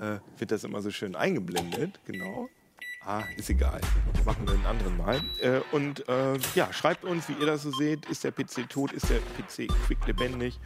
äh, 0.00 0.18
wird 0.38 0.52
das 0.52 0.62
immer 0.62 0.80
so 0.82 0.90
schön 0.92 1.16
eingeblendet, 1.16 1.98
genau. 2.06 2.48
Ah, 3.04 3.24
ist 3.36 3.48
egal. 3.48 3.80
Machen 4.26 4.46
wir 4.46 4.54
einen 4.54 4.66
anderen 4.66 4.96
Mal. 4.98 5.20
Äh, 5.40 5.60
und 5.72 6.06
äh, 6.06 6.38
ja, 6.54 6.70
schreibt 6.70 7.04
uns, 7.04 7.28
wie 7.28 7.32
ihr 7.32 7.46
das 7.46 7.62
so 7.62 7.72
seht. 7.72 8.04
Ist 8.10 8.24
der 8.24 8.30
PC 8.30 8.68
tot? 8.68 8.92
Ist 8.92 9.08
der 9.08 9.20
PC 9.20 9.72
quick 9.86 10.06
lebendig? 10.06 10.60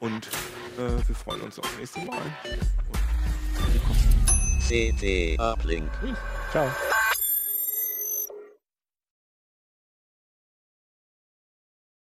Und 0.00 0.26
äh, 0.78 1.06
wir 1.06 1.14
freuen 1.14 1.42
uns 1.42 1.58
aufs 1.58 1.76
nächste 1.78 2.00
Mal. 2.00 2.20
CT 4.68 5.40
Uplink. 5.40 5.90
Ciao. 6.50 6.70